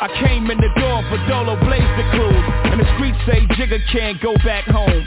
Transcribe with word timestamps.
I 0.00 0.08
came 0.26 0.50
in 0.50 0.58
the 0.58 0.72
door 0.80 1.02
for 1.08 1.18
Dolo 1.28 1.54
Blaze 1.62 1.94
the 1.96 2.06
cruise 2.10 2.46
And 2.66 2.80
the 2.80 2.88
streets 2.96 3.18
say 3.26 3.46
Jigga 3.54 3.78
can't 3.92 4.20
go 4.20 4.34
back 4.44 4.64
home 4.64 5.06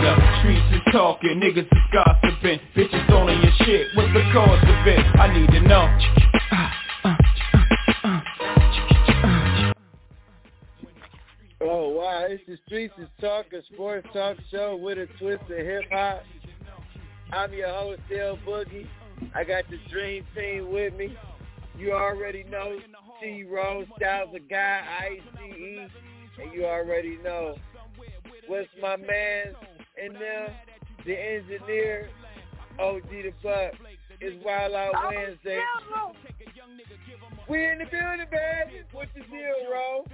the 0.00 0.38
streets 0.40 0.74
is 0.74 0.92
talking, 0.92 1.40
niggas 1.40 1.66
is 1.66 1.82
gossiping 1.92 2.60
Bitches 2.76 3.10
all 3.10 3.28
in 3.28 3.40
your 3.40 3.52
shit, 3.64 3.88
what's 3.94 4.12
the 4.12 4.22
cause 4.32 4.62
of 4.62 4.86
it? 4.86 4.98
I 5.18 5.32
need 5.32 5.50
to 5.50 5.60
know 5.60 5.88
Oh 11.60 11.88
wow, 11.88 12.26
it's 12.28 12.42
the 12.46 12.58
Streets 12.66 12.94
is 12.98 13.08
Talk, 13.20 13.46
a 13.52 13.62
sports 13.72 14.06
talk 14.12 14.36
show 14.50 14.76
with 14.76 14.98
a 14.98 15.06
twist 15.18 15.44
of 15.44 15.56
hip 15.56 15.84
hop. 15.90 16.22
I'm 17.32 17.52
your 17.54 17.68
host, 17.68 18.00
Dale 18.10 18.38
Boogie. 18.46 18.86
I 19.34 19.44
got 19.44 19.64
the 19.70 19.78
Dream 19.90 20.26
Team 20.36 20.70
with 20.70 20.94
me. 20.94 21.16
You 21.78 21.92
already 21.92 22.44
know 22.44 22.78
T 23.22 23.44
Rose, 23.44 23.86
Styles 23.96 24.30
the 24.32 24.40
Guy, 24.40 24.82
ICE, 25.00 25.22
and 26.42 26.52
you 26.52 26.66
already 26.66 27.18
know 27.24 27.56
what's 28.46 28.68
my 28.82 28.96
man 28.96 29.54
in 29.96 30.12
there, 30.14 30.54
the 31.06 31.14
engineer, 31.14 32.08
OG 32.78 33.08
the 33.10 33.32
Buck. 33.42 33.72
It's 34.20 34.44
Wild 34.44 34.74
Out 34.74 34.94
oh, 34.96 35.10
Wednesday. 35.10 35.60
We 37.48 37.64
in 37.66 37.78
the 37.78 37.84
building, 37.84 38.26
baby. 38.30 38.82
What's 38.92 39.10
the 39.14 39.20
deal, 39.20 39.68
bro? 39.68 40.04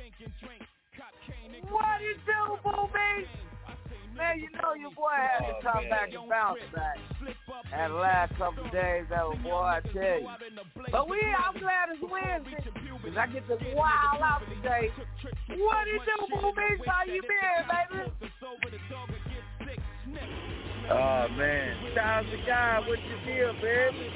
What 1.68 2.00
is 2.02 2.18
do, 2.26 2.58
boobies? 2.64 3.28
Man, 4.16 4.40
you 4.40 4.50
know 4.58 4.74
your 4.74 4.90
boy 4.90 5.14
had 5.14 5.46
to 5.46 5.54
oh, 5.54 5.72
come 5.72 5.88
back 5.88 6.10
and 6.12 6.28
bounce 6.28 6.58
back. 6.74 6.98
And 7.72 7.92
the 7.92 7.96
last 7.96 8.34
couple 8.36 8.64
days, 8.70 9.06
that 9.08 9.24
was 9.24 9.38
boy, 9.42 9.54
I 9.54 9.80
tell 9.92 10.20
you. 10.20 10.28
But 10.90 11.08
we, 11.08 11.22
I'm 11.22 11.56
glad 11.60 11.94
it's 11.94 12.02
Wednesday, 12.02 12.58
because 12.64 13.16
I 13.16 13.26
get 13.28 13.46
to 13.46 13.56
wild 13.76 14.20
out 14.20 14.42
today. 14.50 14.90
What 15.56 15.86
it 15.86 16.02
do, 16.02 16.40
boobies? 16.40 16.82
How 16.84 17.04
you 17.06 17.22
been, 17.22 17.64
baby? 17.70 18.10
Oh, 20.90 21.28
man. 21.36 21.76
Styles 21.92 22.26
the 22.30 22.38
Guy, 22.46 22.80
what's 22.86 23.02
the 23.02 23.32
deal, 23.32 23.52
baby? 23.62 24.10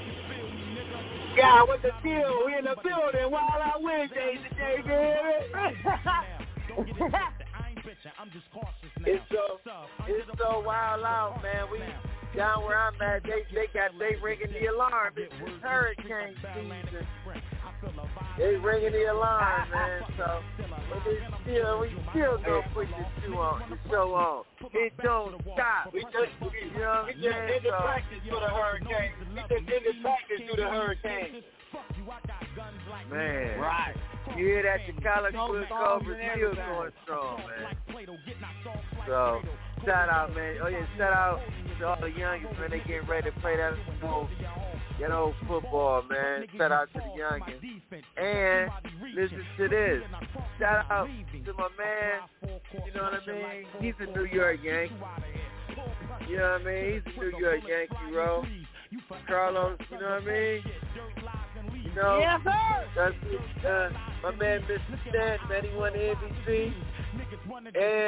Yeah, 1.37 1.62
what's 1.65 1.82
the 1.82 1.93
deal? 2.03 2.47
We 2.47 2.56
in 2.59 2.65
the 2.65 2.77
building, 2.82 3.31
wild 3.31 3.62
out 3.62 3.82
Wednesday 3.82 4.38
today, 4.49 4.77
baby. 4.84 5.78
It's 9.06 9.22
so, 9.28 9.60
it's 10.09 10.27
so 10.38 10.60
wild 10.65 11.04
out, 11.04 11.43
man. 11.43 11.66
We 11.71 11.78
down 12.37 12.65
where 12.65 12.78
I'm 12.78 13.00
at, 13.03 13.22
they 13.22 13.44
they 13.54 13.66
got 13.75 13.91
they 13.99 14.16
ringing 14.22 14.53
the 14.53 14.66
alarm. 14.66 15.12
It's, 15.16 15.33
it's 15.41 15.62
hurricane 15.62 16.34
season. 16.41 17.06
They 18.39 18.56
ringing 18.56 18.93
the 18.93 19.12
alarm, 19.12 19.71
man. 19.71 20.03
So, 20.19 20.41
but 20.59 21.03
it's 21.06 21.22
still 21.43 21.81
we 21.81 21.89
still 22.11 22.39
gonna 22.39 22.62
put 22.75 22.89
the 22.89 23.05
show 23.22 23.39
on, 23.39 23.71
the 23.71 23.78
show 23.89 24.15
on. 24.15 24.45
It 24.75 24.93
don't 25.03 25.41
stop. 25.55 25.93
We 25.93 26.03
just, 26.03 26.34
you 26.43 26.81
know 26.81 27.06
what 27.06 27.15
I'm 27.15 27.22
saying? 27.22 27.56
in 27.56 27.62
the 27.62 27.71
practice 27.71 28.19
for 28.28 28.41
the 28.41 28.50
hurricane. 28.50 29.12
We 29.31 29.37
just 29.39 29.49
the 29.49 30.03
practice 30.03 30.43
to 30.50 30.56
the 30.56 30.69
hurricane. 30.69 31.43
Man, 33.11 33.61
right. 33.61 33.95
You 34.37 34.47
hear 34.47 34.62
that? 34.62 34.81
The 34.87 35.03
college 35.03 35.34
foot 35.34 35.69
Cobra 35.69 36.16
still 36.34 36.55
going 36.55 36.91
strong, 37.05 37.39
man. 37.39 37.77
So, 39.06 39.41
shout 39.84 40.09
out, 40.09 40.34
man. 40.34 40.56
Oh 40.62 40.69
yeah, 40.69 40.87
shout 40.97 41.12
out 41.12 41.41
to 41.78 41.87
all 41.87 42.01
the 42.01 42.09
youngins, 42.09 42.59
man. 42.59 42.71
They 42.71 42.78
getting 42.78 43.06
ready 43.06 43.31
to 43.31 43.41
play 43.41 43.56
that 43.56 43.75
old, 44.03 44.28
that 45.00 45.10
old 45.10 45.34
football, 45.49 46.03
man. 46.09 46.47
Shout 46.57 46.72
out 46.72 46.89
to 46.92 47.01
the 47.01 47.21
youngins. 47.21 47.60
And 48.16 48.71
listen 49.15 49.45
to 49.59 49.69
this. 49.69 50.03
Shout 50.59 50.91
out 50.91 51.09
to 51.45 51.53
my 51.54 51.69
man. 51.78 52.21
You 52.86 52.92
know 52.95 53.03
what 53.03 53.15
I 53.15 53.27
mean? 53.27 53.66
He's 53.80 53.95
a 54.01 54.07
New 54.16 54.24
York 54.24 54.59
Yankee. 54.63 54.95
You 56.28 56.36
know 56.39 56.42
what 56.53 56.60
I 56.60 56.65
mean? 56.65 57.03
He's 57.04 57.15
a 57.16 57.21
New 57.21 57.39
York 57.39 57.60
Yankee, 57.69 58.13
bro. 58.13 58.45
Carlos, 59.27 59.78
you 59.91 59.98
know 59.98 60.07
what 60.07 60.22
I 60.22 60.27
mean? 60.27 60.63
You 61.72 61.95
know, 61.95 62.19
Yes, 62.19 62.41
sir. 62.45 62.87
that's 62.97 63.65
uh, 63.65 63.91
my 64.22 64.34
man, 64.37 64.63
Mr. 64.63 65.09
Stan, 65.09 65.39
man. 65.49 65.65
He 65.65 65.77
won 65.77 65.93
the 65.93 65.99
MVP. 65.99 66.72
And 67.77 68.05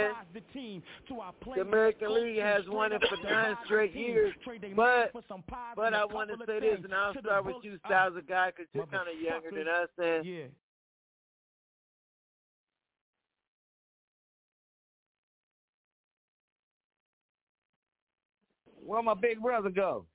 the 1.55 1.61
American 1.61 2.15
League 2.15 2.39
has 2.41 2.63
won 2.69 2.93
it 2.93 3.03
for 3.09 3.17
nine 3.29 3.57
straight 3.65 3.95
years. 3.95 4.35
But 4.75 5.13
but 5.77 5.95
I 5.95 6.05
want 6.05 6.31
to 6.31 6.37
say 6.47 6.61
this, 6.61 6.81
and 6.85 6.95
I'll 6.95 7.15
start 7.15 7.45
with 7.45 7.57
you, 7.63 7.79
Styles, 7.87 8.15
a 8.19 8.23
guy, 8.23 8.51
because 8.51 8.67
you're 8.75 8.87
kind 8.87 9.09
of 9.09 9.21
younger 9.21 9.51
than 9.51 9.69
us. 9.69 9.89
And 9.99 10.27
Where 18.85 19.03
my 19.03 19.15
big 19.15 19.41
brother 19.43 19.71
go? 19.71 20.07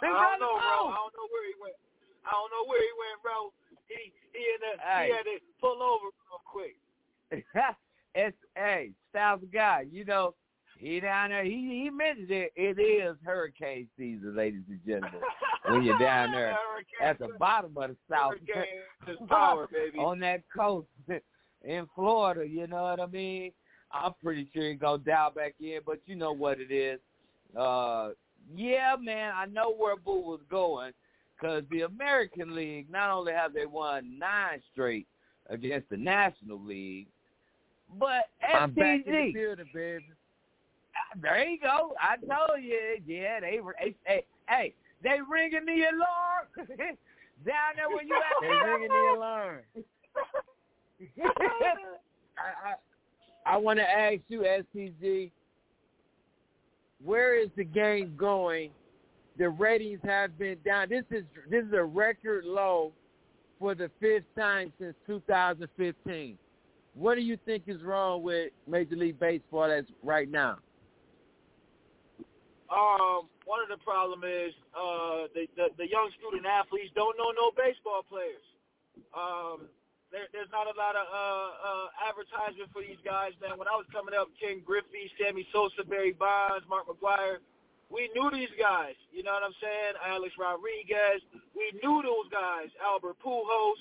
I 0.00 0.38
don't 0.38 0.40
know, 0.40 0.56
bro. 0.56 0.88
I 0.88 0.96
don't 0.96 1.14
know 1.16 1.28
where 1.28 1.46
he 1.46 1.54
went. 1.60 1.76
I 2.24 2.30
don't 2.32 2.50
know 2.54 2.64
where 2.68 2.80
he 2.80 2.92
went, 2.96 3.18
bro. 3.22 3.52
He 3.88 4.12
he 4.32 4.40
in 4.40 4.60
the, 4.62 4.72
hey. 4.80 5.06
he 5.06 5.12
had 5.12 5.26
to 5.28 5.38
pull 5.60 5.82
over 5.82 6.08
real 6.30 6.42
quick. 6.46 6.76
it's 8.14 8.36
hey, 8.56 8.90
Styles 9.10 9.40
guy. 9.52 9.84
You 9.90 10.04
know, 10.04 10.34
he 10.78 11.00
down 11.00 11.30
there. 11.30 11.44
He 11.44 11.82
he 11.84 11.90
mentioned 11.90 12.30
it. 12.30 12.52
It 12.56 12.78
is 12.78 13.16
hurricane 13.24 13.88
season, 13.98 14.34
ladies 14.36 14.62
and 14.68 14.80
gentlemen. 14.86 15.20
when 15.68 15.82
you're 15.82 15.98
down 15.98 16.32
there 16.32 16.56
at 17.02 17.18
the 17.18 17.28
bottom 17.38 17.72
of 17.76 17.90
the 17.90 17.96
south, 18.10 18.34
power, 19.28 19.68
baby. 19.72 19.98
on 19.98 20.18
that 20.20 20.42
coast 20.54 20.88
in 21.62 21.86
Florida, 21.94 22.46
you 22.46 22.66
know 22.66 22.82
what 22.82 23.00
I 23.00 23.06
mean. 23.06 23.52
I'm 23.92 24.12
pretty 24.22 24.48
sure 24.54 24.68
he 24.68 24.74
go 24.74 24.96
down 24.96 25.34
back 25.34 25.54
in, 25.60 25.80
but 25.84 26.00
you 26.06 26.16
know 26.16 26.32
what 26.32 26.58
it 26.60 26.72
is. 26.72 26.98
Uh, 27.58 28.10
yeah, 28.54 28.96
man, 29.00 29.32
I 29.34 29.46
know 29.46 29.74
where 29.74 29.96
Boo 29.96 30.20
was 30.20 30.40
going 30.50 30.92
because 31.34 31.64
the 31.70 31.82
American 31.82 32.54
League 32.54 32.90
not 32.90 33.10
only 33.10 33.32
have 33.32 33.52
they 33.52 33.66
won 33.66 34.18
nine 34.18 34.60
straight 34.72 35.06
against 35.48 35.88
the 35.90 35.96
National 35.96 36.60
League, 36.60 37.08
but 37.98 38.24
I'm 38.54 38.72
back 38.72 39.00
in 39.06 39.12
the 39.12 39.32
building, 39.32 39.66
baby. 39.74 40.04
Ah, 40.94 41.18
there 41.20 41.48
you 41.48 41.58
go. 41.60 41.94
I 42.00 42.16
told 42.16 42.62
you. 42.62 42.98
Yeah, 43.06 43.40
they 43.40 43.60
they 43.80 43.94
hey, 44.04 44.24
hey 44.48 44.74
they 45.02 45.18
ringing 45.28 45.66
the 45.66 45.84
alarm 45.90 46.46
down 47.46 47.76
there 47.76 47.88
where 47.88 48.04
you 48.04 48.14
at. 48.14 48.22
they 48.40 48.70
ringing 48.70 48.88
the 48.88 49.14
alarm. 49.16 49.60
I, 52.38 52.70
I 52.70 52.74
I 53.44 53.56
want 53.56 53.78
to 53.78 53.90
ask 53.90 54.20
you, 54.28 54.40
STG, 54.42 55.30
where 57.04 57.40
is 57.40 57.48
the 57.56 57.64
game 57.64 58.14
going? 58.16 58.70
The 59.38 59.48
ratings 59.48 60.00
have 60.04 60.38
been 60.38 60.58
down. 60.64 60.88
This 60.88 61.04
is 61.10 61.24
this 61.50 61.64
is 61.64 61.72
a 61.72 61.82
record 61.82 62.44
low 62.44 62.92
for 63.58 63.74
the 63.74 63.90
fifth 64.00 64.24
time 64.36 64.72
since 64.78 64.94
2015. 65.06 66.38
What 66.94 67.14
do 67.14 67.22
you 67.22 67.38
think 67.46 67.64
is 67.66 67.82
wrong 67.82 68.22
with 68.22 68.50
Major 68.68 68.96
League 68.96 69.18
Baseball 69.18 69.70
as 69.70 69.84
right 70.02 70.30
now? 70.30 70.58
Um, 72.70 73.28
one 73.44 73.60
of 73.62 73.68
the 73.68 73.82
problem 73.84 74.20
is 74.24 74.52
uh, 74.76 75.28
the, 75.34 75.46
the 75.56 75.68
the 75.78 75.88
young 75.88 76.10
student 76.18 76.46
athletes 76.46 76.90
don't 76.94 77.16
know 77.16 77.32
no 77.32 77.50
baseball 77.56 78.02
players. 78.08 78.44
Um, 79.16 79.68
there, 80.12 80.28
there's 80.30 80.52
not 80.52 80.68
a 80.68 80.76
lot 80.76 80.94
of 80.94 81.08
uh, 81.08 81.50
uh, 81.56 81.86
advertisement 82.06 82.68
for 82.70 82.84
these 82.84 83.00
guys, 83.00 83.32
man. 83.40 83.56
When 83.56 83.66
I 83.66 83.74
was 83.74 83.88
coming 83.88 84.12
up, 84.12 84.28
Ken 84.36 84.60
Griffey, 84.60 85.08
Sammy 85.16 85.48
Sosa, 85.50 85.82
Barry 85.88 86.12
Bonds, 86.12 86.68
Mark 86.68 86.84
McGwire, 86.86 87.40
we 87.88 88.12
knew 88.16 88.28
these 88.32 88.52
guys. 88.60 88.96
You 89.12 89.24
know 89.24 89.32
what 89.32 89.44
I'm 89.44 89.56
saying? 89.60 89.96
Alex 90.04 90.32
Rodriguez. 90.36 91.20
We 91.56 91.72
knew 91.80 92.00
those 92.04 92.28
guys. 92.32 92.72
Albert 92.80 93.20
Pujols. 93.20 93.80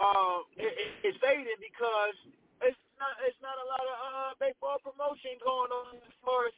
Um, 0.00 0.48
it, 0.56 0.72
it, 0.72 0.88
it's 1.12 1.18
fading 1.20 1.60
because 1.60 2.16
it's 2.64 2.80
not 2.96 3.12
it's 3.28 3.36
not 3.44 3.56
a 3.60 3.66
lot 3.68 3.84
of 3.84 3.96
uh, 4.00 4.30
baseball 4.40 4.80
promotion 4.80 5.36
going 5.44 5.68
on 5.68 6.00
as 6.00 6.16
far 6.24 6.48
as 6.48 6.56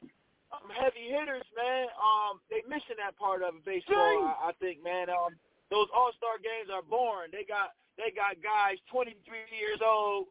um, 0.55 0.71
heavy 0.71 1.11
hitters, 1.11 1.47
man. 1.59 1.91
Um, 1.99 2.39
they 2.47 2.63
missing 2.71 2.99
that 3.03 3.19
part 3.19 3.43
of 3.43 3.59
baseball. 3.67 4.31
I, 4.39 4.51
I 4.51 4.59
think, 4.63 4.79
man. 4.87 5.11
Um, 5.11 5.35
those 5.75 5.91
All 5.91 6.15
Star 6.15 6.39
games 6.39 6.71
are 6.71 6.87
boring. 6.87 7.35
They 7.35 7.43
got 7.43 7.75
they 7.96 8.11
got 8.14 8.41
guys 8.43 8.79
23 8.91 9.14
years 9.55 9.81
old, 9.85 10.29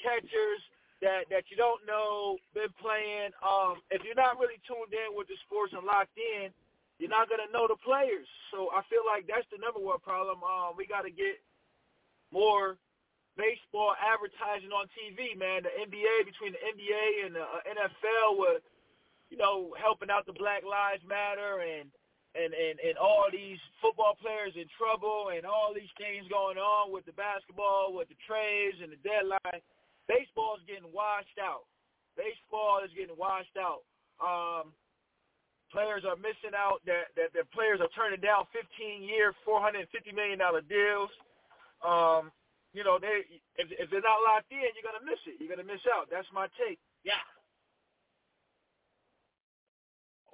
catchers 0.00 0.62
that 1.02 1.28
that 1.30 1.48
you 1.52 1.56
don't 1.56 1.84
know 1.86 2.38
been 2.54 2.72
playing. 2.80 3.30
Um, 3.44 3.84
if 3.90 4.02
you're 4.04 4.18
not 4.18 4.38
really 4.40 4.60
tuned 4.66 4.92
in 4.92 5.14
with 5.16 5.28
the 5.28 5.36
sports 5.44 5.72
and 5.72 5.84
locked 5.84 6.16
in, 6.16 6.50
you're 6.98 7.12
not 7.12 7.28
gonna 7.28 7.50
know 7.52 7.68
the 7.68 7.78
players. 7.80 8.26
So 8.50 8.72
I 8.72 8.82
feel 8.88 9.04
like 9.04 9.28
that's 9.28 9.46
the 9.52 9.60
number 9.60 9.80
one 9.80 10.00
problem. 10.00 10.40
Um, 10.42 10.74
we 10.76 10.86
got 10.86 11.04
to 11.04 11.12
get 11.12 11.38
more 12.32 12.76
baseball 13.36 13.92
advertising 14.00 14.72
on 14.72 14.88
TV, 14.96 15.36
man. 15.36 15.68
The 15.68 15.72
NBA 15.76 16.24
between 16.24 16.56
the 16.56 16.62
NBA 16.64 17.28
and 17.28 17.36
the 17.36 17.44
uh, 17.44 17.60
NFL 17.68 18.40
with 18.40 18.64
you 19.30 19.36
know, 19.36 19.74
helping 19.80 20.10
out 20.10 20.26
the 20.26 20.32
Black 20.32 20.62
Lives 20.64 21.02
Matter 21.06 21.62
and 21.62 21.90
and, 22.36 22.52
and, 22.52 22.76
and 22.84 22.96
all 23.00 23.26
these 23.32 23.58
football 23.80 24.14
players 24.20 24.52
in 24.54 24.68
trouble 24.76 25.32
and 25.32 25.48
all 25.48 25.72
these 25.72 25.90
things 25.96 26.28
going 26.28 26.60
on 26.60 26.92
with 26.92 27.08
the 27.08 27.16
basketball, 27.16 27.96
with 27.96 28.08
the 28.12 28.18
trades 28.28 28.78
and 28.84 28.92
the 28.92 29.00
deadline. 29.00 29.64
Baseball 30.06 30.60
is 30.60 30.64
getting 30.68 30.92
washed 30.92 31.40
out. 31.40 31.66
Baseball 32.14 32.84
is 32.84 32.92
getting 32.94 33.16
washed 33.18 33.56
out. 33.58 33.82
Um, 34.22 34.72
players 35.72 36.06
are 36.06 36.16
missing 36.16 36.54
out. 36.56 36.80
That 36.86 37.12
that 37.18 37.34
the 37.34 37.44
players 37.52 37.82
are 37.82 37.90
turning 37.92 38.22
down 38.22 38.46
15-year, 38.54 39.34
450 39.44 39.84
million 40.14 40.38
dollar 40.38 40.62
deals. 40.62 41.10
Um, 41.84 42.30
you 42.72 42.84
know, 42.84 42.96
they 43.00 43.26
if 43.58 43.68
if 43.72 43.90
they're 43.90 44.04
not 44.04 44.24
locked 44.24 44.52
in, 44.52 44.62
you're 44.76 44.86
gonna 44.86 45.04
miss 45.04 45.20
it. 45.26 45.36
You're 45.42 45.50
gonna 45.52 45.66
miss 45.66 45.82
out. 45.92 46.08
That's 46.08 46.28
my 46.32 46.46
take. 46.56 46.78
Yeah. 47.04 47.20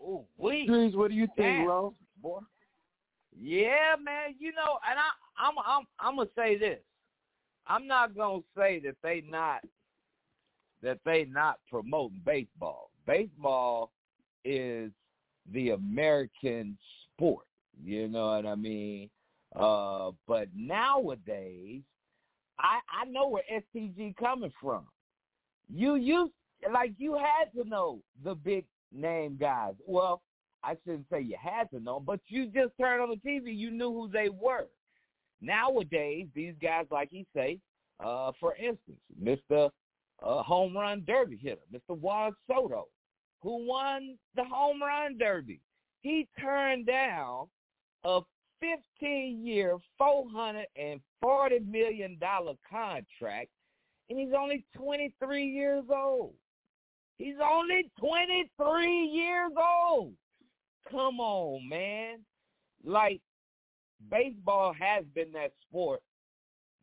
Oh, 0.05 0.25
we. 0.37 0.67
Drees, 0.69 0.97
what 0.97 1.11
do 1.11 1.17
you 1.17 1.29
think, 1.37 1.67
bro? 1.67 1.95
Boy. 2.23 2.41
Yeah, 3.39 3.97
man. 4.03 4.35
You 4.39 4.53
know, 4.53 4.79
and 4.89 4.99
I, 4.99 5.11
I'm, 5.39 5.55
I'm, 5.65 5.87
I'm 5.99 6.17
gonna 6.17 6.29
say 6.37 6.59
this. 6.59 6.81
I'm 7.67 7.87
not 7.87 8.17
gonna 8.17 8.43
say 8.57 8.81
that 8.81 8.97
they 9.03 9.23
not, 9.29 9.61
that 10.83 10.99
they 11.05 11.25
not 11.25 11.61
promoting 11.71 12.21
baseball. 12.25 12.91
Baseball 13.07 13.93
is 14.45 14.91
the 15.53 15.71
American 15.71 16.77
sport. 17.05 17.47
You 17.83 18.09
know 18.09 18.27
what 18.27 18.47
I 18.47 18.55
mean? 18.55 19.11
Uh, 19.55 20.11
but 20.27 20.49
nowadays, 20.55 21.83
I 22.59 22.81
I 23.01 23.05
know 23.07 23.29
where 23.29 23.43
STG 23.53 24.17
coming 24.17 24.53
from. 24.61 24.87
You 25.73 25.97
used 25.97 26.33
like 26.73 26.93
you 26.99 27.15
had 27.15 27.53
to 27.57 27.69
know 27.69 28.01
the 28.25 28.35
big 28.35 28.65
name 28.95 29.37
guys. 29.41 29.75
Well, 29.87 30.23
I 30.65 30.77
shouldn't 30.85 31.07
say 31.11 31.21
you 31.21 31.37
had 31.41 31.71
to 31.71 31.81
know, 31.81 32.01
but 32.01 32.21
you 32.27 32.47
just 32.47 32.73
turned 32.81 33.03
on 33.03 33.11
the 33.11 33.29
TV, 33.29 33.57
you 33.57 33.71
knew 33.71 33.93
who 33.93 34.09
they 34.09 34.29
were. 34.29 34.67
Nowadays, 35.41 36.29
these 36.35 36.55
guys, 36.63 36.87
like 36.91 37.09
he 37.11 37.27
say, 37.35 37.59
uh, 38.01 38.33
for 38.39 38.55
instance, 38.57 39.01
Mr. 39.21 39.71
Uh, 40.23 40.43
home 40.43 40.77
run 40.77 41.03
derby 41.05 41.37
hitter, 41.37 41.63
Mr. 41.75 41.99
Juan 41.99 42.33
Soto, 42.47 42.87
who 43.43 43.67
won 43.67 44.17
the 44.37 44.45
home 44.45 44.81
run 44.81 45.19
derby. 45.19 45.61
He 46.03 46.29
turned 46.41 46.87
down 46.87 47.49
a 48.05 48.21
15-year, 48.63 49.79
$440 50.01 51.67
million 51.67 52.19
contract, 52.21 53.49
and 54.09 54.19
he's 54.19 54.33
only 54.37 54.65
23 54.77 55.45
years 55.45 55.85
old. 55.91 56.35
He's 57.19 57.37
only 57.43 57.91
23 57.99 59.07
years 59.07 59.53
old. 59.57 60.13
Come 60.91 61.21
on, 61.21 61.69
man. 61.69 62.19
Like, 62.85 63.21
baseball 64.11 64.75
has 64.79 65.05
been 65.15 65.33
that 65.33 65.53
sport 65.69 66.03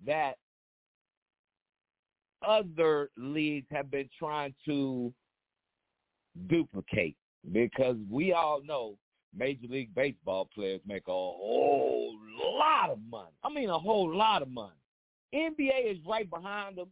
that 0.05 0.35
other 2.47 3.09
leagues 3.17 3.67
have 3.71 3.91
been 3.91 4.09
trying 4.17 4.53
to 4.65 5.13
duplicate 6.47 7.17
because 7.51 7.97
we 8.09 8.31
all 8.33 8.61
know 8.63 8.95
Major 9.35 9.67
League 9.67 9.93
Baseball 9.93 10.49
players 10.53 10.81
make 10.87 11.03
a 11.07 11.11
whole 11.11 12.15
lot 12.57 12.89
of 12.89 12.99
money. 13.09 13.31
I 13.43 13.49
mean, 13.49 13.69
a 13.69 13.77
whole 13.77 14.13
lot 14.15 14.41
of 14.41 14.49
money. 14.49 14.73
NBA 15.33 15.91
is 15.91 15.97
right 16.07 16.29
behind 16.29 16.77
them, 16.77 16.91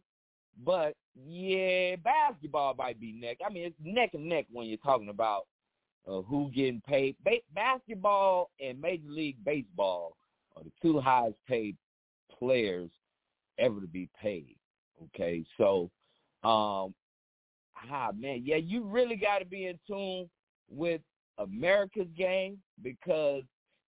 but 0.64 0.94
yeah, 1.26 1.96
basketball 1.96 2.74
might 2.74 3.00
be 3.00 3.12
neck. 3.12 3.38
I 3.44 3.52
mean, 3.52 3.64
it's 3.64 3.76
neck 3.82 4.10
and 4.14 4.28
neck 4.28 4.46
when 4.50 4.66
you're 4.66 4.78
talking 4.78 5.08
about 5.08 5.46
uh, 6.06 6.22
who 6.22 6.50
getting 6.50 6.82
paid. 6.86 7.16
Ba- 7.24 7.38
basketball 7.54 8.50
and 8.60 8.80
Major 8.80 9.08
League 9.08 9.36
Baseball 9.44 10.16
are 10.56 10.64
the 10.64 10.72
two 10.82 11.00
highest 11.00 11.36
paid 11.46 11.76
players 12.38 12.90
ever 13.58 13.80
to 13.80 13.86
be 13.86 14.08
paid. 14.20 14.56
Okay, 15.04 15.44
so, 15.56 15.90
um, 16.42 16.94
ah 17.90 18.10
man, 18.16 18.42
yeah, 18.44 18.56
you 18.56 18.84
really 18.84 19.16
got 19.16 19.38
to 19.38 19.44
be 19.44 19.66
in 19.66 19.78
tune 19.86 20.28
with 20.70 21.00
America's 21.38 22.08
game 22.16 22.58
because 22.82 23.42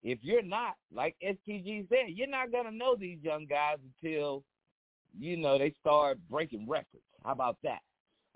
if 0.03 0.19
you're 0.21 0.41
not, 0.41 0.75
like 0.93 1.15
STG 1.23 1.87
said, 1.89 2.09
you're 2.09 2.27
not 2.27 2.51
gonna 2.51 2.71
know 2.71 2.95
these 2.95 3.19
young 3.21 3.45
guys 3.45 3.77
until 4.01 4.43
you 5.19 5.37
know, 5.37 5.57
they 5.57 5.73
start 5.79 6.17
breaking 6.29 6.67
records. 6.67 7.03
How 7.23 7.31
about 7.31 7.57
that? 7.63 7.79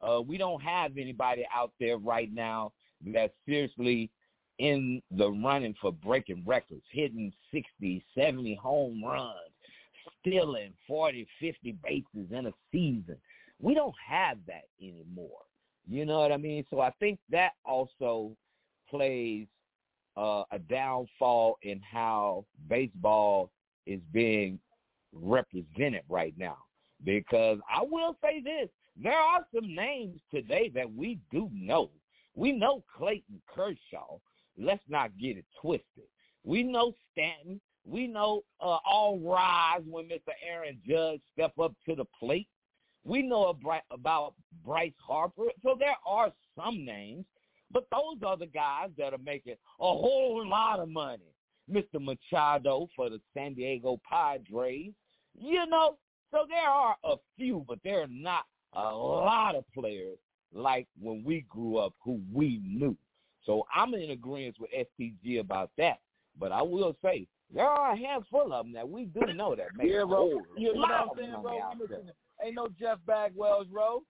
Uh, 0.02 0.22
we 0.22 0.38
don't 0.38 0.62
have 0.62 0.98
anybody 0.98 1.46
out 1.54 1.72
there 1.80 1.98
right 1.98 2.34
now 2.34 2.72
that's 3.06 3.34
seriously 3.46 4.10
in 4.60 5.02
the 5.12 5.30
running 5.30 5.76
for 5.82 5.92
breaking 5.92 6.44
records, 6.46 6.84
hitting 6.92 7.32
60, 7.52 8.04
70 8.16 8.56
home 8.56 9.04
runs, 9.04 9.36
stealing 10.20 10.74
40, 10.88 11.28
50 11.40 11.78
bases 11.84 12.32
in 12.32 12.48
a 12.48 12.52
season. 12.72 13.18
We 13.62 13.74
don't 13.74 13.96
have 14.06 14.38
that 14.48 14.66
anymore. 14.82 15.42
You 15.90 16.06
know 16.06 16.20
what 16.20 16.32
I 16.32 16.38
mean? 16.38 16.66
So 16.70 16.82
I 16.82 16.92
think 17.00 17.20
that 17.30 17.52
also 17.66 18.36
plays 18.90 19.48
uh, 20.18 20.44
a 20.52 20.60
downfall 20.60 21.58
in 21.64 21.82
how 21.82 22.46
baseball 22.70 23.50
is 23.86 24.02
being 24.12 24.60
represented 25.14 26.04
right 26.10 26.34
now. 26.38 26.58
Because 27.04 27.60
I 27.74 27.82
will 27.82 28.18
say 28.22 28.42
this, 28.42 28.70
there 29.02 29.18
are 29.18 29.46
some 29.54 29.74
names 29.74 30.20
today 30.34 30.72
that 30.76 30.94
we 30.94 31.20
do 31.32 31.50
know. 31.54 31.90
We 32.36 32.52
know 32.52 32.84
Clayton 32.98 33.42
Kershaw. 33.54 34.18
Let's 34.58 34.84
not 34.90 35.18
get 35.18 35.38
it 35.38 35.46
twisted. 35.62 36.08
We 36.44 36.64
know 36.64 36.94
Stanton. 37.12 37.62
We 37.86 38.08
know 38.08 38.44
uh, 38.62 38.78
all 38.86 39.20
rise 39.20 39.82
when 39.90 40.06
Mr. 40.06 40.34
Aaron 40.48 40.80
Judge 40.88 41.22
step 41.34 41.58
up 41.60 41.74
to 41.88 41.96
the 41.96 42.06
plate. 42.20 42.48
We 43.06 43.22
know 43.22 43.56
about 43.92 44.34
Bryce 44.66 44.92
Harper. 45.00 45.46
So 45.64 45.76
there 45.80 45.96
are 46.06 46.32
some 46.56 46.86
names, 46.86 47.26
but 47.72 47.88
those 47.92 48.22
are 48.26 48.38
the 48.38 48.48
guys 48.48 48.90
that 48.98 49.14
are 49.14 49.20
making 49.24 49.54
a 49.54 49.84
whole 49.84 50.46
lot 50.48 50.80
of 50.80 50.90
money. 50.90 51.34
Mr. 51.72 52.02
Machado 52.02 52.88
for 52.96 53.10
the 53.10 53.22
San 53.34 53.54
Diego 53.54 54.00
Padres. 54.10 54.92
You 55.40 55.66
know, 55.68 55.98
so 56.32 56.46
there 56.48 56.70
are 56.70 56.96
a 57.04 57.16
few, 57.38 57.66
but 57.68 57.80
there 57.84 58.04
are 58.04 58.08
not 58.08 58.46
a 58.74 58.82
lot 58.82 59.56
of 59.56 59.64
players 59.74 60.18
like 60.54 60.88
when 61.00 61.24
we 61.24 61.46
grew 61.50 61.78
up 61.78 61.94
who 62.04 62.22
we 62.32 62.62
knew. 62.64 62.96
So 63.46 63.66
I'm 63.74 63.94
in 63.94 64.12
agreement 64.12 64.58
with 64.60 64.70
STG 64.72 65.40
about 65.40 65.72
that. 65.78 66.00
But 66.40 66.52
I 66.52 66.62
will 66.62 66.96
say 67.02 67.28
there 67.54 67.66
are 67.66 67.94
a 67.94 67.98
handful 67.98 68.54
of 68.54 68.66
them 68.66 68.74
that 68.74 68.88
we 68.88 69.06
do 69.06 69.22
know 69.34 69.56
that 69.56 69.68
make 69.76 69.92
yeah, 69.92 70.04
bro. 70.06 70.42
You 70.58 70.74
know 70.74 70.82
what 70.82 70.92
I'm 70.92 71.10
saying, 71.18 71.36
bro? 71.42 71.60
Ain't 72.44 72.56
no 72.56 72.68
Jeff 72.80 73.00
Bagwell's, 73.06 73.68
bro. 73.68 74.04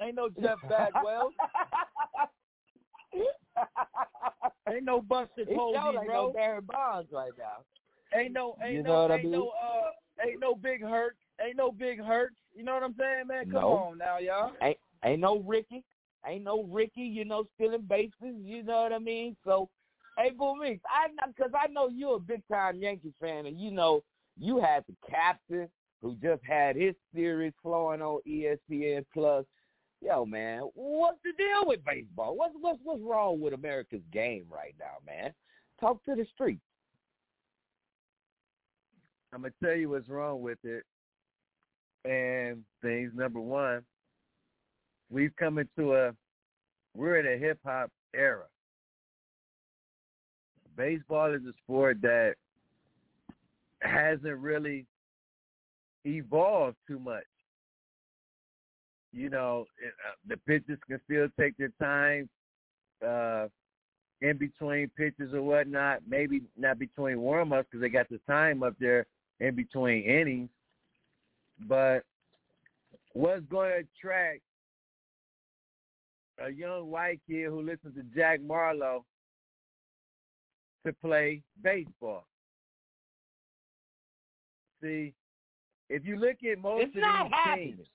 Ain't 0.00 0.14
no 0.14 0.28
Jeff 0.40 0.58
Bagwell. 0.68 1.30
ain't 4.72 4.84
no 4.84 5.02
Buster 5.02 5.44
Posey, 5.44 5.78
like 5.96 6.06
bro. 6.06 6.26
No 6.26 6.32
Barry 6.32 6.60
Bonds 6.62 7.10
right 7.12 7.32
now. 7.38 8.18
Ain't 8.18 8.32
no, 8.32 8.56
ain't 8.62 8.74
you 8.74 8.82
no, 8.82 9.04
ain't 9.04 9.12
I 9.12 9.16
mean? 9.22 9.32
no, 9.32 9.48
uh, 9.48 10.26
ain't 10.26 10.40
no 10.40 10.54
big 10.54 10.82
hurt. 10.82 11.16
Ain't 11.44 11.56
no 11.56 11.72
big 11.72 12.00
hurts. 12.00 12.36
You 12.54 12.64
know 12.64 12.74
what 12.74 12.82
I'm 12.82 12.94
saying, 12.98 13.26
man? 13.26 13.44
Come 13.44 13.60
no. 13.60 13.68
on 13.72 13.98
now, 13.98 14.18
y'all. 14.18 14.52
Ain't 14.62 14.76
ain't 15.04 15.20
no 15.20 15.40
Ricky. 15.40 15.84
Ain't 16.26 16.44
no 16.44 16.64
Ricky. 16.64 17.02
You 17.02 17.24
know, 17.24 17.44
stealing 17.54 17.86
bases. 17.88 18.36
You 18.42 18.62
know 18.62 18.82
what 18.82 18.92
I 18.92 18.98
mean? 18.98 19.36
So, 19.44 19.68
hey, 20.18 20.30
Boo 20.36 20.58
Meeks, 20.60 20.82
I 20.86 21.08
because 21.26 21.52
I 21.58 21.68
know 21.68 21.88
you're 21.88 22.16
a 22.16 22.20
big 22.20 22.42
time 22.50 22.78
Yankees 22.78 23.14
fan, 23.20 23.46
and 23.46 23.60
you 23.60 23.70
know 23.70 24.02
you 24.38 24.60
had 24.60 24.84
the 24.88 24.94
captain 25.08 25.68
who 26.00 26.16
just 26.22 26.42
had 26.44 26.76
his 26.76 26.94
series 27.14 27.52
flowing 27.62 28.02
on 28.02 28.20
ESPN 28.28 29.04
Plus. 29.12 29.44
Yo, 30.00 30.26
man, 30.26 30.62
what's 30.74 31.18
the 31.22 31.30
deal 31.38 31.66
with 31.66 31.84
baseball? 31.84 32.36
What's 32.36 32.54
what's 32.60 32.80
what's 32.82 33.02
wrong 33.02 33.40
with 33.40 33.54
America's 33.54 34.02
game 34.12 34.44
right 34.50 34.74
now, 34.78 34.98
man? 35.06 35.32
Talk 35.80 36.04
to 36.04 36.14
the 36.14 36.26
street. 36.34 36.58
I'm 39.32 39.42
gonna 39.42 39.54
tell 39.62 39.74
you 39.74 39.90
what's 39.90 40.08
wrong 40.08 40.42
with 40.42 40.58
it. 40.64 40.84
And 42.04 42.64
things 42.80 43.12
number 43.14 43.40
one, 43.40 43.82
we've 45.10 45.34
come 45.36 45.58
into 45.58 45.94
a 45.94 46.12
we're 46.94 47.18
in 47.18 47.26
a 47.26 47.38
hip 47.38 47.58
hop 47.64 47.90
era. 48.14 48.44
Baseball 50.76 51.32
is 51.32 51.42
a 51.42 51.52
sport 51.64 51.98
that 52.02 52.34
hasn't 53.80 54.38
really 54.38 54.86
evolved 56.04 56.76
too 56.88 56.98
much. 56.98 57.24
You 59.12 59.28
know, 59.28 59.66
uh, 59.84 60.10
the 60.26 60.36
pitchers 60.38 60.78
can 60.88 61.00
still 61.04 61.28
take 61.38 61.56
their 61.58 61.72
time 61.80 62.28
uh, 63.06 63.48
in 64.22 64.38
between 64.38 64.90
pitches 64.96 65.34
or 65.34 65.42
whatnot. 65.42 66.00
Maybe 66.08 66.42
not 66.56 66.78
between 66.78 67.20
warm 67.20 67.52
ups 67.52 67.68
because 67.70 67.82
they 67.82 67.90
got 67.90 68.08
the 68.08 68.20
time 68.26 68.62
up 68.62 68.74
there 68.80 69.06
in 69.40 69.54
between 69.54 70.04
innings. 70.04 70.48
But 71.68 72.04
what's 73.12 73.44
going 73.50 73.70
to 73.70 73.84
attract 74.00 74.40
a 76.44 76.50
young 76.50 76.90
white 76.90 77.20
kid 77.28 77.46
who 77.46 77.62
listens 77.62 77.94
to 77.94 78.02
Jack 78.14 78.40
Harlow 78.48 79.04
to 80.86 80.92
play 80.94 81.42
baseball? 81.62 82.26
See, 84.82 85.14
if 85.88 86.04
you 86.04 86.16
look 86.16 86.36
at 86.50 86.58
most 86.58 86.82
it's 86.82 86.88
of 86.88 86.94
these 86.94 87.04
happiness. 87.04 87.76
teams, 87.76 87.88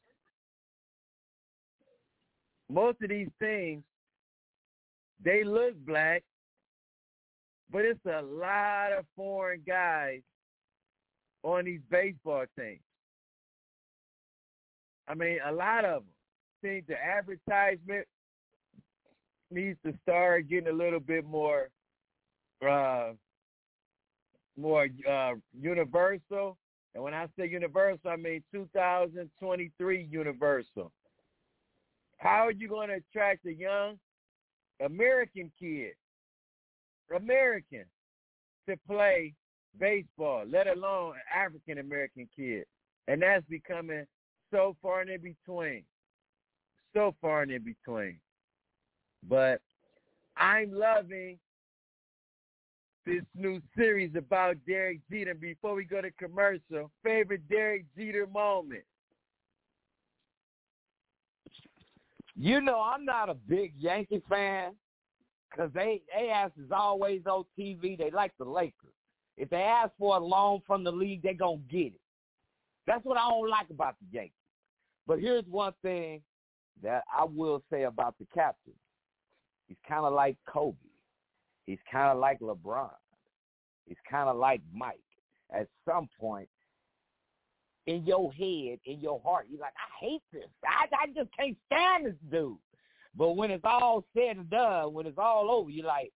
most 2.70 3.02
of 3.02 3.10
these 3.10 3.30
teams, 3.42 3.84
they 5.24 5.44
look 5.44 5.74
black, 5.86 6.24
but 7.72 7.84
it's 7.84 8.06
a 8.06 8.22
lot 8.22 8.94
of 8.98 9.06
foreign 9.16 9.62
guys 9.68 10.22
on 11.44 11.66
these 11.66 11.82
baseball 11.90 12.46
teams. 12.58 12.80
I 15.08 15.14
mean, 15.14 15.40
a 15.46 15.52
lot 15.52 15.86
of 15.86 16.04
them. 16.04 16.12
think 16.62 16.88
the 16.88 16.96
advertisement 17.02 18.06
needs 19.50 19.80
to 19.86 19.94
start 20.04 20.50
getting 20.50 20.68
a 20.68 20.76
little 20.76 21.00
bit 21.00 21.26
more, 21.26 21.70
uh, 22.68 23.12
more 24.58 24.88
uh, 25.10 25.34
universal. 25.60 26.58
And 26.94 27.04
when 27.04 27.14
I 27.14 27.28
say 27.38 27.48
universal, 27.48 28.10
I 28.10 28.16
mean 28.16 28.44
2023 28.52 30.08
universal. 30.12 30.92
How 32.18 32.48
are 32.48 32.52
you 32.52 32.68
going 32.68 32.90
to 32.90 32.96
attract 32.96 33.46
a 33.46 33.54
young 33.54 34.00
American 34.84 35.52
kid, 35.60 35.94
American, 37.16 37.86
to 38.68 38.76
play 38.88 39.34
baseball, 39.80 40.44
let 40.50 40.68
alone 40.68 41.14
an 41.14 41.46
African 41.46 41.78
American 41.78 42.28
kid? 42.36 42.66
And 43.08 43.22
that's 43.22 43.46
becoming 43.46 44.06
so 44.52 44.76
far 44.82 45.02
and 45.02 45.10
in 45.10 45.22
between. 45.22 45.84
So 46.94 47.16
far 47.22 47.44
and 47.44 47.52
in 47.52 47.64
between. 47.64 48.20
But 49.28 49.62
I'm 50.36 50.72
loving 50.72 51.38
this 53.06 53.24
new 53.36 53.62
series 53.76 54.12
about 54.16 54.58
Derek 54.68 55.00
Jeter. 55.10 55.34
Before 55.34 55.74
we 55.74 55.86
go 55.86 56.02
to 56.02 56.12
commercial, 56.12 56.92
favorite 57.04 57.48
Derek 57.50 57.86
Jeter 57.98 58.28
moment. 58.28 58.84
You 62.36 62.62
know, 62.62 62.82
I'm 62.82 63.04
not 63.04 63.30
a 63.30 63.34
big 63.34 63.74
Yankee 63.80 64.22
fan 64.30 64.74
because 65.50 65.72
they, 65.74 66.02
they 66.16 66.30
ass 66.30 66.52
is 66.64 66.72
always 66.72 67.22
on 67.26 67.46
TV. 67.58 67.98
They 67.98 68.12
like 68.12 68.34
the 68.38 68.46
Lakers. 68.46 68.94
If 69.38 69.50
they 69.50 69.62
ask 69.62 69.92
for 69.98 70.18
a 70.18 70.20
loan 70.20 70.62
from 70.68 70.84
the 70.84 70.92
league, 70.92 71.24
they're 71.24 71.34
going 71.34 71.64
to 71.68 71.76
get 71.76 71.94
it. 71.94 72.02
That's 72.88 73.04
what 73.06 73.18
I 73.18 73.30
don't 73.30 73.50
like 73.50 73.70
about 73.70 73.96
the 74.00 74.18
Yankees. 74.18 74.32
But 75.06 75.20
here's 75.20 75.46
one 75.46 75.74
thing 75.82 76.22
that 76.82 77.04
I 77.16 77.26
will 77.26 77.62
say 77.70 77.84
about 77.84 78.16
the 78.18 78.26
captain. 78.34 78.74
He's 79.68 79.78
kind 79.88 80.06
of 80.06 80.14
like 80.14 80.38
Kobe. 80.48 80.78
He's 81.66 81.80
kind 81.92 82.10
of 82.12 82.18
like 82.18 82.40
LeBron. 82.40 82.90
He's 83.86 83.98
kind 84.10 84.30
of 84.30 84.38
like 84.38 84.62
Mike. 84.74 85.00
At 85.54 85.68
some 85.86 86.10
point, 86.20 86.50
in 87.86 88.06
your 88.06 88.32
head, 88.34 88.80
in 88.86 89.00
your 89.00 89.22
heart, 89.24 89.48
you're 89.50 89.62
like, 89.62 89.74
I 89.76 90.06
hate 90.06 90.22
this. 90.32 90.50
I, 90.66 90.86
I 91.04 91.08
just 91.08 91.30
can't 91.38 91.58
stand 91.66 92.06
this 92.06 92.16
dude. 92.30 92.58
But 93.16 93.34
when 93.34 93.52
it's 93.52 93.64
all 93.64 94.04
said 94.14 94.38
and 94.38 94.50
done, 94.50 94.94
when 94.94 95.08
it's 95.08 95.18
all 95.18 95.50
over, 95.50 95.70
you're 95.70 95.86
like, 95.86 96.12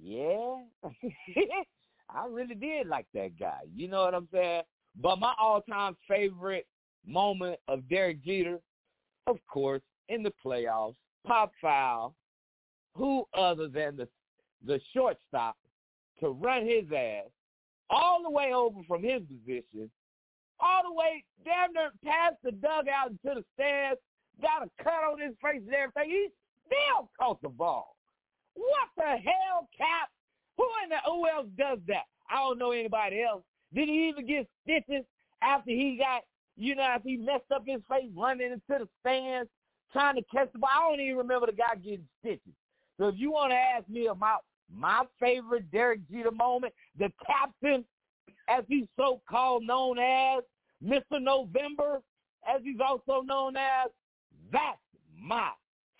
yeah, 0.00 0.56
I 2.10 2.26
really 2.28 2.54
did 2.54 2.86
like 2.86 3.06
that 3.14 3.38
guy. 3.38 3.60
You 3.74 3.88
know 3.88 4.04
what 4.04 4.14
I'm 4.14 4.28
saying? 4.32 4.62
But 5.00 5.18
my 5.18 5.34
all-time 5.38 5.96
favorite 6.08 6.66
moment 7.06 7.58
of 7.68 7.88
Derek 7.88 8.24
Jeter, 8.24 8.60
of 9.26 9.38
course, 9.46 9.82
in 10.08 10.22
the 10.22 10.32
playoffs, 10.44 10.96
pop 11.26 11.52
foul. 11.60 12.14
Who 12.94 13.26
other 13.34 13.68
than 13.68 13.96
the 13.96 14.08
the 14.64 14.80
shortstop 14.94 15.56
to 16.20 16.30
run 16.30 16.66
his 16.66 16.84
ass 16.90 17.28
all 17.90 18.22
the 18.22 18.30
way 18.30 18.52
over 18.52 18.80
from 18.88 19.02
his 19.02 19.22
position, 19.22 19.90
all 20.60 20.82
the 20.82 20.94
way 20.94 21.22
down 21.44 21.68
there 21.74 21.92
past 22.04 22.36
the 22.42 22.52
dugout 22.52 23.10
into 23.10 23.40
the 23.40 23.44
stands, 23.54 24.00
got 24.40 24.66
a 24.66 24.82
cut 24.82 25.04
on 25.04 25.20
his 25.20 25.34
face 25.42 25.62
and 25.66 25.74
everything. 25.74 26.10
He 26.10 26.28
still 26.66 27.10
caught 27.18 27.40
the 27.42 27.48
ball. 27.48 27.96
What 28.54 28.88
the 28.96 29.02
hell, 29.22 29.68
Cap? 29.76 30.08
Who 30.56 30.66
in 30.84 30.88
the 30.88 30.96
who 31.04 31.28
else 31.28 31.48
does 31.58 31.78
that? 31.86 32.06
I 32.30 32.36
don't 32.36 32.58
know 32.58 32.72
anybody 32.72 33.22
else. 33.22 33.42
Did 33.74 33.88
he 33.88 34.08
even 34.08 34.26
get 34.26 34.46
stitches 34.62 35.04
after 35.42 35.70
he 35.70 35.98
got, 35.98 36.22
you 36.56 36.74
know, 36.74 36.82
after 36.82 37.08
he 37.08 37.16
messed 37.16 37.50
up 37.54 37.64
his 37.66 37.80
face 37.88 38.10
running 38.16 38.52
into 38.52 38.62
the 38.68 38.88
stands 39.00 39.50
trying 39.92 40.16
to 40.16 40.22
catch 40.32 40.52
the 40.52 40.58
ball? 40.58 40.70
I 40.72 40.88
don't 40.90 41.00
even 41.00 41.16
remember 41.16 41.46
the 41.46 41.52
guy 41.52 41.74
getting 41.76 42.06
stitches. 42.20 42.54
So 42.98 43.08
if 43.08 43.16
you 43.18 43.30
want 43.30 43.52
to 43.52 43.56
ask 43.56 43.88
me 43.88 44.06
about 44.06 44.40
my 44.72 45.04
favorite 45.20 45.70
Derek 45.70 46.00
Jeter 46.10 46.30
moment, 46.30 46.72
the 46.98 47.12
captain, 47.26 47.84
as 48.48 48.64
he's 48.68 48.86
so-called 48.96 49.64
known 49.64 49.98
as, 49.98 50.42
Mr. 50.84 51.20
November, 51.20 52.00
as 52.48 52.62
he's 52.62 52.80
also 52.80 53.22
known 53.22 53.56
as, 53.56 53.90
that's 54.52 54.78
my 55.18 55.50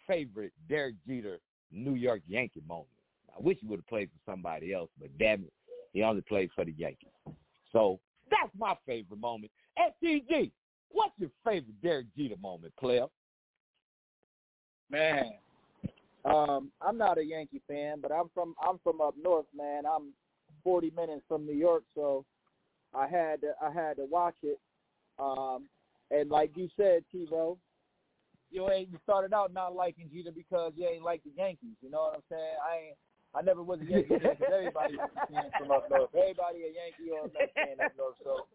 favorite 0.06 0.52
Derek 0.68 0.94
Jeter 1.06 1.38
New 1.72 1.94
York 1.94 2.22
Yankee 2.26 2.62
moment. 2.66 2.88
I 3.36 3.42
wish 3.42 3.58
he 3.60 3.66
would 3.66 3.80
have 3.80 3.86
played 3.86 4.08
for 4.08 4.30
somebody 4.30 4.72
else, 4.72 4.90
but 4.98 5.08
damn 5.18 5.42
it, 5.42 5.52
he 5.92 6.02
only 6.02 6.22
played 6.22 6.50
for 6.54 6.64
the 6.64 6.72
Yankees. 6.72 7.10
So 7.76 8.00
that's 8.30 8.50
my 8.58 8.74
favorite 8.86 9.20
moment. 9.20 9.52
STG, 9.78 10.50
what's 10.90 11.12
your 11.18 11.30
favorite 11.44 11.80
Derek 11.82 12.06
Jeter 12.16 12.36
moment, 12.40 12.72
player? 12.80 13.04
Man, 14.90 15.32
um, 16.24 16.70
I'm 16.80 16.96
not 16.96 17.18
a 17.18 17.24
Yankee 17.24 17.60
fan, 17.68 17.98
but 18.00 18.10
I'm 18.10 18.30
from 18.32 18.54
I'm 18.66 18.78
from 18.82 19.02
up 19.02 19.14
north, 19.22 19.46
man. 19.54 19.82
I'm 19.84 20.14
40 20.64 20.90
minutes 20.96 21.22
from 21.28 21.44
New 21.44 21.54
York, 21.54 21.82
so 21.94 22.24
I 22.94 23.08
had 23.08 23.42
to, 23.42 23.52
I 23.60 23.70
had 23.70 23.96
to 23.98 24.06
watch 24.06 24.36
it. 24.42 24.58
Um, 25.18 25.68
and 26.10 26.30
like 26.30 26.52
you 26.54 26.68
said, 26.78 27.04
TiVo, 27.14 27.58
you 28.50 28.70
ain't 28.70 28.88
you 28.90 28.98
started 29.02 29.34
out 29.34 29.52
not 29.52 29.74
liking 29.74 30.08
Jeter 30.10 30.30
because 30.34 30.72
you 30.76 30.88
ain't 30.88 31.04
like 31.04 31.22
the 31.24 31.32
Yankees. 31.36 31.76
You 31.82 31.90
know 31.90 32.02
what 32.02 32.14
I'm 32.14 32.22
saying? 32.30 32.54
I 32.66 32.76
ained 32.76 32.96
I 33.36 33.42
never 33.42 33.62
was 33.62 33.80
a 33.80 33.84
Yankee 33.84 34.16
fan 34.16 34.32
because 34.38 34.52
everybody 34.52 34.96
was 34.96 35.10
a 35.12 35.26
fan 35.28 35.50
from 35.58 35.70
up 35.70 35.90
north. 35.90 36.10
Everybody 36.16 36.64
a 36.64 36.72
Yankee 36.72 37.12
or 37.12 37.28
a 37.28 37.30
Mets 37.36 37.52
fan 37.52 37.76
up 37.84 37.92
north. 37.98 38.16
So 38.24 38.48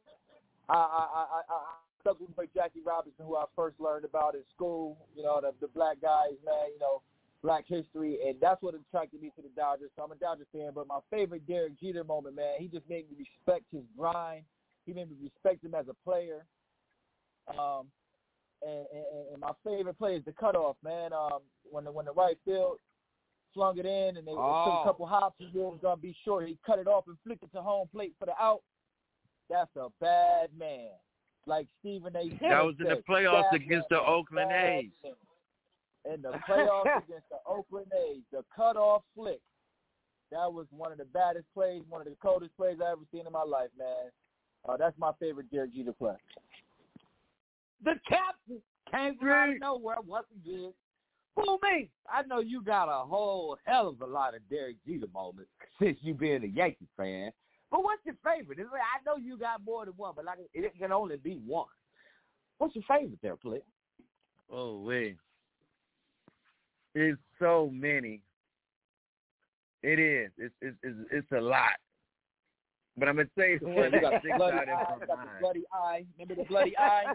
I 0.70 0.74
I 0.74 1.06
I, 1.22 1.42
I, 1.46 1.60
stuck 2.02 2.20
with 2.20 2.34
like 2.36 2.50
Jackie 2.54 2.82
Robinson, 2.84 3.26
who 3.26 3.38
I 3.38 3.46
first 3.56 3.80
learned 3.80 4.06
about 4.06 4.34
in 4.34 4.42
school. 4.56 4.98
You 5.16 5.22
know 5.24 5.40
the 5.40 5.54
the 5.62 5.70
black 5.70 6.02
guys, 6.02 6.34
man. 6.44 6.74
You 6.74 6.80
know 6.80 7.02
Black 7.44 7.66
history, 7.68 8.20
and 8.26 8.36
that's 8.40 8.62
what 8.62 8.76
attracted 8.76 9.22
me 9.22 9.32
to 9.36 9.42
the 9.42 9.50
Dodgers. 9.56 9.90
So 9.96 10.04
I'm 10.04 10.12
a 10.12 10.16
Dodgers 10.16 10.46
fan, 10.54 10.72
but 10.76 10.88
my 10.88 11.00
favorite 11.10 11.48
Derek 11.48 11.80
Jeter 11.80 12.04
moment, 12.04 12.36
man, 12.36 12.54
he 12.60 12.68
just 12.68 12.88
made 12.88 13.10
me 13.10 13.18
respect 13.18 13.66
his 13.72 13.82
grind. 13.98 14.44
He 14.86 14.94
made 14.94 15.10
me 15.10 15.16
respect 15.24 15.64
him 15.64 15.74
as 15.74 15.88
a 15.90 15.96
player. 16.08 16.46
Um, 17.50 17.88
and, 18.62 18.86
and, 18.94 19.34
and 19.34 19.42
my 19.42 19.54
favorite 19.66 19.98
play 19.98 20.16
is 20.18 20.26
the 20.26 20.34
cutoff, 20.34 20.76
man. 20.84 21.14
Um, 21.14 21.40
when 21.64 21.84
the 21.84 21.92
when 21.92 22.06
the 22.06 22.14
right 22.14 22.38
field 22.46 22.78
flung 23.53 23.77
it 23.77 23.86
in, 23.86 24.17
and 24.17 24.27
they 24.27 24.31
Oh. 24.31 24.65
took 24.65 24.74
a 24.81 24.84
couple 24.84 25.05
hops, 25.05 25.39
and 25.39 25.50
it 25.53 25.55
was 25.55 25.79
gonna 25.81 25.98
be 26.01 26.13
short. 26.24 26.48
He 26.48 26.58
cut 26.65 26.79
it 26.79 26.88
off 26.88 27.08
and 27.08 27.17
flicked 27.24 27.43
it 27.43 27.51
to 27.53 27.62
home 27.62 27.88
plate 27.89 28.15
for 28.20 28.25
the 28.25 28.39
out. 28.41 28.62
That's 29.50 29.75
a 29.75 29.89
bad 30.00 30.58
man, 30.58 30.91
like 31.46 31.67
Stephen 31.79 32.15
A. 32.15 32.29
That 32.41 32.63
was 32.63 32.75
in 32.79 32.88
the 32.88 33.03
playoffs 33.08 33.51
bad 33.51 33.62
against 33.62 33.91
man, 33.91 34.00
the 34.00 34.05
Oakland 34.05 34.51
A's. 34.51 34.91
In 36.05 36.22
the 36.22 36.31
playoffs 36.48 36.98
against 37.08 37.29
the 37.29 37.39
Oakland 37.46 37.91
A's, 37.93 38.24
the 38.31 38.43
cutoff 38.55 39.03
flick. 39.13 39.41
That 40.31 40.51
was 40.51 40.65
one 40.72 40.91
of 40.93 40.98
the 40.98 41.05
baddest 41.05 41.46
plays, 41.53 41.84
one 41.89 42.00
of 42.01 42.08
the 42.08 42.15
coldest 42.22 42.55
plays 42.55 42.77
I 42.81 42.91
ever 42.91 43.01
seen 43.12 43.27
in 43.27 43.34
my 43.34 43.43
life, 43.43 43.70
man. 43.77 44.10
Uh, 44.67 44.77
that's 44.77 44.98
my 44.98 45.12
favorite 45.20 45.51
Derek 45.51 45.74
Jeter 45.74 45.91
play. 45.91 46.15
The 47.84 48.00
captain 48.08 48.62
came 48.89 49.17
from 49.17 49.29
out 49.29 49.50
of 49.50 49.60
nowhere 49.60 49.98
once 50.05 50.27
again. 50.43 50.72
Fool 51.36 51.60
me. 51.64 51.90
I 52.10 52.24
know 52.24 52.40
you 52.40 52.62
got 52.62 52.90
a 52.90 53.06
whole 53.06 53.58
hell 53.66 53.88
of 53.88 54.02
a 54.02 54.06
lot 54.06 54.36
of 54.36 54.42
Derek 54.50 54.78
Jeter 54.86 55.08
moments 55.14 55.50
since 55.82 55.98
you 56.02 56.14
being 56.14 56.44
a 56.44 56.48
Yankee 56.48 56.88
fan. 56.98 57.32
But 57.70 57.84
what's 57.84 58.06
your 58.06 58.16
favorite? 58.24 58.60
I 58.60 59.04
know 59.06 59.16
you 59.16 59.38
got 59.38 59.64
more 59.64 59.86
than 59.86 59.94
one, 59.96 60.14
but 60.16 60.26
like 60.26 60.40
it 60.54 60.78
can 60.78 60.92
only 60.92 61.16
be 61.18 61.40
one. 61.46 61.68
What's 62.58 62.76
your 62.76 62.84
favorite 62.88 63.20
there, 63.22 63.38
player? 63.38 63.62
Oh 64.52 64.82
wait. 64.82 65.18
It's 66.94 67.20
so 67.40 67.72
many. 67.74 68.22
It 69.84 70.00
is. 70.00 70.32
It's 70.38 70.54
it's 70.62 70.78
it's, 70.84 70.98
it's 71.12 71.32
a 71.32 71.40
lot. 71.40 71.70
But 72.98 73.08
I'm 73.08 73.16
gonna 73.16 73.30
say 73.38 73.58
the 73.58 73.68
one 73.70 73.86
you 73.86 73.92
that 73.92 74.02
got 74.02 74.14
sticks 74.20 74.36
bloody 74.38 74.58
out 74.58 74.64
in 74.64 74.70
eye. 74.70 74.84
my 74.90 74.96
You 75.00 75.08
got 75.08 75.24
the 75.24 75.40
bloody 75.40 75.64
eye. 75.74 76.06
Remember 76.20 76.36
the 76.36 76.48
bloody 76.48 76.78
eye? 76.78 77.14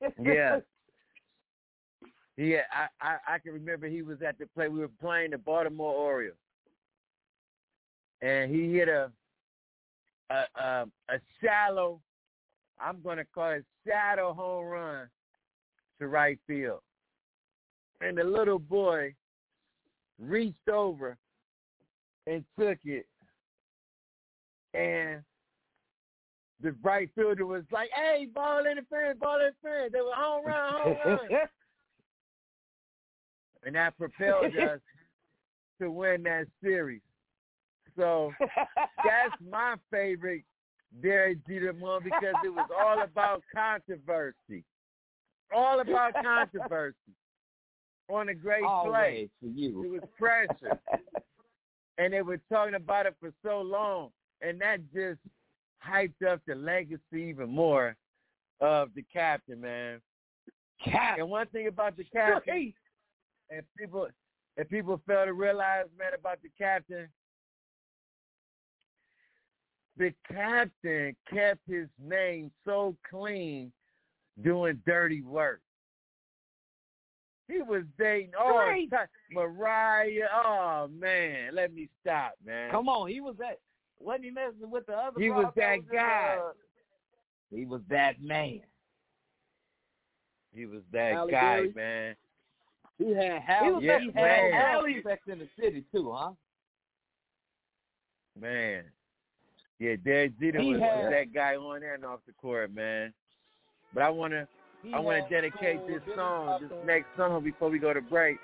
Yeah. 0.22 0.60
Yeah, 2.38 2.60
I, 2.72 2.86
I 3.04 3.34
I 3.34 3.38
can 3.40 3.52
remember 3.52 3.88
he 3.88 4.02
was 4.02 4.22
at 4.22 4.38
the 4.38 4.46
play. 4.46 4.68
We 4.68 4.78
were 4.78 4.90
playing 5.00 5.32
the 5.32 5.38
Baltimore 5.38 5.92
Orioles, 5.92 6.36
and 8.22 8.48
he 8.54 8.72
hit 8.72 8.88
a 8.88 9.10
a 10.30 10.44
a, 10.54 10.86
a 11.08 11.20
shallow. 11.42 12.00
I'm 12.80 13.00
gonna 13.02 13.24
call 13.34 13.50
it 13.50 13.64
shadow 13.84 14.32
home 14.32 14.66
run 14.66 15.08
to 15.98 16.06
right 16.06 16.38
field, 16.46 16.78
and 18.00 18.16
the 18.16 18.22
little 18.22 18.60
boy 18.60 19.12
reached 20.20 20.68
over 20.72 21.16
and 22.28 22.44
took 22.56 22.78
it, 22.84 23.06
and 24.74 25.24
the 26.62 26.70
right 26.84 27.10
fielder 27.16 27.46
was 27.46 27.64
like, 27.72 27.90
"Hey, 27.92 28.28
ball 28.32 28.64
interference, 28.64 29.18
ball 29.18 29.40
interference." 29.40 29.92
They 29.92 30.00
were 30.00 30.14
home 30.14 30.46
run, 30.46 30.72
home 30.82 30.96
run 31.04 31.40
and 33.68 33.76
that 33.76 33.96
propelled 33.98 34.56
us 34.56 34.80
to 35.78 35.90
win 35.90 36.22
that 36.22 36.46
series. 36.62 37.02
So 37.96 38.32
that's 38.40 39.34
my 39.50 39.74
favorite 39.90 40.42
Derek 41.02 41.46
Jeter 41.46 41.74
one 41.74 42.02
because 42.02 42.34
it 42.42 42.48
was 42.48 42.70
all 42.82 43.02
about 43.02 43.42
controversy, 43.54 44.64
all 45.54 45.80
about 45.80 46.14
controversy 46.14 46.96
on 48.08 48.30
a 48.30 48.34
great 48.34 48.62
play. 48.62 48.66
Always 48.66 49.28
for 49.38 49.84
It 49.84 49.90
was 49.90 50.00
pressure, 50.18 50.80
and 51.98 52.14
they 52.14 52.22
were 52.22 52.40
talking 52.50 52.74
about 52.74 53.04
it 53.04 53.16
for 53.20 53.30
so 53.44 53.60
long, 53.60 54.08
and 54.40 54.58
that 54.62 54.78
just 54.94 55.20
hyped 55.86 56.26
up 56.26 56.40
the 56.46 56.54
legacy 56.54 57.00
even 57.12 57.50
more 57.50 57.94
of 58.62 58.88
the 58.94 59.04
captain, 59.12 59.60
man. 59.60 60.00
Cap. 60.82 61.18
And 61.18 61.28
one 61.28 61.48
thing 61.48 61.66
about 61.66 61.98
the 61.98 62.04
captain, 62.04 62.72
and 63.50 63.62
people 63.78 64.08
and 64.56 64.68
people 64.68 65.00
fail 65.06 65.24
to 65.24 65.32
realize, 65.32 65.84
man, 65.98 66.12
about 66.18 66.38
the 66.42 66.50
captain. 66.58 67.08
The 69.96 70.12
captain 70.32 71.16
kept 71.32 71.60
his 71.68 71.88
name 72.00 72.50
so 72.64 72.96
clean 73.08 73.72
doing 74.42 74.80
dirty 74.86 75.22
work. 75.22 75.60
He 77.48 77.62
was 77.62 77.82
dating 77.98 78.32
all 78.38 78.64
Great. 78.66 78.90
time. 78.90 79.06
Mariah. 79.32 80.28
Oh 80.32 80.88
man, 80.92 81.54
let 81.54 81.72
me 81.72 81.88
stop, 82.00 82.34
man. 82.44 82.70
Come 82.70 82.88
on, 82.88 83.08
he 83.08 83.20
was 83.20 83.34
that. 83.38 83.58
Wasn't 83.98 84.24
he 84.24 84.30
messing 84.30 84.70
with 84.70 84.86
the 84.86 84.92
other? 84.92 85.18
He 85.20 85.30
was 85.30 85.52
that 85.56 85.74
in, 85.78 85.84
guy. 85.92 86.36
uh, 86.40 86.52
he 87.50 87.64
was 87.64 87.80
that 87.88 88.20
man. 88.22 88.60
He 90.54 90.66
was 90.66 90.82
that 90.92 91.12
Halle 91.14 91.30
guy, 91.30 91.56
Berry. 91.56 91.72
man. 91.74 92.16
He 92.98 93.14
had 93.14 93.40
He 93.42 93.46
Hal. 93.46 93.74
was 93.74 93.82
Yeah, 93.84 93.98
that 93.98 94.14
man. 94.14 94.52
Hal 94.52 94.84
effect 94.86 95.28
in 95.28 95.38
the 95.38 95.48
city 95.58 95.84
too, 95.94 96.12
huh? 96.14 96.32
Man. 98.38 98.84
Yeah, 99.78 99.94
Derek 100.04 100.38
Jeter 100.40 100.60
He 100.60 100.72
was, 100.72 100.80
had- 100.80 101.12
that 101.12 101.32
guy 101.32 101.56
on 101.56 101.80
there 101.80 101.94
and 101.94 102.04
off 102.04 102.20
the 102.26 102.32
court, 102.32 102.74
man. 102.74 103.12
But 103.94 104.02
I 104.02 104.10
wanna 104.10 104.46
I 104.94 104.98
wanna 105.00 105.28
dedicate 105.28 105.78
Cole 105.78 105.86
this 105.88 106.02
song, 106.16 106.58
this 106.60 106.70
next 106.84 107.06
song 107.16 107.42
before 107.42 107.68
we 107.70 107.78
go 107.78 107.92
to 107.92 108.00
break. 108.00 108.38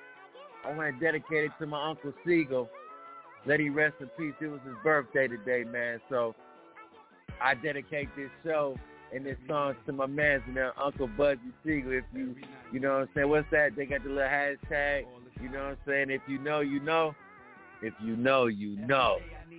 I 0.65 0.73
want 0.75 0.99
to 0.99 1.05
dedicate 1.05 1.45
it 1.45 1.53
to 1.61 1.67
my 1.67 1.91
Uncle 1.91 2.13
Siegel. 2.27 2.69
Let 3.47 3.61
he 3.61 3.69
rest 3.69 3.97
in 4.01 4.07
peace. 4.17 4.35
It 4.41 4.47
was 4.47 4.61
his 4.65 4.75
birthday 4.83 5.29
today, 5.29 5.63
man. 5.65 6.01
So 6.09 6.35
I 7.41 7.55
dedicate 7.55 8.09
this 8.17 8.31
show 8.43 8.77
and 9.15 9.25
this 9.25 9.37
song 9.49 9.75
to 9.87 9.93
my 9.93 10.07
man's 10.07 10.43
and 10.47 10.57
their 10.57 10.79
Uncle 10.81 11.07
Buzzy 11.07 11.41
Siegel. 11.65 11.93
If 11.93 12.05
you, 12.15 12.35
you 12.73 12.81
know 12.81 12.95
what 12.95 13.03
I'm 13.03 13.09
saying, 13.15 13.29
what's 13.29 13.47
that? 13.53 13.77
They 13.77 13.87
got 13.87 14.03
the 14.03 14.09
little 14.11 14.25
hashtag. 14.25 15.05
You 15.41 15.49
know 15.49 15.59
what 15.59 15.67
I'm 15.67 15.77
saying? 15.87 16.11
If 16.11 16.23
you 16.27 16.39
know, 16.39 16.61
you 16.61 16.81
know. 16.81 17.15
If 17.83 17.93
you 18.03 18.17
know, 18.17 18.47
you 18.47 18.77
know 18.79 19.19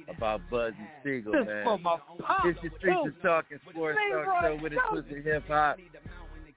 about 0.09 0.41
Buzzy 0.49 0.75
Siegel, 1.03 1.33
This 1.33 1.45
man. 1.45 1.63
for 1.63 1.77
my. 1.77 1.97
It's 2.45 2.59
the 2.63 2.69
Streets 2.79 2.99
is 3.07 3.13
Talking 3.21 3.59
Sports 3.69 3.99
Talk 4.11 4.41
Show 4.41 4.57
with 4.63 4.71
a 4.71 4.75
Jones. 4.77 5.05
twist 5.05 5.19
of 5.19 5.23
hip 5.25 5.47
hop. 5.47 5.77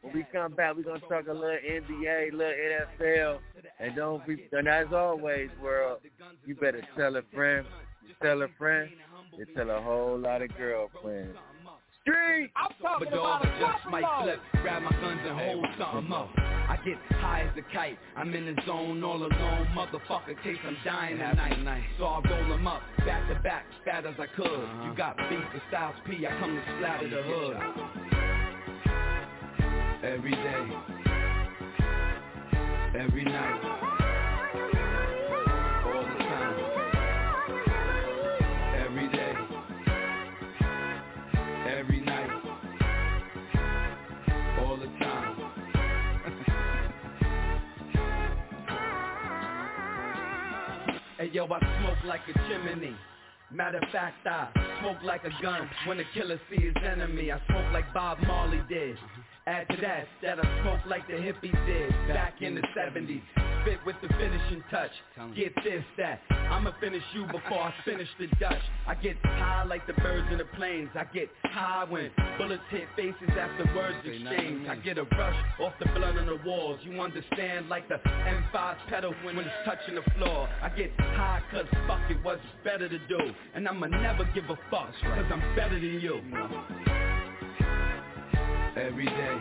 When 0.01 0.15
we 0.15 0.25
come 0.33 0.55
back, 0.55 0.77
we're 0.77 0.85
gonna 0.85 1.01
talk 1.01 1.27
a 1.29 1.33
little 1.33 1.59
NBA, 1.69 2.33
a 2.33 2.37
little 2.37 2.55
NFL, 3.03 3.39
and 3.81 3.95
don't 3.97 4.27
be. 4.27 4.47
And 4.53 4.67
as 4.67 4.87
always, 4.95 5.51
world, 5.63 5.99
you 6.47 6.55
better 6.55 6.83
tell 6.97 7.17
a 7.17 7.23
friend, 7.35 7.67
you 8.07 8.15
tell 8.23 8.41
a 8.43 8.49
friend, 8.57 8.89
and 9.37 9.47
tell 9.55 9.69
a 9.71 9.83
whole 9.83 10.17
lot 10.19 10.41
of 10.41 10.57
girlfriends. 10.57 11.37
Street. 12.09 12.51
I'm 12.57 12.71
talking 12.81 13.09
But 13.11 13.19
about 13.19 13.43
dog, 13.43 13.47
a 13.47 13.49
I 13.49 13.73
just 13.73 13.87
might 13.91 14.23
flip, 14.23 14.41
grab 14.63 14.83
my 14.83 14.93
guns 14.93 15.21
and 15.25 15.39
hold 15.39 15.67
something 15.79 16.13
up. 16.13 16.31
I 16.37 16.79
get 16.85 16.99
high 17.17 17.43
as 17.43 17.57
a 17.57 17.75
kite, 17.75 17.99
I'm 18.17 18.35
in 18.35 18.47
the 18.47 18.63
zone 18.67 19.03
all 19.03 19.17
alone, 19.17 19.69
motherfucker, 19.75 20.43
case 20.43 20.59
I'm 20.67 20.77
dying 20.85 21.19
tonight. 21.19 21.85
So 21.99 22.05
I 22.05 22.21
roll 22.29 22.49
them 22.49 22.67
up, 22.67 22.83
back 23.07 23.29
to 23.29 23.35
back, 23.41 23.65
fat 23.85 24.07
as 24.07 24.15
I 24.19 24.27
could. 24.37 24.69
You 24.85 24.95
got 24.97 25.17
beef 25.17 25.41
with 25.53 25.63
Styles 25.69 25.97
P, 26.07 26.27
I 26.27 26.31
come 26.39 26.55
to 26.55 26.63
splatter 26.77 27.09
the 27.09 27.23
hood. 27.23 27.57
Every 30.05 30.31
day, 30.31 30.73
every 32.99 33.25
night, 33.25 33.88
Hey 51.19 51.31
yo, 51.33 51.47
I 51.47 51.59
smoke 51.81 51.99
like 52.07 52.21
a 52.29 52.33
chimney. 52.49 52.95
Matter 53.51 53.79
of 53.79 53.91
fact, 53.91 54.25
I 54.25 54.51
smoke 54.81 54.99
like 55.03 55.25
a 55.25 55.43
gun 55.43 55.69
when 55.89 55.99
a 55.99 56.05
killer 56.15 56.41
see 56.49 56.63
his 56.63 56.77
enemy. 56.89 57.33
I 57.33 57.45
smoke 57.49 57.73
like 57.73 57.93
Bob 57.93 58.19
Marley 58.21 58.63
did. 58.69 58.97
Add 59.45 59.67
to 59.71 59.77
that, 59.81 60.07
that 60.23 60.39
I 60.39 60.63
smoke 60.63 60.87
like 60.87 61.09
the 61.09 61.15
hippies 61.15 61.67
did 61.67 61.91
back 62.07 62.41
in 62.41 62.55
the 62.55 62.63
70s. 62.79 63.58
With 63.85 63.97
the 64.01 64.09
finishing 64.09 64.65
touch. 64.71 64.91
Get 65.37 65.55
this, 65.63 65.85
that. 65.99 66.23
I'ma 66.31 66.73
finish 66.81 67.03
you 67.13 67.27
before 67.27 67.61
I 67.61 67.75
finish 67.85 68.09
the 68.19 68.27
Dutch. 68.41 68.63
I 68.87 68.95
get 68.95 69.17
high 69.23 69.65
like 69.65 69.87
the 69.87 69.93
birds 69.93 70.27
in 70.33 70.39
the 70.39 70.47
planes. 70.57 70.89
I 70.95 71.05
get 71.05 71.29
high 71.45 71.85
when 71.87 72.11
bullets 72.39 72.63
hit 72.71 72.85
faces 72.97 73.29
after 73.29 73.71
words 73.77 73.99
exchange. 74.07 74.67
I 74.69 74.77
get 74.77 74.97
a 74.97 75.05
rush 75.05 75.37
off 75.61 75.75
the 75.81 75.87
blood 75.87 76.17
on 76.17 76.27
the 76.27 76.39
walls. 76.47 76.81
You 76.83 76.99
understand 76.99 77.69
like 77.69 77.89
the 77.89 77.97
M5 77.97 78.77
pedal 78.89 79.15
when 79.23 79.37
it's 79.37 79.51
touching 79.67 79.97
the 79.97 80.11
floor. 80.17 80.49
I 80.63 80.71
get 80.71 80.91
high 80.99 81.43
cause 81.51 81.67
fuck 81.87 82.11
it, 82.11 82.17
what's 82.23 82.41
better 82.65 82.89
to 82.89 82.99
do. 83.07 83.19
And 83.55 83.69
I'ma 83.69 83.89
never 83.89 84.25
give 84.35 84.45
a 84.45 84.59
fuck 84.71 84.93
cause 85.03 85.27
I'm 85.31 85.55
better 85.55 85.75
than 85.75 86.01
you 86.01 86.23
every 88.77 89.07
day, 89.07 89.39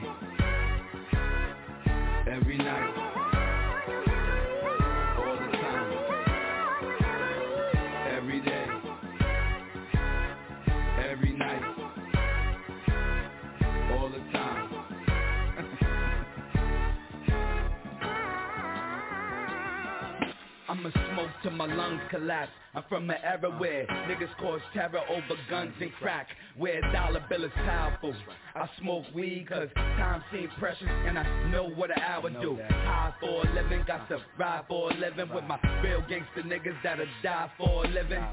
famous. 20.92 21.07
Smoke 21.18 21.32
till 21.42 21.52
my 21.54 21.66
lungs 21.66 22.02
collapse. 22.12 22.52
I'm 22.76 22.84
from 22.90 23.10
an 23.10 23.18
era 23.24 23.50
where 23.58 23.88
niggas 23.88 24.30
cause 24.40 24.60
terror 24.72 25.02
over 25.10 25.42
guns 25.50 25.74
and 25.82 25.92
crack 25.94 26.28
Where 26.56 26.80
dollar 26.92 27.26
bill 27.28 27.44
is 27.44 27.52
powerful. 27.56 28.14
I 28.54 28.70
smoke 28.80 29.06
weed 29.16 29.48
cause 29.50 29.70
time 29.74 30.24
seems 30.32 30.52
precious 30.60 30.88
And 31.08 31.18
I 31.18 31.50
know 31.50 31.70
what 31.70 31.90
an 31.90 32.04
hour 32.04 32.30
do. 32.30 32.60
High 32.70 33.14
for 33.20 33.48
a 33.48 33.54
living, 33.56 33.84
got 33.88 34.08
to 34.10 34.20
ride 34.38 34.66
for 34.68 34.92
a 34.92 34.94
living 34.94 35.34
With 35.34 35.46
my 35.46 35.58
real 35.84 36.04
gangster 36.08 36.44
niggas 36.44 36.76
that'll 36.84 37.08
die 37.24 37.50
for 37.58 37.86
a 37.86 37.88
living. 37.88 38.24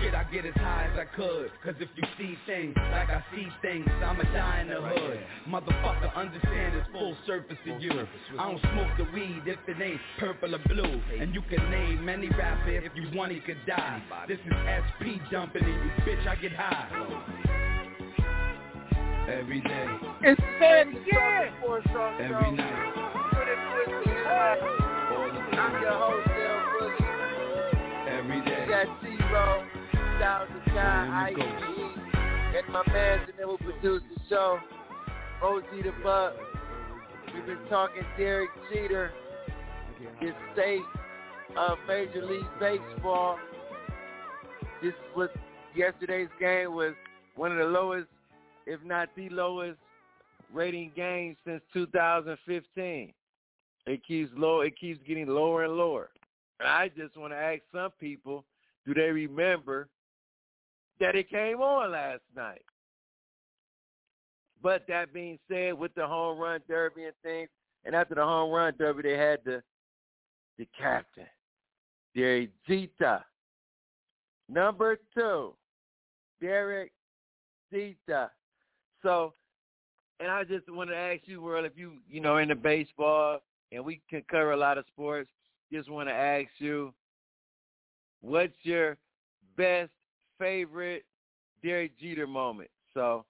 Shit, 0.00 0.12
I 0.12 0.24
get 0.32 0.44
as 0.46 0.54
high 0.54 0.90
as 0.92 0.98
I 0.98 1.04
could 1.14 1.52
Cause 1.62 1.74
if 1.78 1.90
you 1.94 2.02
see 2.18 2.36
things 2.44 2.74
like 2.76 3.08
I 3.08 3.22
see 3.36 3.46
things 3.62 3.86
I'ma 4.02 4.24
die 4.34 4.62
in 4.62 4.68
the 4.68 4.80
hood. 4.80 5.20
Motherfucker, 5.46 6.12
understand 6.16 6.74
it's 6.74 6.88
full 6.90 7.16
surface 7.24 7.58
to 7.66 7.78
you. 7.78 7.92
I 8.36 8.50
don't 8.50 8.60
smoke 8.60 8.96
the 8.98 9.04
weed 9.14 9.42
if 9.46 9.58
it 9.68 9.80
ain't 9.80 10.00
purple 10.18 10.56
or 10.56 10.60
blue. 10.66 11.00
And 11.20 11.32
you 11.34 11.42
can 11.42 11.70
name 11.70 12.08
any 12.08 12.31
rapper 12.36 12.70
if 12.70 12.92
you 12.94 13.08
want 13.16 13.32
he 13.32 13.40
could 13.40 13.58
die 13.66 14.02
this 14.28 14.38
is 14.38 14.52
SP 14.52 15.18
dumping 15.30 15.64
in 15.64 15.70
you, 15.70 15.90
bitch. 16.06 16.26
I 16.26 16.36
get 16.36 16.52
high. 16.52 16.88
Every 19.28 19.60
day. 19.60 19.86
It's 20.22 20.40
said 20.60 20.88
again. 20.88 21.52
Every 22.20 22.52
night. 22.52 22.92
I'm 25.52 25.82
your 25.82 25.92
host, 25.92 26.28
Del 26.28 26.90
Every 28.08 28.40
day. 28.42 28.62
You 28.62 28.70
got 28.70 28.86
T-Row, 29.02 29.64
Thousand 30.18 30.62
Guy, 30.66 31.30
IE, 31.30 32.56
and 32.56 32.68
my 32.68 32.82
man 32.92 33.26
that 33.38 33.46
will 33.46 33.58
produce 33.58 34.02
the 34.14 34.20
show, 34.28 34.58
OG 35.42 35.64
the 35.82 35.92
Buck. 36.02 36.34
We've 37.34 37.46
been 37.46 37.58
talking 37.68 38.02
Derek 38.16 38.50
Jeter, 38.72 39.12
his 40.20 40.32
state 40.52 40.80
of 41.56 41.78
Major 41.86 42.24
League 42.24 42.46
Baseball 42.58 43.38
this 44.82 44.94
was 45.14 45.28
yesterday's 45.76 46.28
game 46.40 46.74
was 46.74 46.94
one 47.36 47.52
of 47.52 47.58
the 47.58 47.64
lowest, 47.64 48.08
if 48.66 48.82
not 48.84 49.08
the 49.16 49.28
lowest, 49.28 49.78
rating 50.52 50.90
games 50.96 51.36
since 51.46 51.62
2015. 51.72 53.12
It 53.86 54.00
keeps 54.06 54.30
low. 54.36 54.60
It 54.60 54.78
keeps 54.78 55.00
getting 55.06 55.28
lower 55.28 55.64
and 55.64 55.74
lower. 55.74 56.10
And 56.58 56.68
I 56.68 56.88
just 56.88 57.16
want 57.16 57.32
to 57.32 57.36
ask 57.36 57.60
some 57.72 57.90
people, 58.00 58.44
do 58.84 58.92
they 58.92 59.10
remember 59.10 59.88
that 60.98 61.14
it 61.14 61.30
came 61.30 61.60
on 61.60 61.92
last 61.92 62.22
night? 62.36 62.62
But 64.62 64.84
that 64.88 65.12
being 65.12 65.38
said, 65.48 65.74
with 65.74 65.94
the 65.94 66.06
home 66.06 66.38
run 66.38 66.60
derby 66.68 67.04
and 67.04 67.14
things, 67.22 67.48
and 67.84 67.94
after 67.94 68.14
the 68.14 68.24
home 68.24 68.52
run 68.52 68.74
derby, 68.78 69.02
they 69.02 69.16
had 69.16 69.40
the 69.44 69.62
the 70.58 70.68
captain, 70.78 71.26
Derek 72.14 72.50
Jeter, 72.66 73.24
Number 74.48 74.98
two, 75.14 75.54
Derek 76.40 76.92
Jeter. 77.72 78.30
So, 79.02 79.32
and 80.20 80.30
I 80.30 80.44
just 80.44 80.68
want 80.68 80.90
to 80.90 80.96
ask 80.96 81.22
you, 81.24 81.40
World, 81.40 81.64
if 81.64 81.72
you, 81.76 81.94
you 82.08 82.20
know, 82.20 82.36
into 82.36 82.54
baseball, 82.54 83.40
and 83.72 83.84
we 83.84 84.02
can 84.10 84.22
cover 84.30 84.52
a 84.52 84.56
lot 84.56 84.76
of 84.76 84.84
sports, 84.86 85.30
just 85.72 85.88
want 85.88 86.08
to 86.08 86.14
ask 86.14 86.48
you, 86.58 86.92
what's 88.20 88.52
your 88.62 88.98
best 89.56 89.90
favorite 90.38 91.04
Derek 91.64 91.98
Jeter 91.98 92.26
moment? 92.26 92.70
So, 92.92 93.24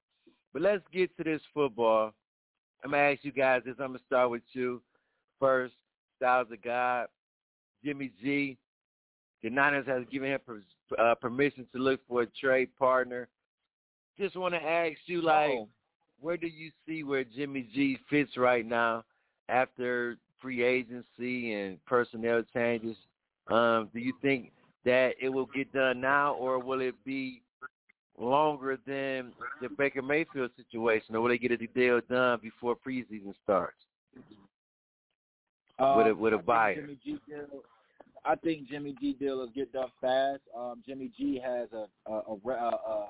but 0.53 0.63
let's 0.63 0.83
get 0.93 1.17
to 1.19 1.25
this 1.25 1.43
football. 1.55 2.13
I'm 2.85 2.91
to 2.91 2.99
ask 2.99 3.21
you 3.23 3.31
guys 3.31 3.63
this. 3.65 3.77
I'm 3.79 3.93
to 3.93 4.01
start 4.07 4.31
with 4.31 4.43
you 4.53 4.83
first. 5.39 5.75
Styles 6.17 6.49
of 6.51 6.63
God, 6.63 7.07
Jimmy 7.85 8.11
G. 8.21 8.59
The 9.43 9.51
Niners 9.51 9.87
has 9.87 10.05
given 10.11 10.31
him 10.31 10.41
uh, 10.99 11.15
permission 11.17 11.67
to 11.73 11.79
look 11.79 12.01
for 12.09 12.23
a 12.23 12.27
trade 12.27 12.69
partner. 12.79 13.29
Just 14.19 14.37
want 14.37 14.55
to 14.55 14.63
ask 14.63 14.99
you, 15.07 15.23
like, 15.23 15.51
oh. 15.51 15.69
where 16.21 16.37
do 16.37 16.47
you 16.47 16.71
see 16.87 17.03
where 17.03 17.25
Jimmy 17.25 17.69
G 17.75 17.99
fits 18.09 18.37
right 18.37 18.65
now 18.65 19.05
after 19.49 20.17
free 20.41 20.63
agency 20.63 21.55
and 21.55 21.85
personnel 21.87 22.43
changes? 22.53 22.97
Um, 23.51 23.89
do 23.93 24.01
you 24.01 24.13
think 24.23 24.53
that 24.85 25.15
it 25.21 25.29
will 25.29 25.47
get 25.47 25.73
done 25.73 26.01
now, 26.01 26.35
or 26.35 26.59
will 26.59 26.81
it 26.81 26.95
be 27.05 27.43
longer 28.19 28.79
than 28.87 29.33
the 29.61 29.69
Baker 29.77 30.03
Mayfield 30.03 30.51
situation, 30.57 31.17
or 31.17 31.21
will 31.21 31.31
they 31.31 31.39
get 31.39 31.51
a 31.53 31.57
deal 31.57 32.01
done 32.09 32.39
before 32.43 32.77
preseason 32.77 33.35
starts? 33.43 33.77
Uh, 35.79 35.95
with 35.97 36.07
a 36.07 36.15
with 36.15 36.35
a 36.35 36.39
buyer. 36.39 36.77
Jimmy 36.77 36.99
G 37.03 37.19
deal, 37.27 37.63
I 38.25 38.37
think 38.37 38.69
Jimmy 38.69 38.95
G 39.01 39.15
deal 39.15 39.39
will 39.39 39.49
get 39.49 39.73
done 39.73 39.89
fast. 40.01 40.41
Um, 40.57 40.83
Jimmy 40.87 41.11
G 41.17 41.41
has 41.45 41.69
a 41.73 41.87
a, 42.11 42.19
a 42.19 42.35
a, 42.35 43.07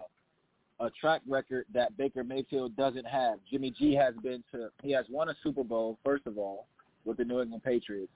a 0.80 0.90
track 1.00 1.20
record 1.28 1.66
that 1.74 1.96
Baker 1.96 2.24
Mayfield 2.24 2.76
doesn't 2.76 3.06
have. 3.06 3.38
Jimmy 3.50 3.70
G 3.70 3.94
has 3.94 4.14
been 4.22 4.42
to 4.52 4.70
he 4.82 4.90
has 4.92 5.04
won 5.10 5.28
a 5.28 5.34
Super 5.42 5.64
Bowl 5.64 5.98
first 6.04 6.26
of 6.26 6.38
all 6.38 6.66
with 7.04 7.18
the 7.18 7.24
New 7.24 7.40
England 7.40 7.62
Patriots. 7.62 8.12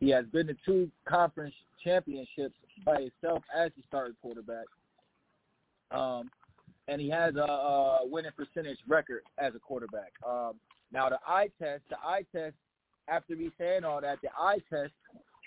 He 0.00 0.10
has 0.10 0.26
been 0.26 0.46
to 0.48 0.56
two 0.64 0.90
conference 1.06 1.54
championships 1.82 2.54
by 2.84 3.02
himself 3.02 3.42
as 3.56 3.70
the 3.76 3.82
starting 3.88 4.16
quarterback. 4.20 4.66
Um, 5.90 6.30
and 6.88 7.00
he 7.00 7.08
has 7.10 7.34
a, 7.36 7.40
a 7.40 8.00
winning 8.04 8.32
percentage 8.36 8.78
record 8.86 9.22
as 9.38 9.54
a 9.54 9.58
quarterback. 9.58 10.12
Um, 10.26 10.54
now 10.92 11.08
the 11.08 11.18
eye 11.26 11.48
test, 11.58 11.82
the 11.88 11.96
eye 11.98 12.24
test. 12.34 12.54
After 13.08 13.36
me 13.36 13.50
saying 13.56 13.84
all 13.84 14.00
that, 14.00 14.18
the 14.20 14.30
eye 14.36 14.58
test 14.68 14.92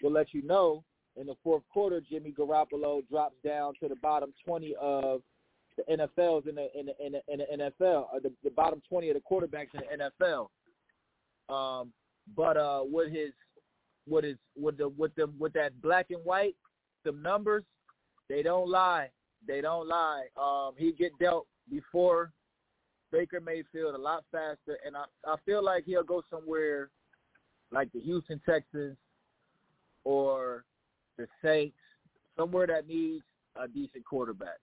will 0.01 0.11
let 0.11 0.33
you 0.33 0.41
know 0.43 0.83
in 1.19 1.27
the 1.27 1.35
fourth 1.43 1.63
quarter, 1.71 2.01
Jimmy 2.01 2.31
Garoppolo 2.31 3.07
drops 3.09 3.35
down 3.43 3.73
to 3.81 3.89
the 3.89 3.95
bottom 3.95 4.33
20 4.45 4.75
of 4.81 5.21
the 5.77 5.83
NFLs 5.97 6.47
in 6.47 6.55
the 6.55 6.67
in 6.77 6.87
the, 6.87 7.05
in 7.05 7.11
the, 7.13 7.21
in 7.27 7.39
the 7.59 7.71
NFL, 7.81 8.05
or 8.13 8.19
the, 8.21 8.31
the 8.43 8.51
bottom 8.51 8.81
20 8.87 9.09
of 9.09 9.15
the 9.15 9.21
quarterbacks 9.21 9.67
in 9.73 9.81
the 9.99 10.11
NFL. 10.25 10.47
Um, 11.53 11.91
but 12.35 12.57
uh, 12.57 12.81
with 12.83 13.11
his 13.11 13.31
with 14.07 14.23
his 14.23 14.37
with 14.55 14.77
the 14.77 14.89
with 14.89 15.13
the 15.15 15.27
with 15.37 15.53
that 15.53 15.81
black 15.81 16.07
and 16.11 16.23
white, 16.23 16.55
the 17.03 17.11
numbers, 17.11 17.63
they 18.29 18.41
don't 18.41 18.69
lie. 18.69 19.09
They 19.47 19.61
don't 19.61 19.87
lie. 19.87 20.25
Um, 20.37 20.73
he 20.77 20.91
get 20.93 21.11
dealt 21.19 21.47
before 21.69 22.31
Baker 23.11 23.41
Mayfield 23.41 23.95
a 23.95 23.97
lot 23.97 24.23
faster, 24.31 24.77
and 24.85 24.95
I 24.95 25.05
I 25.25 25.35
feel 25.45 25.63
like 25.63 25.83
he'll 25.85 26.03
go 26.03 26.21
somewhere 26.29 26.91
like 27.71 27.91
the 27.91 27.99
Houston 27.99 28.41
Texans 28.47 28.97
or 30.09 30.63
the 31.17 31.27
Saints, 31.43 31.77
somewhere 32.35 32.65
that 32.65 32.87
needs 32.87 33.23
a 33.55 33.67
decent 33.67 34.03
quarterback. 34.03 34.57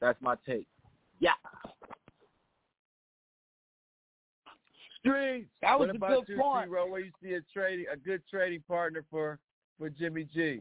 That's 0.00 0.20
my 0.22 0.36
take. 0.46 0.68
Yeah. 1.18 1.32
Streets. 5.00 5.48
That 5.60 5.76
was 5.76 5.88
what 5.88 5.96
a 5.96 5.98
about 5.98 6.26
good 6.26 6.34
you, 6.34 6.40
point. 6.40 6.70
Where 6.70 7.00
you 7.00 7.10
see 7.20 7.32
a 7.32 7.40
trading 7.52 7.86
a 7.92 7.96
good 7.96 8.22
trading 8.30 8.62
partner 8.68 9.04
for 9.10 9.40
for 9.76 9.90
Jimmy 9.90 10.24
G? 10.32 10.60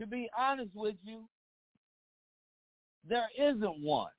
To 0.00 0.06
be 0.06 0.28
honest 0.38 0.70
with 0.74 0.96
you, 1.02 1.22
there 3.08 3.28
isn't 3.36 3.82
one. 3.82 4.10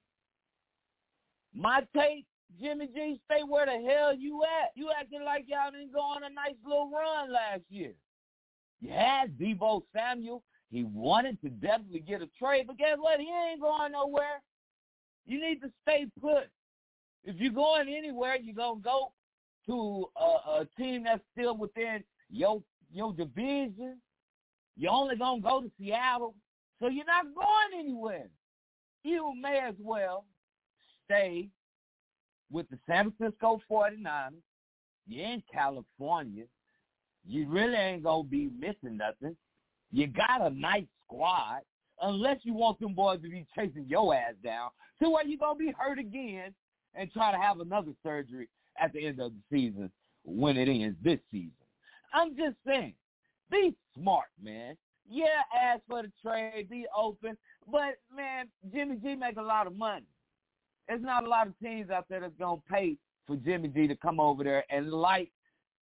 My 1.54 1.84
take 1.96 2.26
Jimmy 2.60 2.88
G, 2.88 3.20
stay 3.26 3.44
where 3.48 3.66
the 3.66 3.72
hell 3.88 4.16
you 4.16 4.44
at. 4.44 4.72
You 4.76 4.90
acting 4.98 5.24
like 5.24 5.46
y'all 5.48 5.72
didn't 5.72 5.94
go 5.94 6.00
on 6.00 6.24
a 6.24 6.30
nice 6.30 6.56
little 6.66 6.90
run 6.90 7.32
last 7.32 7.62
year. 7.70 7.94
You 8.80 8.92
had 8.92 9.38
Deebo 9.38 9.82
Samuel. 9.94 10.44
He 10.70 10.84
wanted 10.84 11.40
to 11.42 11.50
definitely 11.50 12.00
get 12.00 12.22
a 12.22 12.30
trade, 12.40 12.68
but 12.68 12.78
guess 12.78 12.98
what? 13.00 13.20
He 13.20 13.28
ain't 13.28 13.62
going 13.62 13.92
nowhere. 13.92 14.42
You 15.26 15.40
need 15.40 15.62
to 15.62 15.72
stay 15.84 16.08
put. 16.22 16.50
If 17.24 17.36
you're 17.38 17.52
going 17.52 17.90
anywhere, 17.90 18.38
you're 18.42 18.56
gonna 18.56 18.82
go 18.82 19.12
to 19.68 20.10
a, 20.16 20.62
a 20.62 20.68
team 20.78 21.04
that's 21.04 21.22
still 21.34 21.58
within 21.58 22.04
your 22.30 22.62
your 22.92 23.14
division. 23.14 23.98
You're 24.76 24.92
only 24.92 25.16
gonna 25.16 25.42
go 25.42 25.62
to 25.62 25.72
Seattle, 25.78 26.36
so 26.80 26.88
you're 26.88 27.06
not 27.06 27.26
going 27.34 27.80
anywhere. 27.80 28.28
You 29.04 29.34
may 29.40 29.60
as 29.60 29.76
well 29.80 30.26
stay 31.06 31.50
with 32.52 32.70
the 32.70 32.78
San 32.88 33.12
Francisco 33.18 33.62
49ers. 33.70 34.34
You're 35.08 35.26
in 35.26 35.44
California. 35.52 36.46
You 37.26 37.48
really 37.48 37.76
ain't 37.76 38.04
gonna 38.04 38.24
be 38.24 38.50
missing 38.58 38.98
nothing. 38.98 39.36
You 39.92 40.08
got 40.08 40.42
a 40.42 40.50
nice 40.50 40.86
squad, 41.06 41.62
unless 42.02 42.38
you 42.44 42.54
want 42.54 42.80
them 42.80 42.94
boys 42.94 43.22
to 43.22 43.30
be 43.30 43.46
chasing 43.56 43.86
your 43.88 44.14
ass 44.14 44.34
down. 44.44 44.70
So 45.02 45.10
where 45.10 45.26
you 45.26 45.38
gonna 45.38 45.58
be 45.58 45.74
hurt 45.78 46.00
again 46.00 46.54
and 46.96 47.12
try 47.12 47.32
to 47.32 47.38
have 47.38 47.60
another 47.60 47.92
surgery 48.04 48.50
at 48.80 48.94
the 48.94 49.06
end 49.06 49.20
of 49.20 49.32
the 49.32 49.58
season 49.58 49.92
when 50.24 50.58
it 50.58 50.68
ends 50.68 50.98
this 51.04 51.20
season. 51.32 51.52
I'm 52.14 52.36
just 52.36 52.56
saying, 52.66 52.94
be 53.50 53.76
smart, 53.98 54.28
man. 54.42 54.76
Yeah, 55.10 55.42
ask 55.58 55.82
for 55.88 56.02
the 56.02 56.12
trade, 56.22 56.70
be 56.70 56.86
open, 56.96 57.38
but 57.72 57.98
man, 58.14 58.48
Jimmy 58.74 58.98
G 58.98 59.16
make 59.16 59.38
a 59.38 59.42
lot 59.42 59.68
of 59.68 59.76
money. 59.76 60.06
There's 60.88 61.02
not 61.02 61.26
a 61.26 61.30
lot 61.30 61.48
of 61.48 61.60
teams 61.60 61.90
out 61.90 62.06
there 62.10 62.22
that's 62.22 62.38
gonna 62.40 62.62
pay 62.70 62.98
for 63.26 63.36
Jimmy 63.36 63.68
G 63.68 63.88
to 63.88 63.96
come 63.96 64.20
over 64.20 64.44
there 64.44 64.64
and 64.70 64.92
like 64.92 65.32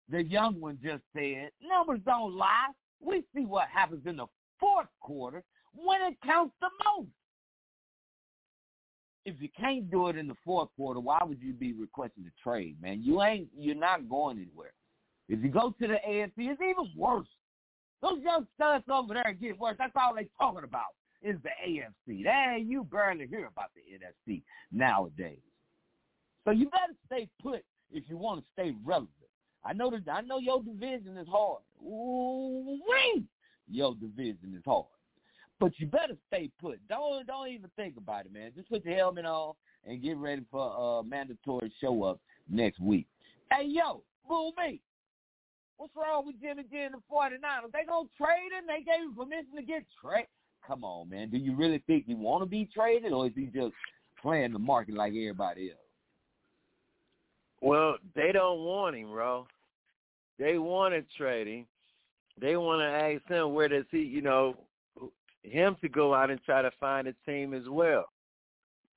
the 0.10 0.24
young 0.24 0.60
one 0.60 0.80
just 0.84 1.04
said, 1.16 1.52
numbers 1.62 2.00
don't 2.06 2.36
lie. 2.36 2.70
We 3.00 3.24
see 3.34 3.46
what 3.46 3.68
happens 3.70 4.06
in 4.06 4.18
the 4.18 4.26
fourth 4.60 4.88
quarter 5.00 5.44
when 5.74 6.02
it 6.02 6.18
counts 6.26 6.56
the 6.60 6.70
most. 6.84 7.10
If 9.26 9.36
you 9.40 9.50
can't 9.58 9.92
do 9.92 10.08
it 10.08 10.18
in 10.18 10.28
the 10.28 10.36
fourth 10.44 10.70
quarter, 10.76 11.00
why 11.00 11.20
would 11.24 11.42
you 11.42 11.54
be 11.54 11.74
requesting 11.74 12.26
a 12.26 12.44
trade, 12.44 12.82
man? 12.82 13.04
You 13.04 13.22
ain't 13.22 13.50
you're 13.56 13.76
not 13.76 14.10
going 14.10 14.40
anywhere. 14.40 14.74
If 15.28 15.44
you 15.44 15.50
go 15.50 15.76
to 15.80 15.88
the 15.88 15.98
AFC, 16.08 16.32
it's 16.38 16.62
even 16.62 16.92
worse. 16.96 17.28
Those 18.02 18.22
young 18.24 18.48
studs 18.56 18.86
over 18.92 19.14
there 19.14 19.38
get 19.40 19.60
worse. 19.60 19.76
That's 19.78 19.94
all 19.96 20.16
they 20.16 20.28
talking 20.40 20.64
about 20.64 20.88
is 21.22 21.38
the 21.44 21.50
AFC. 21.68 22.24
Dang, 22.24 22.68
you 22.68 22.84
barely 22.84 23.28
hear 23.28 23.48
about 23.48 23.72
the 23.76 23.82
NFC 24.32 24.42
nowadays. 24.72 25.40
So 26.46 26.52
you 26.52 26.70
better 26.70 26.94
stay 27.06 27.28
put 27.42 27.64
if 27.92 28.04
you 28.08 28.18
want 28.18 28.42
to 28.42 28.46
stay 28.54 28.74
relevant. 28.84 29.10
I 29.64 29.74
know 29.74 29.92
that 29.92 30.10
I 30.12 30.22
know 30.22 30.40
your 30.40 30.64
division 30.64 31.18
is 31.18 31.28
hard. 31.28 31.62
Ooh, 31.84 32.80
wee! 32.88 33.24
Your 33.70 33.94
division 33.96 34.56
is 34.56 34.64
hard. 34.66 34.86
But 35.60 35.74
you 35.78 35.88
better 35.88 36.16
stay 36.28 36.50
put. 36.62 36.80
Don't 36.88 37.28
don't 37.28 37.50
even 37.50 37.70
think 37.76 37.98
about 37.98 38.26
it, 38.26 38.34
man. 38.34 38.52
Just 38.56 38.70
put 38.70 38.86
your 38.86 38.96
helmet 38.96 39.26
on 39.26 39.54
and 39.86 40.02
get 40.02 40.18
ready 40.18 40.44
for 40.50 41.00
a 41.00 41.04
mandatory 41.04 41.72
show 41.82 42.04
up 42.04 42.20
next 42.50 42.80
week. 42.80 43.08
Hey 43.52 43.66
yo, 43.68 44.04
boo 44.28 44.52
me. 44.58 44.80
What's 45.78 45.96
wrong 45.96 46.26
with 46.26 46.42
Jimmy 46.42 46.64
G 46.70 46.78
and 46.78 46.94
the 46.94 47.00
49ers? 47.12 47.72
They 47.74 47.86
gonna 47.86 48.08
trade 48.18 48.52
him? 48.58 48.66
They 48.68 48.84
gave 48.84 49.10
him 49.10 49.16
permission 49.16 49.56
to 49.56 49.62
get 49.62 49.84
traded. 50.02 50.28
Come 50.66 50.84
on, 50.84 51.10
man. 51.10 51.30
Do 51.30 51.38
you 51.38 51.56
really 51.56 51.84
think 51.88 52.06
he 52.06 52.16
want 52.16 52.44
to 52.44 52.46
be 52.46 52.70
traded, 52.74 53.12
or 53.12 53.28
is 53.28 53.34
he 53.36 53.46
just 53.46 53.74
playing 54.22 54.54
the 54.54 54.60
market 54.60 54.96
like 54.96 55.10
everybody 55.12 55.72
else? 55.72 55.80
Well, 57.62 57.98
they 58.16 58.32
don't 58.32 58.60
want 58.60 58.96
him, 58.96 59.10
bro. 59.10 59.48
They 60.38 60.58
want 60.58 60.94
to 60.94 61.04
trade 61.18 61.48
him. 61.48 61.66
They 62.40 62.56
want 62.56 62.82
to 62.82 62.86
ask 62.86 63.28
him 63.28 63.54
where 63.54 63.68
does 63.68 63.86
he, 63.92 64.00
you 64.00 64.22
know, 64.22 64.56
him 65.44 65.76
to 65.82 65.90
go 65.90 66.14
out 66.14 66.30
and 66.30 66.42
try 66.44 66.62
to 66.62 66.72
find 66.80 67.08
a 67.08 67.14
team 67.26 67.54
as 67.54 67.68
well. 67.68 68.06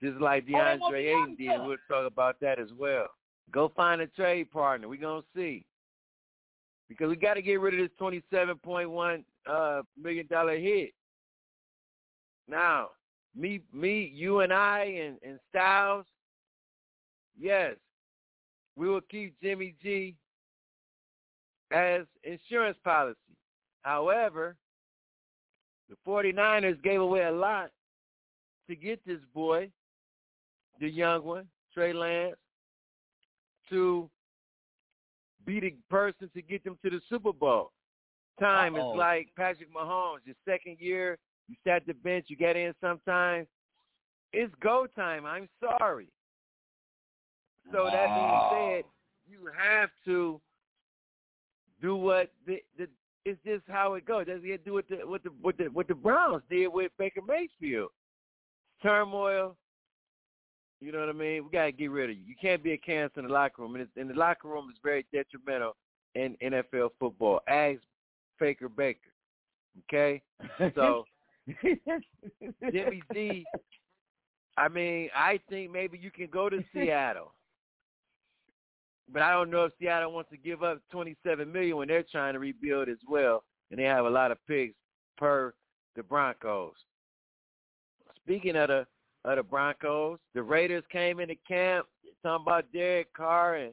Just 0.03 0.20
like 0.20 0.44
oh, 0.48 0.53
DeAndre 0.53 1.11
Ayton 1.11 1.37
did. 1.37 1.61
We'll 1.62 1.77
talk 1.88 2.07
about 2.07 2.40
that 2.40 2.59
as 2.59 2.68
well. 2.79 3.07
Go 3.53 3.72
find 3.75 4.01
a 4.01 4.07
trade 4.09 4.51
partner. 4.51 4.88
We're 4.88 5.01
going 5.01 5.22
to 5.22 5.29
see. 5.35 5.64
Because 6.88 7.09
we 7.09 7.16
got 7.16 7.35
to 7.35 7.42
get 7.42 7.61
rid 7.61 7.75
of 7.75 7.81
this 7.81 7.96
$27.1 8.01 9.25
uh, 9.51 9.83
million 10.01 10.27
dollar 10.27 10.59
hit. 10.59 10.92
Now, 12.48 12.88
me, 13.35 13.61
me, 13.72 14.11
you 14.14 14.40
and 14.40 14.52
I 14.52 14.85
and, 14.85 15.16
and 15.22 15.38
Styles, 15.50 16.07
yes, 17.38 17.76
we 18.76 18.88
will 18.88 19.00
keep 19.00 19.35
Jimmy 19.42 19.74
G 19.83 20.16
as 21.72 22.02
insurance 22.24 22.78
policy. 22.85 23.18
However, 23.83 24.57
the 25.88 25.96
49ers 26.07 26.83
gave 26.83 27.00
away 27.00 27.24
a 27.24 27.33
lot 27.33 27.70
to 28.68 28.76
get 28.76 29.05
this 29.07 29.20
boy, 29.35 29.70
the 30.81 30.88
young 30.88 31.24
one, 31.24 31.46
Trey 31.74 31.92
Lance, 31.92 32.37
to 33.70 34.09
be 35.44 35.61
the 35.61 35.74
person 35.90 36.31
to 36.35 36.42
get 36.42 36.62
them 36.64 36.78
to 36.85 36.90
the 36.90 37.00
Super 37.09 37.33
Bowl. 37.33 37.72
Time 38.40 38.74
Uh-oh. 38.74 38.92
is 38.92 38.98
like 38.98 39.28
Patrick 39.37 39.68
Mahomes. 39.74 40.18
Your 40.24 40.37
second 40.46 40.76
year, 40.78 41.18
you 41.53 41.71
sat 41.71 41.87
the 41.87 41.93
bench, 41.93 42.27
you 42.29 42.37
get 42.37 42.57
in 42.57 42.73
sometimes. 42.81 43.47
It's 44.33 44.53
go 44.62 44.87
time. 44.97 45.27
I'm 45.27 45.49
sorry. 45.61 46.09
So 47.71 47.85
that 47.85 48.07
being 48.07 48.41
said, 48.51 48.85
you 49.29 49.51
have 49.57 49.91
to 50.07 50.41
do 51.81 51.95
what 51.95 52.33
the, 52.47 52.62
the 52.79 52.88
it's 53.25 53.38
just 53.45 53.62
how 53.69 53.95
it 53.95 54.07
goes. 54.07 54.27
Doesn't 54.27 54.45
it 54.45 54.65
do 54.65 54.73
what 54.73 54.88
the 54.88 54.97
what 55.05 55.23
the 55.23 55.31
what 55.43 55.59
the 55.59 55.65
what 55.65 55.88
the 55.88 55.95
Browns 55.95 56.43
did 56.51 56.69
with 56.69 56.91
Baker 56.99 57.21
Mayfield? 57.27 57.91
Turmoil. 58.83 59.57
You 60.81 60.91
know 60.91 61.01
what 61.01 61.11
I 61.11 61.12
mean? 61.12 61.45
We 61.45 61.51
gotta 61.51 61.71
get 61.71 61.91
rid 61.91 62.11
of 62.11 62.17
you. 62.17 62.23
You 62.27 62.35
can't 62.41 62.62
be 62.62 62.73
a 62.73 62.79
cancer 62.79 63.21
in 63.21 63.27
the 63.27 63.33
locker 63.33 63.62
room, 63.62 63.77
and, 63.77 63.87
and 63.97 64.11
the 64.11 64.15
locker 64.15 64.49
room 64.49 64.69
is 64.71 64.79
very 64.83 65.07
detrimental 65.12 65.77
in 66.15 66.37
NFL 66.43 66.91
football. 66.99 67.41
Ask 67.47 67.81
Faker 68.38 68.69
Baker. 68.69 68.99
Okay, 69.88 70.23
so 70.75 71.05
Jimmy 72.72 73.02
D. 73.12 73.44
I 74.57 74.68
mean, 74.68 75.09
I 75.14 75.40
think 75.48 75.70
maybe 75.72 75.98
you 75.98 76.11
can 76.11 76.28
go 76.28 76.48
to 76.48 76.62
Seattle. 76.74 77.33
But 79.12 79.22
I 79.22 79.33
don't 79.33 79.50
know 79.50 79.64
if 79.64 79.72
Seattle 79.78 80.12
wants 80.12 80.31
to 80.31 80.37
give 80.37 80.62
up 80.62 80.81
27 80.90 81.50
million 81.50 81.76
when 81.76 81.88
they're 81.88 82.05
trying 82.05 82.35
to 82.35 82.38
rebuild 82.38 82.88
as 82.88 82.98
well, 83.09 83.44
and 83.70 83.78
they 83.78 83.85
have 83.85 84.07
a 84.07 84.11
lot 84.11 84.31
of 84.31 84.38
picks 84.46 84.74
per 85.18 85.52
the 85.96 86.02
Broncos. 86.02 86.74
Speaking 88.16 88.57
of 88.57 88.68
the 88.68 88.87
of 89.24 89.37
the 89.37 89.42
Broncos, 89.42 90.18
the 90.35 90.42
Raiders 90.42 90.85
came 90.90 91.20
into 91.20 91.37
camp 91.46 91.87
talking 92.22 92.44
about 92.44 92.72
Derek 92.72 93.12
Carr 93.14 93.57
and 93.57 93.72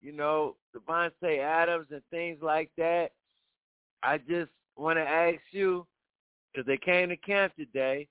you 0.00 0.12
know 0.12 0.56
Davante 0.76 1.38
Adams 1.38 1.86
and 1.90 2.02
things 2.10 2.38
like 2.42 2.70
that. 2.76 3.10
I 4.02 4.18
just 4.18 4.50
want 4.76 4.98
to 4.98 5.02
ask 5.02 5.40
you 5.50 5.86
because 6.52 6.66
they 6.66 6.76
came 6.76 7.08
to 7.08 7.16
camp 7.16 7.54
today, 7.56 8.08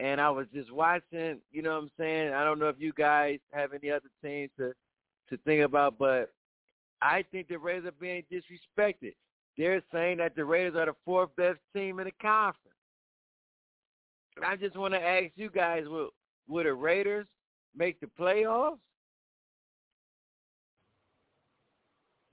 and 0.00 0.20
I 0.20 0.30
was 0.30 0.46
just 0.54 0.72
watching. 0.72 1.40
You 1.50 1.62
know 1.62 1.74
what 1.74 1.82
I'm 1.82 1.90
saying? 1.98 2.32
I 2.32 2.44
don't 2.44 2.58
know 2.58 2.68
if 2.68 2.76
you 2.78 2.92
guys 2.92 3.38
have 3.52 3.72
any 3.72 3.90
other 3.90 4.10
teams 4.22 4.50
to 4.58 4.72
to 5.30 5.36
think 5.44 5.62
about, 5.62 5.98
but 5.98 6.30
I 7.02 7.24
think 7.30 7.48
the 7.48 7.58
Raiders 7.58 7.86
are 7.86 7.92
being 8.00 8.22
disrespected. 8.32 9.14
They're 9.56 9.82
saying 9.92 10.18
that 10.18 10.36
the 10.36 10.44
Raiders 10.44 10.76
are 10.76 10.86
the 10.86 10.94
fourth 11.04 11.30
best 11.36 11.58
team 11.74 11.98
in 11.98 12.06
the 12.06 12.12
conference. 12.22 12.76
And 14.36 14.44
I 14.44 14.56
just 14.56 14.76
want 14.76 14.94
to 14.94 15.00
ask 15.00 15.32
you 15.34 15.50
guys, 15.50 15.84
will, 15.86 16.10
will 16.48 16.64
the 16.64 16.72
Raiders 16.72 17.26
make 17.76 18.00
the 18.00 18.06
playoffs? 18.18 18.78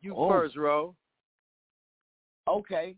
You 0.02 0.14
oh. 0.16 0.30
first, 0.30 0.56
Ro. 0.56 0.96
Okay. 2.48 2.96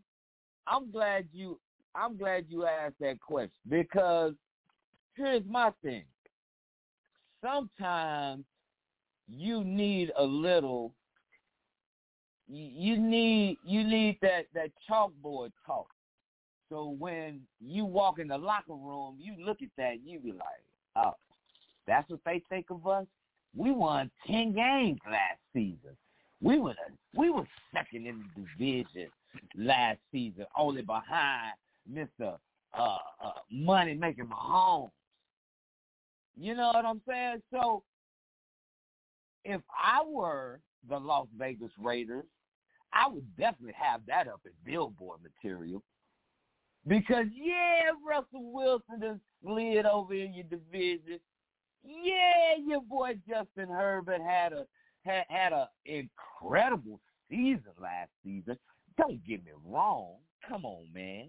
I'm 0.68 0.92
glad 0.92 1.26
you 1.32 1.58
I'm 1.98 2.16
glad 2.16 2.46
you 2.48 2.66
asked 2.66 3.00
that 3.00 3.20
question 3.20 3.52
because 3.68 4.34
here's 5.16 5.44
my 5.50 5.72
thing. 5.84 6.04
Sometimes 7.44 8.44
you 9.28 9.64
need 9.64 10.12
a 10.18 10.24
little 10.24 10.94
you 12.48 12.98
need 12.98 13.58
you 13.66 13.84
need 13.84 14.20
that 14.22 14.46
that 14.54 14.70
chalkboard 14.90 15.52
talk. 15.66 15.88
So 16.70 16.96
when 17.00 17.42
you 17.60 17.84
walk 17.84 18.20
in 18.20 18.28
the 18.28 18.38
locker 18.38 18.74
room, 18.74 19.18
you 19.20 19.34
look 19.44 19.62
at 19.62 19.70
that, 19.78 19.98
you 20.06 20.20
be 20.20 20.32
like, 20.32 20.64
"Oh, 20.96 21.16
that's 21.88 22.10
what 22.10 22.20
they 22.26 22.42
think 22.50 22.68
of 22.70 22.88
us." 22.88 23.06
We 23.56 23.72
won 23.72 24.12
ten 24.26 24.54
games 24.54 25.00
last 25.06 25.40
season. 25.52 25.98
We 26.42 26.60
were 26.60 26.76
we 27.16 27.32
were 27.32 27.48
second 27.74 28.06
in 28.06 28.24
the 28.36 28.42
division 28.58 29.10
last 29.56 30.00
season, 30.12 30.46
only 30.56 30.84
behind 30.84 31.54
Mister 31.90 32.38
uh, 32.78 32.98
uh, 33.24 33.32
Money 33.52 33.94
Making 33.94 34.28
Mahomes. 34.28 34.92
You 36.36 36.56
know 36.56 36.72
what 36.74 36.86
I'm 36.86 37.02
saying? 37.08 37.42
So 37.52 37.84
if 39.44 39.62
I 39.72 40.04
were 40.06 40.60
the 40.88 41.00
Las 41.00 41.28
Vegas 41.38 41.72
Raiders, 41.80 42.26
I 42.94 43.08
would 43.08 43.26
definitely 43.38 43.76
have 43.78 44.02
that 44.08 44.28
up 44.28 44.42
as 44.46 44.54
billboard 44.66 45.20
material. 45.24 45.82
Because 46.86 47.26
yeah, 47.34 47.92
Russell 48.08 48.52
Wilson 48.54 49.02
has 49.02 49.18
slid 49.44 49.86
over 49.86 50.14
in 50.14 50.34
your 50.34 50.46
division. 50.46 51.20
Yeah, 51.84 52.56
your 52.66 52.82
boy 52.82 53.16
Justin 53.28 53.70
Herbert 53.70 54.22
had 54.22 54.54
a 54.54 54.66
had 55.02 55.26
had 55.30 55.54
a 55.54 55.70
incredible 55.86 57.00
season 57.30 57.74
last 57.82 58.10
season. 58.24 58.58
Don't 58.98 59.26
get 59.26 59.44
me 59.44 59.52
wrong. 59.66 60.16
Come 60.48 60.66
on, 60.66 60.86
man. 60.94 61.28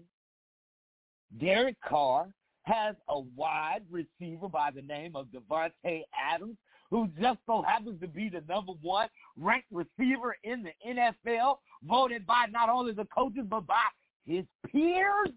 Derek 1.37 1.75
Carr 1.87 2.27
has 2.63 2.95
a 3.07 3.19
wide 3.35 3.81
receiver 3.89 4.47
by 4.47 4.71
the 4.71 4.81
name 4.81 5.15
of 5.15 5.27
Davante 5.27 6.03
Adams, 6.13 6.57
who 6.89 7.07
just 7.19 7.39
so 7.45 7.61
happens 7.61 7.99
to 8.01 8.07
be 8.07 8.29
the 8.29 8.43
number 8.47 8.73
one 8.81 9.07
ranked 9.37 9.67
receiver 9.71 10.35
in 10.43 10.63
the 10.63 10.71
NFL, 10.87 11.57
voted 11.83 12.25
by 12.25 12.45
not 12.51 12.69
only 12.69 12.93
the 12.93 13.05
coaches 13.05 13.45
but 13.47 13.65
by 13.67 13.85
his 14.25 14.45
peers. 14.71 15.29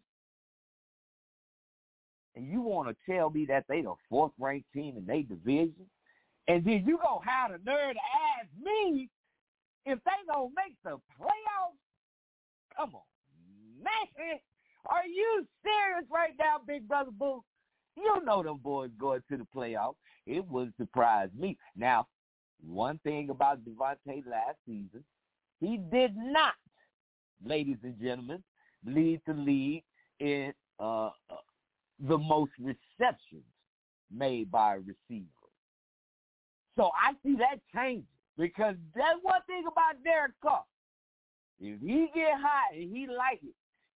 And 2.34 2.50
you 2.50 2.62
want 2.62 2.88
to 2.88 3.12
tell 3.12 3.30
me 3.30 3.44
that 3.46 3.64
they 3.68 3.82
the 3.82 3.94
fourth 4.08 4.32
ranked 4.38 4.72
team 4.72 4.96
in 4.96 5.04
their 5.04 5.22
division? 5.22 5.86
And 6.48 6.64
then 6.64 6.84
you 6.86 6.98
gonna 7.02 7.24
have 7.24 7.52
the 7.52 7.58
to 7.58 7.70
ask 7.70 8.48
me 8.60 9.08
if 9.84 9.98
they 10.04 10.32
gonna 10.32 10.48
make 10.56 10.74
the 10.82 10.98
playoffs? 11.20 11.78
Come 12.76 12.94
on, 12.94 13.02
man. 13.82 14.38
Are 14.86 15.06
you 15.06 15.46
serious 15.62 16.08
right 16.10 16.32
now, 16.38 16.56
Big 16.66 16.88
Brother 16.88 17.10
Boo? 17.10 17.42
You 17.96 18.24
know 18.24 18.42
them 18.42 18.58
boys 18.62 18.90
going 18.98 19.22
to 19.30 19.36
the 19.36 19.46
playoffs. 19.54 19.96
It 20.26 20.46
wouldn't 20.48 20.76
surprise 20.76 21.28
me. 21.38 21.56
Now, 21.76 22.06
one 22.66 22.98
thing 23.04 23.30
about 23.30 23.64
Davante 23.64 24.26
last 24.26 24.56
season, 24.66 25.04
he 25.60 25.78
did 25.90 26.16
not, 26.16 26.54
ladies 27.44 27.78
and 27.82 27.98
gentlemen, 28.00 28.42
lead 28.84 29.20
the 29.26 29.34
league 29.34 29.84
in 30.20 30.52
uh, 30.80 31.06
uh, 31.06 31.10
the 32.00 32.18
most 32.18 32.52
receptions 32.58 33.44
made 34.10 34.50
by 34.50 34.76
a 34.76 34.78
receiver. 34.78 35.28
So 36.76 36.90
I 36.98 37.12
see 37.22 37.36
that 37.36 37.60
changing 37.74 38.06
because 38.38 38.76
that's 38.96 39.18
one 39.22 39.40
thing 39.46 39.64
about 39.70 40.02
Derek 40.02 40.32
Carr. 40.42 40.64
If 41.60 41.80
he 41.80 42.08
get 42.14 42.32
hot 42.40 42.74
and 42.74 42.96
he 42.96 43.06
like 43.06 43.40
it, 43.42 43.54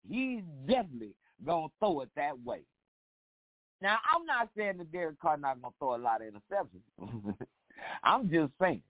he's 0.09 0.43
definitely 0.67 1.15
gonna 1.45 1.69
throw 1.79 2.01
it 2.01 2.11
that 2.17 2.39
way. 2.45 2.63
Now 3.83 3.99
I'm 4.13 4.25
not 4.27 4.49
saying 4.57 4.79
that 4.79 4.93
Derek 4.93 5.21
Carr 5.21 5.37
not 5.37 5.61
gonna 5.61 5.75
throw 5.79 5.97
a 5.97 5.99
lot 5.99 6.23
of 6.23 6.33
interceptions. 6.33 7.35
I'm 8.03 8.31
just 8.31 8.53
saying 8.61 8.83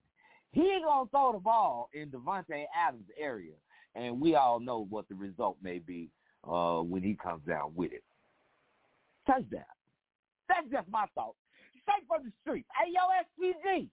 he 0.53 0.81
gonna 0.85 1.09
throw 1.11 1.33
the 1.33 1.39
ball 1.39 1.91
in 1.93 2.11
Davante 2.11 2.65
Adams' 2.75 3.09
area, 3.19 3.55
and 3.95 4.21
we 4.21 4.35
all 4.37 4.61
know 4.61 4.87
what 4.89 5.09
the 5.09 5.15
result 5.15 5.57
may 5.63 5.79
be 5.79 6.09
uh, 6.49 6.81
when 6.81 7.03
he 7.03 7.15
comes 7.15 7.43
down 7.47 7.73
with 7.75 7.93
it. 7.93 8.05
Touchdown. 9.27 9.65
That's 10.49 10.69
just 10.71 10.89
my 10.89 11.07
thought. 11.15 11.35
Straight 11.83 12.07
from 12.09 12.25
the 12.25 12.33
street. 12.43 12.65
Hey, 12.81 12.93
yo, 12.93 13.01
SPG. 13.43 13.89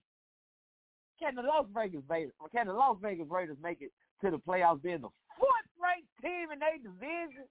Can 1.20 1.34
the 1.36 1.42
Las 1.42 1.66
Vegas 1.74 2.02
Raiders, 2.08 2.32
can 2.52 2.66
the 2.66 2.72
Las 2.72 2.96
Vegas 3.00 3.26
Raiders 3.30 3.56
make 3.62 3.80
it 3.80 3.92
to 4.22 4.30
the 4.30 4.38
playoffs 4.38 4.82
being 4.82 5.00
the 5.00 5.08
team 6.24 6.48
in 6.52 6.58
their 6.58 6.78
division? 6.78 7.44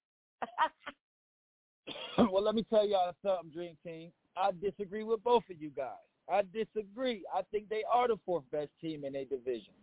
well, 2.32 2.44
let 2.44 2.56
me 2.56 2.66
tell 2.70 2.88
y'all 2.88 3.14
something, 3.24 3.52
Dream 3.54 3.78
Team. 3.86 4.12
I 4.36 4.50
disagree 4.62 5.04
with 5.04 5.24
both 5.24 5.44
of 5.50 5.62
you 5.62 5.70
guys. 5.70 5.92
I 6.32 6.42
disagree. 6.54 7.24
I 7.34 7.42
think 7.52 7.70
they 7.70 7.84
are 7.92 8.08
the 8.08 8.18
fourth 8.26 8.44
best 8.52 8.70
team 8.82 9.06
in 9.06 9.14
their 9.14 9.26
division. 9.26 9.74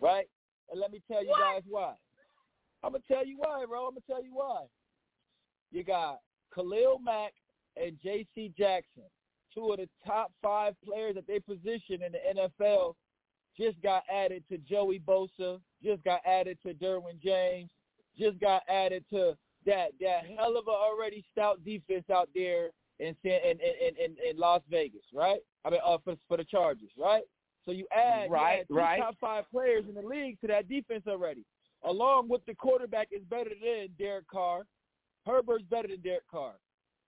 Right? 0.00 0.28
And 0.70 0.80
let 0.80 0.92
me 0.92 1.02
tell 1.10 1.22
you 1.22 1.30
what? 1.30 1.40
guys 1.40 1.62
why. 1.68 1.94
I'm 2.82 2.92
gonna 2.92 3.02
tell 3.08 3.26
you 3.26 3.38
why, 3.38 3.64
bro. 3.66 3.86
I'm 3.86 3.90
gonna 3.90 4.00
tell 4.06 4.22
you 4.22 4.30
why. 4.32 4.64
You 5.72 5.82
got 5.82 6.20
Khalil 6.54 7.00
Mack 7.00 7.32
and 7.76 7.98
J.C. 8.02 8.52
Jackson, 8.56 9.02
two 9.54 9.70
of 9.72 9.78
the 9.78 9.88
top 10.06 10.32
five 10.42 10.74
players 10.84 11.16
at 11.16 11.26
their 11.26 11.40
position 11.40 12.02
in 12.02 12.12
the 12.12 12.42
NFL, 12.60 12.94
just 13.56 13.80
got 13.82 14.04
added 14.12 14.44
to 14.50 14.58
Joey 14.58 15.00
Bosa, 15.00 15.60
just 15.82 16.04
got 16.04 16.20
added 16.24 16.58
to 16.64 16.74
Derwin 16.74 17.20
James, 17.22 17.68
just 18.18 18.40
got 18.40 18.62
added 18.68 19.04
to 19.12 19.36
that 19.66 19.90
that 20.00 20.24
hell 20.36 20.56
of 20.56 20.66
a 20.66 20.70
already 20.70 21.24
stout 21.32 21.64
defense 21.64 22.04
out 22.12 22.28
there 22.34 22.70
in 22.98 23.14
in 23.24 23.32
in 23.32 23.94
in, 24.04 24.16
in 24.30 24.36
Las 24.36 24.62
Vegas, 24.70 25.04
right? 25.14 25.40
I 25.64 25.70
mean, 25.70 25.80
uh, 25.84 25.98
for 26.04 26.14
for 26.26 26.36
the 26.36 26.44
Chargers, 26.44 26.90
right? 26.98 27.22
So 27.64 27.72
you 27.72 27.86
add, 27.94 28.30
right, 28.30 28.64
you 28.70 28.78
add 28.78 28.82
right. 28.82 29.00
top 29.00 29.16
five 29.20 29.44
players 29.50 29.84
in 29.88 29.94
the 29.94 30.02
league 30.02 30.40
to 30.40 30.46
that 30.46 30.68
defense 30.68 31.04
already, 31.06 31.44
along 31.84 32.28
with 32.28 32.44
the 32.46 32.54
quarterback 32.54 33.08
is 33.12 33.22
better 33.28 33.50
than 33.50 33.88
Derek 33.98 34.26
Carr. 34.28 34.62
Herbert's 35.26 35.64
better 35.64 35.88
than 35.88 36.00
Derek 36.00 36.26
Carr. 36.30 36.54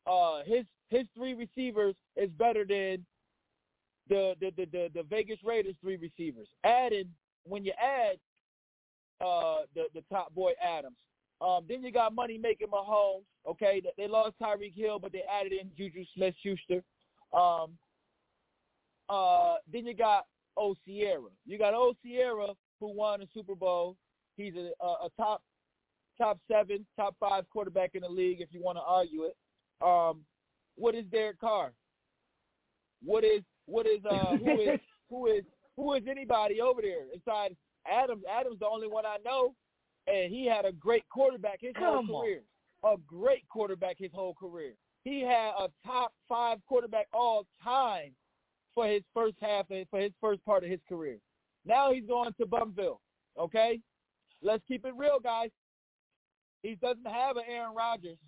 Uh, 0.06 0.42
his 0.44 0.64
his 0.90 1.04
three 1.14 1.34
receivers 1.34 1.94
is 2.16 2.30
better 2.30 2.64
than 2.64 3.04
the 4.08 4.34
the 4.40 4.52
the 4.56 4.66
the, 4.66 4.90
the 4.94 5.02
Vegas 5.04 5.38
Raiders 5.44 5.74
three 5.80 5.96
receivers. 5.96 6.48
Adding 6.64 7.08
when 7.44 7.64
you 7.64 7.72
add 7.80 8.16
uh 9.20 9.62
the 9.74 9.84
the 9.94 10.02
top 10.10 10.34
boy 10.34 10.52
Adams, 10.62 10.96
um, 11.40 11.64
then 11.68 11.82
you 11.82 11.92
got 11.92 12.14
money 12.14 12.38
making 12.38 12.68
Mahomes. 12.68 13.24
Okay, 13.48 13.82
they 13.96 14.06
lost 14.06 14.34
Tyreek 14.40 14.74
Hill, 14.74 14.98
but 14.98 15.12
they 15.12 15.22
added 15.22 15.52
in 15.52 15.70
Juju 15.76 16.04
Smith-Schuster. 16.14 16.82
Um, 17.32 17.72
uh, 19.08 19.56
then 19.72 19.86
you 19.86 19.94
got 19.94 20.26
O 20.56 20.74
Sierra. 20.84 21.30
You 21.46 21.58
got 21.58 21.74
O 21.74 21.94
Sierra 22.02 22.48
who 22.80 22.94
won 22.94 23.22
a 23.22 23.26
Super 23.32 23.54
Bowl. 23.54 23.96
He's 24.36 24.54
a, 24.54 24.70
a, 24.84 24.86
a 24.86 25.08
top 25.16 25.42
top 26.18 26.38
seven, 26.50 26.84
top 26.96 27.16
five 27.18 27.48
quarterback 27.50 27.94
in 27.94 28.02
the 28.02 28.08
league. 28.08 28.40
If 28.40 28.48
you 28.52 28.62
want 28.62 28.76
to 28.76 28.82
argue 28.82 29.24
it, 29.24 29.36
um, 29.80 30.20
what 30.76 30.94
is 30.94 31.04
Derek 31.10 31.40
Carr? 31.40 31.72
What 33.02 33.24
is 33.24 33.42
what 33.66 33.86
is 33.86 34.04
uh 34.04 34.36
who 34.36 34.60
is 34.60 34.80
who 35.10 35.26
is 35.26 35.44
who 35.76 35.94
is 35.94 36.02
anybody 36.08 36.60
over 36.60 36.82
there 36.82 37.04
inside 37.14 37.56
Adams? 37.86 38.22
Adams 38.30 38.58
the 38.58 38.66
only 38.66 38.88
one 38.88 39.06
I 39.06 39.16
know 39.24 39.54
and 40.06 40.32
he 40.32 40.46
had 40.46 40.64
a 40.64 40.72
great 40.72 41.08
quarterback 41.08 41.58
his 41.60 41.74
Come 41.74 42.06
whole 42.06 42.16
on. 42.16 42.22
career. 42.22 42.42
A 42.84 42.96
great 43.06 43.46
quarterback 43.48 43.96
his 43.98 44.10
whole 44.14 44.34
career. 44.34 44.72
He 45.04 45.20
had 45.20 45.52
a 45.58 45.68
top 45.86 46.12
five 46.28 46.58
quarterback 46.66 47.06
all 47.12 47.46
time 47.62 48.12
for 48.74 48.86
his 48.86 49.02
first 49.14 49.36
half 49.40 49.66
and 49.70 49.86
for 49.90 50.00
his 50.00 50.12
first 50.20 50.44
part 50.44 50.64
of 50.64 50.70
his 50.70 50.80
career. 50.88 51.18
Now 51.66 51.92
he's 51.92 52.06
going 52.06 52.32
to 52.40 52.46
Bumville. 52.46 53.00
Okay, 53.38 53.80
let's 54.42 54.62
keep 54.66 54.84
it 54.84 54.94
real, 54.96 55.18
guys. 55.22 55.50
He 56.62 56.74
doesn't 56.76 57.06
have 57.06 57.36
an 57.36 57.44
Aaron 57.48 57.74
Rodgers. 57.74 58.18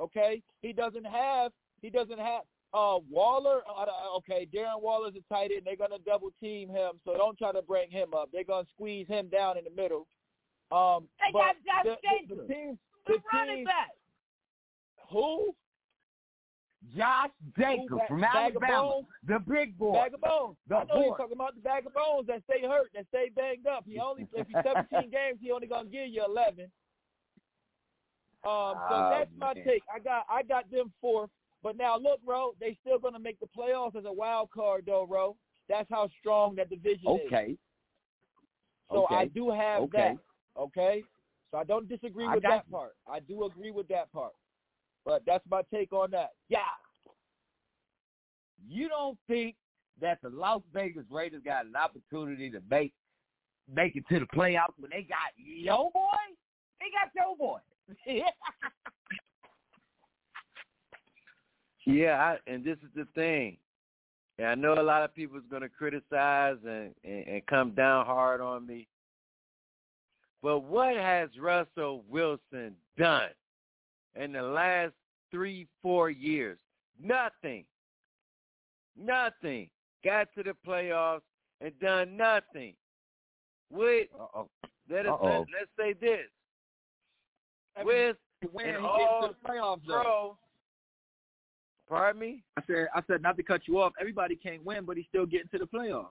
Okay, 0.00 0.42
he 0.62 0.72
doesn't 0.72 1.06
have 1.06 1.52
he 1.82 1.90
doesn't 1.90 2.18
have 2.18 2.42
uh 2.72 2.98
Waller. 3.10 3.62
Uh, 3.68 3.86
okay, 4.18 4.46
Darren 4.54 4.80
Waller's 4.80 5.14
a 5.16 5.34
tight 5.34 5.50
end. 5.50 5.62
They're 5.64 5.76
gonna 5.76 5.98
double 6.06 6.30
team 6.40 6.68
him, 6.68 7.00
so 7.04 7.16
don't 7.16 7.36
try 7.38 7.52
to 7.52 7.62
bring 7.62 7.90
him 7.90 8.14
up. 8.14 8.30
They're 8.32 8.44
gonna 8.44 8.66
squeeze 8.74 9.08
him 9.08 9.28
down 9.28 9.58
in 9.58 9.64
the 9.64 9.70
middle. 9.70 10.06
Um, 10.70 11.08
They 11.18 11.32
but 11.32 11.38
got 11.40 11.56
Josh 11.66 11.84
the, 11.84 11.90
the, 11.90 11.96
Jacobs, 12.08 12.48
the 12.48 12.54
team, 12.54 12.78
the 13.06 13.12
the 13.14 13.18
running 13.32 13.56
team, 13.56 13.64
back. 13.64 13.88
who 15.10 15.54
Josh 16.96 17.30
Jacobs 17.58 17.88
Bag- 17.98 18.08
from 18.08 18.20
Bag 18.20 18.56
of 18.56 18.62
Alabama, 18.62 19.00
the 19.26 19.38
big 19.40 19.76
boy. 19.76 19.92
Bag 19.94 20.14
of 20.14 20.20
bones. 20.20 20.56
The 20.68 20.76
I 20.76 20.84
know 20.84 21.04
you're 21.04 21.16
talking 21.16 21.32
about 21.36 21.54
the 21.56 21.60
bag 21.60 21.86
of 21.86 21.92
bones 21.94 22.26
that 22.28 22.42
stay 22.48 22.62
hurt, 22.66 22.90
that 22.94 23.06
stay 23.08 23.30
banged 23.34 23.66
up. 23.66 23.84
He 23.86 23.98
only 23.98 24.28
if 24.32 24.46
he's 24.46 24.56
17 24.62 25.10
games, 25.10 25.38
he 25.42 25.50
only 25.50 25.66
gonna 25.66 25.88
give 25.88 26.08
you 26.08 26.24
11. 26.24 26.64
Um, 26.64 26.70
so 28.42 28.94
Oh, 28.94 29.10
that's 29.18 29.30
my 29.36 29.52
man. 29.54 29.64
take. 29.66 29.82
I 29.94 29.98
got 29.98 30.24
I 30.30 30.42
got 30.42 30.70
them 30.70 30.92
fourth, 31.00 31.28
but 31.62 31.76
now 31.76 31.96
look, 31.98 32.24
bro, 32.24 32.54
they 32.60 32.76
still 32.80 32.98
gonna 32.98 33.18
make 33.18 33.38
the 33.40 33.48
playoffs 33.56 33.96
as 33.96 34.04
a 34.04 34.12
wild 34.12 34.50
card, 34.50 34.84
though, 34.86 35.06
bro. 35.06 35.36
That's 35.68 35.88
how 35.90 36.08
strong 36.18 36.56
that 36.56 36.70
division 36.70 37.12
is. 37.12 37.20
Okay. 37.26 37.56
So 38.90 39.06
I 39.08 39.26
do 39.26 39.50
have 39.50 39.82
Okay. 39.82 40.16
that. 40.56 40.60
Okay. 40.60 41.04
So 41.50 41.58
I 41.58 41.64
don't 41.64 41.88
disagree 41.88 42.26
I 42.26 42.34
with 42.34 42.42
that 42.42 42.64
you. 42.66 42.72
part. 42.76 42.92
I 43.06 43.20
do 43.20 43.44
agree 43.44 43.70
with 43.70 43.88
that 43.88 44.12
part. 44.12 44.32
But 45.04 45.22
that's 45.26 45.44
my 45.48 45.62
take 45.72 45.92
on 45.92 46.10
that. 46.10 46.30
Yeah. 46.48 46.58
You 48.68 48.88
don't 48.88 49.18
think 49.26 49.56
that 50.00 50.18
the 50.22 50.30
Las 50.30 50.62
Vegas 50.72 51.04
Raiders 51.10 51.42
got 51.44 51.66
an 51.66 51.76
opportunity 51.76 52.50
to 52.50 52.60
make 52.70 52.92
make 53.72 53.94
it 53.96 54.04
to 54.08 54.18
the 54.18 54.26
playoffs 54.26 54.74
when 54.78 54.90
they 54.90 55.02
got 55.02 55.32
yo 55.36 55.90
boy? 55.92 56.00
They 56.80 56.86
got 56.90 57.10
yo 57.14 57.36
boy. 57.36 57.60
Yeah, 61.90 62.36
I, 62.46 62.50
and 62.50 62.64
this 62.64 62.78
is 62.78 62.90
the 62.94 63.06
thing. 63.14 63.56
And 64.38 64.46
I 64.48 64.54
know 64.54 64.74
a 64.74 64.82
lot 64.82 65.02
of 65.02 65.14
people 65.14 65.36
is 65.36 65.44
going 65.50 65.62
to 65.62 65.68
criticize 65.68 66.56
and, 66.64 66.94
and, 67.04 67.26
and 67.26 67.46
come 67.46 67.72
down 67.72 68.06
hard 68.06 68.40
on 68.40 68.66
me. 68.66 68.86
But 70.42 70.60
what 70.60 70.96
has 70.96 71.28
Russell 71.38 72.02
Wilson 72.08 72.74
done 72.96 73.28
in 74.14 74.32
the 74.32 74.42
last 74.42 74.92
three, 75.30 75.66
four 75.82 76.08
years? 76.10 76.58
Nothing. 77.02 77.64
Nothing. 78.98 79.68
Got 80.04 80.28
to 80.36 80.42
the 80.42 80.54
playoffs 80.66 81.20
and 81.60 81.78
done 81.80 82.16
nothing. 82.16 82.74
With 83.70 84.08
Uh-oh. 84.18 84.48
let 84.90 85.06
us 85.06 85.18
let, 85.22 85.38
let's 85.38 85.70
say 85.78 85.92
this. 85.92 86.26
With 87.84 88.16
When 88.52 88.68
an 88.70 88.80
he 88.80 88.86
all 88.86 89.20
gets 89.20 89.34
to 89.34 89.36
the 89.42 89.48
playoffs, 89.48 89.80
though. 89.86 90.02
pro, 90.02 90.38
pardon 91.90 92.20
me. 92.20 92.42
I 92.56 92.62
said, 92.66 92.88
I 92.94 93.02
said 93.06 93.20
not 93.20 93.36
to 93.36 93.42
cut 93.42 93.62
you 93.66 93.80
off. 93.80 93.92
Everybody 94.00 94.36
can't 94.36 94.64
win, 94.64 94.84
but 94.84 94.96
he's 94.96 95.06
still 95.08 95.26
getting 95.26 95.48
to 95.48 95.58
the 95.58 95.66
playoffs. 95.66 96.06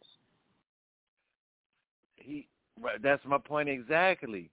He, 2.18 2.48
that's 3.02 3.26
my 3.26 3.38
point 3.38 3.70
exactly. 3.70 4.52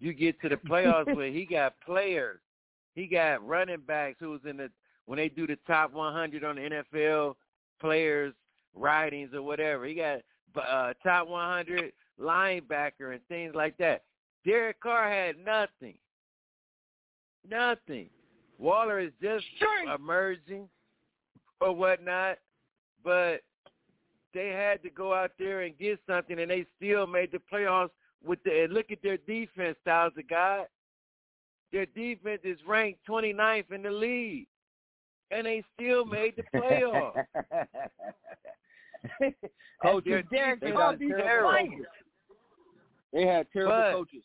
You 0.00 0.14
get 0.14 0.40
to 0.40 0.48
the 0.48 0.56
playoffs 0.56 1.14
where 1.14 1.30
he 1.30 1.44
got 1.44 1.74
players, 1.84 2.40
he 2.94 3.06
got 3.06 3.46
running 3.46 3.82
backs 3.86 4.16
who's 4.18 4.40
in 4.48 4.56
the 4.56 4.70
when 5.06 5.18
they 5.18 5.28
do 5.28 5.46
the 5.46 5.56
top 5.66 5.92
100 5.92 6.44
on 6.44 6.56
the 6.56 6.84
NFL 6.96 7.34
players 7.80 8.34
writings 8.74 9.30
or 9.34 9.42
whatever. 9.42 9.86
He 9.86 9.94
got 9.94 10.20
uh, 10.56 10.92
top 11.02 11.28
100 11.28 11.92
linebacker 12.20 13.12
and 13.12 13.20
things 13.28 13.54
like 13.54 13.76
that. 13.78 14.02
Derek 14.44 14.80
Carr 14.80 15.10
had 15.10 15.36
nothing, 15.44 15.98
nothing. 17.48 18.08
Waller 18.58 18.98
is 18.98 19.12
just 19.22 19.44
emerging 19.94 20.68
or 21.60 21.72
whatnot, 21.72 22.38
but 23.04 23.40
they 24.34 24.48
had 24.48 24.82
to 24.82 24.90
go 24.90 25.14
out 25.14 25.30
there 25.38 25.62
and 25.62 25.78
get 25.78 25.98
something, 26.08 26.38
and 26.38 26.50
they 26.50 26.66
still 26.76 27.06
made 27.06 27.32
the 27.32 27.40
playoffs 27.52 27.90
with 28.24 28.42
the. 28.44 28.64
And 28.64 28.72
look 28.72 28.90
at 28.90 29.02
their 29.02 29.16
defense, 29.16 29.76
Styles 29.82 30.12
of 30.18 30.28
God. 30.28 30.66
Their 31.72 31.86
defense 31.86 32.40
is 32.44 32.58
ranked 32.66 33.00
29th 33.08 33.72
in 33.72 33.82
the 33.82 33.90
league, 33.90 34.46
and 35.30 35.46
they 35.46 35.62
still 35.74 36.04
made 36.04 36.34
the 36.36 36.42
playoffs. 36.58 37.24
Coach, 39.82 40.04
their 40.04 40.22
Derek 40.24 40.60
defense 40.60 40.76
Carr 40.76 40.94
is 40.94 41.00
terrible. 41.16 41.52
Vikings. 41.52 41.86
They 43.12 43.26
had 43.26 43.46
terrible 43.52 43.72
But- 43.72 43.92
coaches. 43.92 44.22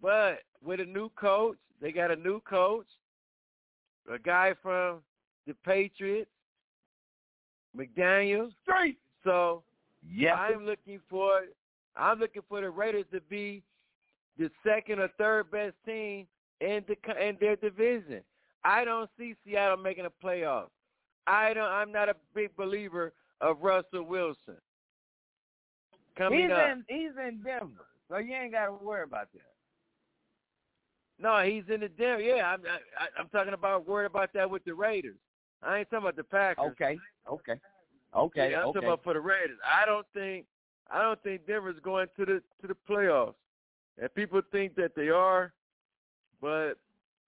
But 0.00 0.38
with 0.62 0.78
a 0.80 0.84
new 0.84 1.08
coach, 1.18 1.56
they 1.80 1.92
got 1.92 2.10
a 2.10 2.16
new 2.16 2.40
coach, 2.40 2.86
a 4.12 4.18
guy 4.18 4.54
from 4.62 4.98
the 5.46 5.54
Patriots, 5.64 6.30
McDaniel. 7.76 8.50
Straight. 8.62 8.98
So 9.24 9.62
Yes. 10.06 10.36
I'm 10.38 10.64
looking 10.64 11.00
for 11.08 11.42
I'm 11.96 12.18
looking 12.20 12.42
for 12.48 12.60
the 12.60 12.70
Raiders 12.70 13.04
to 13.12 13.20
be 13.22 13.62
the 14.38 14.50
second 14.64 15.00
or 15.00 15.08
third 15.18 15.50
best 15.50 15.74
team 15.84 16.26
in 16.60 16.84
the 16.86 16.96
in 17.26 17.36
their 17.40 17.56
division. 17.56 18.22
I 18.64 18.84
don't 18.84 19.10
see 19.18 19.34
Seattle 19.44 19.76
making 19.76 20.06
a 20.06 20.24
playoff. 20.24 20.68
I 21.26 21.54
don't. 21.54 21.70
I'm 21.70 21.92
not 21.92 22.08
a 22.08 22.14
big 22.34 22.56
believer 22.56 23.12
of 23.40 23.60
Russell 23.60 24.04
Wilson. 24.04 24.56
Coming 26.16 26.42
he's 26.42 26.50
up, 26.50 26.68
in 26.70 26.84
he's 26.88 27.10
in 27.16 27.40
Denver, 27.44 27.86
so 28.08 28.18
you 28.18 28.34
ain't 28.34 28.52
got 28.52 28.66
to 28.66 28.72
worry 28.72 29.04
about 29.04 29.28
that. 29.32 29.42
No, 31.20 31.42
he's 31.42 31.64
in 31.72 31.80
the 31.80 31.88
Denver. 31.88 32.22
Yeah, 32.22 32.52
I'm. 32.52 32.62
I, 32.66 33.20
I'm 33.20 33.28
talking 33.28 33.54
about 33.54 33.86
worried 33.88 34.06
about 34.06 34.32
that 34.34 34.48
with 34.48 34.64
the 34.64 34.74
Raiders. 34.74 35.16
I 35.62 35.78
ain't 35.78 35.90
talking 35.90 36.04
about 36.04 36.16
the 36.16 36.24
Packers. 36.24 36.64
Okay, 36.72 36.98
okay, 37.30 37.60
okay, 38.14 38.50
Yeah, 38.52 38.60
I'm 38.60 38.68
okay. 38.68 38.78
talking 38.78 38.88
about 38.88 39.02
for 39.04 39.14
the 39.14 39.20
Raiders. 39.20 39.58
I 39.64 39.84
don't 39.84 40.06
think 40.14 40.46
I 40.90 41.02
don't 41.02 41.22
think 41.22 41.46
Denver's 41.46 41.80
going 41.82 42.06
to 42.16 42.24
the 42.24 42.42
to 42.60 42.68
the 42.68 42.76
playoffs. 42.88 43.34
And 44.00 44.12
people 44.14 44.40
think 44.52 44.76
that 44.76 44.94
they 44.94 45.08
are, 45.08 45.52
but 46.40 46.74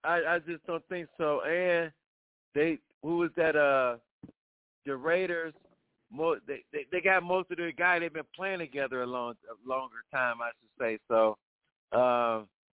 I 0.03 0.21
I 0.27 0.39
just 0.39 0.65
don't 0.65 0.87
think 0.87 1.09
so. 1.17 1.41
And 1.41 1.91
they 2.55 2.79
who 3.03 3.17
was 3.17 3.31
that 3.35 3.55
uh 3.55 3.97
the 4.85 4.95
Raiders 4.95 5.53
mo 6.11 6.37
they, 6.47 6.63
they 6.71 6.85
they 6.91 7.01
got 7.01 7.23
most 7.23 7.51
of 7.51 7.57
their 7.57 7.71
guy 7.71 7.99
they've 7.99 8.13
been 8.13 8.23
playing 8.35 8.59
together 8.59 9.01
a 9.01 9.07
long 9.07 9.33
a 9.49 9.69
longer 9.69 10.03
time 10.11 10.37
I 10.41 10.51
should 10.59 10.69
say. 10.79 10.97
So 11.07 11.37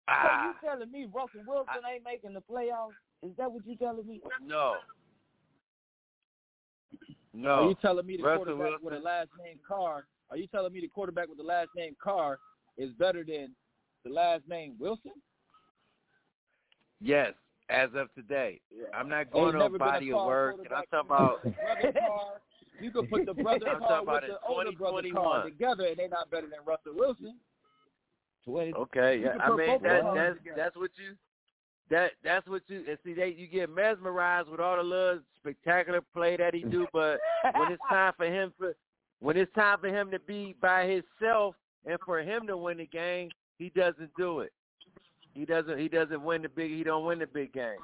um 0.08 0.14
So 0.14 0.28
ah, 0.28 0.46
you 0.46 0.68
telling 0.68 0.90
me 0.90 1.06
Russell 1.12 1.40
Wilson 1.46 1.82
ain't 1.92 2.04
making 2.04 2.34
the 2.34 2.40
playoffs? 2.40 2.96
Is 3.22 3.32
that 3.38 3.50
what 3.50 3.66
you 3.66 3.76
telling 3.76 4.06
me? 4.06 4.20
no. 4.44 4.76
No. 7.32 7.50
Are 7.50 7.68
you 7.68 7.76
telling 7.82 8.06
me 8.06 8.16
the 8.16 8.22
Russell 8.22 8.56
quarterback 8.56 8.82
with 8.82 8.94
the 8.94 9.00
last 9.00 9.28
name 9.44 9.58
Carr? 9.66 10.06
Are 10.30 10.36
you 10.36 10.46
telling 10.46 10.72
me 10.72 10.80
the 10.80 10.88
quarterback 10.88 11.28
with 11.28 11.36
the 11.36 11.44
last 11.44 11.68
name 11.76 11.94
Carr 12.02 12.38
is 12.78 12.90
better 12.92 13.24
than 13.24 13.54
the 14.04 14.10
last 14.10 14.42
name 14.48 14.74
Wilson? 14.78 15.12
Yes, 17.00 17.34
as 17.68 17.90
of 17.94 18.12
today. 18.14 18.60
I'm 18.94 19.08
not 19.08 19.30
going 19.30 19.54
on 19.54 19.60
never 19.60 19.78
been 19.78 19.86
a 19.86 19.90
body 19.90 20.12
of 20.12 20.24
work, 20.24 20.56
and 20.64 20.72
I'm 20.72 20.84
talking 20.90 21.10
about 21.10 21.42
Brother 21.82 21.98
Carr. 21.98 22.40
You 22.80 22.90
could 22.90 23.10
put 23.10 23.26
the 23.26 23.34
brother 23.42 23.66
Carr 23.78 24.04
with 24.04 24.22
the 24.22 24.38
older 24.48 24.72
brother 24.72 25.02
Carr 25.12 25.44
together, 25.44 25.86
and 25.86 25.96
they're 25.96 26.08
not 26.08 26.30
better 26.30 26.46
than 26.46 26.60
Russell 26.66 26.94
Wilson. 26.94 27.36
Okay, 28.76 29.20
yeah. 29.20 29.36
I 29.40 29.50
mean 29.56 29.82
that 29.82 30.02
that's 30.14 30.38
that's 30.56 30.76
what 30.76 30.90
you 30.96 31.14
that 31.90 32.12
that's 32.24 32.46
what 32.48 32.62
you 32.68 32.84
and 32.88 32.98
see 33.04 33.12
they 33.12 33.28
you 33.28 33.46
get 33.46 33.70
mesmerized 33.70 34.48
with 34.48 34.60
all 34.60 34.76
the 34.76 34.82
little 34.82 35.20
spectacular 35.40 36.00
play 36.00 36.36
that 36.36 36.54
he 36.54 36.62
do, 36.62 36.86
but 36.92 37.18
when 37.54 37.72
it's 37.72 37.82
time 37.88 38.12
for 38.16 38.26
him 38.26 38.52
for 38.58 38.74
when 39.20 39.36
it's 39.36 39.52
time 39.54 39.78
for 39.80 39.88
him 39.88 40.10
to 40.10 40.18
be 40.20 40.54
by 40.60 40.84
himself 40.86 41.54
and 41.84 41.98
for 42.04 42.20
him 42.20 42.46
to 42.46 42.56
win 42.56 42.78
the 42.78 42.86
game, 42.86 43.30
he 43.58 43.70
doesn't 43.70 44.10
do 44.16 44.40
it. 44.40 44.52
He 45.34 45.44
doesn't 45.44 45.78
he 45.78 45.88
doesn't 45.88 46.22
win 46.22 46.42
the 46.42 46.48
big 46.48 46.70
he 46.70 46.82
don't 46.82 47.04
win 47.04 47.18
the 47.18 47.26
big 47.26 47.52
game. 47.52 47.78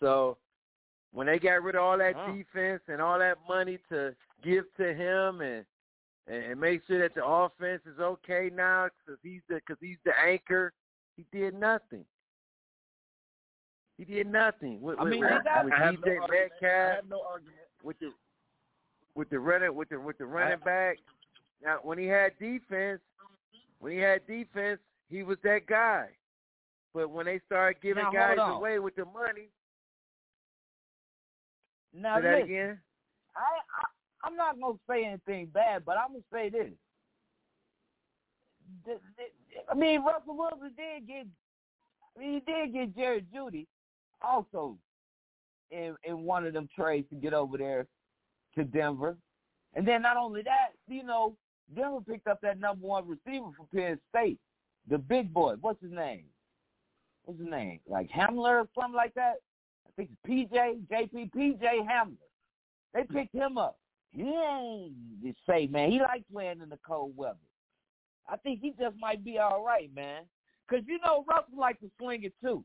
So 0.00 0.36
when 1.12 1.26
they 1.26 1.38
got 1.38 1.62
rid 1.62 1.76
of 1.76 1.82
all 1.82 1.98
that 1.98 2.14
Oh. 2.16 2.34
defense 2.34 2.82
and 2.88 3.00
all 3.00 3.18
that 3.18 3.38
money 3.48 3.78
to 3.90 4.14
give 4.42 4.64
to 4.76 4.94
him 4.94 5.40
and 5.40 5.64
and, 6.26 6.44
and 6.44 6.60
make 6.60 6.82
sure 6.86 7.00
that 7.00 7.14
the 7.14 7.24
offense 7.24 7.82
is 7.86 7.98
okay 8.00 8.50
now 8.54 8.88
because 9.06 9.18
he's 9.22 9.40
the 9.48 9.56
because 9.56 9.78
he's 9.80 9.98
the 10.04 10.12
anchor. 10.18 10.72
He 11.16 11.24
did 11.32 11.54
nothing. 11.54 12.04
He 13.98 14.04
did 14.04 14.26
nothing 14.26 14.80
with, 14.80 14.98
I 14.98 15.04
mean, 15.04 15.20
with, 15.20 15.30
I 15.30 15.42
got- 15.42 15.64
with 15.64 15.74
I 15.74 15.78
have 15.84 15.94
no 16.04 16.12
argument. 16.12 16.52
I 16.62 16.66
have 16.66 17.08
no 17.08 17.22
argument. 17.22 17.56
with 17.84 17.98
the 18.00 18.12
with 19.14 19.28
the 19.30 19.38
running 19.38 19.74
with 19.74 19.88
the 19.90 20.00
with 20.00 20.18
the 20.18 20.26
running 20.26 20.58
back. 20.64 20.98
Now 21.62 21.78
when 21.82 21.98
he 21.98 22.06
had 22.06 22.32
defense, 22.38 23.00
when 23.78 23.92
he 23.92 23.98
had 23.98 24.26
defense, 24.26 24.80
he 25.08 25.22
was 25.22 25.38
that 25.44 25.66
guy. 25.66 26.08
But 26.94 27.10
when 27.10 27.26
they 27.26 27.40
started 27.46 27.80
giving 27.80 28.04
Now, 28.04 28.12
guys 28.12 28.38
away 28.38 28.78
with 28.78 28.94
the 28.96 29.04
money, 29.06 29.48
Now 31.94 32.16
say 32.16 32.22
that 32.22 32.32
listen, 32.40 32.50
again. 32.50 32.80
I, 33.36 33.40
I 33.40 33.84
I'm 34.24 34.36
not 34.36 34.60
gonna 34.60 34.78
say 34.88 35.04
anything 35.04 35.46
bad, 35.46 35.84
but 35.84 35.96
I'm 35.98 36.08
gonna 36.12 36.24
say 36.32 36.48
this. 36.50 36.72
The- 38.84 39.00
the- 39.16 39.70
I 39.70 39.74
mean, 39.74 40.02
Russell 40.04 40.36
Wilson 40.36 40.74
did 40.76 41.06
get 41.06 41.26
he 42.20 42.40
did 42.40 42.72
get 42.72 42.94
Jerry 42.96 43.22
Jeudy 43.34 43.66
also 44.22 44.78
in 45.70 45.96
in 46.04 46.24
one 46.24 46.46
of 46.46 46.52
them 46.52 46.68
trades 46.74 47.08
to 47.10 47.16
get 47.16 47.34
over 47.34 47.58
there 47.58 47.86
to 48.54 48.64
Denver. 48.64 49.16
And 49.74 49.86
then 49.86 50.02
not 50.02 50.16
only 50.16 50.42
that, 50.42 50.70
you 50.88 51.02
know, 51.04 51.36
Denver 51.74 52.00
picked 52.00 52.26
up 52.28 52.40
that 52.42 52.58
number 52.58 52.86
one 52.86 53.08
receiver 53.08 53.50
from 53.56 53.66
Penn 53.74 54.00
State, 54.10 54.38
the 54.88 54.98
big 54.98 55.32
boy. 55.32 55.54
What's 55.60 55.80
his 55.82 55.92
name? 55.92 56.26
What's 57.24 57.40
his 57.40 57.48
name? 57.48 57.80
Like 57.86 58.10
Hamler 58.10 58.62
or 58.64 58.68
something 58.74 58.96
like 58.96 59.14
that? 59.14 59.36
I 59.86 59.90
think 59.96 60.10
it's 60.12 60.52
PJ, 60.52 60.86
JP, 60.88 61.30
PJ 61.32 61.62
Hamler. 61.62 62.16
They 62.94 63.04
picked 63.04 63.34
him 63.34 63.58
up. 63.58 63.78
He 64.14 64.22
ain't 64.22 65.36
say, 65.48 65.66
man, 65.66 65.90
he 65.90 66.00
likes 66.00 66.24
playing 66.32 66.60
in 66.62 66.68
the 66.68 66.78
cold 66.86 67.16
weather. 67.16 67.38
I 68.28 68.36
think 68.36 68.60
he 68.60 68.72
just 68.78 68.96
might 68.98 69.24
be 69.24 69.38
all 69.38 69.64
right, 69.64 69.92
man. 69.94 70.24
Because, 70.68 70.84
you 70.86 70.98
know, 71.04 71.24
Russell 71.28 71.58
likes 71.58 71.80
to 71.80 71.90
sling 71.98 72.24
it 72.24 72.34
too. 72.42 72.64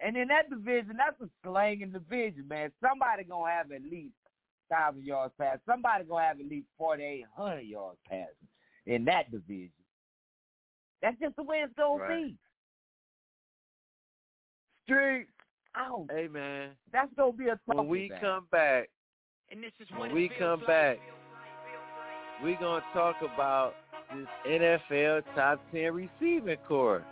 And 0.00 0.16
in 0.16 0.28
that 0.28 0.50
division, 0.50 0.96
that's 0.96 1.20
a 1.20 1.28
slanging 1.44 1.92
division, 1.92 2.46
man. 2.48 2.72
Somebody 2.82 3.24
going 3.24 3.50
to 3.50 3.56
have 3.56 3.70
at 3.72 3.82
least 3.82 4.14
1,000 4.68 5.04
yards 5.04 5.32
passing. 5.38 5.60
Somebody 5.66 6.04
going 6.04 6.22
to 6.22 6.26
have 6.28 6.40
at 6.40 6.46
least 6.46 6.66
4,800 6.76 7.60
yards 7.60 7.98
passing 8.08 8.48
in 8.86 9.04
that 9.04 9.30
division. 9.30 9.70
That's 11.00 11.18
just 11.20 11.36
the 11.36 11.42
way 11.44 11.58
it's 11.58 11.72
going 11.74 12.00
Right. 12.00 12.16
to 12.16 12.26
be. 12.28 12.36
Street. 14.84 15.26
Oh, 15.76 16.06
Hey 16.10 16.28
man, 16.28 16.70
that's 16.92 17.12
going 17.14 17.32
to 17.32 17.38
be 17.38 17.46
a 17.46 17.52
tough 17.52 17.60
when 17.66 17.88
we 17.88 18.08
man. 18.08 18.20
come 18.20 18.46
back, 18.50 18.90
And 19.52 19.62
this 19.62 19.72
is 19.80 19.88
when 19.98 20.14
we 20.14 20.30
come 20.38 20.62
back, 20.66 20.96
we're 22.42 22.58
gonna 22.58 22.82
talk 22.94 23.16
about 23.22 23.74
this 24.16 24.26
NFL 24.48 25.22
top 25.34 25.60
ten 25.70 25.92
receiving 25.92 26.56
core. 26.66 27.04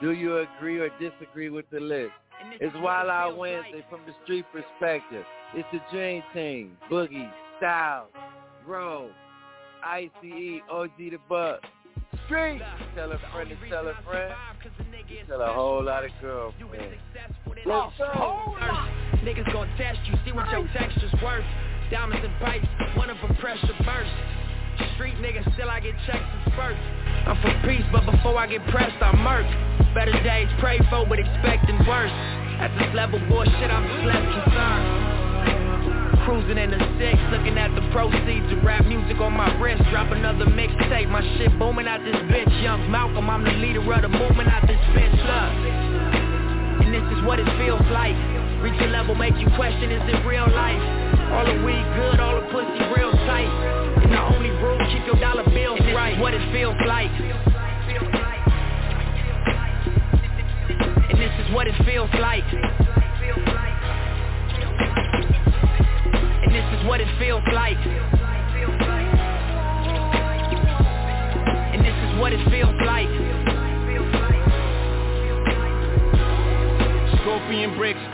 Do 0.00 0.12
you 0.12 0.38
agree 0.38 0.78
or 0.78 0.88
disagree 1.00 1.50
with 1.50 1.68
the 1.70 1.80
list? 1.80 2.12
It's 2.60 2.74
Wild 2.76 3.08
Out 3.08 3.36
Wednesday 3.36 3.84
from 3.90 4.02
the 4.06 4.12
street 4.22 4.44
perspective. 4.52 5.24
It's 5.52 5.66
the 5.72 5.80
Dream 5.90 6.22
Team, 6.32 6.76
Boogie, 6.88 7.28
Styles, 7.58 8.06
Bro, 8.64 9.10
ICE, 9.84 10.60
OG 10.70 10.90
the 10.96 11.18
Buck. 11.28 11.60
Street. 12.26 12.62
Tell 12.94 13.10
a 13.10 13.18
friend 13.32 13.50
to 13.50 13.68
tell 13.68 13.88
a 13.88 13.94
friend. 14.04 14.32
Tell 15.26 15.42
a 15.42 15.52
whole 15.52 15.82
lot 15.82 16.04
of 16.04 16.10
girlfriends. 16.20 16.94
Let's 17.66 17.92
go. 17.98 18.56
Niggas 19.24 19.52
gon' 19.52 19.68
test 19.76 19.98
you, 20.06 20.14
see 20.24 20.32
what 20.32 20.48
your 20.50 20.68
texture's 20.76 21.12
worth. 21.22 21.44
Diamonds 21.90 22.24
and 22.24 22.32
pipes, 22.40 22.66
one 22.96 23.10
of 23.10 23.16
them 23.20 23.36
pressure 23.36 23.76
burst. 23.84 24.10
Street 24.96 25.14
nigga, 25.20 25.44
still 25.54 25.70
I 25.70 25.80
get 25.80 25.94
checks 26.06 26.24
and 26.24 26.52
spurts. 26.52 26.80
I'm 27.28 27.36
for 27.44 27.52
peace, 27.68 27.84
but 27.92 28.08
before 28.08 28.38
I 28.38 28.46
get 28.46 28.64
pressed, 28.72 28.96
I 29.02 29.14
murk. 29.14 29.46
Better 29.94 30.16
days 30.24 30.48
pray 30.58 30.80
for, 30.90 31.06
but 31.06 31.18
expecting 31.20 31.78
worse. 31.86 32.10
At 32.58 32.72
this 32.78 32.88
level, 32.94 33.20
bullshit, 33.28 33.70
I'm 33.70 33.84
just 33.86 34.04
less 34.08 34.24
concerned. 34.32 36.24
Cruising 36.24 36.58
in 36.58 36.70
the 36.72 36.80
six, 36.98 37.20
looking 37.30 37.58
at 37.60 37.70
the 37.76 37.84
proceeds 37.92 38.48
of 38.50 38.64
rap 38.64 38.86
music 38.86 39.20
on 39.20 39.36
my 39.36 39.52
wrist. 39.60 39.84
Drop 39.92 40.10
another 40.10 40.46
mixtape, 40.46 41.08
my 41.10 41.22
shit 41.36 41.52
booming 41.58 41.86
out 41.86 42.00
this 42.02 42.16
bitch. 42.32 42.50
Young 42.62 42.90
Malcolm, 42.90 43.28
I'm 43.28 43.44
the 43.44 43.52
leader 43.60 43.84
of 43.84 44.02
the 44.02 44.08
movement 44.08 44.48
out 44.48 44.66
this 44.66 44.80
bitch. 44.96 45.14
Look, 45.20 45.52
and 46.82 46.90
this 46.90 47.06
is 47.12 47.22
what 47.28 47.38
it 47.38 47.46
feels 47.60 47.84
like. 47.92 48.16
Reach 48.64 48.80
a 48.80 48.88
level, 48.88 49.14
make 49.14 49.36
you 49.36 49.46
question, 49.54 49.92
is 49.92 50.02
it 50.08 50.24
real 50.26 50.48
life? 50.48 51.13
All 51.34 51.44
the 51.44 51.58
weed 51.66 51.86
good, 51.98 52.20
all 52.20 52.40
the 52.40 52.46
pussy 52.48 52.84
real 52.94 53.10
tight. 53.26 53.50
And 54.02 54.12
the 54.12 54.20
only 54.20 54.50
rule, 54.50 54.78
keep 54.92 55.04
your 55.06 55.18
dollar 55.20 55.44
bills 55.50 55.80
right. 55.94 56.18
what 56.18 56.34
it 56.34 56.40
feels 56.52 56.76
like. 56.86 57.10
And 61.10 61.18
this 61.18 61.30
is 61.46 61.54
what 61.54 61.66
it 61.68 61.74
feels 61.84 62.10
like. 62.20 62.44
And 66.42 66.54
this 66.54 66.64
is 66.74 66.86
what 66.86 67.00
it 67.00 67.08
feels 67.18 67.42
like. 67.52 67.78
And 71.72 71.84
this 71.84 71.94
is 71.94 72.20
what 72.20 72.32
it 72.32 72.44
feels 72.50 72.74
like. 72.84 73.08
Scorpion 77.20 77.76
bricks 77.76 78.13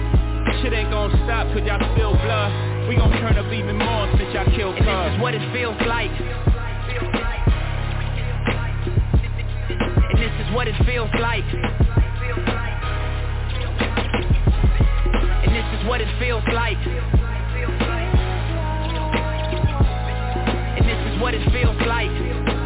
Shit 0.61 0.73
ain't 0.73 0.89
gonna 0.91 1.13
stop 1.25 1.47
cause 1.53 1.63
y'all 1.65 1.81
spill 1.93 2.13
blood. 2.13 2.51
We 2.87 2.95
gon' 2.95 3.11
turn 3.21 3.37
up 3.37 3.51
even 3.51 3.77
more 3.77 4.07
since 4.17 4.33
y'all 4.33 4.45
killed 4.55 4.75
And 4.77 4.85
this 4.85 5.15
is 5.15 5.21
what 5.21 5.33
it 5.33 5.41
feels 5.53 5.77
like. 5.87 6.11
And 10.11 10.19
this 10.19 10.33
is 10.41 10.53
what 10.53 10.67
it 10.67 10.75
feels 10.85 11.09
like. 11.19 11.45
And 15.43 15.51
this 15.55 15.65
is 15.79 15.87
what 15.87 16.01
it 16.01 16.09
feels 16.19 16.43
like. 16.53 16.77
And 20.77 20.85
this 20.85 21.13
is 21.13 21.21
what 21.21 21.33
it 21.33 21.51
feels 21.51 21.81
like. 21.87 22.60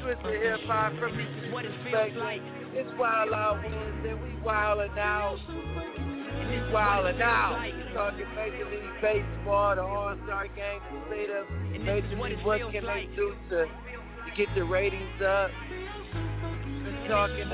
Twisted 0.00 0.40
hip 0.40 0.60
hop 0.66 0.92
from 0.98 1.20
each 1.20 1.52
perspective. 1.52 2.42
It's 2.72 2.90
wild 2.98 3.34
out 3.34 3.62
Wednesday, 3.62 4.14
we 4.14 4.30
wildin' 4.40 4.96
out. 4.96 5.36
We 5.46 6.56
wildin' 6.72 7.20
out. 7.20 7.60
We're 7.60 7.92
talking 7.92 8.24
Major 8.34 8.64
League 8.70 9.02
Baseball, 9.02 9.76
the 9.76 9.82
All-Star 9.82 10.48
Game, 10.56 10.80
the 10.90 11.16
of 11.28 11.84
Major 11.84 12.16
League, 12.16 12.46
what 12.46 12.60
can 12.72 12.86
they 12.86 13.08
do 13.14 13.34
to, 13.50 13.66
to 13.66 14.30
get 14.34 14.48
the 14.54 14.64
ratings 14.64 15.20
up? 15.20 15.50
We're 15.70 17.08
talking 17.08 17.50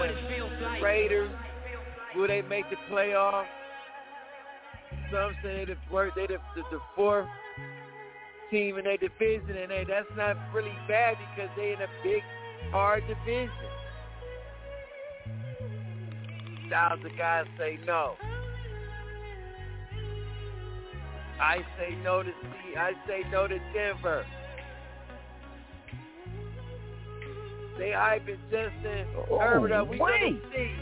the 0.60 0.80
Raiders, 0.80 1.32
will 2.14 2.28
they 2.28 2.42
make 2.42 2.70
the 2.70 2.76
playoffs? 2.88 3.46
Some 5.10 5.34
say 5.42 5.64
they 5.64 5.74
the, 5.90 6.10
they 6.14 6.26
the, 6.28 6.38
the, 6.54 6.62
the 6.70 6.80
fourth 6.94 7.26
team 8.50 8.78
in 8.78 8.84
their 8.84 8.96
division, 8.96 9.56
and 9.56 9.70
hey, 9.70 9.84
that's 9.88 10.08
not 10.16 10.36
really 10.54 10.72
bad 10.86 11.16
because 11.34 11.50
they 11.56 11.72
in 11.72 11.80
a 11.80 11.88
big 12.02 12.22
hard 12.70 13.02
division. 13.06 13.50
Thousands 16.70 17.06
of 17.06 17.18
guys 17.18 17.46
say 17.58 17.78
no. 17.86 18.14
I 21.40 21.58
say 21.78 21.96
no 22.02 22.22
to 22.22 22.30
C. 22.30 22.76
I 22.76 22.92
say 23.06 23.22
no 23.30 23.46
to 23.46 23.58
Denver. 23.72 24.26
They 27.78 27.90
hyping 27.90 28.38
Justin 28.50 29.06
oh, 29.30 29.38
Herbert 29.38 29.72
up. 29.72 29.88
We 29.88 29.98
gonna 29.98 30.40
see. 30.52 30.72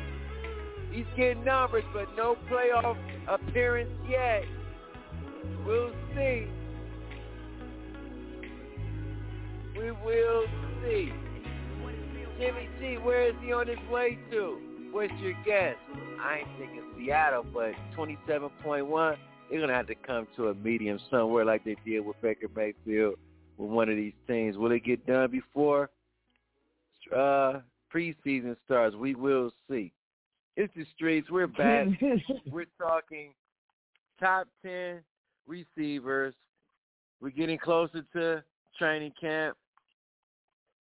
He's 0.90 1.04
getting 1.14 1.44
numbers, 1.44 1.84
but 1.92 2.06
no 2.16 2.36
playoff 2.50 2.96
appearance 3.28 3.90
yet. 4.08 4.44
We'll 5.66 5.92
see. 6.14 6.46
We 9.78 9.90
will 9.90 10.44
see. 10.82 11.12
Jimmy 12.38 12.68
G, 12.80 12.96
where 12.96 13.28
is 13.28 13.34
he 13.42 13.52
on 13.52 13.66
his 13.66 13.78
way 13.90 14.18
to? 14.30 14.58
What's 14.90 15.12
your 15.20 15.34
guess? 15.44 15.76
I 16.20 16.38
ain't 16.38 16.48
thinking 16.58 16.82
Seattle, 16.98 17.44
but 17.52 17.72
27.1, 17.96 19.16
they're 19.50 19.58
going 19.58 19.68
to 19.68 19.74
have 19.74 19.86
to 19.86 19.94
come 19.94 20.26
to 20.36 20.48
a 20.48 20.54
medium 20.54 20.98
somewhere 21.10 21.44
like 21.44 21.64
they 21.64 21.76
did 21.84 22.00
with 22.00 22.20
Baker 22.20 22.48
Mayfield 22.54 23.14
with 23.56 23.70
one 23.70 23.88
of 23.88 23.96
these 23.96 24.12
teams. 24.26 24.56
Will 24.56 24.72
it 24.72 24.84
get 24.84 25.06
done 25.06 25.30
before 25.30 25.90
uh, 27.14 27.60
preseason 27.94 28.56
starts? 28.64 28.96
We 28.96 29.14
will 29.14 29.50
see. 29.68 29.92
It's 30.56 30.72
the 30.74 30.86
streets. 30.94 31.30
We're 31.30 31.46
back. 31.46 31.88
We're 32.50 32.66
talking 32.78 33.32
top 34.18 34.48
10 34.62 35.00
receivers. 35.46 36.34
We're 37.20 37.30
getting 37.30 37.58
closer 37.58 38.02
to 38.14 38.42
training 38.78 39.12
camp. 39.20 39.56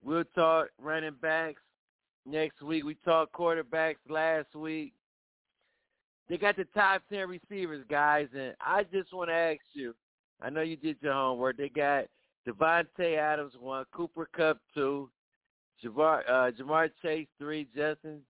We'll 0.06 0.22
talk 0.36 0.68
running 0.80 1.16
backs 1.20 1.60
next 2.24 2.62
week. 2.62 2.84
We 2.84 2.94
talked 3.04 3.32
quarterbacks 3.32 3.96
last 4.08 4.54
week. 4.54 4.92
They 6.28 6.38
got 6.38 6.56
the 6.56 6.64
top 6.74 7.02
10 7.12 7.28
receivers, 7.28 7.84
guys, 7.90 8.28
and 8.32 8.54
I 8.60 8.84
just 8.84 9.12
want 9.12 9.30
to 9.30 9.34
ask 9.34 9.60
you, 9.72 9.96
I 10.40 10.48
know 10.48 10.60
you 10.60 10.76
did 10.76 10.98
your 11.00 11.12
homework. 11.12 11.56
They 11.56 11.68
got 11.68 12.04
Davante 12.46 13.18
Adams, 13.18 13.54
one, 13.58 13.84
Cooper 13.92 14.28
Kupp 14.32 14.58
two, 14.74 15.10
Ja'Marr, 15.84 16.22
uh, 16.28 16.50
Ja'Marr 16.52 16.90
Chase, 17.02 17.26
three, 17.40 17.66
Justin 17.74 18.20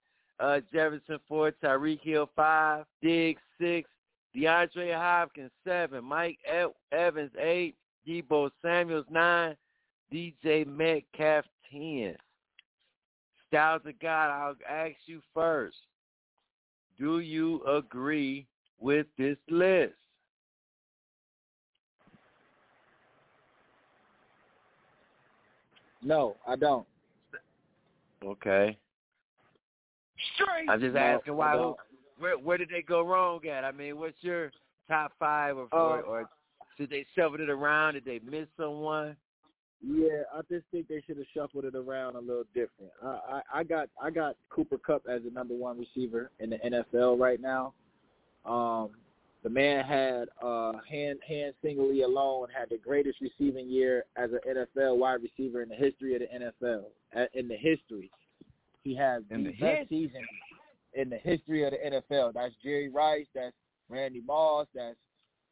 uh, 0.41 0.61
Jefferson, 0.73 1.19
four, 1.29 1.53
Tyreek 1.63 2.01
Hill, 2.03 2.31
five, 2.35 2.87
Diggs, 3.03 3.41
six, 3.61 3.89
DeAndre 4.35 4.95
Hopkins, 4.95 5.51
seven, 5.63 6.05
Mike 6.05 6.39
Evans, 6.93 7.33
eight, 7.39 7.75
Deebo 8.09 8.51
Samuels, 8.63 9.07
nine, 9.11 9.57
DJ 10.13 10.67
Metcalf, 10.67 11.45
10. 11.71 12.17
Styles 13.49 13.83
of 13.87 13.99
God, 14.01 14.31
I'll 14.31 14.57
ask 14.69 14.97
you 15.07 15.21
first. 15.33 15.77
Do 16.99 17.21
you 17.21 17.63
agree 17.65 18.47
with 18.81 19.07
this 19.19 19.37
list? 19.49 19.95
No, 26.03 26.37
I 26.47 26.57
don't. 26.57 26.87
Okay. 28.25 28.77
Straight. 30.35 30.69
I'm 30.69 30.81
just 30.81 30.95
No, 30.95 31.01
asking 31.01 31.35
why. 31.35 31.55
no. 31.55 31.77
Where 32.19 32.39
where 32.39 32.57
did 32.57 32.71
they 32.71 32.83
go 32.83 33.03
wrong 33.03 33.47
at? 33.47 33.65
I 33.65 33.73
mean, 33.73 33.99
what's 33.99 34.17
your 34.23 34.51
top 34.89 35.13
five, 35.19 35.57
or 35.57 35.69
or, 35.73 35.99
Uh, 35.99 36.03
or 36.03 36.31
did 36.79 36.91
they 36.91 37.05
shovel 37.15 37.41
it 37.41 37.51
around? 37.51 37.95
Did 37.95 38.05
they 38.05 38.21
miss 38.21 38.49
someone? 38.57 39.17
Yeah, 39.83 40.23
I 40.35 40.41
just 40.51 40.65
think 40.71 40.89
they 40.89 41.03
should 41.07 41.19
have 41.19 41.27
shuffled 41.35 41.65
it 41.65 41.75
around 41.75 42.17
a 42.17 42.21
little 42.21 42.45
different. 42.55 42.91
I, 43.03 43.07
I, 43.07 43.61
I 43.61 43.65
got 43.65 43.89
I 44.03 44.11
got 44.11 44.37
Cooper 44.49 44.79
Kupp 44.79 45.03
as 45.09 45.23
the 45.23 45.31
number 45.31 45.55
one 45.55 45.79
receiver 45.79 46.31
in 46.41 46.51
the 46.51 46.59
NFL 46.59 47.19
right 47.19 47.41
now. 47.41 47.75
Um, 48.45 48.91
the 49.43 49.51
man 49.51 49.85
had 49.85 50.29
uh, 50.43 50.73
hand 50.91 51.19
hand 51.27 51.55
singly 51.63 52.03
alone 52.03 52.49
had 52.57 52.71
the 52.71 52.79
greatest 52.79 53.21
receiving 53.21 53.69
year 53.69 54.05
as 54.17 54.31
an 54.33 54.41
NFL 54.49 54.97
wide 54.97 55.21
receiver 55.23 55.63
in 55.63 55.69
the 55.69 55.75
history 55.77 56.15
of 56.17 56.23
the 56.23 56.67
NFL. 56.67 56.85
Uh, 57.15 57.27
In 57.35 57.47
the 57.47 57.57
history, 57.57 58.11
he 58.83 58.95
has 58.97 59.23
In 59.31 59.45
the 59.45 59.51
the 59.53 59.59
best 59.59 59.89
season 59.89 60.23
in 60.95 61.11
the 61.11 61.19
history 61.19 61.65
of 61.65 61.73
the 61.73 62.03
NFL. 62.13 62.35
That's 62.35 62.55
Jerry 62.63 62.89
Rice. 62.89 63.27
That's 63.35 63.55
Randy 63.89 64.23
Moss. 64.27 64.67
That's 64.75 64.97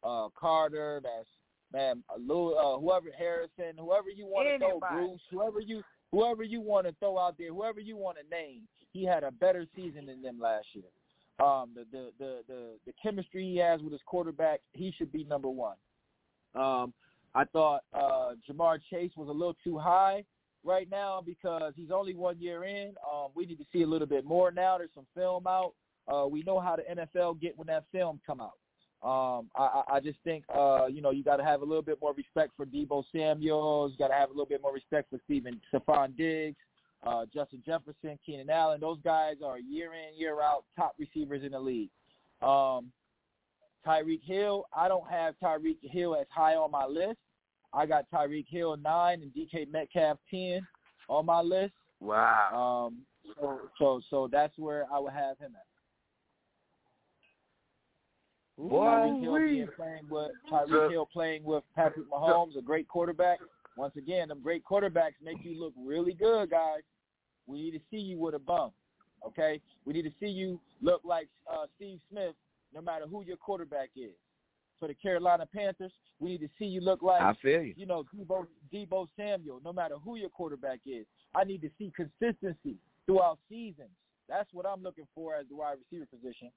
uh, 0.03 0.29
Carter. 0.35 1.01
That's 1.03 1.29
man, 1.75 2.03
Lou, 2.19 2.55
uh, 2.55 2.79
whoever 2.79 3.09
Harrison, 3.17 3.77
whoever 3.77 4.09
you 4.09 4.27
want 4.27 4.49
to 4.49 4.59
throw, 4.59 4.81
Bruce, 4.81 5.21
whoever 5.31 5.61
you 5.61 5.83
whoever 6.13 6.45
you 6.45 6.61
want 6.61 6.87
to 6.87 6.95
throw 7.01 7.19
out 7.19 7.35
there, 7.37 7.53
whoever 7.53 7.81
you 7.81 7.97
want 7.97 8.17
to 8.17 8.35
name, 8.35 8.63
he 8.93 9.05
had 9.05 9.25
a 9.25 9.33
better 9.33 9.67
season 9.75 10.07
than 10.07 10.23
them 10.23 10.39
last 10.41 10.67
year. 10.73 10.85
Um, 11.45 11.71
the, 11.75 11.85
the 11.91 12.11
the 12.19 12.41
the 12.47 12.63
the 12.87 12.93
chemistry 13.03 13.45
he 13.45 13.57
has 13.59 13.83
with 13.83 13.93
his 13.93 14.03
quarterback, 14.07 14.61
he 14.73 14.95
should 14.97 15.13
be 15.13 15.25
number 15.25 15.49
one. 15.49 15.77
Um, 16.55 16.95
I 17.35 17.45
thought 17.45 17.83
uh, 17.93 18.35
Ja'Marr 18.49 18.79
Chase 18.89 19.11
was 19.17 19.29
a 19.29 19.33
little 19.33 19.57
too 19.65 19.77
high 19.77 20.25
right 20.63 20.89
now 20.89 21.21
because 21.25 21.73
he's 21.75 21.91
only 21.91 22.15
one 22.15 22.41
year 22.41 22.63
in. 22.65 22.95
Um, 23.13 23.31
we 23.35 23.45
need 23.45 23.59
to 23.59 23.67
see 23.73 23.83
a 23.83 23.87
little 23.87 24.07
bit 24.07 24.25
more 24.25 24.53
now. 24.53 24.79
There's 24.79 24.91
some 24.95 25.07
film 25.17 25.49
out. 25.49 25.73
Uh, 26.07 26.27
we 26.29 26.45
know 26.45 26.61
how 26.61 26.77
the 26.77 26.83
NFL 26.83 27.41
get 27.41 27.59
when 27.59 27.67
that 27.67 27.85
film 27.91 28.21
come 28.25 28.41
out. 28.41 28.53
Um, 29.05 29.51
I, 29.55 29.83
I 29.93 30.01
just 30.01 30.19
think 30.25 30.45
uh, 30.49 30.87
you 30.87 31.03
know 31.03 31.11
you 31.11 31.23
got 31.23 31.37
to 31.37 31.45
have 31.45 31.61
a 31.61 31.65
little 31.65 31.83
bit 31.83 31.99
more 32.01 32.15
respect 32.15 32.53
for 32.57 32.65
Deebo 32.65 33.05
Samuels. 33.13 33.93
You 33.93 33.99
got 33.99 34.09
to 34.09 34.15
have 34.15 34.31
a 34.31 34.33
little 34.33 34.47
bit 34.47 34.63
more 34.63 34.73
respect 34.73 35.11
for 35.11 35.21
Stephen 35.27 35.61
Stefon 35.71 36.17
Diggs, 36.17 36.57
uh, 37.07 37.27
Justin 37.33 37.63
Jefferson, 37.67 38.19
Keenan 38.25 38.49
Allen. 38.49 38.81
Those 38.81 38.99
guys 39.05 39.37
are 39.45 39.59
year 39.59 39.91
in 39.93 40.19
year 40.19 40.41
out 40.41 40.65
top 40.75 40.95
receivers 40.99 41.43
in 41.45 41.53
the 41.53 41.61
league. 41.61 41.91
Um, 42.41 42.91
Tyreek 43.87 44.23
Hill, 44.25 44.65
I 44.75 44.89
don't 44.89 45.07
have 45.11 45.35
Tyreek 45.43 45.77
Hill 45.83 46.17
as 46.17 46.27
high 46.31 46.55
on 46.55 46.71
my 46.71 46.87
list. 46.87 47.19
I 47.75 47.85
got 47.85 48.07
Tyreek 48.11 48.47
Hill 48.49 48.79
nine 48.79 49.21
and 49.21 49.33
DK 49.35 49.71
Metcalf 49.71 50.17
ten 50.31 50.67
on 51.11 51.27
my 51.27 51.43
list. 51.43 51.75
Wow. 52.01 52.89
Um, 52.89 53.03
so 53.39 53.61
so 53.79 54.01
so 54.09 54.29
that's 54.33 54.57
where 54.57 54.87
I 54.91 54.99
would 54.99 55.13
have 55.13 55.39
him 55.39 55.53
at. 55.57 55.67
Tyreek 58.59 59.57
Hill 59.57 59.69
playing 59.77 60.07
with 60.09 60.31
Tyreek 60.51 60.91
Hill 60.91 61.09
playing 61.13 61.45
with 61.45 61.65
Patrick 61.75 62.11
Mahomes, 62.11 62.57
a 62.57 62.63
great 62.63 62.89
quarterback. 62.89 63.41
Once 63.77 63.97
again, 63.97 64.29
them 64.29 64.41
great 64.43 64.65
quarterbacks 64.65 65.15
make 65.23 65.39
you 65.43 65.59
look 65.61 65.73
really 65.77 66.13
good, 66.15 66.51
guys. 66.51 66.83
We 67.47 67.63
need 67.63 67.73
to 67.73 67.81
see 67.91 67.99
you 67.99 68.19
with 68.19 68.35
a 68.35 68.39
bum. 68.39 68.71
Okay? 69.27 69.61
We 69.85 69.93
need 69.93 70.03
to 70.03 70.13
see 70.21 70.29
you 70.29 70.61
look 70.81 71.01
like 71.05 71.29
uh, 71.53 71.67
Steve 71.77 71.99
Smith, 72.11 72.35
no 72.75 72.81
matter 72.81 73.07
who 73.11 73.25
your 73.25 73.37
quarterback 73.37 73.91
is. 73.97 74.13
For 74.79 74.89
the 74.89 74.95
Carolina 74.95 75.47
Panthers, 75.53 75.93
we 76.21 76.31
need 76.31 76.41
to 76.41 76.49
see 76.59 76.67
you 76.67 76.81
look 76.81 77.03
like 77.03 77.21
I 77.21 77.35
feel 77.43 77.63
you. 77.63 77.75
you 77.77 77.87
know, 77.87 78.05
Deebo, 78.15 78.47
Deebo 78.73 79.09
Samuel, 79.17 79.61
no 79.65 79.73
matter 79.73 79.97
who 80.05 80.17
your 80.17 80.29
quarterback 80.29 80.81
is. 80.87 81.07
I 81.35 81.45
need 81.45 81.63
to 81.63 81.71
see 81.79 81.93
consistency 81.97 82.77
throughout 83.07 83.39
seasons. 83.49 83.91
That's 84.29 84.49
what 84.53 84.67
I'm 84.67 84.83
looking 84.83 85.07
for 85.15 85.35
as 85.35 85.47
the 85.49 85.57
wide 85.57 85.77
receiver 85.79 86.07
position. 86.07 86.51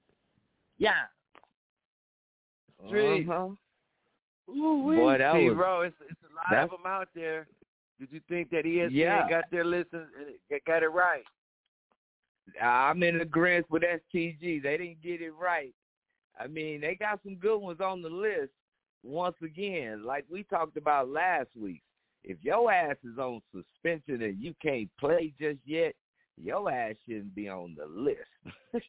Yeah. 0.77 1.03
Street. 2.85 3.27
Uh-huh. 3.29 3.49
Ooh, 4.51 4.95
Boy, 4.95 5.17
that 5.17 5.33
See, 5.33 5.49
was- 5.49 5.55
bro, 5.57 5.81
it's, 5.81 5.95
it's 6.09 6.19
a 6.23 6.35
lot 6.35 6.45
that's- 6.49 6.65
of 6.65 6.71
them 6.71 6.85
out 6.85 7.07
there. 7.15 7.47
Did 7.99 8.09
you 8.11 8.21
think 8.29 8.51
that 8.51 8.65
ESPN 8.65 8.89
Yeah. 8.91 9.27
got 9.27 9.49
their 9.49 9.63
list 9.65 9.89
and 9.93 10.05
and 10.51 10.61
got 10.67 10.83
it 10.83 10.89
right? 10.89 11.23
I'm 12.61 13.01
in 13.03 13.21
agreement 13.21 13.69
with 13.69 13.83
STG. 13.83 14.61
They 14.61 14.77
didn't 14.77 15.01
get 15.01 15.21
it 15.21 15.31
right. 15.31 15.73
I 16.39 16.47
mean, 16.47 16.79
they 16.81 16.95
got 16.95 17.19
some 17.23 17.35
good 17.35 17.57
ones 17.57 17.81
on 17.81 18.01
the 18.03 18.09
list. 18.09 18.51
Once 19.03 19.35
again, 19.43 20.03
like 20.05 20.25
we 20.29 20.43
talked 20.43 20.77
about 20.77 21.09
last 21.09 21.49
week, 21.59 21.81
if 22.23 22.37
your 22.43 22.71
ass 22.71 22.95
is 23.03 23.17
on 23.17 23.41
suspension 23.51 24.21
and 24.21 24.39
you 24.41 24.53
can't 24.61 24.89
play 24.99 25.33
just 25.39 25.59
yet, 25.65 25.93
your 26.41 26.71
ass 26.71 26.95
shouldn't 27.05 27.33
be 27.33 27.49
on 27.49 27.75
the 27.75 27.85
list. 27.87 28.29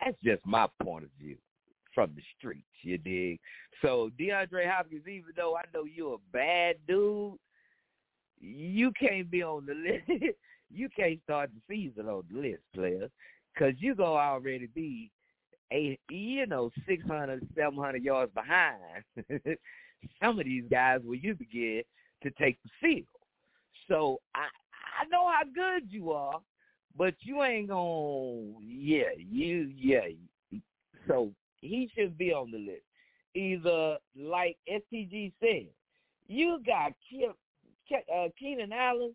That's 0.00 0.16
just 0.24 0.44
my 0.46 0.66
point 0.82 1.04
of 1.04 1.10
view 1.20 1.36
from 1.96 2.12
the 2.14 2.22
streets, 2.38 2.68
you 2.82 2.98
dig? 2.98 3.40
So 3.80 4.10
DeAndre 4.20 4.70
Hopkins, 4.70 5.08
even 5.08 5.32
though 5.34 5.56
I 5.56 5.62
know 5.72 5.84
you're 5.84 6.14
a 6.16 6.32
bad 6.32 6.76
dude, 6.86 7.38
you 8.38 8.92
can't 8.92 9.30
be 9.30 9.42
on 9.42 9.64
the 9.64 9.74
list. 10.10 10.36
you 10.70 10.88
can't 10.94 11.18
start 11.24 11.50
the 11.54 11.74
season 11.74 12.06
on 12.06 12.24
the 12.30 12.38
list, 12.38 12.62
players, 12.74 13.10
because 13.54 13.72
you're 13.78 13.94
going 13.94 14.10
to 14.10 14.18
already 14.18 14.68
be, 14.74 15.10
a, 15.72 15.98
you 16.10 16.46
know, 16.46 16.70
600, 16.86 17.48
700 17.56 18.04
yards 18.04 18.32
behind 18.34 18.76
some 20.22 20.38
of 20.38 20.44
these 20.44 20.64
guys 20.70 21.00
when 21.02 21.18
you 21.20 21.34
begin 21.34 21.82
to 22.22 22.30
take 22.32 22.58
the 22.62 22.70
field. 22.80 23.06
So 23.88 24.20
I 24.34 24.46
I 24.98 25.06
know 25.08 25.28
how 25.28 25.42
good 25.54 25.90
you 25.90 26.12
are, 26.12 26.40
but 26.96 27.14
you 27.20 27.42
ain't 27.42 27.68
gonna 27.68 28.52
yeah, 28.62 29.10
you 29.16 29.72
yeah. 29.76 30.08
So 31.08 31.32
he 31.66 31.90
should 31.96 32.16
be 32.16 32.32
on 32.32 32.50
the 32.50 32.58
list. 32.58 32.82
Either 33.34 33.98
like 34.16 34.56
STG 34.68 35.32
said, 35.40 35.66
you 36.26 36.60
got 36.66 36.92
Ke- 36.92 37.36
Ke- 37.88 38.06
uh, 38.14 38.28
Keenan 38.38 38.72
Allen 38.72 39.14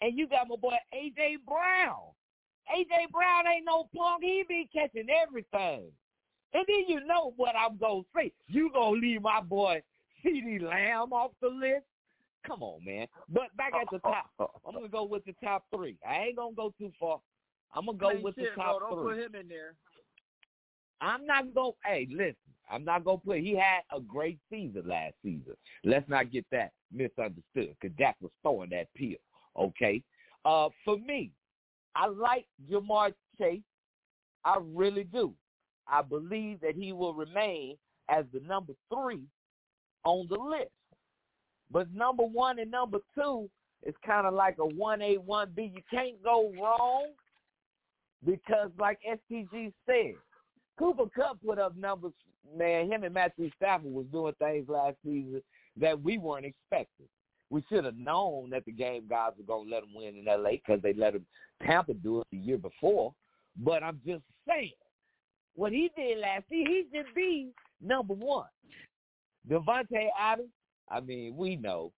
and 0.00 0.18
you 0.18 0.28
got 0.28 0.48
my 0.48 0.56
boy 0.56 0.76
AJ 0.94 1.38
Brown. 1.46 2.12
AJ 2.74 3.10
Brown 3.10 3.46
ain't 3.46 3.64
no 3.64 3.88
punk. 3.96 4.22
He 4.22 4.44
be 4.48 4.68
catching 4.72 5.08
everything. 5.10 5.90
And 6.54 6.64
then 6.66 6.84
you 6.86 7.04
know 7.04 7.34
what 7.36 7.54
I'm 7.56 7.76
gonna 7.76 8.02
say. 8.16 8.32
You 8.46 8.70
gonna 8.72 8.98
leave 8.98 9.22
my 9.22 9.40
boy 9.40 9.82
CeeDee 10.24 10.62
Lamb 10.62 11.12
off 11.12 11.32
the 11.40 11.48
list? 11.48 11.84
Come 12.46 12.62
on, 12.62 12.84
man. 12.84 13.06
But 13.28 13.54
back 13.56 13.72
at 13.74 13.88
the 13.90 13.98
top, 13.98 14.30
I'm 14.66 14.74
gonna 14.74 14.88
go 14.88 15.04
with 15.04 15.24
the 15.24 15.34
top 15.42 15.64
three. 15.74 15.96
I 16.08 16.26
ain't 16.26 16.36
gonna 16.36 16.54
go 16.54 16.72
too 16.78 16.92
far. 16.98 17.20
I'm 17.74 17.86
gonna 17.86 17.98
go 17.98 18.18
with 18.22 18.36
the 18.36 18.46
top 18.54 18.78
bro. 18.78 18.90
Don't 18.90 18.98
three. 18.98 19.14
put 19.14 19.24
him 19.24 19.34
in 19.34 19.48
there. 19.48 19.74
I'm 21.00 21.26
not 21.26 21.54
going. 21.54 21.72
Hey, 21.84 22.08
listen. 22.10 22.36
I'm 22.70 22.84
not 22.84 23.04
gonna 23.04 23.18
put. 23.18 23.38
He 23.38 23.54
had 23.54 23.80
a 23.94 24.00
great 24.00 24.38
season 24.50 24.82
last 24.86 25.14
season. 25.22 25.54
Let's 25.84 26.08
not 26.08 26.30
get 26.30 26.44
that 26.52 26.72
misunderstood. 26.92 27.74
Cause 27.80 27.90
Dak 27.98 28.16
was 28.20 28.30
throwing 28.42 28.70
that 28.70 28.88
pill. 28.94 29.16
Okay. 29.56 30.02
Uh, 30.44 30.68
for 30.84 30.98
me, 30.98 31.30
I 31.94 32.06
like 32.06 32.46
Ja'Marr 32.70 33.12
Chase. 33.38 33.62
I 34.44 34.58
really 34.62 35.04
do. 35.04 35.32
I 35.86 36.02
believe 36.02 36.60
that 36.60 36.74
he 36.74 36.92
will 36.92 37.14
remain 37.14 37.76
as 38.08 38.24
the 38.32 38.40
number 38.40 38.74
three 38.92 39.22
on 40.04 40.26
the 40.28 40.38
list. 40.38 40.70
But 41.70 41.92
number 41.94 42.24
one 42.24 42.58
and 42.58 42.70
number 42.70 42.98
two 43.14 43.50
is 43.84 43.94
kind 44.04 44.26
of 44.26 44.34
like 44.34 44.56
a 44.58 44.66
one 44.66 45.02
A, 45.02 45.16
one 45.16 45.50
B. 45.54 45.72
You 45.74 45.82
can't 45.90 46.22
go 46.22 46.52
wrong 46.60 47.08
because, 48.24 48.70
like 48.78 48.98
STG 49.30 49.72
said, 49.86 50.14
Cooper 50.78 51.06
Kupp 51.14 51.38
put 51.44 51.58
up 51.58 51.76
numbers. 51.76 52.12
Man, 52.56 52.90
him 52.90 53.04
and 53.04 53.12
Matthew 53.12 53.50
Stafford 53.56 53.92
was 53.92 54.06
doing 54.12 54.34
things 54.38 54.68
last 54.68 54.96
season 55.04 55.42
that 55.76 56.00
we 56.00 56.18
weren't 56.18 56.46
expecting. 56.46 57.06
We 57.50 57.64
should 57.68 57.84
have 57.84 57.96
known 57.96 58.50
that 58.50 58.64
the 58.64 58.72
game 58.72 59.04
guys 59.08 59.32
were 59.38 59.44
going 59.44 59.68
to 59.68 59.74
let 59.74 59.82
them 59.82 59.94
win 59.94 60.16
in 60.16 60.28
L.A. 60.28 60.62
because 60.64 60.82
they 60.82 60.92
let 60.92 61.14
them 61.14 61.26
Tampa 61.66 61.94
do 61.94 62.20
it 62.20 62.26
the 62.30 62.38
year 62.38 62.58
before. 62.58 63.14
But 63.56 63.82
I'm 63.82 64.00
just 64.06 64.22
saying, 64.46 64.72
what 65.54 65.72
he 65.72 65.90
did 65.96 66.18
last 66.18 66.44
year, 66.50 66.66
he 66.66 66.84
should 66.94 67.14
be 67.14 67.48
number 67.82 68.14
one. 68.14 68.46
Davante 69.50 70.08
Adams, 70.18 70.50
I 70.90 71.00
mean, 71.00 71.36
we 71.36 71.56
know. 71.56 71.92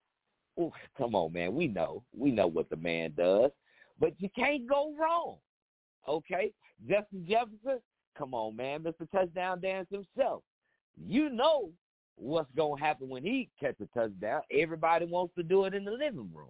Ooh, 0.59 0.71
come 0.97 1.15
on, 1.15 1.33
man. 1.33 1.53
We 1.53 1.67
know. 1.67 2.03
We 2.17 2.31
know 2.31 2.47
what 2.47 2.69
the 2.69 2.77
man 2.77 3.13
does. 3.17 3.51
But 3.99 4.13
you 4.19 4.29
can't 4.35 4.67
go 4.67 4.93
wrong. 4.99 5.37
Okay? 6.07 6.51
Justin 6.87 7.25
Jefferson, 7.27 7.79
come 8.17 8.33
on, 8.33 8.55
man. 8.55 8.81
Mr. 8.81 9.09
Touchdown 9.11 9.59
Dance 9.61 9.87
himself. 9.91 10.43
You 11.07 11.29
know 11.29 11.69
what's 12.15 12.51
going 12.55 12.77
to 12.77 12.83
happen 12.83 13.09
when 13.09 13.23
he 13.23 13.49
catches 13.59 13.87
a 13.93 13.99
touchdown. 13.99 14.41
Everybody 14.51 15.05
wants 15.05 15.33
to 15.35 15.43
do 15.43 15.65
it 15.65 15.73
in 15.73 15.85
the 15.85 15.91
living 15.91 16.29
room. 16.33 16.49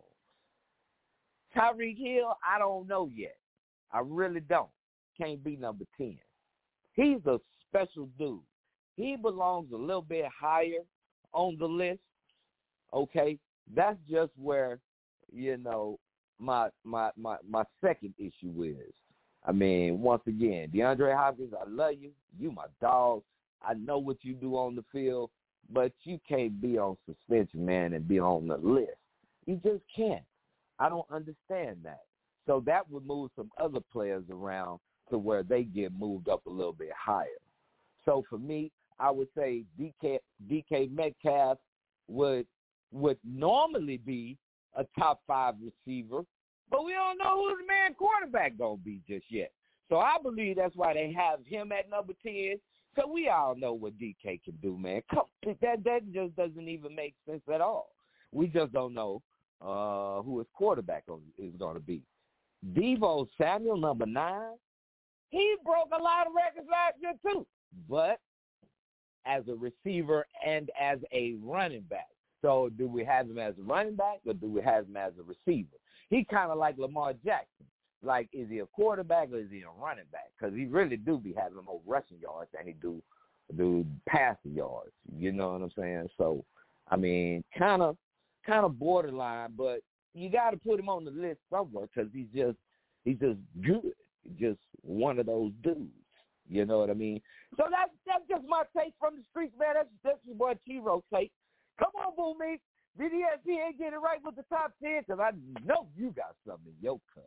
Tyreek 1.55 1.97
Hill, 1.97 2.33
I 2.47 2.59
don't 2.59 2.87
know 2.87 3.09
yet. 3.13 3.35
I 3.91 4.01
really 4.03 4.39
don't. 4.39 4.69
Can't 5.17 5.43
be 5.43 5.55
number 5.55 5.85
10. 5.97 6.17
He's 6.93 7.25
a 7.25 7.39
special 7.67 8.09
dude. 8.17 8.39
He 8.95 9.15
belongs 9.15 9.71
a 9.73 9.77
little 9.77 10.01
bit 10.01 10.25
higher 10.27 10.79
on 11.33 11.57
the 11.57 11.65
list. 11.65 11.99
Okay? 12.93 13.37
That's 13.73 13.97
just 14.09 14.31
where, 14.35 14.79
you 15.31 15.57
know, 15.57 15.99
my 16.39 16.69
my 16.83 17.11
my 17.15 17.37
my 17.47 17.63
second 17.81 18.13
issue 18.17 18.63
is. 18.63 18.93
I 19.45 19.51
mean, 19.51 20.01
once 20.01 20.21
again, 20.27 20.69
DeAndre 20.73 21.15
Hopkins, 21.15 21.53
I 21.59 21.67
love 21.67 21.93
you. 21.99 22.11
You 22.39 22.51
my 22.51 22.65
dog. 22.79 23.23
I 23.61 23.73
know 23.73 23.97
what 23.97 24.17
you 24.21 24.33
do 24.33 24.55
on 24.55 24.75
the 24.75 24.83
field, 24.91 25.29
but 25.71 25.91
you 26.03 26.19
can't 26.27 26.61
be 26.61 26.77
on 26.77 26.97
suspension, 27.05 27.65
man, 27.65 27.93
and 27.93 28.07
be 28.07 28.19
on 28.19 28.47
the 28.47 28.57
list. 28.57 28.97
You 29.45 29.59
just 29.63 29.83
can't. 29.95 30.23
I 30.79 30.89
don't 30.89 31.09
understand 31.11 31.77
that. 31.83 32.01
So 32.47 32.63
that 32.65 32.89
would 32.89 33.05
move 33.05 33.31
some 33.35 33.51
other 33.59 33.79
players 33.91 34.23
around 34.31 34.79
to 35.09 35.17
where 35.17 35.43
they 35.43 35.63
get 35.63 35.91
moved 35.93 36.29
up 36.29 36.45
a 36.47 36.49
little 36.49 36.73
bit 36.73 36.91
higher. 36.97 37.27
So 38.05 38.23
for 38.29 38.39
me, 38.39 38.71
I 38.99 39.11
would 39.11 39.27
say 39.35 39.63
DK 39.79 40.19
DK 40.49 40.91
Metcalf 40.91 41.57
would 42.07 42.45
would 42.91 43.17
normally 43.23 43.97
be 43.97 44.37
a 44.75 44.85
top 44.97 45.21
five 45.27 45.55
receiver, 45.61 46.23
but 46.71 46.83
we 46.83 46.93
don't 46.93 47.17
know 47.17 47.35
who 47.35 47.57
the 47.57 47.67
man 47.67 47.93
quarterback 47.93 48.57
gonna 48.57 48.77
be 48.77 49.01
just 49.07 49.25
yet. 49.29 49.51
So 49.89 49.97
I 49.97 50.15
believe 50.23 50.55
that's 50.55 50.75
why 50.75 50.93
they 50.93 51.11
have 51.11 51.45
him 51.45 51.71
at 51.71 51.89
number 51.89 52.13
ten. 52.23 52.55
So 52.95 53.07
we 53.07 53.29
all 53.29 53.55
know 53.55 53.73
what 53.73 53.97
DK 53.99 54.43
can 54.43 54.55
do, 54.61 54.77
man. 54.77 55.01
Come, 55.13 55.25
that 55.43 55.83
that 55.83 56.11
just 56.11 56.35
doesn't 56.35 56.67
even 56.67 56.95
make 56.95 57.13
sense 57.27 57.43
at 57.53 57.61
all. 57.61 57.91
We 58.31 58.47
just 58.47 58.71
don't 58.73 58.93
know 58.93 59.21
uh, 59.61 60.21
who 60.23 60.39
his 60.39 60.47
quarterback 60.53 61.03
is 61.37 61.53
going 61.57 61.75
to 61.75 61.81
be. 61.81 62.01
Deebo 62.73 63.27
Samuel, 63.37 63.77
number 63.77 64.05
nine, 64.05 64.55
he 65.29 65.55
broke 65.63 65.89
a 65.97 66.01
lot 66.01 66.27
of 66.27 66.33
records 66.33 66.67
last 66.69 66.95
year 67.01 67.13
too, 67.25 67.45
but 67.89 68.19
as 69.25 69.43
a 69.47 69.55
receiver 69.55 70.25
and 70.45 70.69
as 70.79 70.99
a 71.11 71.35
running 71.41 71.81
back. 71.81 72.07
So 72.41 72.69
do 72.77 72.87
we 72.87 73.03
have 73.05 73.29
him 73.29 73.37
as 73.37 73.53
a 73.59 73.63
running 73.63 73.95
back 73.95 74.19
or 74.25 74.33
do 74.33 74.47
we 74.47 74.61
have 74.61 74.87
him 74.87 74.97
as 74.97 75.13
a 75.19 75.23
receiver? 75.23 75.77
He 76.11 76.25
kind 76.25 76.51
of 76.51 76.59
like 76.59 76.77
Lamar 76.77 77.13
Jackson. 77.25 77.65
Like, 78.03 78.29
is 78.33 78.49
he 78.49 78.59
a 78.59 78.65
quarterback 78.65 79.31
or 79.31 79.39
is 79.39 79.49
he 79.49 79.61
a 79.61 79.81
running 79.81 80.05
back? 80.11 80.31
Because 80.37 80.53
he 80.55 80.65
really 80.65 80.97
do 80.97 81.17
be 81.17 81.33
having 81.33 81.63
more 81.63 81.81
rushing 81.85 82.19
yards 82.19 82.49
than 82.53 82.67
he 82.67 82.73
do 82.73 83.01
do 83.57 83.85
passing 84.07 84.53
yards. 84.53 84.91
You 85.17 85.31
know 85.31 85.53
what 85.53 85.61
I'm 85.61 85.71
saying? 85.77 86.09
So, 86.17 86.43
I 86.89 86.97
mean, 86.97 87.43
kind 87.57 87.81
of 87.81 87.97
kind 88.45 88.65
of 88.65 88.77
borderline, 88.77 89.53
but 89.57 89.79
you 90.13 90.29
got 90.29 90.51
to 90.51 90.57
put 90.57 90.79
him 90.79 90.89
on 90.89 91.05
the 91.05 91.11
list 91.11 91.39
somewhere 91.49 91.87
because 91.93 92.09
he's 92.13 92.27
just 92.35 92.57
he's 93.05 93.19
just 93.19 93.39
good, 93.61 93.93
just 94.39 94.59
one 94.81 95.19
of 95.19 95.27
those 95.27 95.51
dudes. 95.63 95.91
You 96.49 96.65
know 96.65 96.79
what 96.79 96.89
I 96.89 96.93
mean? 96.93 97.21
So 97.55 97.63
that's 97.69 97.91
that's 98.05 98.23
just 98.29 98.47
my 98.49 98.63
take 98.75 98.93
from 98.99 99.15
the 99.15 99.23
streets, 99.29 99.53
man. 99.57 99.75
That's 99.75 99.89
that's 100.03 100.19
your 100.25 100.35
boy 100.35 100.53
T-Ro 100.65 101.03
take. 101.13 101.31
Come 101.79 101.91
on, 101.95 102.15
Boo 102.15 102.35
VDSP 102.99 103.65
ain't 103.65 103.77
getting 103.77 103.93
it 103.93 104.01
right 104.01 104.19
with 104.23 104.35
the 104.35 104.43
top 104.49 104.73
ten 104.81 105.01
because 105.05 105.19
I 105.21 105.31
know 105.65 105.87
you 105.97 106.11
got 106.11 106.35
something 106.45 106.67
in 106.67 106.83
your 106.83 106.99
cup. 107.13 107.23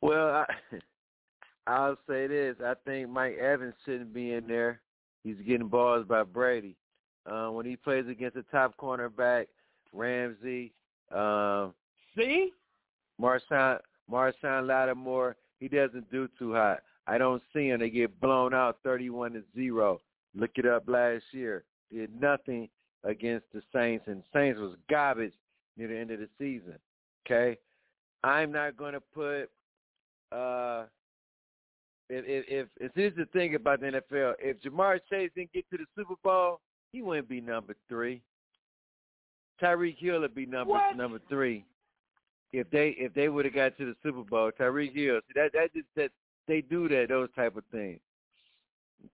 Well, 0.00 0.28
I, 0.28 0.46
I'll 1.66 1.98
say 2.08 2.26
this. 2.26 2.56
I 2.64 2.74
think 2.84 3.10
Mike 3.10 3.36
Evans 3.36 3.74
shouldn't 3.84 4.14
be 4.14 4.32
in 4.32 4.46
there. 4.46 4.80
He's 5.24 5.36
getting 5.46 5.68
balls 5.68 6.06
by 6.08 6.22
Brady. 6.22 6.76
Uh, 7.26 7.48
when 7.48 7.66
he 7.66 7.76
plays 7.76 8.04
against 8.08 8.36
a 8.36 8.44
top 8.44 8.76
cornerback, 8.80 9.46
Ramsey, 9.92 10.72
um, 11.12 11.74
see, 12.16 12.52
Marshon 13.20 13.78
Marshon 14.10 14.66
Lattimore, 14.66 15.36
he 15.58 15.68
doesn't 15.68 16.10
do 16.10 16.28
too 16.38 16.54
hot. 16.54 16.80
I 17.08 17.18
don't 17.18 17.42
see 17.52 17.68
him. 17.68 17.80
They 17.80 17.90
get 17.90 18.20
blown 18.20 18.54
out 18.54 18.78
thirty-one 18.84 19.32
to 19.32 19.42
zero. 19.54 20.00
Look 20.34 20.52
it 20.56 20.66
up 20.66 20.84
last 20.86 21.24
year. 21.32 21.64
Did 21.92 22.20
nothing 22.20 22.68
against 23.06 23.46
the 23.54 23.62
Saints, 23.72 24.04
and 24.08 24.22
Saints 24.34 24.58
was 24.58 24.76
garbage 24.90 25.32
near 25.76 25.88
the 25.88 25.96
end 25.96 26.10
of 26.10 26.20
the 26.20 26.28
season. 26.38 26.74
Okay, 27.24 27.56
I'm 28.22 28.52
not 28.52 28.76
going 28.76 28.94
to 28.94 29.00
put. 29.00 29.44
Uh, 30.32 30.84
if 32.08 32.46
if 32.48 32.68
if, 32.76 32.96
is 32.96 33.16
the 33.16 33.26
thing 33.26 33.54
about 33.54 33.80
the 33.80 33.86
NFL, 33.86 34.34
if 34.38 34.60
Ja'Marr 34.62 35.00
Chase 35.10 35.30
didn't 35.34 35.52
get 35.52 35.68
to 35.70 35.78
the 35.78 35.86
Super 35.96 36.14
Bowl, 36.22 36.60
he 36.92 37.02
wouldn't 37.02 37.28
be 37.28 37.40
number 37.40 37.74
three. 37.88 38.22
Tyreek 39.62 39.98
Hill 39.98 40.20
would 40.20 40.34
be 40.34 40.46
number 40.46 40.72
what? 40.72 40.96
number 40.96 41.20
three. 41.28 41.64
If 42.52 42.70
they 42.70 42.90
if 42.98 43.12
they 43.14 43.28
would 43.28 43.44
have 43.44 43.54
got 43.54 43.76
to 43.78 43.86
the 43.86 43.96
Super 44.02 44.22
Bowl, 44.22 44.50
Tyreek 44.58 44.94
Hill. 44.94 45.20
See 45.26 45.32
that 45.34 45.52
that 45.52 45.72
just 45.74 45.86
that 45.96 46.10
they 46.46 46.60
do 46.60 46.88
that 46.88 47.06
those 47.08 47.28
type 47.34 47.56
of 47.56 47.64
things. 47.72 48.00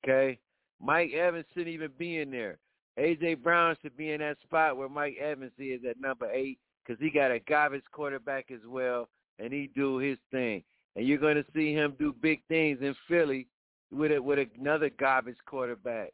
Okay, 0.05 0.39
Mike 0.81 1.13
Evans 1.13 1.47
shouldn't 1.53 1.75
even 1.75 1.91
be 1.99 2.19
in 2.19 2.31
there. 2.31 2.59
AJ 2.99 3.43
Brown 3.43 3.77
should 3.81 3.97
be 3.97 4.11
in 4.11 4.21
that 4.21 4.37
spot 4.43 4.77
where 4.77 4.89
Mike 4.89 5.17
Evans 5.19 5.53
is 5.59 5.81
at 5.89 6.01
number 6.01 6.31
eight 6.31 6.59
because 6.85 7.01
he 7.03 7.11
got 7.11 7.31
a 7.31 7.39
garbage 7.41 7.85
quarterback 7.93 8.51
as 8.51 8.61
well, 8.67 9.09
and 9.39 9.53
he 9.53 9.71
do 9.75 9.99
his 9.99 10.19
thing. 10.31 10.63
And 10.95 11.07
you're 11.07 11.19
going 11.19 11.37
to 11.37 11.45
see 11.55 11.73
him 11.73 11.95
do 11.99 12.15
big 12.21 12.43
things 12.49 12.79
in 12.83 12.95
Philly 13.09 13.47
with 13.91 14.13
a, 14.13 14.21
with 14.21 14.39
another 14.59 14.91
garbage 14.99 15.37
quarterback. 15.47 16.13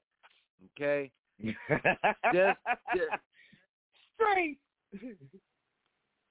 Okay, 0.76 1.10
just, 1.42 2.58
just 2.94 3.20
straight. 4.14 4.58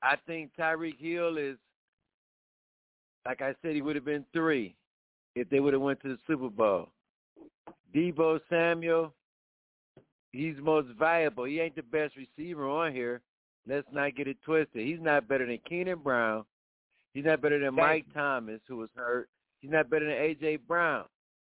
I 0.02 0.16
think 0.26 0.52
Tyreek 0.58 1.00
Hill 1.00 1.38
is, 1.38 1.58
like 3.26 3.42
I 3.42 3.54
said, 3.62 3.76
he 3.76 3.82
would 3.82 3.96
have 3.96 4.06
been 4.06 4.26
three 4.34 4.76
if 5.36 5.50
they 5.50 5.60
would 5.60 5.74
have 5.74 5.82
went 5.82 6.02
to 6.02 6.10
the 6.10 6.18
Super 6.28 6.50
Bowl. 6.50 6.90
Deebo 7.96 8.40
Samuel, 8.50 9.14
he's 10.32 10.56
most 10.62 10.90
valuable. 10.98 11.46
He 11.46 11.60
ain't 11.60 11.76
the 11.76 11.84
best 11.84 12.16
receiver 12.16 12.68
on 12.68 12.94
here. 12.94 13.22
Let's 13.68 13.88
not 13.92 14.16
get 14.16 14.28
it 14.28 14.38
twisted. 14.46 14.86
He's 14.86 15.02
not 15.02 15.28
better 15.28 15.46
than 15.46 15.60
Keenan 15.68 16.00
Brown. 16.00 16.46
He's 17.14 17.26
not 17.26 17.42
better 17.42 17.60
than 17.60 17.76
Mike 17.76 18.06
Thomas, 18.14 18.62
who 18.68 18.78
was 18.78 18.90
hurt. 18.96 19.30
He's 19.60 19.72
not 19.72 19.90
better 19.90 20.06
than 20.06 20.14
A.J. 20.14 20.58
Brown. 20.68 21.06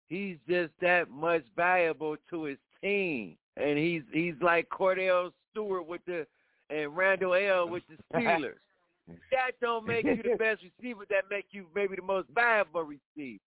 He's 0.09 0.37
just 0.49 0.73
that 0.81 1.09
much 1.11 1.45
valuable 1.57 2.17
to 2.31 2.45
his 2.45 2.59
team. 2.83 3.37
And 3.57 3.79
he's 3.79 4.03
he's 4.13 4.35
like 4.41 4.69
Kordell 4.69 5.31
Stewart 5.51 5.87
with 5.87 6.01
the 6.07 6.27
and 6.69 6.97
Randle 6.97 7.35
El 7.35 7.69
with 7.69 7.83
the 7.89 7.97
Steelers. 8.13 8.55
that 9.31 9.53
don't 9.61 9.87
make 9.87 10.05
you 10.05 10.17
the 10.17 10.37
best 10.39 10.63
receiver. 10.63 11.05
That 11.11 11.25
make 11.31 11.47
you 11.51 11.67
maybe 11.75 11.97
the 11.97 12.03
most 12.03 12.29
valuable 12.35 12.83
receiver. 12.83 13.41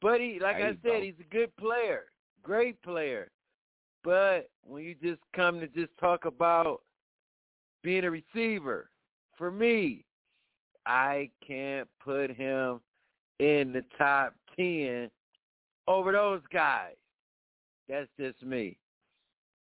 But 0.00 0.20
he, 0.20 0.38
like 0.40 0.56
I 0.56 0.76
said, 0.82 1.02
he's 1.02 1.14
a 1.20 1.34
good 1.34 1.54
player, 1.56 2.04
great 2.48 2.82
player. 2.82 3.30
But 4.02 4.48
when 4.64 4.82
you 4.82 4.94
just 5.02 5.20
come 5.36 5.60
to 5.60 5.66
just 5.68 5.90
talk 6.00 6.24
about 6.24 6.80
being 7.82 8.04
a 8.04 8.10
receiver, 8.10 8.88
for 9.36 9.50
me, 9.50 10.04
I 10.86 11.30
can't 11.46 11.86
put 12.02 12.30
him 12.30 12.80
in 13.38 13.72
the 13.72 13.84
top 13.98 14.34
ten 14.56 15.10
over 15.86 16.12
those 16.12 16.40
guys. 16.50 16.94
That's 17.88 18.08
just 18.18 18.42
me. 18.42 18.78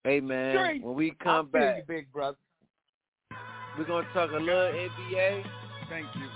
Hey 0.03 0.19
man, 0.19 0.81
when 0.81 0.95
we 0.95 1.11
come 1.23 1.47
back, 1.47 1.77
you, 1.77 1.83
big 1.87 2.11
brother. 2.11 2.37
we're 3.77 3.85
gonna 3.85 4.07
talk 4.13 4.29
a 4.31 4.37
little 4.37 4.71
NBA. 4.71 5.43
Thank 5.89 6.05
you. 6.15 6.27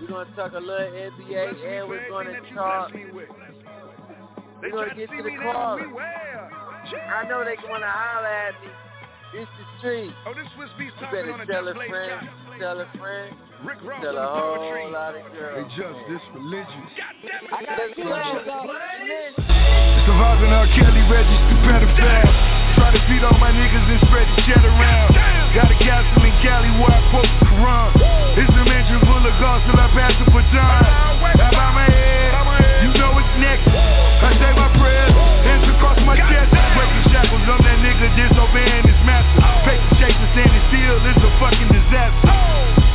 We're 0.00 0.08
gonna 0.08 0.36
talk 0.36 0.52
a 0.52 0.58
little 0.58 0.86
NBA, 0.86 1.80
and 1.80 1.88
we're 1.88 2.08
gonna 2.08 2.40
talk. 2.54 2.92
We're 4.60 4.70
gonna 4.70 4.94
get 4.94 5.08
to 5.10 5.22
the 5.22 5.32
call. 5.42 5.78
I 5.80 7.24
know 7.28 7.44
they 7.44 7.56
wanna 7.68 7.88
holler 7.88 8.28
at 8.28 8.54
me. 8.60 8.68
It's 9.32 9.46
the 9.56 9.64
street. 9.78 10.10
Oh, 10.26 10.34
this 10.34 10.50
was 10.58 10.66
Beast 10.74 10.90
You 10.98 11.06
talking 11.06 11.22
better 11.22 11.32
on 11.32 11.40
a 11.40 11.46
tell 11.46 11.62
a 11.62 11.70
Just 11.70 11.78
Blaze 11.78 11.90
friend. 11.90 12.10
track. 12.18 12.58
Tell 12.58 12.80
a 12.82 12.88
friend. 12.98 13.30
Rick 13.62 13.78
Ross 13.86 14.02
Tell 14.02 14.18
a 14.18 14.26
whole 14.26 14.56
poetry. 14.58 14.90
lot 14.90 15.14
of 15.14 15.22
girls. 15.30 15.54
They 15.54 15.64
just 15.78 15.98
this 16.10 16.24
religious. 16.34 16.90
Let's 16.98 17.94
go. 17.94 18.58
Surviving 19.38 20.50
R. 20.50 20.66
Kelly 20.74 21.04
registered 21.06 21.60
better 21.62 21.90
fast. 21.94 22.34
Try 22.74 22.90
to 22.90 23.00
beat 23.06 23.22
all 23.22 23.38
my 23.38 23.54
niggas 23.54 23.86
and 23.86 24.00
spread 24.10 24.26
the 24.34 24.38
shit 24.50 24.60
around. 24.66 25.14
Got 25.54 25.70
a 25.70 25.78
gasoline 25.78 26.34
galley 26.42 26.72
where 26.82 26.90
I 26.90 27.00
quote 27.14 27.30
the 27.30 27.46
Quran. 27.54 27.90
It's 28.34 28.50
a 28.50 28.64
mansion 28.66 28.98
full 29.06 29.22
of 29.22 29.34
gold 29.38 29.60
till 29.70 29.78
I 29.78 29.88
pass 29.94 30.14
the 30.18 30.26
baton. 30.26 30.58
I 30.58 31.48
bow 31.54 31.70
my 31.70 31.86
head, 31.86 32.82
you 32.82 32.90
know 32.98 33.14
it's 33.14 33.34
next. 33.38 33.99
I 34.30 34.38
say 34.38 34.52
my 34.54 34.70
prayers, 34.78 35.10
hands 35.42 35.66
across 35.74 35.98
my 36.06 36.14
chest. 36.14 36.54
Breaking 36.54 37.04
shackles 37.10 37.46
on 37.50 37.58
that 37.66 37.82
nigga 37.82 38.14
disobeying 38.14 38.86
his 38.86 39.00
master. 39.02 39.42
Paper 39.66 39.90
chasing, 39.98 40.30
standing 40.38 40.64
still, 40.70 41.02
it's 41.02 41.18
a 41.18 41.30
fucking 41.42 41.66
disaster. 41.66 42.30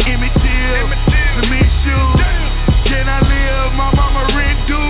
Emmett 0.08 0.32
Till, 0.40 0.88
cement 1.36 1.72
shoes. 1.84 2.16
Can 2.88 3.12
I 3.12 3.20
live? 3.20 3.76
My 3.76 3.92
mama 3.92 4.32
rent 4.32 4.64
due. 4.64 4.85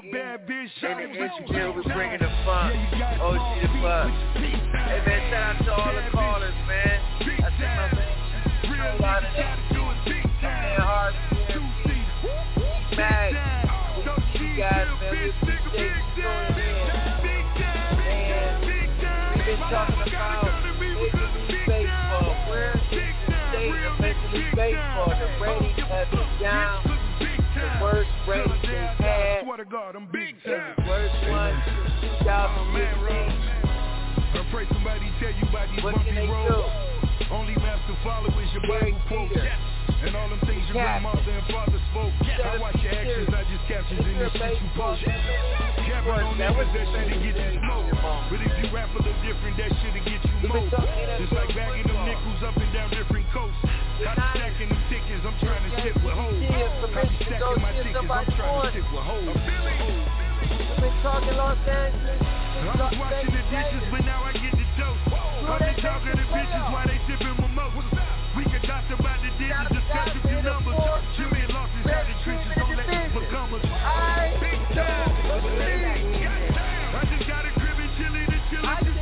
A 0.00 0.12
bad 0.12 0.46
bitch, 0.46 0.68
and 0.82 0.96
shawty, 0.96 1.12
the 1.12 1.18
but 1.18 1.30
you 1.36 1.60
engineer 1.60 1.92
bringing 1.92 2.18
the. 2.20 2.28
Yeah, 2.72 2.92
you 2.92 2.98
got 2.98 3.20
oh, 3.20 3.32
the 3.34 3.68
feet, 3.68 3.82
fuck. 3.82 4.08
but 4.08 4.40
you 4.40 4.48
big 4.48 4.60
time. 4.72 4.88
Hey 4.88 5.00
man, 5.04 5.20
shout 5.30 5.44
out 5.44 5.64
to 5.64 5.72
all 5.76 5.92
the 5.92 6.10
callers, 6.10 6.54
man. 6.66 6.96
I 7.20 7.50
think 7.52 7.72
my 7.76 7.88
man, 7.92 8.16
Real 8.72 8.96
a 8.96 9.02
lot 9.02 9.24
of 9.24 9.30
niggas 9.30 9.68
gotta 9.68 9.74
do 9.76 9.82
big 10.08 10.24
man, 10.40 10.80
hard 10.80 11.14
Two 11.52 11.64
seats. 11.84 12.12
Big 12.90 12.98
Mag. 12.98 13.34
time. 13.34 13.68
So 14.04 14.12
You 14.40 14.56
guys, 14.56 14.88
God, 29.70 29.94
I'm 29.94 30.08
big 30.10 30.34
time. 30.42 30.74
worst 30.82 31.14
one 31.30 31.62
since 32.00 32.26
Oh, 32.26 32.66
man, 32.74 32.90
2015. 33.06 33.70
I 34.34 34.46
pray 34.50 34.66
somebody 34.66 35.06
tell 35.22 35.30
you 35.30 35.46
about 35.46 35.70
these 35.70 35.84
What 35.84 35.94
bumpy 35.94 36.10
roads. 36.26 37.30
Only 37.30 37.54
master 37.54 37.94
follow 38.02 38.34
is 38.34 38.50
your 38.50 38.66
Bible 38.66 38.98
quote. 39.06 39.30
And 40.00 40.16
all 40.16 40.32
them 40.32 40.40
things 40.48 40.64
your 40.72 40.80
grandmother 40.80 41.20
and 41.28 41.44
father 41.52 41.76
spoke. 41.92 42.08
I 42.24 42.56
watch 42.56 42.80
your 42.80 42.88
actions, 42.88 43.28
I 43.36 43.44
just 43.52 43.64
captions 43.68 44.00
in 44.00 44.16
the 44.16 44.32
shit 44.32 44.56
you 44.56 44.70
post. 44.72 45.04
Capping 45.04 46.24
on 46.24 46.40
that 46.40 46.56
that 46.56 46.86
shit'll 46.88 47.20
get 47.20 47.36
you 47.36 47.60
smoked. 47.60 48.00
But 48.00 48.40
if 48.40 48.52
you 48.64 48.66
rap 48.72 48.88
a 48.96 49.02
little 49.04 49.12
different, 49.20 49.60
that 49.60 49.68
shit'll 49.76 50.00
get 50.00 50.24
you 50.24 50.36
more. 50.48 50.64
Just 51.20 51.36
like 51.36 51.52
bagging 51.52 51.84
them 51.84 52.00
nickels 52.08 52.40
up 52.48 52.56
and 52.56 52.72
down 52.72 52.88
different 52.96 53.28
coasts. 53.28 53.60
I 54.00 54.16
be 54.16 54.24
stacking 54.40 54.72
them 54.72 54.82
tickets, 54.88 55.20
I'm 55.20 55.36
trying 55.44 55.68
to 55.68 55.72
sit 55.84 55.94
with 56.00 56.16
hoes. 56.16 56.48
I 56.48 57.04
be 57.04 57.16
stacking 57.20 57.60
my 57.60 57.72
tickets, 57.76 58.00
I'm 58.00 58.24
trying 58.40 58.72
to 58.72 58.80
sit 58.80 58.86
with 58.88 59.04
hoes. 59.04 59.36
We've 60.40 60.80
been 60.80 60.96
talking 61.04 61.36
Los 61.36 61.60
Angeles. 61.68 62.24
I 62.24 62.72
was 62.72 62.92
washing 62.96 63.32
the 63.36 63.42
dishes, 63.52 63.84
but 63.92 64.00
now 64.08 64.24
I 64.24 64.32
get 64.32 64.52
the 64.56 64.64
dose. 64.80 64.96
I've 65.44 65.60
been 65.60 65.76
talking 65.84 66.16
to 66.16 66.24
bitches 66.32 66.66
while 66.72 66.89
Big 74.40 74.62
time. 74.74 75.10
I 76.94 77.02
just 77.10 77.26
got 77.26 77.42
a 77.42 77.50
crib 77.58 77.74
and 77.74 77.90
chilly 77.98 78.22
to 78.26 78.38
chill 78.50 78.62
I 78.62 78.78
at 78.78 78.86
the 78.86 78.94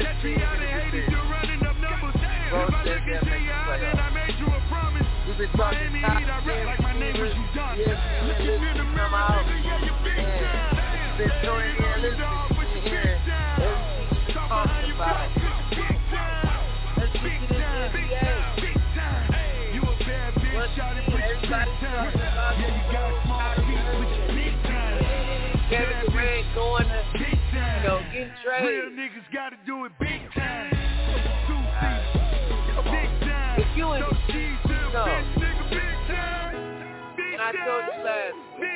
catch 0.00 0.24
in 0.24 0.40
in 0.40 1.12
you're 1.12 1.28
running 1.28 1.60
up 1.68 1.76
numbers. 1.76 2.16
If 2.16 2.72
I 2.72 2.84
look 2.84 3.04
into 3.12 3.36
your 3.44 3.60
and 3.76 4.00
I 4.00 4.08
made 4.08 4.40
you 4.40 4.46
a 4.48 4.60
promise. 4.72 5.04
I 5.04 6.40
rap 6.46 6.64
like 6.64 6.80
my 6.80 6.92
name 6.98 7.16
in 8.64 8.76
the 8.80 8.84
mirror, 8.88 9.44
nigga, 9.44 9.68
yeah, 9.68 9.84
you 9.84 9.92
big 10.00 10.16
time. 10.16 11.18
been 11.18 11.28
tuning 11.44 11.76
in, 11.76 12.02
listening, 12.02 12.24
and 12.24 12.32
hearing 12.32 12.53
big 21.58 21.70
time. 21.80 22.12
Yeah, 22.60 22.74
you 22.74 22.82
got 22.92 23.24
small 23.24 23.54
feet, 23.66 23.86
but 23.94 24.10
you 24.10 24.24
big 24.34 24.54
time. 24.64 24.98
Kevin 25.70 26.06
Bad 26.14 26.44
going 26.54 26.88
to, 26.88 27.00
big 27.14 27.38
time. 27.52 27.82
you 27.82 27.88
know, 27.88 27.98
Real 28.66 28.90
niggas 28.90 29.26
gotta 29.32 29.56
do 29.66 29.84
it 29.86 29.92
big 30.00 30.20
time. 30.34 30.70
Two 31.46 31.62
seats, 31.80 32.10
big 32.84 33.10
time. 33.22 33.60
If 33.60 33.68
you 33.76 33.86
in 33.92 34.00
No 34.00 34.10
the 34.10 34.16
cheese 34.32 34.58
a 34.64 34.68
No. 34.92 35.04
bitch, 35.04 35.30
nigga, 35.38 35.64
big 35.70 35.96
time. 36.08 36.54
Big 37.16 37.32
And 37.34 37.42
I 37.42 37.52
told 37.52 37.84
you 37.86 37.92
time. 37.92 38.04
last 38.04 38.34
Big 38.60 38.68
time. 38.68 38.73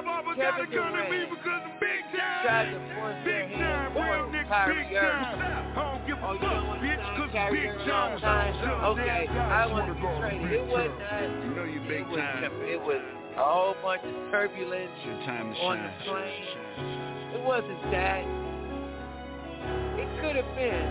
My 0.00 0.22
mama 0.24 0.32
gotta 0.32 0.64
come 0.64 0.96
to 0.96 1.04
me 1.12 1.28
because 1.28 1.60
I'm 1.60 1.76
big 1.76 2.00
time. 2.16 2.40
tried 2.40 2.72
to 2.72 2.80
Big 3.20 3.52
time, 3.52 3.92
real 3.92 4.32
nigga, 4.32 4.64
big 4.72 4.88
time. 4.96 5.20
I 5.36 5.76
don't 5.76 6.00
give 6.08 6.16
a 6.16 6.24
Oh, 6.24 6.32
you 6.32 6.40
fuck, 6.40 6.48
don't 6.56 6.66
want 6.72 6.80
to 6.80 6.88
bitch, 6.88 7.04
cause 7.20 7.28
big 7.52 7.68
time. 7.84 7.92
all 7.92 8.14
the 8.16 8.20
time? 8.24 8.52
So 8.64 8.70
Okay, 8.96 9.28
I 9.28 9.66
want 9.68 9.92
to 9.92 9.94
be 9.94 10.00
go 10.00 10.08
It 10.24 10.64
wasn't 10.72 11.44
You 11.44 11.50
know 11.52 11.64
you 11.68 11.80
big 11.84 12.00
It 12.00 12.08
was, 12.08 12.16
time. 12.16 12.44
it 12.64 12.80
was 12.80 13.02
a 13.36 13.44
whole 13.44 13.76
bunch 13.84 14.00
of 14.08 14.16
turbulence 14.32 14.88
It's 14.88 15.04
your 15.04 15.20
time 15.28 15.52
to 15.52 15.60
on 15.68 15.76
shine. 15.76 15.84
the 15.84 15.92
plane. 16.08 16.48
It 17.36 17.42
wasn't 17.44 17.82
that. 17.92 18.24
It 20.00 20.08
could 20.24 20.36
have 20.40 20.48
been, 20.56 20.88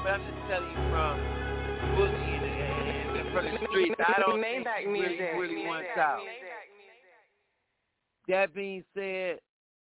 but 0.00 0.16
I'm 0.16 0.24
just 0.24 0.40
telling 0.48 0.72
you 0.72 0.80
from 0.88 1.12
Boogie 1.92 2.40
and, 2.40 2.48
and, 2.48 3.20
and 3.20 3.26
from 3.36 3.44
the 3.52 3.60
streets. 3.68 4.00
I 4.00 4.16
don't 4.16 4.40
think 4.40 4.64
really, 4.88 5.20
really 5.36 5.66
wants 5.68 5.92
out. 6.00 6.24
That 8.28 8.54
being 8.54 8.84
said, 8.94 9.40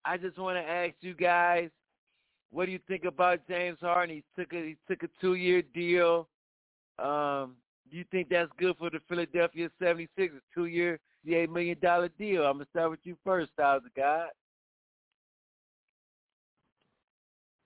I 0.06 0.18
just 0.18 0.38
want 0.38 0.58
to 0.58 0.70
ask 0.70 0.94
you 1.02 1.14
guys, 1.14 1.70
what 2.52 2.66
do 2.66 2.72
you 2.72 2.80
think 2.88 3.06
about 3.06 3.48
James 3.48 3.78
Harden? 3.82 4.16
He 4.16 4.24
took 4.42 4.54
a 4.54 4.58
he 4.58 4.78
took 4.88 5.04
a 5.04 5.10
two 5.20 5.36
year 5.36 5.62
deal. 5.74 6.28
Um, 7.00 7.56
do 7.92 7.98
you 7.98 8.06
think 8.12 8.30
that's 8.30 8.52
good 8.58 8.76
for 8.78 8.90
the 8.90 9.00
Philadelphia 9.08 9.70
76ers? 9.82 10.40
Two 10.54 10.66
year, 10.66 11.00
eight 11.28 11.50
million 11.50 11.78
dollar 11.82 12.10
deal. 12.18 12.44
I'm 12.44 12.54
gonna 12.54 12.68
start 12.72 12.92
with 12.92 13.00
you 13.04 13.18
first, 13.24 13.52
Styles 13.54 13.84
of 13.86 13.94
God. 13.96 14.30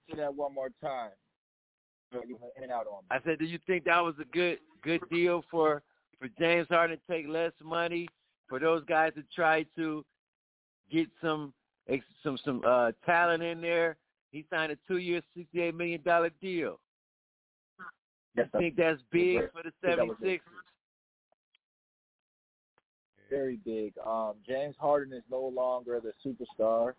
Say 0.10 0.18
that 0.18 0.34
one 0.34 0.54
more 0.54 0.70
time. 0.82 1.12
You 2.12 2.38
went 2.42 2.54
in 2.58 2.64
and 2.64 2.72
out 2.72 2.88
on 2.88 3.04
me. 3.04 3.08
I 3.12 3.20
said, 3.24 3.40
do 3.40 3.46
you 3.46 3.60
think 3.66 3.86
that 3.86 4.00
was 4.00 4.16
a 4.20 4.26
good 4.26 4.60
good 4.84 5.02
deal 5.10 5.44
for 5.50 5.82
for 6.20 6.28
James 6.40 6.68
Harden 6.70 6.98
to 6.98 7.14
take 7.14 7.28
less 7.28 7.54
money 7.64 8.08
for 8.48 8.60
those 8.60 8.84
guys 8.86 9.14
to 9.16 9.24
try 9.34 9.66
to 9.76 10.04
get 10.92 11.08
some 11.22 11.54
some 12.24 12.38
some 12.44 12.62
uh 12.66 12.92
talent 13.06 13.44
in 13.44 13.62
there? 13.62 13.98
He 14.32 14.46
signed 14.50 14.72
a 14.72 14.78
two 14.88 14.98
year, 14.98 15.22
sixty 15.36 15.62
eight 15.62 15.76
million 15.76 16.02
dollar 16.04 16.32
deal. 16.42 16.80
Yes, 18.36 18.48
I 18.54 18.58
think 18.58 18.76
that's 18.78 19.02
big 19.12 19.52
for 19.52 19.64
the 19.64 19.72
think 19.84 20.20
that 20.20 20.26
76ers. 20.26 20.40
very 23.30 23.60
big. 23.66 23.94
Um, 24.06 24.36
James 24.48 24.76
Harden 24.80 25.14
is 25.14 25.24
no 25.30 25.52
longer 25.54 26.00
the 26.00 26.14
superstar 26.26 26.94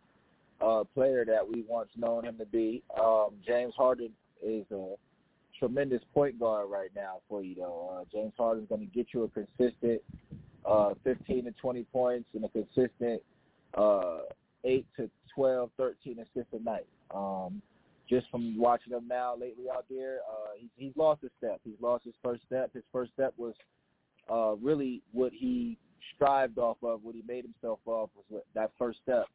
uh, 0.61 0.84
player 0.95 1.24
that 1.24 1.47
we 1.47 1.64
once 1.68 1.88
known 1.97 2.26
him 2.26 2.36
to 2.38 2.47
be. 2.47 2.82
Um, 3.01 3.30
James 3.47 3.74
Harden 3.76 4.11
is 4.43 4.64
a 4.70 4.95
tremendous 5.59 6.03
point 6.12 6.38
guard 6.38 6.70
right 6.70 6.90
now 6.95 7.20
for 7.28 7.43
you, 7.43 7.55
though. 7.55 8.01
Uh, 8.01 8.05
James 8.12 8.32
Harden's 8.36 8.68
going 8.68 8.80
to 8.80 8.86
get 8.95 9.07
you 9.14 9.22
a 9.22 9.28
consistent 9.28 10.03
uh, 10.64 10.95
15 11.05 11.45
to 11.45 11.53
20 11.53 11.84
points 11.84 12.28
and 12.34 12.45
a 12.45 12.49
consistent 12.49 13.22
uh, 13.75 14.18
8 14.64 14.87
to 14.97 15.11
12, 15.35 15.70
13 15.77 16.18
assists 16.18 16.53
a 16.53 16.62
night. 16.62 16.87
Um, 17.14 17.62
just 18.09 18.29
from 18.31 18.59
watching 18.59 18.93
him 18.93 19.09
now 19.09 19.35
lately 19.35 19.64
out 19.73 19.87
there, 19.89 20.18
uh, 20.31 20.51
he's, 20.59 20.70
he's 20.77 20.93
lost 20.97 21.23
a 21.25 21.31
step. 21.39 21.61
He's 21.64 21.81
lost 21.81 22.05
his 22.05 22.14
first 22.23 22.43
step. 22.47 22.73
His 22.75 22.83
first 22.93 23.12
step 23.12 23.33
was 23.37 23.55
uh, 24.31 24.55
really 24.62 25.03
what 25.12 25.33
he 25.33 25.79
strived 26.14 26.59
off 26.59 26.77
of, 26.83 27.03
what 27.03 27.14
he 27.14 27.23
made 27.27 27.45
himself 27.45 27.79
off 27.87 28.11
was 28.14 28.25
what, 28.29 28.45
that 28.55 28.70
first 28.79 28.99
step, 29.03 29.27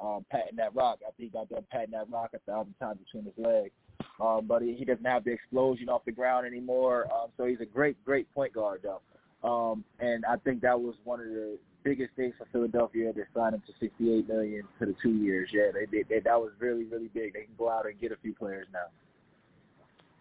um, 0.00 0.24
patting 0.30 0.56
that 0.56 0.74
rock. 0.74 1.00
I 1.02 1.10
think 1.16 1.16
he 1.16 1.28
got 1.28 1.48
done 1.48 1.64
patting 1.70 1.92
that 1.92 2.10
rock 2.10 2.30
a 2.34 2.38
thousand 2.50 2.74
times 2.80 2.98
between 3.04 3.24
his 3.24 3.34
legs. 3.36 3.72
Um, 4.20 4.46
but 4.46 4.62
he, 4.62 4.74
he 4.74 4.84
doesn't 4.84 5.04
have 5.04 5.24
the 5.24 5.32
explosion 5.32 5.88
off 5.88 6.04
the 6.04 6.12
ground 6.12 6.46
anymore. 6.46 7.06
Um, 7.12 7.28
so 7.36 7.44
he's 7.44 7.60
a 7.60 7.66
great, 7.66 8.02
great 8.04 8.32
point 8.34 8.52
guard, 8.52 8.82
though. 8.82 9.00
Um, 9.46 9.84
and 10.00 10.24
I 10.24 10.36
think 10.36 10.60
that 10.62 10.80
was 10.80 10.94
one 11.04 11.20
of 11.20 11.26
the 11.26 11.58
biggest 11.84 12.14
things 12.16 12.34
for 12.38 12.46
Philadelphia. 12.52 13.12
They 13.12 13.22
signed 13.34 13.54
him 13.54 13.62
to 13.66 13.72
sixty-eight 13.80 14.28
million 14.28 14.62
for 14.78 14.86
the 14.86 14.94
two 15.02 15.12
years. 15.12 15.50
Yeah, 15.52 15.70
they 15.72 15.86
did. 15.86 16.08
They, 16.08 16.20
that 16.20 16.40
was 16.40 16.50
really, 16.58 16.84
really 16.84 17.08
big. 17.08 17.34
They 17.34 17.42
can 17.42 17.54
go 17.58 17.70
out 17.70 17.86
and 17.86 18.00
get 18.00 18.12
a 18.12 18.16
few 18.22 18.34
players 18.34 18.66
now. 18.72 18.86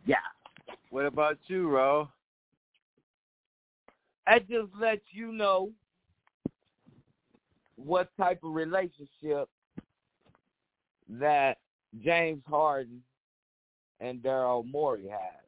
Yeah. 0.05 0.15
What 0.89 1.05
about 1.05 1.37
you, 1.47 1.69
Ro? 1.69 2.09
I 4.27 4.39
just 4.39 4.69
let 4.79 5.01
you 5.11 5.31
know 5.31 5.71
what 7.75 8.09
type 8.17 8.43
of 8.43 8.53
relationship 8.53 9.49
that 11.09 11.57
James 12.03 12.43
Harden 12.47 13.01
and 13.99 14.21
Daryl 14.21 14.65
Morey 14.65 15.07
has. 15.09 15.41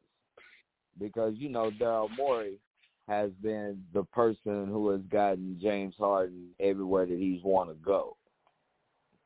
Because, 0.99 1.34
you 1.38 1.49
know, 1.49 1.72
Daryl 1.72 2.09
Morey 2.18 2.59
has 3.08 3.32
been 3.41 3.84
the 3.93 4.04
person 4.06 4.68
who 4.68 4.89
has 4.89 5.01
gotten 5.12 5.60
James 5.62 5.95
Harden 5.97 6.49
everywhere 6.60 7.06
that 7.06 7.18
he's 7.18 7.43
want 7.43 7.70
to 7.70 7.76
go. 7.76 8.16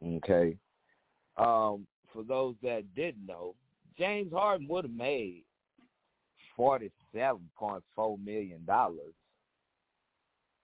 Okay. 0.04 0.58
Um, 1.38 1.86
for 2.12 2.24
those 2.28 2.56
that 2.64 2.84
didn't 2.96 3.26
know, 3.26 3.56
James 3.98 4.32
Harden 4.32 4.68
would 4.68 4.86
have 4.86 4.94
made 4.94 5.44
forty-seven 6.56 7.50
point 7.56 7.84
four 7.96 8.18
million 8.18 8.66
dollars. 8.66 9.14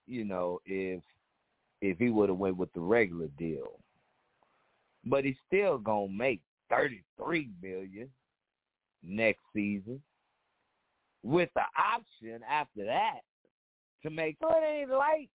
You 0.07 0.25
know, 0.25 0.59
if 0.65 1.01
if 1.81 1.97
he 1.97 2.09
would 2.09 2.29
have 2.29 2.37
went 2.37 2.57
with 2.57 2.73
the 2.73 2.79
regular 2.79 3.27
deal, 3.37 3.79
but 5.05 5.23
he's 5.23 5.35
still 5.47 5.77
gonna 5.77 6.09
make 6.09 6.41
thirty-three 6.69 7.49
million 7.61 8.09
next 9.03 9.41
season, 9.53 10.01
with 11.23 11.49
the 11.55 11.63
option 11.77 12.41
after 12.49 12.85
that 12.85 13.21
to 14.03 14.09
make. 14.09 14.37
So 14.41 14.49
it 14.49 14.63
ain't 14.65 14.89
like 14.89 15.29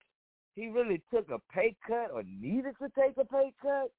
he 0.54 0.68
really 0.68 1.02
took 1.12 1.30
a 1.30 1.38
pay 1.52 1.76
cut 1.86 2.10
or 2.12 2.22
needed 2.24 2.74
to 2.82 2.88
take 2.98 3.16
a 3.18 3.24
pay 3.24 3.52
cut, 3.62 3.90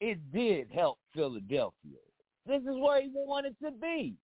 it 0.00 0.18
did 0.32 0.68
help 0.72 0.98
Philadelphia. 1.14 1.98
This 2.46 2.62
is 2.62 2.76
where 2.78 3.02
he 3.02 3.10
wanted 3.14 3.56
to 3.62 3.70
be. 3.72 4.14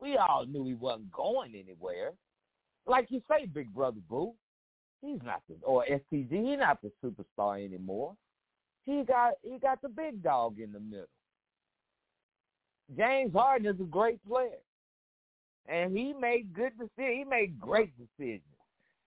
We 0.00 0.16
all 0.16 0.46
knew 0.46 0.66
he 0.66 0.74
wasn't 0.74 1.10
going 1.10 1.54
anywhere. 1.54 2.12
Like 2.86 3.06
you 3.10 3.20
say, 3.28 3.46
Big 3.46 3.74
Brother 3.74 4.00
Boo, 4.08 4.34
he's 5.00 5.18
not 5.24 5.42
the 5.48 5.56
or 5.64 5.84
STG, 5.84 6.30
he's 6.30 6.58
not 6.58 6.78
the 6.82 6.92
superstar 7.02 7.64
anymore. 7.64 8.14
He 8.84 9.02
got 9.02 9.32
he 9.42 9.58
got 9.58 9.82
the 9.82 9.88
big 9.88 10.22
dog 10.22 10.60
in 10.60 10.70
the 10.70 10.78
middle. 10.78 11.06
James 12.96 13.32
Harden 13.32 13.66
is 13.66 13.80
a 13.80 13.84
great 13.84 14.24
player. 14.24 14.60
And 15.68 15.96
he 15.96 16.12
made 16.12 16.54
good 16.54 16.72
decisions. 16.78 17.18
He 17.18 17.24
made 17.24 17.58
great 17.60 17.92
decisions. 17.96 18.42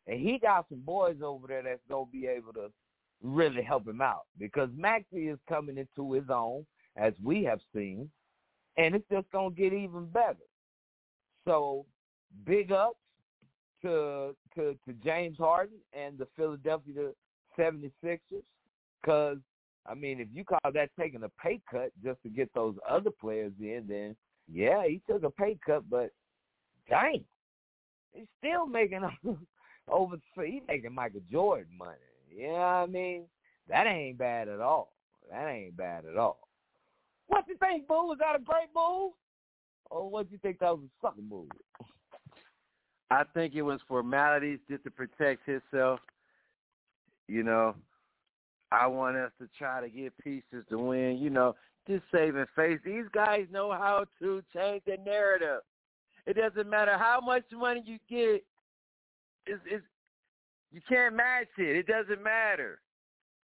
And 0.08 0.20
he 0.20 0.40
got 0.40 0.68
some 0.70 0.82
boys 0.82 1.18
over 1.24 1.48
there 1.48 1.64
that's 1.64 1.82
gonna 1.90 2.06
be 2.12 2.28
able 2.28 2.54
to 2.54 2.72
really 3.22 3.62
help 3.62 3.88
him 3.88 4.02
out 4.02 4.26
because 4.38 4.70
Maxey 4.76 5.28
is 5.28 5.40
coming 5.48 5.78
into 5.78 6.14
his 6.14 6.30
own, 6.30 6.66
as 6.96 7.14
we 7.24 7.44
have 7.44 7.60
seen, 7.74 8.10
and 8.78 8.96
it's 8.96 9.08
just 9.12 9.30
gonna 9.32 9.52
get 9.52 9.74
even 9.74 10.06
better. 10.08 10.38
So, 11.46 11.86
big 12.46 12.72
ups 12.72 13.00
to 13.82 14.36
to 14.56 14.78
to 14.86 14.94
James 15.04 15.38
Harden 15.38 15.78
and 15.94 16.18
the 16.18 16.28
Philadelphia 16.36 17.12
76ers 17.58 18.44
because 19.02 19.38
I 19.86 19.96
mean, 19.96 20.20
if 20.20 20.28
you 20.32 20.44
call 20.44 20.60
that 20.74 20.90
taking 21.00 21.24
a 21.24 21.30
pay 21.42 21.62
cut 21.70 21.92
just 22.04 22.22
to 22.24 22.30
get 22.30 22.54
those 22.54 22.76
other 22.88 23.10
players 23.10 23.54
in, 23.60 23.86
then 23.88 24.16
yeah, 24.52 24.86
he 24.86 25.02
took 25.10 25.24
a 25.24 25.30
pay 25.30 25.58
cut, 25.66 25.90
but 25.90 26.12
dang, 26.90 27.24
he's 28.14 28.28
still 28.40 28.66
making 28.66 29.02
over. 29.88 30.18
He's 30.44 30.62
making 30.68 30.94
Michael 30.94 31.22
Jordan 31.32 31.68
money. 31.78 31.98
You 32.36 32.48
know 32.48 32.54
what 32.54 32.60
I 32.60 32.86
mean? 32.88 33.24
That 33.68 33.88
ain't 33.88 34.18
bad 34.18 34.48
at 34.48 34.60
all. 34.60 34.94
That 35.32 35.48
ain't 35.48 35.78
bad 35.78 36.06
at 36.06 36.18
all. 36.18 36.40
What 37.28 37.46
you 37.48 37.56
think, 37.58 37.88
Boo? 37.88 38.08
Was 38.08 38.18
that 38.20 38.36
a 38.36 38.44
great 38.44 38.70
move? 38.76 39.14
Or 39.92 40.10
what 40.10 40.32
you 40.32 40.38
think 40.40 40.60
that 40.60 40.72
was 40.72 40.86
a 40.86 41.08
sucker 41.08 41.22
move? 41.22 41.50
I 43.12 43.24
think 43.34 43.56
it 43.56 43.62
was 43.62 43.80
formalities 43.88 44.60
just 44.70 44.84
to 44.84 44.92
protect 44.92 45.48
himself. 45.48 46.00
You 47.28 47.44
know, 47.44 47.76
I 48.72 48.88
want 48.88 49.18
us 49.18 49.32
to 49.40 49.48
try 49.58 49.82
to 49.82 49.90
get 49.90 50.18
pieces 50.18 50.66
to 50.70 50.78
win. 50.78 51.18
You 51.18 51.30
know, 51.30 51.56
just 51.88 52.04
saving 52.12 52.46
face. 52.56 52.80
These 52.86 53.06
guys 53.14 53.48
know 53.52 53.72
how 53.72 54.06
to 54.20 54.44
change 54.56 54.84
the 54.86 54.98
narrative. 55.04 55.62
It 56.26 56.36
doesn't 56.36 56.70
matter 56.70 56.98
how 56.98 57.20
much 57.22 57.44
money 57.54 57.84
you 57.86 57.98
get. 58.10 58.44
It's, 59.46 59.62
it's 59.66 59.86
you 60.72 60.82
can't 60.88 61.16
match 61.16 61.48
it. 61.58 61.78
It 61.78 61.88
doesn't 61.88 62.24
matter. 62.24 62.80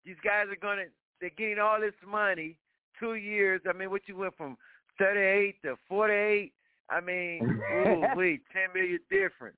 These 0.06 0.16
guys 0.24 0.46
are 0.50 0.56
gonna 0.62 0.86
they're 1.20 1.32
getting 1.38 1.60
all 1.60 1.80
this 1.80 1.94
money, 2.08 2.58
two 3.00 3.16
years. 3.16 3.62
I 3.68 3.74
mean, 3.74 3.90
what 3.90 4.02
you 4.08 4.16
went 4.16 4.38
from 4.38 4.58
thirty 4.98 5.20
eight 5.20 5.62
to 5.64 5.76
forty 5.88 6.14
eight. 6.14 6.54
I 6.90 7.02
mean, 7.02 7.42
ooh, 7.88 8.04
wait, 8.16 8.42
ten 8.54 8.74
million 8.74 9.00
difference. 9.10 9.58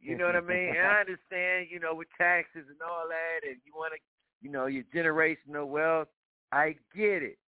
You 0.00 0.16
know 0.16 0.26
what 0.26 0.36
I 0.36 0.40
mean? 0.40 0.74
And 0.76 0.86
I 0.86 1.00
understand, 1.00 1.68
you 1.70 1.80
know, 1.80 1.94
with 1.94 2.08
taxes 2.16 2.64
and 2.68 2.80
all 2.82 3.04
that, 3.08 3.48
and 3.48 3.56
you 3.64 3.72
want 3.74 3.92
to, 3.94 3.98
you 4.42 4.50
know, 4.50 4.66
your 4.66 4.84
generational 4.94 5.68
wealth. 5.68 6.08
I 6.52 6.76
get 6.94 7.22
it. 7.22 7.38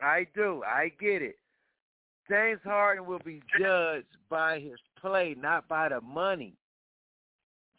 I 0.00 0.26
do. 0.34 0.62
I 0.66 0.92
get 1.00 1.22
it. 1.22 1.36
James 2.28 2.60
Harden 2.64 3.06
will 3.06 3.20
be 3.20 3.40
judged 3.58 4.06
by 4.28 4.58
his 4.58 4.78
play, 5.00 5.36
not 5.38 5.68
by 5.68 5.88
the 5.88 6.00
money. 6.00 6.54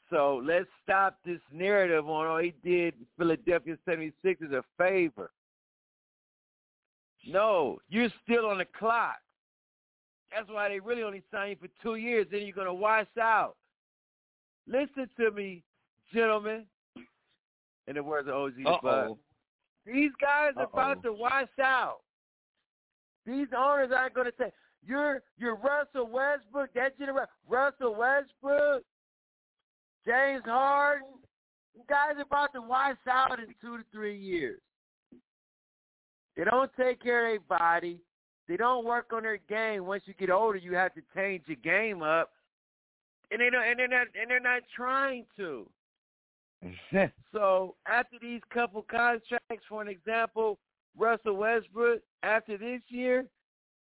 So 0.09 0.41
let's 0.43 0.67
stop 0.83 1.17
this 1.25 1.41
narrative 1.51 2.07
on 2.07 2.27
oh 2.27 2.37
he 2.37 2.53
did 2.63 2.93
Philadelphia 3.17 3.77
76ers 3.87 4.53
a 4.53 4.63
favor. 4.77 5.31
No, 7.27 7.79
you're 7.89 8.09
still 8.23 8.45
on 8.45 8.59
the 8.59 8.65
clock. 8.79 9.17
That's 10.33 10.49
why 10.49 10.69
they 10.69 10.79
really 10.79 11.03
only 11.03 11.23
sign 11.31 11.51
you 11.51 11.55
for 11.59 11.67
two 11.81 11.95
years. 11.95 12.27
Then 12.31 12.41
you're 12.41 12.53
going 12.53 12.67
to 12.67 12.73
wash 12.73 13.07
out. 13.21 13.55
Listen 14.65 15.09
to 15.19 15.31
me, 15.31 15.63
gentlemen. 16.13 16.65
In 17.87 17.95
the 17.95 18.03
words 18.03 18.27
of 18.27 18.35
OG 18.35 18.81
Bud. 18.81 19.17
These 19.85 20.11
guys 20.21 20.51
are 20.57 20.63
Uh-oh. 20.63 20.69
about 20.73 21.03
to 21.03 21.13
wash 21.13 21.47
out. 21.61 21.99
These 23.27 23.47
owners 23.55 23.91
aren't 23.93 24.13
going 24.13 24.27
to 24.27 24.33
say, 24.39 24.53
you're, 24.85 25.21
you're 25.37 25.57
Russell 25.57 26.09
Westbrook, 26.09 26.73
that 26.75 26.97
generation, 26.97 27.27
Russell 27.47 27.93
Westbrook, 27.93 28.83
James 30.05 30.43
Harden. 30.45 31.09
You 31.75 31.83
guys 31.89 32.15
are 32.15 32.21
about 32.21 32.53
to 32.53 32.61
wash 32.61 32.95
out 33.07 33.37
in 33.39 33.47
two 33.61 33.77
to 33.77 33.83
three 33.91 34.17
years. 34.17 34.61
They 36.37 36.45
don't 36.45 36.71
take 36.79 37.03
care 37.03 37.35
of 37.35 37.41
their 37.49 37.59
body. 37.59 37.99
They 38.47 38.55
don't 38.55 38.85
work 38.85 39.11
on 39.11 39.23
their 39.23 39.39
game. 39.49 39.85
Once 39.85 40.03
you 40.05 40.13
get 40.13 40.29
older, 40.29 40.57
you 40.57 40.73
have 40.75 40.93
to 40.93 41.01
change 41.13 41.43
your 41.47 41.57
game 41.57 42.01
up, 42.01 42.31
and 43.29 43.41
they 43.41 43.49
don't, 43.49 43.67
and 43.67 43.77
they're 43.77 43.87
not, 43.89 44.07
and 44.19 44.29
they're 44.29 44.39
not 44.39 44.61
trying 44.73 45.25
to. 45.35 45.67
so 47.33 47.75
after 47.85 48.17
these 48.21 48.41
couple 48.53 48.83
contracts, 48.89 49.65
for 49.67 49.81
an 49.81 49.89
example, 49.89 50.57
Russell 50.95 51.35
Westbrook, 51.35 52.01
after 52.23 52.57
this 52.57 52.81
year, 52.89 53.25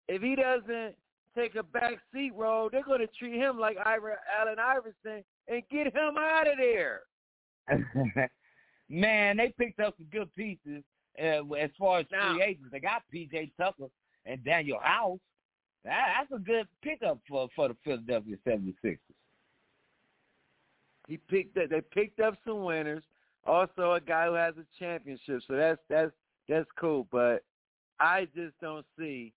if 0.09 0.23
he 0.23 0.35
doesn't 0.35 0.95
take 1.37 1.55
a 1.55 1.63
back 1.63 1.95
seat 2.13 2.33
role, 2.37 2.69
they're 2.71 2.83
going 2.83 3.01
to 3.01 3.07
treat 3.19 3.35
him 3.35 3.59
like 3.59 3.77
Ira, 3.85 4.17
Allen 4.39 4.59
Iverson 4.59 5.25
and 5.49 5.63
get 5.71 5.87
him 5.87 6.17
out 6.19 6.47
of 6.47 6.55
there. 6.59 7.01
Man, 8.89 9.37
they 9.39 9.53
picked 9.59 9.81
up 9.81 9.95
some 9.97 10.07
good 10.13 10.35
pieces 10.35 10.83
uh, 11.19 11.43
as 11.55 11.71
far 11.79 12.01
as 12.01 12.07
Now- 12.11 12.35
free 12.35 12.43
agents. 12.43 12.69
They 12.73 12.81
got 12.81 13.03
P.J. 13.11 13.53
Tucker 13.59 13.87
and 14.27 14.43
Danuel 14.45 14.83
House. 14.83 15.19
That, 15.85 16.07
that's 16.19 16.41
a 16.41 16.45
good 16.45 16.69
pickup 16.83 17.19
for 17.29 17.49
for 17.57 17.69
the 17.69 17.77
Philadelphia 17.83 18.37
76ers. 18.47 18.99
He 21.09 21.17
picked 21.17 21.57
up. 21.59 21.71
They 21.71 21.81
picked 21.81 22.21
up 22.21 22.35
some 22.47 22.63
winners. 22.63 23.03
Also, 23.45 23.93
a 23.95 24.01
guy 24.01 24.27
who 24.27 24.35
has 24.35 24.55
a 24.57 24.65
championship. 24.79 25.43
So 25.49 25.57
that's 25.57 25.81
that's 25.89 26.13
that's 26.53 26.69
cool. 26.79 27.07
But 27.11 27.43
I 28.01 28.29
just 28.35 28.55
don't 28.61 28.87
see 28.99 29.33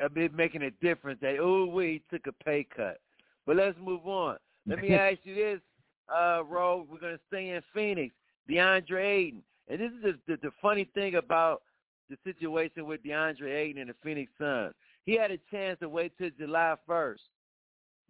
a 0.00 0.08
bit 0.08 0.34
making 0.34 0.62
a 0.62 0.70
difference. 0.82 1.20
That 1.20 1.38
oh, 1.40 1.66
we 1.66 2.02
took 2.10 2.26
a 2.26 2.44
pay 2.44 2.66
cut. 2.74 2.98
But 3.46 3.56
let's 3.56 3.76
move 3.82 4.06
on. 4.06 4.36
Let 4.66 4.80
me 4.80 4.90
ask 4.94 5.18
you 5.24 5.34
this, 5.34 5.60
uh, 6.08 6.42
Ro. 6.44 6.86
We're 6.90 7.00
gonna 7.00 7.18
stay 7.28 7.50
in 7.50 7.62
Phoenix. 7.74 8.14
DeAndre 8.48 9.04
Ayton, 9.04 9.42
and 9.68 9.80
this 9.80 9.92
is 9.92 10.02
the, 10.02 10.18
the, 10.26 10.40
the 10.42 10.50
funny 10.60 10.88
thing 10.94 11.14
about 11.14 11.62
the 12.08 12.16
situation 12.24 12.86
with 12.86 13.02
DeAndre 13.04 13.54
Ayton 13.54 13.80
and 13.80 13.90
the 13.90 13.94
Phoenix 14.02 14.32
Suns. 14.38 14.74
He 15.04 15.16
had 15.16 15.30
a 15.30 15.38
chance 15.50 15.78
to 15.80 15.88
wait 15.88 16.12
till 16.18 16.30
July 16.36 16.74
first 16.86 17.22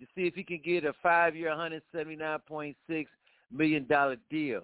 to 0.00 0.06
see 0.14 0.26
if 0.26 0.34
he 0.34 0.42
can 0.42 0.60
get 0.64 0.84
a 0.86 0.94
five-year, 1.02 1.50
$179.6 1.94 3.06
million 3.52 3.88
deal. 4.30 4.62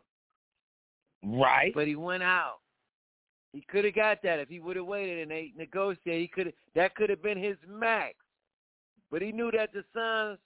Right. 1.22 1.72
But 1.74 1.86
he 1.86 1.96
went 1.96 2.22
out. 2.22 2.60
He 3.56 3.62
could 3.70 3.86
have 3.86 3.94
got 3.94 4.22
that 4.22 4.38
if 4.38 4.50
he 4.50 4.60
would 4.60 4.76
have 4.76 4.84
waited 4.84 5.22
and 5.22 5.30
they 5.30 5.50
negotiated. 5.56 6.20
He 6.20 6.28
could 6.28 6.52
that 6.74 6.94
could 6.94 7.08
have 7.08 7.22
been 7.22 7.42
his 7.42 7.56
max. 7.66 8.14
But 9.10 9.22
he 9.22 9.32
knew 9.32 9.50
that 9.50 9.70
the 9.72 9.82
Suns, 9.94 10.38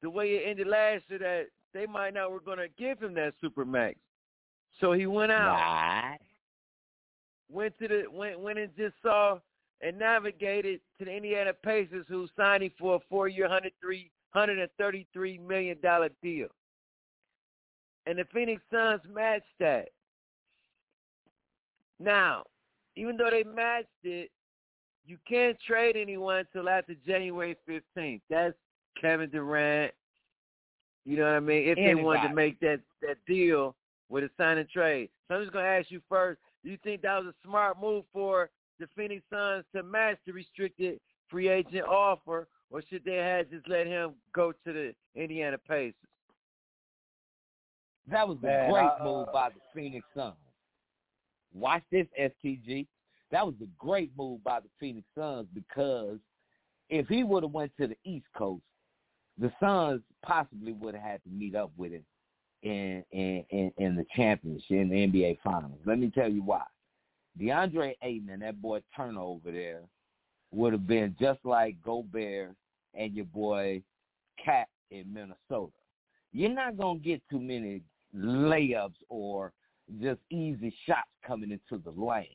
the 0.00 0.08
way 0.08 0.28
it 0.36 0.48
ended 0.48 0.68
last 0.68 1.02
year, 1.08 1.18
that 1.18 1.46
they 1.74 1.86
might 1.86 2.14
not 2.14 2.30
were 2.30 2.38
going 2.38 2.58
to 2.58 2.68
give 2.78 3.02
him 3.02 3.14
that 3.14 3.34
super 3.40 3.64
max. 3.64 3.96
So 4.80 4.92
he 4.92 5.06
went 5.06 5.32
out. 5.32 5.56
Right. 5.56 6.18
went 7.50 7.76
to 7.80 7.88
the 7.88 8.04
went 8.08 8.38
went 8.38 8.60
and 8.60 8.70
just 8.76 8.94
saw 9.02 9.40
and 9.80 9.98
navigated 9.98 10.78
to 11.00 11.04
the 11.04 11.10
Indiana 11.10 11.52
Pacers, 11.52 12.06
who 12.08 12.28
signed 12.36 12.62
him 12.62 12.70
for 12.78 12.94
a 12.94 13.00
four-year, 13.10 13.48
hundred 13.48 13.72
three 13.80 14.12
hundred 14.30 14.60
and 14.60 14.70
thirty-three 14.78 15.38
million 15.38 15.78
dollar 15.82 16.10
deal. 16.22 16.46
And 18.06 18.20
the 18.20 18.24
Phoenix 18.32 18.62
Suns 18.70 19.00
matched 19.12 19.46
that. 19.58 19.88
Now, 21.98 22.44
even 22.96 23.16
though 23.16 23.30
they 23.30 23.44
matched 23.44 23.88
it, 24.02 24.30
you 25.06 25.18
can't 25.28 25.56
trade 25.66 25.96
anyone 25.96 26.38
until 26.38 26.68
after 26.68 26.94
January 27.06 27.56
fifteenth. 27.66 28.22
That's 28.28 28.54
Kevin 29.00 29.30
Durant. 29.30 29.92
You 31.04 31.16
know 31.18 31.24
what 31.24 31.34
I 31.34 31.40
mean? 31.40 31.68
If 31.68 31.76
they 31.76 31.94
wanted 31.94 32.28
to 32.28 32.34
make 32.34 32.58
that 32.60 32.80
that 33.02 33.16
deal 33.26 33.76
with 34.08 34.24
a 34.24 34.30
sign 34.36 34.58
and 34.58 34.68
trade. 34.68 35.08
So 35.28 35.36
I'm 35.36 35.42
just 35.42 35.52
gonna 35.52 35.66
ask 35.66 35.90
you 35.90 36.00
first. 36.08 36.40
Do 36.64 36.70
you 36.70 36.78
think 36.82 37.02
that 37.02 37.22
was 37.22 37.32
a 37.32 37.48
smart 37.48 37.80
move 37.80 38.04
for 38.12 38.50
the 38.80 38.88
Phoenix 38.96 39.22
Suns 39.30 39.64
to 39.74 39.82
match 39.82 40.18
the 40.26 40.32
restricted 40.32 40.98
free 41.28 41.48
agent 41.48 41.86
offer, 41.86 42.48
or 42.70 42.82
should 42.90 43.04
they 43.04 43.16
have 43.16 43.48
just 43.50 43.68
let 43.68 43.86
him 43.86 44.14
go 44.34 44.52
to 44.52 44.72
the 44.72 44.94
Indiana 45.14 45.58
Pacers? 45.58 45.94
That 48.10 48.26
was 48.28 48.38
a 48.42 48.46
Man, 48.46 48.70
great 48.70 48.82
I, 48.82 48.98
uh, 49.00 49.04
move 49.04 49.26
by 49.32 49.50
the 49.50 49.60
Phoenix 49.74 50.04
Suns. 50.14 50.34
Watch 51.56 51.82
this, 51.90 52.06
STG. 52.20 52.86
That 53.30 53.46
was 53.46 53.54
a 53.62 53.66
great 53.78 54.12
move 54.16 54.44
by 54.44 54.60
the 54.60 54.68
Phoenix 54.78 55.06
Suns 55.16 55.48
because 55.54 56.18
if 56.90 57.08
he 57.08 57.24
would 57.24 57.42
have 57.42 57.52
went 57.52 57.72
to 57.80 57.86
the 57.86 57.96
East 58.04 58.26
Coast, 58.36 58.62
the 59.38 59.50
Suns 59.58 60.02
possibly 60.24 60.72
would 60.72 60.94
have 60.94 61.02
had 61.02 61.22
to 61.24 61.30
meet 61.30 61.54
up 61.54 61.70
with 61.76 61.92
him 61.92 62.04
in 62.62 63.04
in 63.12 63.44
in, 63.50 63.72
in 63.78 63.96
the 63.96 64.04
championship 64.14 64.70
in 64.70 64.88
the 64.88 65.06
NBA 65.06 65.38
Finals. 65.42 65.80
Let 65.84 65.98
me 65.98 66.10
tell 66.10 66.30
you 66.30 66.42
why. 66.42 66.62
DeAndre 67.40 67.94
Ayton 68.02 68.30
and 68.30 68.42
that 68.42 68.60
boy 68.62 68.80
Turner 68.94 69.20
over 69.20 69.50
there 69.50 69.82
would 70.52 70.72
have 70.72 70.86
been 70.86 71.16
just 71.20 71.40
like 71.44 71.76
Gobert 71.82 72.54
and 72.94 73.14
your 73.14 73.26
boy 73.26 73.82
Cat 74.42 74.68
in 74.90 75.12
Minnesota. 75.12 75.72
You're 76.32 76.50
not 76.50 76.76
gonna 76.76 76.98
get 76.98 77.22
too 77.30 77.40
many 77.40 77.82
layups 78.14 78.94
or 79.08 79.52
just 80.00 80.20
easy 80.30 80.74
shots 80.86 81.08
coming 81.26 81.50
into 81.50 81.82
the 81.82 81.90
lane. 81.90 82.26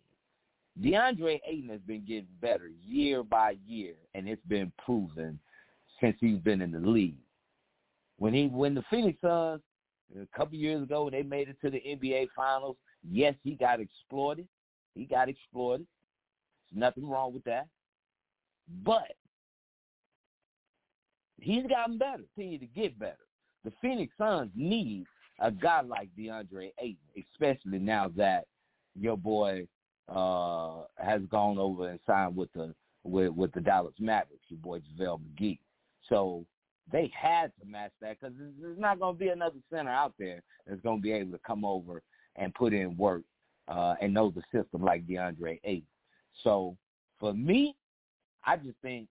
DeAndre 0.81 1.39
Ayton 1.45 1.69
has 1.69 1.81
been 1.81 2.05
getting 2.05 2.27
better 2.41 2.69
year 2.81 3.23
by 3.23 3.55
year, 3.65 3.95
and 4.13 4.27
it's 4.27 4.45
been 4.47 4.71
proven 4.83 5.37
since 5.99 6.15
he's 6.19 6.39
been 6.39 6.61
in 6.61 6.71
the 6.71 6.79
league. 6.79 7.17
When 8.17 8.33
he 8.33 8.47
when 8.47 8.75
the 8.75 8.83
Phoenix 8.89 9.19
Suns 9.21 9.61
a 10.15 10.37
couple 10.37 10.57
years 10.57 10.83
ago 10.83 11.03
when 11.03 11.13
they 11.13 11.23
made 11.23 11.49
it 11.49 11.57
to 11.61 11.69
the 11.69 11.79
NBA 11.79 12.27
Finals, 12.35 12.77
yes, 13.09 13.35
he 13.43 13.55
got 13.55 13.79
exploited. 13.79 14.47
He 14.95 15.05
got 15.05 15.29
exploited. 15.29 15.87
There's 16.71 16.79
nothing 16.79 17.07
wrong 17.09 17.33
with 17.33 17.43
that. 17.45 17.67
But 18.83 19.15
he's 21.39 21.65
gotten 21.67 21.97
better, 21.97 22.23
continue 22.35 22.59
to 22.59 22.67
get 22.67 22.97
better. 22.97 23.17
The 23.63 23.73
Phoenix 23.81 24.13
Suns 24.17 24.51
need 24.55 25.05
a 25.41 25.51
guy 25.51 25.81
like 25.81 26.09
DeAndre 26.17 26.71
Ayton, 26.79 26.97
especially 27.33 27.79
now 27.79 28.09
that 28.15 28.45
your 28.99 29.17
boy 29.17 29.67
uh, 30.07 30.83
has 30.97 31.21
gone 31.29 31.57
over 31.57 31.89
and 31.89 31.99
signed 32.05 32.35
with 32.35 32.51
the 32.53 32.73
with, 33.03 33.29
with 33.29 33.51
the 33.53 33.61
Dallas 33.61 33.95
Mavericks, 33.99 34.45
your 34.49 34.59
boy 34.59 34.79
JaVale 34.79 35.19
McGee. 35.19 35.59
So 36.07 36.45
they 36.91 37.11
had 37.19 37.51
to 37.59 37.67
match 37.67 37.91
that 38.01 38.19
because 38.19 38.35
there's 38.61 38.77
not 38.77 38.99
going 38.99 39.15
to 39.15 39.19
be 39.19 39.29
another 39.29 39.57
center 39.71 39.89
out 39.89 40.13
there 40.19 40.43
that's 40.67 40.81
going 40.81 40.97
to 40.97 41.01
be 41.01 41.11
able 41.11 41.31
to 41.31 41.39
come 41.45 41.65
over 41.65 42.03
and 42.35 42.53
put 42.53 42.73
in 42.73 42.95
work 42.97 43.23
uh, 43.67 43.95
and 44.01 44.13
know 44.13 44.29
the 44.31 44.43
system 44.51 44.83
like 44.83 45.07
DeAndre 45.07 45.59
Ayton. 45.63 45.87
So 46.43 46.77
for 47.19 47.33
me, 47.33 47.75
I 48.45 48.57
just 48.57 48.77
think 48.81 49.07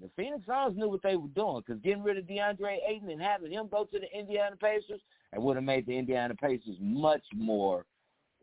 the 0.00 0.10
Phoenix 0.16 0.46
Suns 0.46 0.76
knew 0.76 0.88
what 0.88 1.02
they 1.02 1.16
were 1.16 1.28
doing 1.28 1.62
because 1.66 1.80
getting 1.82 2.02
rid 2.02 2.18
of 2.18 2.24
DeAndre 2.24 2.78
Ayton 2.88 3.10
and 3.10 3.22
having 3.22 3.52
him 3.52 3.68
go 3.70 3.84
to 3.84 3.98
the 3.98 4.18
Indiana 4.18 4.56
Pacers, 4.56 5.00
it 5.32 5.40
would 5.40 5.56
have 5.56 5.64
made 5.64 5.86
the 5.86 5.96
Indiana 5.96 6.34
Pacers 6.34 6.76
much 6.80 7.22
more 7.34 7.84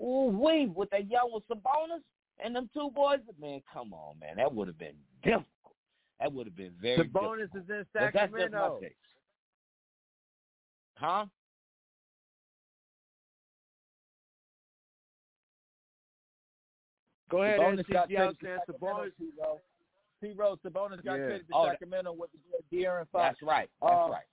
ooh 0.02 0.28
wee 0.28 0.68
with 0.68 0.90
that 0.92 1.10
young 1.10 1.32
with 1.34 1.44
Sabonis 1.48 2.02
and 2.40 2.56
them 2.56 2.70
two 2.74 2.90
boys. 2.96 3.20
Man, 3.40 3.62
come 3.72 3.94
on, 3.94 4.18
man, 4.20 4.38
that 4.38 4.54
would 4.54 4.68
have 4.68 4.78
been 4.78 4.96
difficult. 5.24 5.46
That 6.20 6.32
would 6.34 6.48
have 6.48 6.56
been 6.56 6.74
very. 6.82 6.98
Sabonis 7.10 7.40
difficult. 7.40 7.40
is 7.40 7.50
in 7.54 7.62
But 7.68 7.88
that's 7.94 8.14
just 8.14 8.14
Sacramento. 8.14 8.80
my. 8.82 8.90
Huh? 10.96 11.26
Go 17.30 17.44
ahead, 17.44 17.60
Sabonis 17.60 17.90
got 17.92 18.10
SCG. 18.10 18.18
I 18.20 18.28
was 18.28 18.36
traded 18.38 18.60
to 18.68 18.74
Sacramento, 18.74 19.04
Sabonis. 19.04 19.12
T-Row. 19.20 19.62
T-Row, 20.22 20.56
Sabonis 20.66 21.04
got 21.04 21.20
Yeah. 21.20 21.26
traded 21.28 21.48
to 21.48 21.54
Oh, 21.54 21.66
that- 21.66 21.72
Sacramento 21.74 22.12
with 22.14 22.32
the 22.32 22.64
De'Aaron 22.76 23.08
Fox. 23.10 23.24
That's 23.40 23.42
right. 23.42 23.70
That's 23.82 23.94
Uh, 23.94 24.10
right. 24.10 24.26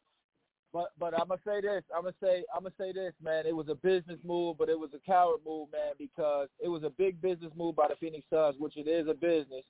But 0.74 0.90
but 0.98 1.14
I'm 1.14 1.28
gonna 1.28 1.40
say 1.46 1.60
this. 1.60 1.84
I'm 1.94 2.02
gonna 2.02 2.14
say 2.20 2.42
I'm 2.52 2.64
gonna 2.64 2.74
say 2.76 2.92
this, 2.92 3.12
man. 3.22 3.46
It 3.46 3.54
was 3.54 3.68
a 3.68 3.76
business 3.76 4.18
move, 4.24 4.58
but 4.58 4.68
it 4.68 4.76
was 4.78 4.90
a 4.92 4.98
coward 4.98 5.38
move, 5.46 5.68
man, 5.70 5.92
because 5.96 6.48
it 6.58 6.68
was 6.68 6.82
a 6.82 6.90
big 6.90 7.22
business 7.22 7.52
move 7.56 7.76
by 7.76 7.86
the 7.88 7.94
Phoenix 8.00 8.26
Suns, 8.28 8.56
which 8.58 8.76
it 8.76 8.88
is 8.88 9.06
a 9.06 9.14
business 9.14 9.62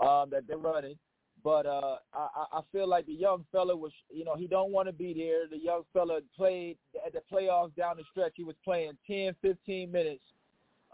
um, 0.00 0.30
that 0.30 0.46
they're 0.46 0.56
running. 0.56 0.96
But 1.42 1.66
uh, 1.66 1.96
I, 2.14 2.44
I 2.52 2.60
feel 2.70 2.88
like 2.88 3.04
the 3.04 3.12
young 3.12 3.44
fella 3.50 3.76
was, 3.76 3.92
you 4.10 4.24
know, 4.24 4.36
he 4.36 4.46
don't 4.46 4.70
want 4.70 4.86
to 4.88 4.92
be 4.94 5.12
there. 5.12 5.48
The 5.50 5.62
young 5.62 5.82
fella 5.92 6.20
played 6.34 6.78
at 7.04 7.12
the 7.12 7.20
playoffs 7.30 7.74
down 7.74 7.96
the 7.96 8.04
stretch. 8.12 8.32
He 8.36 8.44
was 8.44 8.54
playing 8.64 8.92
10, 9.08 9.34
15 9.42 9.90
minutes. 9.90 10.22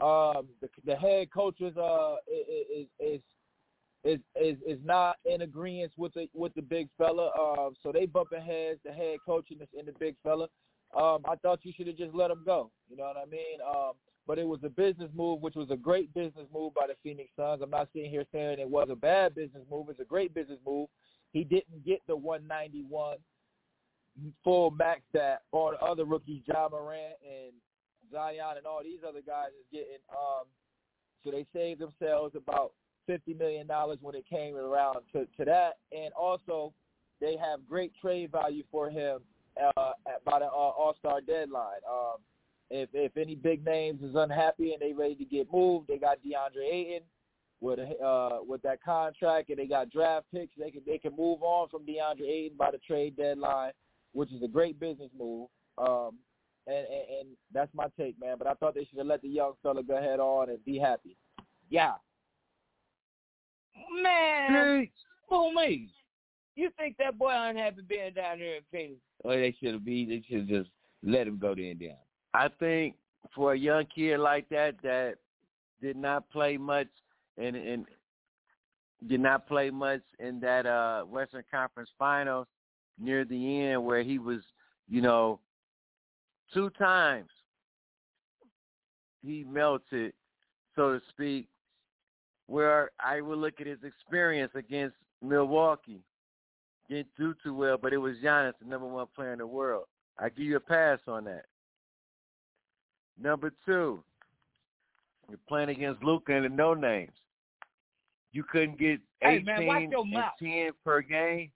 Um, 0.01 0.49
the, 0.63 0.71
the 0.87 0.97
head 0.97 1.31
coach 1.31 1.61
is 1.61 1.77
uh 1.77 2.17
is 2.27 2.87
is 2.99 3.21
is 4.05 4.19
is 4.41 4.57
is 4.67 4.79
not 4.85 5.17
in 5.25 5.43
agreement 5.43 5.93
with 5.97 6.15
the 6.15 6.29
with 6.35 6.55
the 6.55 6.63
big 6.63 6.89
fella. 6.97 7.31
Um, 7.39 7.75
so 7.83 7.93
they 7.93 8.07
bumping 8.07 8.43
heads, 8.43 8.81
the 8.85 8.93
head 8.93 9.19
coach 9.27 9.47
and 9.51 9.61
the, 9.61 9.79
and 9.79 9.87
the 9.87 9.93
big 9.99 10.17
fella. 10.23 10.49
Um, 10.97 11.21
I 11.25 11.37
thought 11.37 11.61
you 11.63 11.73
should 11.77 11.87
have 11.87 11.97
just 11.97 12.15
let 12.15 12.31
him 12.31 12.43
go. 12.45 12.71
You 12.89 12.97
know 12.97 13.05
what 13.05 13.17
I 13.17 13.27
mean? 13.31 13.61
Um, 13.67 13.93
but 14.27 14.39
it 14.39 14.47
was 14.47 14.61
a 14.65 14.69
business 14.69 15.11
move, 15.15 15.41
which 15.41 15.55
was 15.55 15.71
a 15.71 15.77
great 15.77 16.13
business 16.15 16.47
move 16.53 16.75
by 16.75 16.87
the 16.87 16.95
Phoenix 17.03 17.31
Suns. 17.37 17.63
I'm 17.63 17.71
not 17.71 17.89
sitting 17.93 18.11
here 18.11 18.25
saying 18.33 18.59
it 18.59 18.69
was 18.69 18.89
a 18.91 18.97
bad 18.97 19.35
business 19.35 19.63
move. 19.71 19.89
It's 19.89 20.01
a 20.01 20.05
great 20.05 20.35
business 20.35 20.59
move. 20.67 20.89
He 21.33 21.45
didn't 21.45 21.85
get 21.85 22.01
the 22.07 22.17
191 22.17 23.19
full 24.43 24.71
max 24.73 25.03
that 25.13 25.43
all 25.53 25.71
the 25.71 25.85
other 25.85 26.05
rookies, 26.05 26.43
Ja 26.47 26.69
Morant 26.69 27.15
and 27.25 27.53
Zion 28.13 28.57
and 28.57 28.67
all 28.67 28.83
these 28.83 29.01
other 29.07 29.23
guys 29.25 29.49
is 29.49 29.67
getting. 29.73 29.99
Um, 30.11 30.47
so 31.23 31.31
they 31.31 31.47
saved 31.53 31.81
themselves 31.81 32.35
about 32.35 32.73
fifty 33.11 33.35
million 33.35 33.67
dollars 33.67 33.99
when 34.01 34.15
it 34.15 34.25
came 34.29 34.55
around 34.55 34.99
to, 35.13 35.27
to 35.37 35.45
that, 35.45 35.79
and 35.91 36.13
also 36.15 36.73
they 37.21 37.37
have 37.37 37.67
great 37.69 37.93
trade 38.01 38.31
value 38.31 38.63
for 38.71 38.89
him 38.89 39.19
uh, 39.61 39.91
by 40.25 40.39
the 40.39 40.45
uh, 40.47 40.49
All 40.49 40.95
Star 40.99 41.21
deadline. 41.21 41.83
Um, 41.91 42.19
if 42.71 42.89
if 42.93 43.17
any 43.17 43.35
big 43.35 43.65
names 43.65 44.03
is 44.03 44.15
unhappy 44.15 44.73
and 44.73 44.81
they 44.81 44.93
ready 44.93 45.17
to 45.17 45.25
get 45.25 45.53
moved, 45.53 45.89
they 45.89 45.99
got 45.99 46.19
DeAndre 46.19 46.73
Ayton 46.73 47.03
with 47.61 47.81
uh, 47.81 48.39
with 48.47 48.63
that 48.63 48.83
contract, 48.83 49.51
and 49.51 49.59
they 49.59 49.67
got 49.67 49.91
draft 49.91 50.27
picks. 50.33 50.53
They 50.57 50.71
can 50.71 50.83
they 50.87 50.99
can 50.99 51.17
move 51.17 51.43
on 51.43 51.69
from 51.69 51.83
DeAndre 51.83 52.29
Ayton 52.29 52.57
by 52.57 52.71
the 52.71 52.79
trade 52.79 53.17
deadline, 53.17 53.73
which 54.13 54.31
is 54.33 54.43
a 54.43 54.49
great 54.49 54.79
business 54.79 55.11
move. 55.19 55.49
Um, 55.79 56.19
and, 56.67 56.77
and, 56.77 57.19
and 57.21 57.29
that's 57.53 57.75
my 57.75 57.87
take, 57.99 58.21
man. 58.21 58.37
But 58.39 58.47
I 58.47 58.55
thought 58.55 58.75
they 58.75 58.85
should 58.85 58.99
have 58.99 59.07
let 59.07 59.23
the 59.23 59.29
young 59.29 59.55
fella 59.63 59.83
go 59.83 59.97
ahead 59.97 60.21
on 60.21 60.51
and 60.51 60.65
be 60.65 60.79
happy. 60.79 61.17
Yeah. 61.71 61.95
Man, 64.03 64.89
fool 65.29 65.53
me. 65.53 65.89
You 66.57 66.71
think 66.77 66.97
that 66.99 67.19
boy 67.19 67.33
unhappy 67.33 67.83
being 67.89 68.13
down 68.13 68.39
here 68.39 68.57
in 68.57 68.63
Phoenix? 68.71 69.01
Or 69.25 69.37
they 69.37 69.55
should 69.61 69.75
have 69.75 69.85
be 69.85 70.05
they 70.05 70.23
should 70.29 70.49
just 70.49 70.69
let 71.03 71.27
him 71.27 71.39
go 71.39 71.55
to 71.55 71.71
Indiana. 71.71 71.97
I 72.35 72.49
think 72.59 72.97
for 73.35 73.53
a 73.53 73.59
young 73.59 73.87
kid 73.95 74.19
like 74.19 74.49
that 74.51 74.75
that 74.83 75.17
did 75.81 75.97
not 75.97 76.29
play 76.31 76.57
much 76.57 76.89
and 77.39 77.57
and 77.57 77.87
did 79.09 79.21
not 79.21 79.47
play 79.47 79.71
much 79.71 80.03
in 80.19 80.41
that 80.41 80.67
uh 80.67 81.03
Western 81.05 81.45
Conference 81.51 81.91
Finals 81.99 82.47
near 82.99 83.25
the 83.25 83.61
end 83.63 83.83
where 83.85 84.03
he 84.03 84.19
was, 84.19 84.41
you 84.89 85.01
know, 85.01 85.41
two 86.53 86.71
times 86.71 87.31
he 89.25 89.45
melted, 89.45 90.13
so 90.77 90.95
to 90.95 91.01
speak, 91.09 91.49
where 92.51 92.91
I 92.99 93.21
would 93.21 93.39
look 93.39 93.61
at 93.61 93.69
his 93.69 93.79
experience 93.85 94.51
against 94.57 94.97
Milwaukee. 95.23 96.03
Didn't 96.89 97.07
do 97.17 97.33
too 97.45 97.55
well, 97.55 97.79
but 97.81 97.93
it 97.93 97.99
was 97.99 98.17
Giannis, 98.17 98.55
the 98.61 98.69
number 98.69 98.89
one 98.89 99.07
player 99.15 99.33
in 99.33 99.39
the 99.39 99.47
world. 99.47 99.85
I 100.19 100.31
give 100.31 100.47
you 100.47 100.57
a 100.57 100.61
pass 100.61 100.99
on 101.07 101.25
that. 101.27 101.45
Number 103.23 103.53
two, 103.65 104.03
you're 105.29 105.39
playing 105.49 105.69
against 105.69 106.03
Luka 106.03 106.35
and 106.35 106.45
the 106.45 106.49
no 106.49 106.75
names. 106.75 107.13
You 108.33 108.43
couldn't 108.43 108.81
get 108.81 108.99
Hey, 109.21 109.37
18 109.37 109.45
man, 109.45 109.93
and 109.97 110.11
mouth. 110.11 110.33
10 110.41 110.71
per 110.85 111.03
game. 111.03 111.53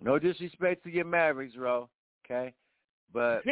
No 0.00 0.18
disrespect 0.18 0.82
to 0.82 0.90
your 0.90 1.04
Mavericks, 1.04 1.54
bro. 1.54 1.88
okay? 2.26 2.52
But 3.12 3.42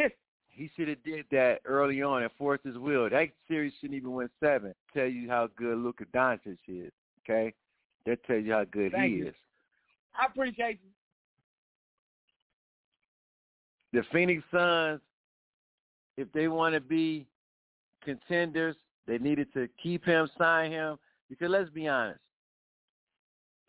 he 0.57 0.71
should 0.75 0.87
have 0.87 1.03
did 1.03 1.25
that 1.31 1.59
early 1.65 2.01
on 2.01 2.23
and 2.23 2.31
forced 2.37 2.65
his 2.65 2.77
will. 2.77 3.09
That 3.09 3.29
series 3.47 3.73
shouldn't 3.79 3.97
even 3.97 4.11
win 4.11 4.29
seven. 4.43 4.73
Tell 4.93 5.05
you 5.05 5.29
how 5.29 5.49
good 5.55 5.77
Luka 5.77 6.05
Doncic 6.13 6.57
is, 6.67 6.91
okay? 7.23 7.53
That 8.07 8.23
tells 8.25 8.43
you 8.43 8.53
how 8.53 8.63
good 8.63 8.91
Thank 8.91 9.11
he 9.11 9.19
you. 9.19 9.27
is. 9.27 9.35
I 10.19 10.25
appreciate 10.25 10.79
you. 10.83 10.89
the 13.93 14.03
Phoenix 14.11 14.43
Suns, 14.51 14.99
if 16.17 16.31
they 16.33 16.47
want 16.47 16.73
to 16.73 16.81
be 16.81 17.27
contenders, 18.03 18.75
they 19.07 19.17
needed 19.17 19.53
to 19.53 19.69
keep 19.81 20.03
him, 20.05 20.27
sign 20.37 20.71
him. 20.71 20.97
Because 21.29 21.49
let's 21.49 21.69
be 21.69 21.87
honest, 21.87 22.19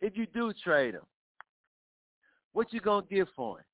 if 0.01 0.17
you 0.17 0.25
do 0.33 0.53
trade 0.63 0.95
him, 0.95 1.01
what 2.53 2.73
you 2.73 2.79
gonna 2.79 3.05
get 3.09 3.27
for 3.35 3.59
him? 3.59 3.65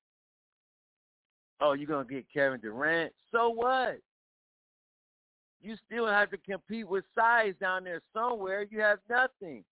Oh, 1.60 1.72
you're 1.72 1.88
gonna 1.88 2.08
get 2.08 2.26
Kevin 2.32 2.60
Durant. 2.60 3.12
So 3.32 3.50
what? 3.50 3.98
You 5.62 5.76
still 5.86 6.06
have 6.06 6.30
to 6.30 6.36
compete 6.36 6.86
with 6.86 7.04
size 7.14 7.54
down 7.60 7.84
there 7.84 8.02
somewhere. 8.12 8.66
You 8.70 8.80
have 8.80 8.98
nothing. 9.08 9.64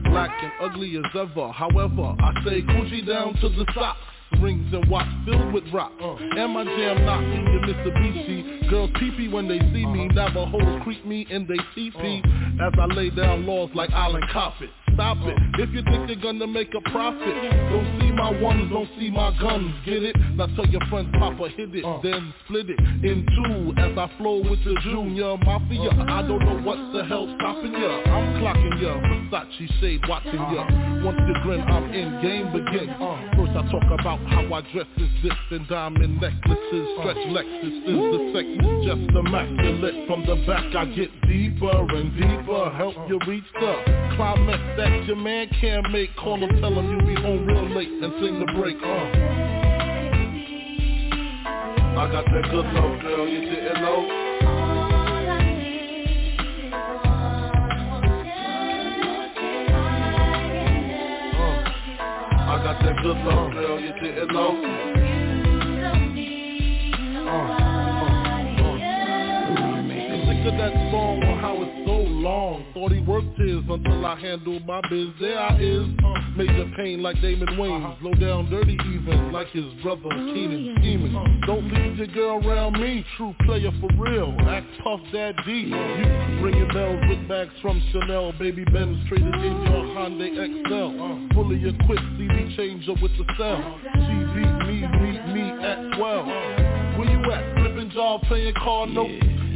Black 0.03 0.29
and 0.43 0.51
ugly 0.61 0.95
as 0.97 1.05
ever. 1.15 1.51
However, 1.51 2.15
I 2.19 2.43
say 2.45 2.61
Gucci 2.61 3.07
down 3.07 3.33
to 3.41 3.49
the 3.49 3.65
socks 3.73 3.97
rings 4.41 4.73
and 4.73 4.89
watch 4.89 5.07
filled 5.25 5.53
with 5.53 5.63
rock. 5.73 5.91
Uh, 6.01 6.15
and 6.15 6.53
my 6.53 6.63
jam 6.63 7.05
knocking 7.05 7.45
the 7.45 7.73
Mitsubishi. 7.73 8.56
Girls 8.69 8.89
peepee 8.95 9.31
when 9.31 9.47
they 9.47 9.59
see 9.59 9.85
me. 9.85 10.09
Uh-huh. 10.09 10.29
Navajos 10.29 10.83
creep 10.83 11.05
me 11.05 11.25
in 11.29 11.47
they 11.47 11.57
teepee. 11.75 12.21
Uh. 12.23 12.67
As 12.67 12.73
I 12.79 12.85
lay 12.85 13.09
down 13.09 13.45
laws 13.45 13.69
like 13.73 13.91
Island 13.91 14.25
Coffin 14.31 14.69
stop 14.97 15.17
it. 15.21 15.37
If 15.61 15.69
you 15.73 15.83
think 15.83 16.09
you're 16.09 16.21
gonna 16.21 16.47
make 16.47 16.73
a 16.73 16.81
profit 16.89 17.21
Don't 17.69 18.01
see 18.01 18.11
my 18.11 18.33
ones, 18.41 18.69
don't 18.73 18.89
see 18.99 19.11
my 19.11 19.29
guns, 19.39 19.73
get 19.85 20.01
it? 20.01 20.15
Now 20.33 20.47
tell 20.57 20.65
your 20.65 20.81
friends 20.89 21.09
Papa 21.13 21.49
hit 21.55 21.73
it, 21.75 21.85
uh. 21.85 22.01
then 22.01 22.33
split 22.43 22.69
it 22.69 22.79
in 23.05 23.25
two 23.37 23.73
As 23.77 23.93
I 23.97 24.09
flow 24.17 24.41
with 24.41 24.63
the 24.65 24.73
junior 24.83 25.37
mafia. 25.37 25.93
I 25.93 26.25
don't 26.25 26.41
know 26.41 26.59
what 26.65 26.77
the 26.93 27.05
hell's 27.05 27.29
stopping 27.37 27.73
ya. 27.73 27.93
I'm 28.09 28.41
clocking 28.41 28.81
ya, 28.81 28.97
Versace 29.29 29.69
shade 29.79 30.01
watching 30.09 30.33
ya. 30.33 30.65
Once 31.05 31.21
you 31.29 31.35
grin, 31.43 31.61
I'm 31.61 31.93
in, 31.93 32.21
game 32.21 32.49
begin 32.51 32.89
uh. 32.97 33.21
First 33.37 33.53
I 33.53 33.61
talk 33.69 33.85
about 33.99 34.19
how 34.33 34.49
I 34.49 34.61
dress 34.73 34.89
is 34.97 35.09
this 35.21 35.37
And 35.51 35.67
diamond 35.67 36.19
necklaces, 36.19 36.87
stretch 36.97 37.21
Lexus 37.29 37.77
is 37.85 38.01
the 38.01 38.19
sex 38.33 38.47
is 38.49 38.85
just 38.85 39.05
immaculate. 39.13 40.07
From 40.07 40.25
the 40.25 40.41
back 40.49 40.73
I 40.75 40.85
get 40.85 41.09
deeper 41.29 41.85
and 41.93 42.09
deeper 42.17 42.69
Help 42.77 42.95
you 43.09 43.19
reach 43.27 43.45
the 43.59 43.73
climax 44.17 44.61
that 44.77 44.86
that 44.89 45.05
your 45.05 45.15
man 45.15 45.49
can't 45.59 45.91
make. 45.91 46.15
Call 46.15 46.37
him, 46.37 46.49
tell 46.61 46.73
him 46.73 46.89
you'll 46.89 47.05
be 47.05 47.15
home 47.21 47.45
real 47.45 47.69
late 47.75 47.89
and 47.89 48.13
sing 48.19 48.39
the 48.39 48.45
break. 48.53 48.77
Uh. 48.77 48.87
I 51.99 52.11
got 52.11 52.25
that 52.25 52.43
good 52.51 52.65
love, 52.65 53.01
girl, 53.01 53.27
you 53.27 53.41
didn't 53.41 53.81
know. 53.81 54.07
Uh. 61.33 61.57
I 62.39 62.63
got 62.63 62.79
that 62.81 62.95
good 63.01 63.17
love, 63.17 63.51
girl, 63.51 63.79
you 63.79 63.93
didn't 64.01 64.33
know. 64.33 64.87
That 70.47 70.71
song 70.71 70.71
on 70.71 70.71
how 70.71 70.71
it's 70.71 70.71
so 70.71 70.76
long. 72.27 72.65
Thought 72.73 72.91
he 72.91 73.01
worked 73.01 73.37
his 73.39 73.63
until 73.69 74.05
I 74.05 74.19
handled 74.19 74.65
my 74.65 74.81
biz. 74.89 75.07
There 75.19 75.39
I 75.39 75.57
is, 75.57 75.87
uh, 76.03 76.21
major 76.35 76.69
pain 76.75 77.01
like 77.01 77.19
Damon 77.21 77.47
Wayans. 77.59 77.85
Uh-huh. 77.85 78.07
Low 78.07 78.13
down 78.13 78.49
dirty 78.49 78.77
even 78.93 79.31
like 79.31 79.47
his 79.49 79.65
brother 79.81 80.01
oh, 80.05 80.33
Keenan 80.33 80.75
scheming. 80.79 81.15
Uh-huh. 81.15 81.45
Don't 81.45 81.71
leave 81.73 81.97
your 81.97 82.07
girl 82.07 82.47
around 82.47 82.73
me, 82.79 83.05
true 83.15 83.33
player 83.45 83.71
for 83.79 83.89
real. 83.97 84.35
Act 84.41 84.67
Puff 84.83 84.99
Dad 85.13 85.35
D. 85.45 85.51
You 85.51 85.75
bring 86.41 86.55
ringing 86.55 86.67
bells 86.73 87.01
with 87.09 87.27
bags 87.27 87.53
from 87.61 87.81
Chanel. 87.91 88.33
Baby 88.33 88.65
Benz 88.65 88.97
traded 89.07 89.33
in 89.33 89.55
your 89.63 89.85
Hyundai 89.95 90.31
XL. 90.67 90.73
Uh-huh. 90.73 91.33
Fully 91.33 91.57
equipped 91.67 92.01
CD 92.17 92.55
changer 92.55 92.93
with 93.01 93.11
the 93.17 93.25
cell. 93.37 93.79
She 93.93 94.15
beat 94.35 94.53
me, 94.67 94.77
meet 95.01 95.23
me 95.33 95.45
at 95.63 95.97
12. 95.97 96.27
Where 96.97 97.09
you 97.09 97.31
at? 97.31 97.55
Flipping 97.57 97.91
job, 97.91 98.21
playing 98.23 98.53
car 98.55 98.87
notes. 98.87 99.36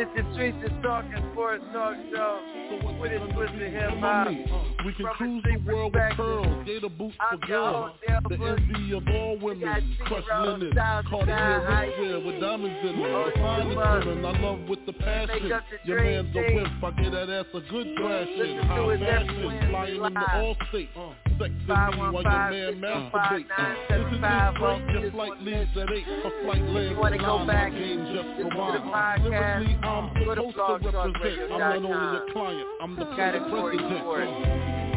it's 0.00 0.10
the 0.16 0.32
Streets 0.32 0.56
is 0.64 0.72
Talking 0.82 1.12
Sports 1.32 1.62
Talk 1.74 1.94
Show 2.10 2.40
so 2.70 2.92
with 2.98 3.12
his 3.12 3.20
twisted 3.34 3.72
hip 3.72 3.90
hop. 4.00 4.28
We 4.86 4.94
can 4.94 5.06
cruise 5.12 5.44
the 5.44 5.70
world 5.70 5.94
with 5.94 6.16
pearls, 6.16 6.66
gator 6.66 6.88
boots 6.88 7.16
for 7.30 7.36
girls. 7.46 7.92
The 8.06 8.34
envy 8.34 8.96
of 8.96 9.02
all 9.08 9.38
women, 9.38 9.96
crushed 10.06 10.26
linen, 10.40 10.72
Cartier 10.74 11.36
wristwear 11.68 12.24
with 12.24 12.40
diamonds 12.40 12.78
in 12.82 12.98
it. 12.98 13.12
Oh, 13.12 13.26
the 13.26 13.40
finest 13.40 14.06
women 14.06 14.24
I 14.24 14.40
love 14.40 14.68
with 14.68 14.86
the 14.86 14.92
passion. 14.94 15.52
Your 15.84 16.02
man's 16.02 16.34
a 16.34 16.54
wimp, 16.54 16.82
I 16.82 17.02
get 17.02 17.12
that 17.12 17.28
ass 17.28 17.44
a 17.52 17.60
good 17.70 17.94
thrashing. 17.98 18.58
High 18.58 18.98
fashion, 18.98 19.68
flying 19.68 19.96
in 19.96 20.14
the 20.14 20.32
all 20.34 20.56
state. 20.70 20.88
Uh. 20.96 21.29
Sex 21.40 21.52
me 21.56 21.64
while 21.66 22.12
your 22.12 22.22
man 22.22 22.74
masturbates. 22.84 23.48
This 23.88 24.04
is 24.12 24.12
his 24.12 24.20
break, 24.60 24.84
your 24.92 25.08
flight 25.10 25.36
leaves 25.40 25.72
at 25.74 25.88
8. 25.90 26.04
A 26.06 26.30
flight 26.44 26.64
lands 26.68 27.00
at 27.02 27.10
9, 27.16 27.46
my 27.46 27.70
game 27.70 28.02
just 28.12 28.28
for 28.36 28.48
wine. 28.58 28.76
I'm 29.82 30.06
supposed 30.20 30.54
to 30.56 30.90
represent. 30.92 31.50
I'm 31.50 31.58
not 31.58 31.76
only 31.76 31.90
a 31.90 32.32
client, 32.32 32.66
I'm 32.82 32.92
the 32.94 33.06
president. 33.06 33.54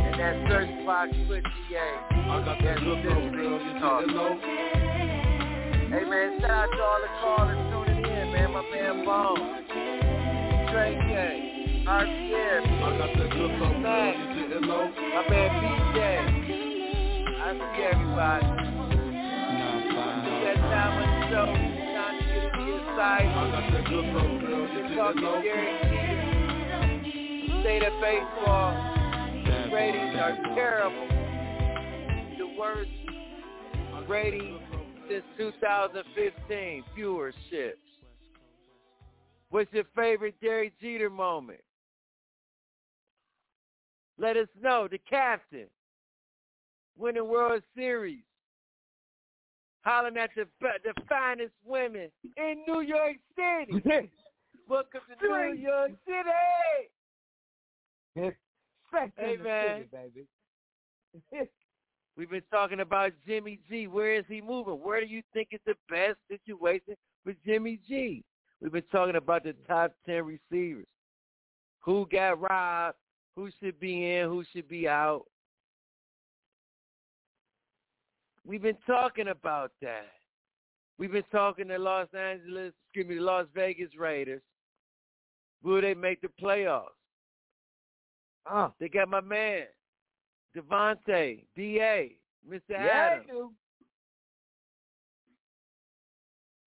And 0.03 0.13
that 0.19 0.35
search 0.49 0.73
box 0.85 1.09
put 1.27 1.43
DA. 1.43 1.79
I 2.11 2.43
got 2.43 2.57
that 2.61 2.77
good 2.79 2.99
girl, 3.03 3.23
girl, 3.31 3.59
you. 4.03 4.39
Hey 5.93 6.03
man, 6.09 6.29
shout 6.41 6.51
out 6.51 6.69
to 6.71 6.81
all 6.83 6.99
the 6.99 7.07
callers 7.21 7.61
tuning 7.71 8.03
in, 8.03 8.25
man. 8.33 8.51
My 8.51 8.61
man 8.69 9.05
Bone, 9.05 9.63
Trey 10.73 10.93
K, 11.07 11.85
RCF. 11.87 12.63
I 12.83 12.97
got 12.97 13.11
that 13.15 13.29
good 13.31 13.51
love, 13.61 13.75
girl, 13.81 14.35
you 14.35 14.43
didn't 14.49 14.67
know. 14.67 14.85
My 14.91 15.21
man 15.29 15.49
BJ. 15.93 16.32
Everybody. 17.61 18.45
That 20.43 20.55
time 20.57 20.93
on 20.97 21.07
the 21.19 21.27
show, 21.29 21.45
time 21.95 22.17
to 22.19 22.25
get 22.33 22.49
Derek 25.43 25.77
State 27.61 27.83
of 27.83 27.93
baseball 28.01 28.71
ratings 29.71 30.15
are 30.19 30.35
terrible. 30.55 31.07
The 32.37 32.47
worst 32.59 32.89
rating 34.07 34.59
since 35.07 35.23
2015. 35.37 36.83
Viewerships. 36.97 37.73
What's 39.49 39.71
your 39.73 39.85
favorite 39.95 40.35
Derek 40.41 40.73
Jeter 40.81 41.11
moment? 41.11 41.61
Let 44.17 44.37
us 44.37 44.47
know. 44.59 44.87
The 44.89 44.97
captain. 44.97 45.67
Winning 46.97 47.27
World 47.27 47.63
Series. 47.75 48.23
Hollering 49.81 50.17
at 50.17 50.29
the, 50.35 50.45
the 50.61 50.93
finest 51.09 51.51
women 51.65 52.09
in 52.37 52.63
New 52.67 52.81
York 52.81 53.17
City. 53.35 53.81
Welcome 54.69 55.01
to 55.21 55.27
New 55.27 55.53
York 55.55 55.91
City. 56.07 56.29
hey 59.17 59.37
man, 59.43 59.85
baby. 59.91 60.27
We've 62.15 62.29
been 62.29 62.43
talking 62.51 62.79
about 62.79 63.11
Jimmy 63.27 63.59
G. 63.67 63.87
Where 63.87 64.15
is 64.15 64.25
he 64.27 64.39
moving? 64.39 64.75
Where 64.75 65.01
do 65.01 65.07
you 65.07 65.21
think 65.33 65.49
is 65.51 65.59
the 65.65 65.73
best 65.89 66.17
situation 66.29 66.95
for 67.23 67.33
Jimmy 67.45 67.79
G? 67.87 68.23
We've 68.61 68.71
been 68.71 68.83
talking 68.91 69.15
about 69.15 69.43
the 69.43 69.53
top 69.67 69.93
ten 70.05 70.23
receivers. 70.23 70.85
Who 71.81 72.07
got 72.09 72.39
robbed? 72.39 72.97
Who 73.35 73.49
should 73.59 73.79
be 73.79 74.15
in? 74.15 74.29
Who 74.29 74.43
should 74.53 74.69
be 74.69 74.87
out? 74.87 75.25
We've 78.45 78.61
been 78.61 78.77
talking 78.85 79.29
about 79.29 79.71
that. 79.81 80.11
We've 80.99 81.11
been 81.11 81.23
talking 81.31 81.69
to 81.69 81.77
Los 81.79 82.07
Angeles, 82.13 82.73
excuse 82.87 83.07
me, 83.07 83.15
the 83.15 83.21
Las 83.21 83.45
Vegas 83.55 83.89
Raiders. 83.97 84.41
Will 85.63 85.81
they 85.81 85.93
make 85.93 86.21
the 86.21 86.29
playoffs? 86.41 86.87
Uh, 88.49 88.69
They 88.79 88.89
got 88.89 89.09
my 89.09 89.21
man, 89.21 89.63
Davante, 90.55 91.45
D.A., 91.55 92.17
Mr. 92.49 92.59
yeah, 92.69 93.09
Adams. 93.13 93.25
you. 93.29 93.53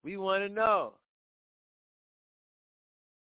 We 0.03 0.17
want 0.17 0.43
to 0.43 0.49
know. 0.49 0.93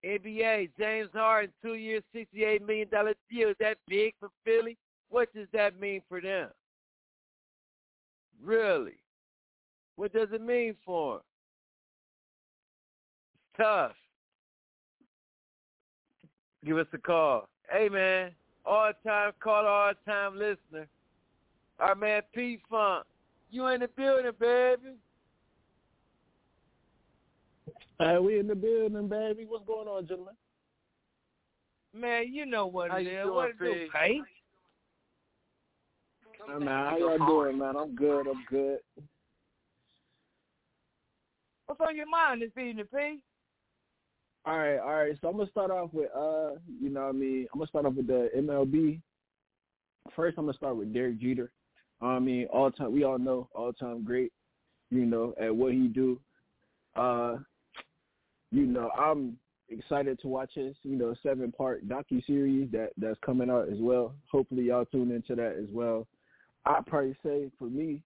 NBA, 0.06 0.70
James 0.78 1.10
Harden, 1.14 1.52
two 1.64 1.76
years, 1.76 2.04
$68 2.16 2.62
million 2.68 2.88
deal. 3.32 3.50
Is 3.50 3.56
that 3.60 3.78
big 3.88 4.14
for 4.20 4.30
Philly? 4.46 4.78
What 5.10 5.34
does 5.34 5.48
that 5.54 5.80
mean 5.80 6.02
for 6.10 6.20
them? 6.22 6.50
Really? 8.44 8.98
What 9.96 10.14
does 10.14 10.30
it 10.34 10.42
mean 10.42 10.76
for 10.86 11.14
them? 11.16 11.22
It's 13.36 13.64
tough. 13.64 13.92
Give 16.66 16.78
us 16.78 16.88
a 16.94 16.98
call. 16.98 17.48
Hey, 17.72 17.90
man, 17.90 18.32
all-time 18.66 19.32
caller, 19.42 19.68
all-time 19.68 20.38
listener. 20.38 20.88
Our 21.80 21.96
man 21.96 22.22
P 22.34 22.60
Funk. 22.70 23.06
You 23.52 23.68
in 23.68 23.82
the 23.82 23.88
building, 23.88 24.32
baby. 24.40 24.96
Hey, 28.00 28.18
we 28.18 28.40
in 28.40 28.48
the 28.48 28.56
building, 28.56 29.08
baby. 29.08 29.46
What's 29.46 29.66
going 29.68 29.88
on, 29.88 30.08
gentlemen? 30.08 30.34
Man, 31.96 32.34
you 32.34 32.46
know 32.46 32.66
what 32.66 32.92
How 32.92 32.98
it 32.98 33.04
you 33.04 33.10
is. 33.10 33.24
doing, 33.24 33.36
What 33.36 33.50
it 33.50 33.60
do, 33.60 33.88
P? 33.94 34.22
Man, 36.48 36.68
how 36.68 36.98
y'all 36.98 37.18
doing, 37.28 37.58
man? 37.58 37.76
I'm 37.76 37.96
good. 37.96 38.28
I'm 38.28 38.44
good. 38.50 38.80
What's 41.66 41.82
on 41.82 41.96
your 41.96 42.10
mind 42.10 42.42
this 42.42 42.52
evening, 42.58 42.86
P? 42.94 43.20
All 44.46 44.58
right, 44.58 44.78
all 44.78 44.96
right. 44.96 45.18
So 45.22 45.30
I'm 45.30 45.38
gonna 45.38 45.50
start 45.50 45.72
off 45.72 45.94
with, 45.94 46.10
uh, 46.16 46.60
you 46.82 46.90
know, 46.90 47.04
what 47.04 47.10
I 47.10 47.12
mean, 47.14 47.48
I'm 47.54 47.60
gonna 47.60 47.68
start 47.68 47.86
off 47.86 47.94
with 47.94 48.08
the 48.08 48.30
MLB. 48.36 49.00
First, 50.16 50.38
I'm 50.38 50.46
gonna 50.46 50.58
start 50.58 50.76
with 50.76 50.94
Derek 50.94 51.20
Jeter. 51.20 51.52
I 52.02 52.20
mean, 52.20 52.48
all 52.52 52.70
time, 52.70 52.92
we 52.92 53.04
all 53.04 53.18
know, 53.18 53.48
all 53.56 53.72
time 53.72 54.04
great. 54.04 54.34
You 54.92 55.06
know, 55.06 55.34
at 55.40 55.56
what 55.56 55.72
he 55.72 55.88
do. 55.88 56.20
Uh, 56.96 57.38
you 58.52 58.66
know, 58.66 58.92
I'm 58.92 59.38
excited 59.70 60.20
to 60.20 60.28
watch 60.28 60.52
his, 60.54 60.76
you 60.84 60.98
know, 60.98 61.16
seven 61.24 61.52
part 61.52 61.88
docu 61.88 62.24
series 62.28 62.70
that 62.72 62.90
that's 62.98 63.18
coming 63.26 63.50
out 63.50 63.70
as 63.70 63.80
well. 63.80 64.14
Hopefully, 64.30 64.64
y'all 64.64 64.86
tune 64.86 65.12
into 65.12 65.36
that 65.36 65.56
as 65.58 65.70
well. 65.72 66.06
I'd 66.66 66.86
probably 66.86 67.16
say 67.24 67.50
for 67.60 67.66
me, 67.66 68.02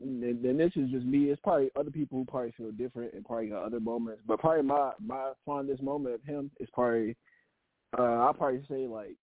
and, 0.00 0.22
and 0.22 0.60
this 0.60 0.72
is 0.76 0.90
just 0.90 1.04
me. 1.04 1.30
It's 1.30 1.40
probably 1.42 1.70
other 1.76 1.90
people 1.90 2.18
who 2.18 2.24
probably 2.24 2.52
feel 2.56 2.70
different 2.70 3.14
and 3.14 3.24
probably 3.24 3.48
got 3.48 3.64
other 3.64 3.80
moments. 3.80 4.22
But 4.26 4.38
probably 4.40 4.62
my 4.62 4.92
my 5.04 5.32
fondest 5.44 5.82
moment 5.82 6.14
of 6.14 6.22
him 6.22 6.50
is 6.60 6.68
probably 6.72 7.16
uh 7.98 8.02
I'll 8.02 8.34
probably 8.34 8.62
say 8.68 8.86
like 8.86 9.16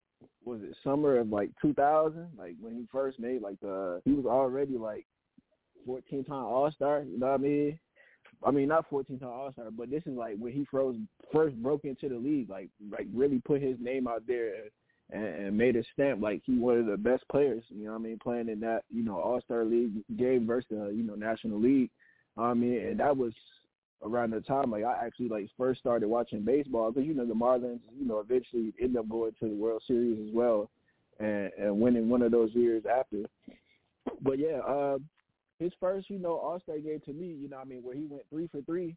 was 0.43 0.61
it 0.63 0.75
summer 0.83 1.17
of 1.19 1.29
like 1.29 1.51
2000, 1.61 2.29
like 2.37 2.55
when 2.59 2.75
he 2.75 2.87
first 2.91 3.19
made 3.19 3.41
like 3.41 3.59
the 3.61 4.01
he 4.05 4.11
was 4.11 4.25
already 4.25 4.77
like 4.77 5.05
14 5.85 6.25
time 6.25 6.43
All 6.43 6.69
Star. 6.71 7.03
You 7.03 7.19
know 7.19 7.27
what 7.27 7.39
I 7.39 7.43
mean? 7.43 7.79
I 8.43 8.51
mean 8.51 8.67
not 8.67 8.89
14 8.89 9.19
time 9.19 9.29
All 9.29 9.53
Star, 9.53 9.71
but 9.71 9.89
this 9.89 10.03
is 10.05 10.17
like 10.17 10.35
when 10.37 10.51
he 10.51 10.65
froze 10.69 10.97
first 11.31 11.55
broke 11.63 11.85
into 11.85 12.09
the 12.09 12.17
league, 12.17 12.49
like 12.49 12.69
like 12.91 13.07
really 13.13 13.39
put 13.39 13.61
his 13.61 13.77
name 13.79 14.07
out 14.07 14.23
there 14.27 14.55
and, 14.55 14.71
and 15.11 15.23
and 15.23 15.57
made 15.57 15.75
a 15.75 15.83
stamp 15.93 16.21
like 16.21 16.41
he 16.45 16.57
one 16.57 16.77
of 16.77 16.85
the 16.85 16.97
best 16.97 17.27
players. 17.29 17.63
You 17.69 17.85
know 17.85 17.91
what 17.91 17.99
I 17.99 18.03
mean? 18.03 18.19
Playing 18.21 18.49
in 18.49 18.59
that 18.61 18.83
you 18.89 19.03
know 19.03 19.19
All 19.19 19.41
Star 19.41 19.63
league 19.65 20.03
game 20.17 20.47
versus 20.47 20.67
the 20.69 20.93
you 20.95 21.03
know 21.03 21.15
National 21.15 21.59
League. 21.59 21.89
I 22.37 22.53
mean, 22.53 22.79
and 22.79 22.99
that 22.99 23.15
was 23.15 23.33
around 24.03 24.31
the 24.31 24.41
time 24.41 24.71
like 24.71 24.83
I 24.83 25.05
actually 25.05 25.29
like 25.29 25.49
first 25.57 25.79
started 25.79 26.07
watching 26.07 26.41
baseball 26.41 26.91
because 26.91 27.07
you 27.07 27.13
know 27.13 27.25
the 27.25 27.33
Marlins 27.33 27.79
you 27.97 28.05
know 28.05 28.19
eventually 28.19 28.73
end 28.81 28.97
up 28.97 29.09
going 29.09 29.31
to 29.39 29.49
the 29.49 29.55
World 29.55 29.83
Series 29.87 30.27
as 30.27 30.33
well 30.33 30.69
and 31.19 31.51
and 31.57 31.79
winning 31.79 32.09
one 32.09 32.21
of 32.21 32.31
those 32.31 32.53
years 32.53 32.83
after. 32.85 33.23
But 34.21 34.37
yeah, 34.37 34.59
uh, 34.59 34.97
his 35.59 35.71
first 35.79 36.09
you 36.09 36.19
know 36.19 36.37
All 36.37 36.59
Star 36.61 36.77
game 36.79 37.01
to 37.05 37.13
me, 37.13 37.27
you 37.27 37.49
know 37.49 37.57
I 37.57 37.63
mean 37.63 37.83
where 37.83 37.95
he 37.95 38.05
went 38.05 38.23
three 38.29 38.47
for 38.47 38.61
three, 38.61 38.95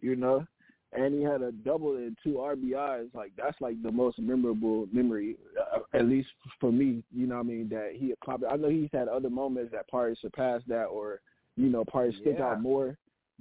you 0.00 0.16
know, 0.16 0.46
and 0.92 1.14
he 1.14 1.22
had 1.22 1.42
a 1.42 1.52
double 1.52 1.96
and 1.96 2.16
two 2.22 2.34
RBIs. 2.34 3.14
Like 3.14 3.32
that's 3.36 3.60
like 3.60 3.82
the 3.82 3.90
most 3.92 4.18
memorable 4.18 4.86
memory, 4.92 5.36
uh, 5.74 5.80
at 5.94 6.06
least 6.06 6.28
for 6.60 6.70
me. 6.70 7.02
You 7.14 7.26
know 7.26 7.36
what 7.36 7.42
I 7.42 7.48
mean 7.48 7.68
that 7.70 7.92
he 7.94 8.12
accomplished. 8.12 8.52
I 8.52 8.56
know 8.56 8.68
he's 8.68 8.90
had 8.92 9.08
other 9.08 9.30
moments 9.30 9.72
that 9.72 9.88
probably 9.88 10.16
surpassed 10.20 10.68
that 10.68 10.84
or 10.84 11.20
you 11.56 11.68
know 11.68 11.84
probably 11.84 12.12
stick 12.20 12.36
Yeah. 12.38 12.52
out 12.52 12.62
more. 12.62 12.96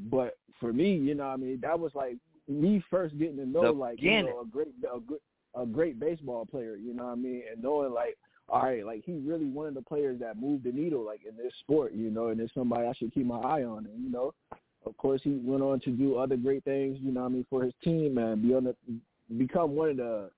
But 0.10 0.38
for 0.60 0.74
me, 0.74 0.96
you 0.96 1.14
know, 1.14 1.28
what 1.28 1.34
I 1.34 1.38
mean, 1.38 1.60
that 1.62 1.80
was 1.80 1.94
like 1.94 2.18
me 2.48 2.84
first 2.90 3.18
getting 3.18 3.38
to 3.38 3.46
know 3.46 3.64
The 3.64 3.72
like 3.72 4.02
you 4.02 4.24
know 4.24 4.42
a 4.42 4.46
great 4.46 4.74
a 4.94 5.00
good 5.00 5.20
a 5.56 5.66
great 5.66 6.00
baseball 6.00 6.46
player. 6.46 6.76
You 6.76 6.94
know 6.94 7.06
what 7.06 7.12
I 7.12 7.16
mean, 7.16 7.44
and 7.52 7.62
knowing 7.62 7.94
like 7.94 8.18
all 8.50 8.64
right, 8.64 8.86
like 8.86 9.04
he 9.06 9.14
really 9.14 9.46
one 9.46 9.68
of 9.68 9.74
the 9.74 9.82
players 9.82 10.20
that 10.20 10.40
moved 10.42 10.64
the 10.66 10.72
needle 10.72 11.06
like 11.06 11.22
in 11.28 11.36
this 11.38 11.54
sport. 11.60 11.94
You 11.94 12.10
know, 12.10 12.28
and 12.28 12.40
it's 12.40 12.54
somebody 12.54 12.88
I 12.88 12.94
should 12.94 13.14
keep 13.14 13.26
my 13.26 13.40
eye 13.40 13.64
on. 13.64 13.86
And 13.86 14.04
you 14.04 14.12
know, 14.12 14.34
of 14.86 14.98
course, 14.98 15.22
he 15.24 15.40
went 15.44 15.62
on 15.62 15.80
to 15.82 15.92
do 15.92 16.18
other 16.18 16.36
great 16.36 16.64
things. 16.64 16.98
You 17.02 17.12
know, 17.12 17.22
what 17.22 17.28
I 17.28 17.34
mean, 17.34 17.46
for 17.50 17.64
his 17.64 17.74
team 17.84 18.18
and 18.18 18.42
be 18.42 18.54
on 18.54 18.64
the 18.66 18.76
become 19.38 19.76
one 19.76 19.92
of 19.92 19.98
the 19.98 20.32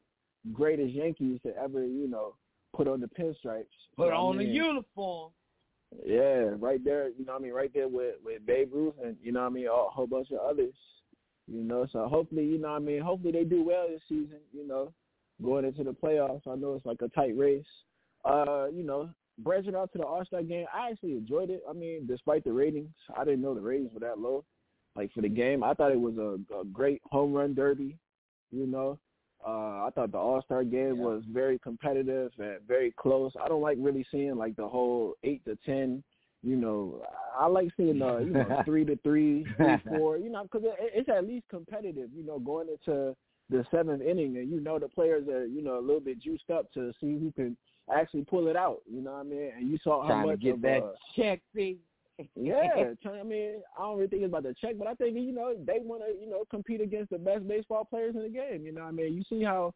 greatest 0.52 0.94
Yankees 0.94 1.40
to 1.44 1.56
ever 1.58 1.86
you 1.86 2.08
know 2.08 2.36
put 2.76 2.88
on 2.88 3.00
the 3.00 3.08
pinstripes. 3.08 3.66
Put 3.96 4.06
what 4.06 4.14
I 4.14 4.18
on 4.18 4.38
the 4.38 4.46
uniform. 4.46 5.32
Yeah, 6.06 6.56
right 6.58 6.84
there, 6.84 7.10
you 7.10 7.24
know 7.26 7.34
what 7.34 7.42
I 7.42 7.44
mean, 7.44 7.54
right 7.54 7.72
there 7.74 7.88
with 7.88 8.16
with 8.24 8.46
Babe 8.46 8.74
Ruth 8.74 8.96
and 9.04 9.16
you 9.22 9.32
know 9.32 9.42
what 9.42 9.48
I 9.48 9.50
mean, 9.50 9.68
a 9.68 9.90
whole 9.90 10.08
bunch 10.08 10.32
of 10.32 10.40
others. 10.40 10.74
You 11.48 11.64
know, 11.64 11.86
so 11.92 12.08
hopefully, 12.08 12.46
you 12.46 12.58
know 12.58 12.70
what 12.70 12.78
I 12.78 12.80
mean, 12.80 13.02
hopefully 13.02 13.34
they 13.34 13.44
do 13.44 13.64
well 13.64 13.88
this 13.90 14.02
season, 14.08 14.40
you 14.54 14.66
know, 14.68 14.94
going 15.44 15.66
into 15.66 15.84
the 15.84 15.92
playoffs. 15.92 16.48
I 16.48 16.56
know 16.56 16.74
it's 16.74 16.86
like 16.86 17.02
a 17.02 17.10
tight 17.10 17.38
race. 17.38 17.66
Uh, 18.24 18.68
you 18.74 18.84
know, 18.84 19.10
branching 19.40 19.76
out 19.76 19.92
to 19.94 19.98
the 19.98 20.06
All 20.06 20.24
Star 20.26 20.44
game, 20.44 20.66
I 20.74 20.92
actually 20.92 21.14
enjoyed 21.14 21.50
it. 21.50 21.64
I 21.70 21.74
mean, 21.74 22.06
despite 22.08 22.44
the 22.44 22.54
ratings, 22.54 22.94
I 23.18 23.24
didn't 23.24 23.42
know 23.42 23.54
the 23.54 23.62
ratings 23.62 23.92
were 23.94 24.00
that 24.02 24.20
low. 24.20 24.44
Like 24.96 25.12
for 25.14 25.22
the 25.22 25.30
game, 25.30 25.64
I 25.64 25.74
thought 25.74 25.92
it 25.92 26.00
was 26.00 26.18
a, 26.18 26.38
a 26.56 26.66
great 26.66 27.02
home 27.06 27.34
run 27.34 27.54
derby, 27.54 27.98
you 28.52 28.68
know. 28.68 29.00
Uh, 29.46 29.86
I 29.86 29.90
thought 29.94 30.12
the 30.12 30.18
All 30.18 30.42
Star 30.44 30.64
game 30.64 31.00
was 31.00 31.24
very 31.30 31.60
competitive 31.60 32.32
and 32.38 32.58
very 32.68 32.94
close. 32.98 33.32
I 33.44 33.48
don't 33.48 33.62
like 33.62 33.78
really 33.80 34.06
seeing 34.10 34.36
like 34.36 34.56
the 34.56 34.68
whole 34.68 35.16
eight 35.24 35.44
to 35.46 35.58
ten. 35.66 36.04
You 36.44 36.56
know, 36.56 37.02
I 37.38 37.48
like 37.48 37.70
seeing 37.76 38.00
the 38.00 38.20
you 38.20 38.32
know 38.32 38.62
three 38.66 38.86
to 38.86 38.96
three, 38.98 39.46
three 39.58 39.78
four. 39.88 40.18
You 40.18 40.30
know, 40.30 40.44
because 40.44 40.64
it, 40.64 40.92
it's 40.94 41.10
at 41.10 41.28
least 41.28 41.46
competitive. 41.50 42.10
You 42.16 42.26
know, 42.26 42.40
going 42.40 42.68
into 42.70 43.16
the 43.50 43.66
seventh 43.72 44.02
inning, 44.02 44.38
and 44.38 44.50
you 44.50 44.62
know 44.62 44.80
the 44.80 44.88
players 44.88 45.28
are 45.28 45.46
you 45.46 45.62
know 45.62 45.78
a 45.78 45.82
little 45.82 46.00
bit 46.00 46.22
juiced 46.22 46.50
up 46.50 46.72
to 46.74 46.94
see 47.02 47.18
who 47.18 47.34
can 47.36 47.58
actually 47.92 48.24
pull 48.24 48.48
it 48.48 48.56
out. 48.56 48.82
You 48.90 49.02
know 49.02 49.12
what 49.12 49.20
I 49.20 49.24
mean? 49.24 49.52
And 49.58 49.70
you 49.70 49.78
saw 49.84 50.02
how 50.04 50.10
Trying 50.10 50.24
to 50.24 50.28
much 50.32 50.40
get 50.42 50.54
of, 50.56 50.62
that 50.62 50.84
uh, 50.84 50.92
check, 51.16 51.42
see? 51.56 51.78
yeah, 52.36 52.94
I 53.06 53.24
mean, 53.24 53.56
I 53.78 53.82
don't 53.82 53.98
really 53.98 54.08
think 54.08 54.22
it's 54.22 54.30
about 54.30 54.44
the 54.44 54.56
check, 54.62 54.78
but 54.78 54.88
I 54.88 54.94
think 54.94 55.18
you 55.18 55.34
know 55.34 55.56
they 55.66 55.80
want 55.82 56.04
to 56.04 56.14
you 56.20 56.30
know 56.30 56.44
compete 56.50 56.82
against 56.82 57.10
the 57.10 57.18
best 57.18 57.48
baseball 57.48 57.86
players 57.86 58.16
in 58.16 58.22
the 58.22 58.30
game. 58.30 58.66
You 58.66 58.72
know, 58.72 58.82
what 58.82 58.90
I 58.90 58.92
mean, 58.92 59.14
you 59.14 59.24
see 59.30 59.44
how 59.44 59.74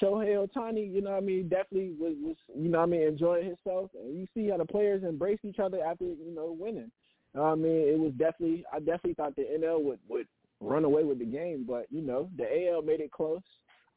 Shohei 0.00 0.46
Ohtani, 0.46 0.92
you 0.92 1.00
know, 1.00 1.10
what 1.10 1.16
I 1.22 1.26
mean, 1.26 1.48
definitely 1.48 1.92
was, 1.98 2.14
was 2.22 2.36
you 2.56 2.68
know, 2.68 2.78
what 2.78 2.88
I 2.88 2.90
mean, 2.90 3.02
enjoying 3.02 3.46
himself, 3.46 3.90
and 4.00 4.16
you 4.16 4.26
see 4.34 4.48
how 4.48 4.58
the 4.58 4.64
players 4.64 5.02
embrace 5.02 5.40
each 5.42 5.58
other 5.58 5.82
after 5.84 6.04
you 6.04 6.32
know 6.34 6.56
winning. 6.58 6.90
You 7.34 7.40
know 7.40 7.42
what 7.42 7.52
I 7.52 7.54
mean, 7.56 7.88
it 7.88 7.98
was 7.98 8.12
definitely, 8.12 8.64
I 8.72 8.78
definitely 8.78 9.14
thought 9.14 9.36
the 9.36 9.42
NL 9.42 9.82
would 9.82 9.98
would 10.08 10.26
run 10.60 10.84
away 10.84 11.04
with 11.04 11.18
the 11.18 11.24
game, 11.24 11.64
but 11.66 11.86
you 11.90 12.02
know, 12.02 12.28
the 12.36 12.68
AL 12.68 12.82
made 12.82 13.00
it 13.00 13.10
close. 13.10 13.40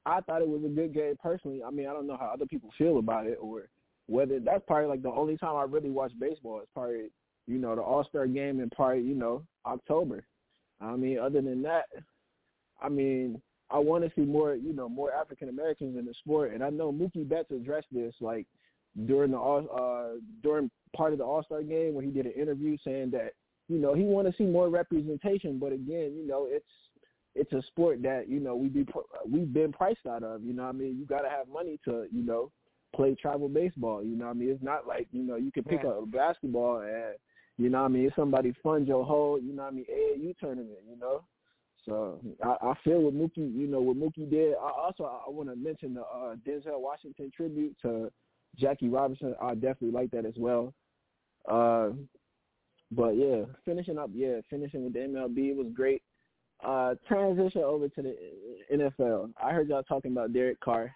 I 0.06 0.22
thought 0.22 0.42
it 0.42 0.48
was 0.48 0.64
a 0.66 0.70
good 0.70 0.94
game 0.94 1.16
personally. 1.22 1.62
I 1.64 1.72
mean, 1.72 1.88
I 1.88 1.94
don't 1.94 2.08
know 2.08 2.18
how 2.18 2.32
other 2.34 2.46
people 2.46 2.70
feel 2.78 2.98
about 3.00 3.26
it 3.26 3.38
or 3.42 3.68
whether 4.08 4.40
that's 4.40 4.64
probably 4.68 4.88
like 4.88 5.02
the 5.02 5.12
only 5.12 5.38
time 5.38 5.56
I 5.56 5.64
really 5.64 5.90
watch 5.90 6.12
baseball. 6.20 6.60
It's 6.60 6.72
probably 6.74 7.10
you 7.48 7.58
know 7.58 7.76
the 7.76 7.82
All 7.82 8.04
Star 8.04 8.28
game 8.28 8.60
in 8.60 8.70
probably 8.70 9.02
you 9.02 9.16
know 9.16 9.44
October. 9.66 10.26
I 10.82 10.96
mean, 10.96 11.20
other 11.20 11.42
than 11.42 11.62
that, 11.64 11.86
I 12.82 12.90
mean, 12.90 13.42
I 13.70 13.80
want 13.80 14.04
to 14.04 14.12
see 14.16 14.26
more 14.26 14.56
you 14.56 14.74
know 14.74 14.90
more 14.90 15.14
African 15.14 15.50
Americans 15.50 15.98
in 15.98 16.06
the 16.06 16.14
sport, 16.14 16.54
and 16.54 16.64
I 16.64 16.70
know 16.70 16.92
Mookie 16.92 17.28
Betts 17.28 17.52
addressed 17.52 17.88
this 17.92 18.14
like 18.20 18.46
during 19.06 19.32
the 19.32 19.38
all 19.38 19.68
uh 19.74 20.20
during 20.42 20.70
part 20.96 21.14
of 21.14 21.20
the 21.20 21.26
All 21.26 21.44
Star 21.44 21.64
game 21.64 21.94
when 21.94 22.06
he 22.06 22.12
did 22.12 22.26
an 22.26 22.34
interview 22.34 22.78
saying 22.84 23.12
that 23.12 23.34
you 23.70 23.78
know 23.78 23.94
he 23.94 24.04
want 24.04 24.28
to 24.28 24.34
see 24.38 24.46
more 24.46 24.70
representation, 24.70 25.60
but 25.60 25.72
again, 25.72 26.14
you 26.16 26.26
know 26.28 26.48
it's 26.50 26.66
it's 27.36 27.52
a 27.54 27.62
sport 27.64 28.02
that 28.04 28.30
you 28.30 28.40
know 28.40 28.56
we 28.56 28.68
be 28.70 28.86
we've 29.30 29.52
been 29.54 29.72
priced 29.72 30.06
out 30.08 30.24
of. 30.24 30.44
You 30.44 30.54
know, 30.54 30.64
what 30.64 30.70
I 30.70 30.74
mean, 30.74 30.98
you 31.00 31.06
got 31.06 31.22
to 31.22 31.30
have 31.30 31.48
money 31.48 31.80
to 31.86 32.06
you 32.12 32.24
know 32.24 32.52
play 32.96 33.16
travel 33.16 33.50
baseball. 33.50 34.04
You 34.04 34.16
know, 34.16 34.26
what 34.26 34.32
I 34.32 34.34
mean, 34.36 34.50
it's 34.50 34.64
not 34.64 34.88
like 34.88 35.08
you 35.12 35.24
know 35.24 35.36
you 35.36 35.52
can 35.52 35.64
pick 35.64 35.82
Yeah. 35.84 35.90
up 35.90 36.04
a 36.04 36.06
basketball 36.06 36.82
and 36.82 37.16
you 37.58 37.70
know, 37.70 37.82
what 37.82 37.86
I 37.86 37.94
mean, 37.94 38.06
if 38.08 38.16
somebody 38.16 38.54
fund 38.64 38.88
your 38.88 39.06
whole 39.06 39.40
you 39.40 39.54
know, 39.54 39.64
what 39.64 39.74
I 39.74 39.76
mean, 39.76 39.86
AAU 39.86 40.38
tournament. 40.40 40.80
You 40.90 40.98
know, 41.00 41.24
so 41.86 42.20
I, 42.44 42.70
I 42.70 42.74
feel 42.84 43.00
what 43.02 43.14
Mookie, 43.14 43.54
you 43.56 43.68
know, 43.68 43.82
what 43.82 43.98
Mookie 43.98 44.30
did. 44.30 44.54
I 44.56 44.70
also 44.70 45.04
I 45.04 45.30
want 45.30 45.50
to 45.50 45.56
mention 45.56 45.96
the 45.96 46.02
uh, 46.02 46.36
Denzel 46.48 46.80
Washington 46.80 47.32
tribute 47.36 47.76
to 47.82 48.12
Jackie 48.58 48.90
Robinson. 48.90 49.36
I 49.42 49.56
definitely 49.56 49.92
like 49.92 50.12
that 50.12 50.26
as 50.26 50.36
well. 50.38 50.74
Uh, 51.50 51.90
but 52.92 53.18
yeah, 53.18 53.44
finishing 53.66 53.98
up, 53.98 54.12
yeah, 54.14 54.40
finishing 54.50 54.84
with 54.84 54.94
the 54.94 55.00
MLB 55.00 55.56
was 55.56 55.68
great. 55.74 56.04
Uh, 56.66 56.96
transition 57.08 57.62
over 57.62 57.90
to 57.90 58.02
the 58.02 58.16
NFL. 58.74 59.32
I 59.42 59.52
heard 59.52 59.70
y'all 59.70 59.84
talking 59.84 60.12
about 60.12 60.34
Derek 60.34 60.60
Carr. 60.60 60.94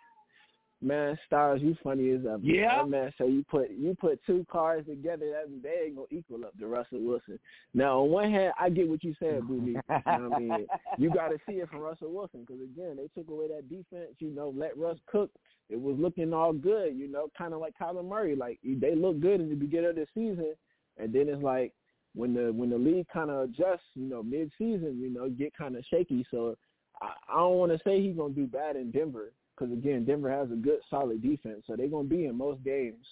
Man, 0.79 1.17
Styles, 1.25 1.61
you 1.61 1.75
funny 1.83 2.11
as 2.11 2.23
a 2.25 2.39
Yeah. 2.43 2.83
Man, 2.83 3.11
so 3.17 3.25
you 3.25 3.43
put 3.49 3.71
you 3.71 3.95
put 3.99 4.23
two 4.27 4.45
cars 4.51 4.85
together, 4.85 5.25
that 5.31 5.63
they 5.63 5.87
ain't 5.87 5.95
gonna 5.95 6.07
equal 6.11 6.45
up 6.45 6.57
to 6.59 6.67
Russell 6.67 6.99
Wilson. 6.99 7.39
Now, 7.73 8.01
on 8.01 8.11
one 8.11 8.29
hand, 8.29 8.53
I 8.59 8.69
get 8.69 8.87
what 8.87 9.03
you 9.03 9.15
said, 9.19 9.47
Booby. 9.47 9.71
You 9.71 9.81
know 9.89 10.29
what 10.29 10.33
I 10.33 10.39
mean? 10.39 10.67
You 10.99 11.11
got 11.11 11.29
to 11.29 11.37
see 11.47 11.53
it 11.53 11.69
from 11.69 11.79
Russell 11.79 12.11
Wilson 12.11 12.41
because 12.41 12.61
again, 12.61 12.97
they 12.97 13.07
took 13.19 13.29
away 13.29 13.47
that 13.47 13.69
defense. 13.69 14.15
You 14.19 14.29
know, 14.29 14.53
let 14.55 14.77
Russ 14.77 14.97
cook. 15.07 15.31
It 15.69 15.81
was 15.81 15.95
looking 15.99 16.31
all 16.31 16.53
good. 16.53 16.95
You 16.95 17.07
know, 17.07 17.27
kind 17.35 17.53
of 17.53 17.59
like 17.59 17.73
Kyler 17.81 18.07
Murray. 18.07 18.35
Like 18.35 18.59
they 18.63 18.95
look 18.95 19.19
good 19.19 19.41
in 19.41 19.49
the 19.49 19.55
beginning 19.55 19.89
of 19.89 19.95
the 19.95 20.05
season, 20.13 20.53
and 20.97 21.11
then 21.11 21.27
it's 21.27 21.41
like 21.41 21.73
when 22.17 22.33
the 22.33 22.51
when 22.51 22.69
the 22.69 22.77
league 22.77 23.07
kind 23.13 23.29
of 23.29 23.49
adjusts, 23.49 23.85
you 23.93 24.09
know, 24.09 24.23
mid 24.23 24.51
season, 24.57 24.99
you 24.99 25.09
know, 25.09 25.29
get 25.29 25.55
kind 25.55 25.75
of 25.75 25.85
shaky. 25.89 26.25
So 26.31 26.57
I, 27.01 27.11
I 27.29 27.37
don't 27.37 27.57
want 27.57 27.71
to 27.71 27.79
say 27.83 28.01
he's 28.01 28.17
gonna 28.17 28.33
do 28.33 28.47
bad 28.47 28.75
in 28.75 28.89
Denver 28.91 29.31
because 29.55 29.71
again, 29.71 30.03
Denver 30.03 30.31
has 30.31 30.51
a 30.51 30.55
good 30.55 30.79
solid 30.89 31.21
defense, 31.21 31.63
so 31.67 31.75
they're 31.75 31.87
gonna 31.87 32.07
be 32.07 32.25
in 32.25 32.35
most 32.35 32.63
games 32.63 33.05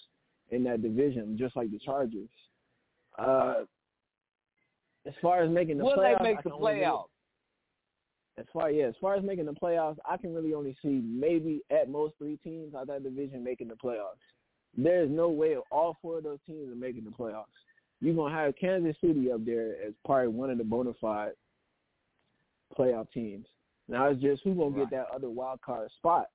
in 0.50 0.64
that 0.64 0.82
division, 0.82 1.38
just 1.38 1.56
like 1.56 1.70
the 1.70 1.78
Chargers. 1.78 2.28
Uh, 3.18 3.62
as 5.06 5.14
far 5.22 5.42
as 5.42 5.50
making 5.50 5.78
the 5.78 5.84
Will 5.84 5.96
playoffs, 5.96 6.18
they 6.18 6.34
make 6.34 6.42
the 6.42 6.50
really- 6.50 6.80
playoffs? 6.80 7.06
as 8.38 8.44
far 8.52 8.70
yeah, 8.70 8.86
as 8.86 8.94
far 9.00 9.14
as 9.14 9.24
making 9.24 9.46
the 9.46 9.52
playoffs, 9.52 9.98
I 10.04 10.16
can 10.16 10.34
really 10.34 10.52
only 10.52 10.76
see 10.82 11.00
maybe 11.04 11.62
at 11.70 11.88
most 11.88 12.14
three 12.18 12.38
teams 12.38 12.74
out 12.74 12.88
that 12.88 13.04
division 13.04 13.42
making 13.44 13.68
the 13.68 13.76
playoffs. 13.76 14.20
There's 14.76 15.10
no 15.10 15.30
way 15.30 15.56
all 15.70 15.96
four 16.02 16.18
of 16.18 16.24
those 16.24 16.40
teams 16.46 16.70
are 16.70 16.76
making 16.76 17.04
the 17.04 17.10
playoffs. 17.10 17.44
You're 18.00 18.14
gonna 18.14 18.34
have 18.34 18.54
Kansas 18.56 18.96
City 19.00 19.32
up 19.32 19.44
there 19.44 19.74
as 19.86 19.94
probably 20.04 20.28
one 20.28 20.50
of 20.50 20.58
the 20.58 20.64
bona 20.64 20.92
fide 21.00 21.32
playoff 22.78 23.10
teams. 23.12 23.46
Now 23.88 24.06
it's 24.08 24.20
just 24.20 24.42
who's 24.42 24.56
gonna 24.56 24.76
get 24.76 24.90
that 24.90 25.06
other 25.14 25.30
wild 25.30 25.60
card 25.62 25.90
spot. 25.96 26.26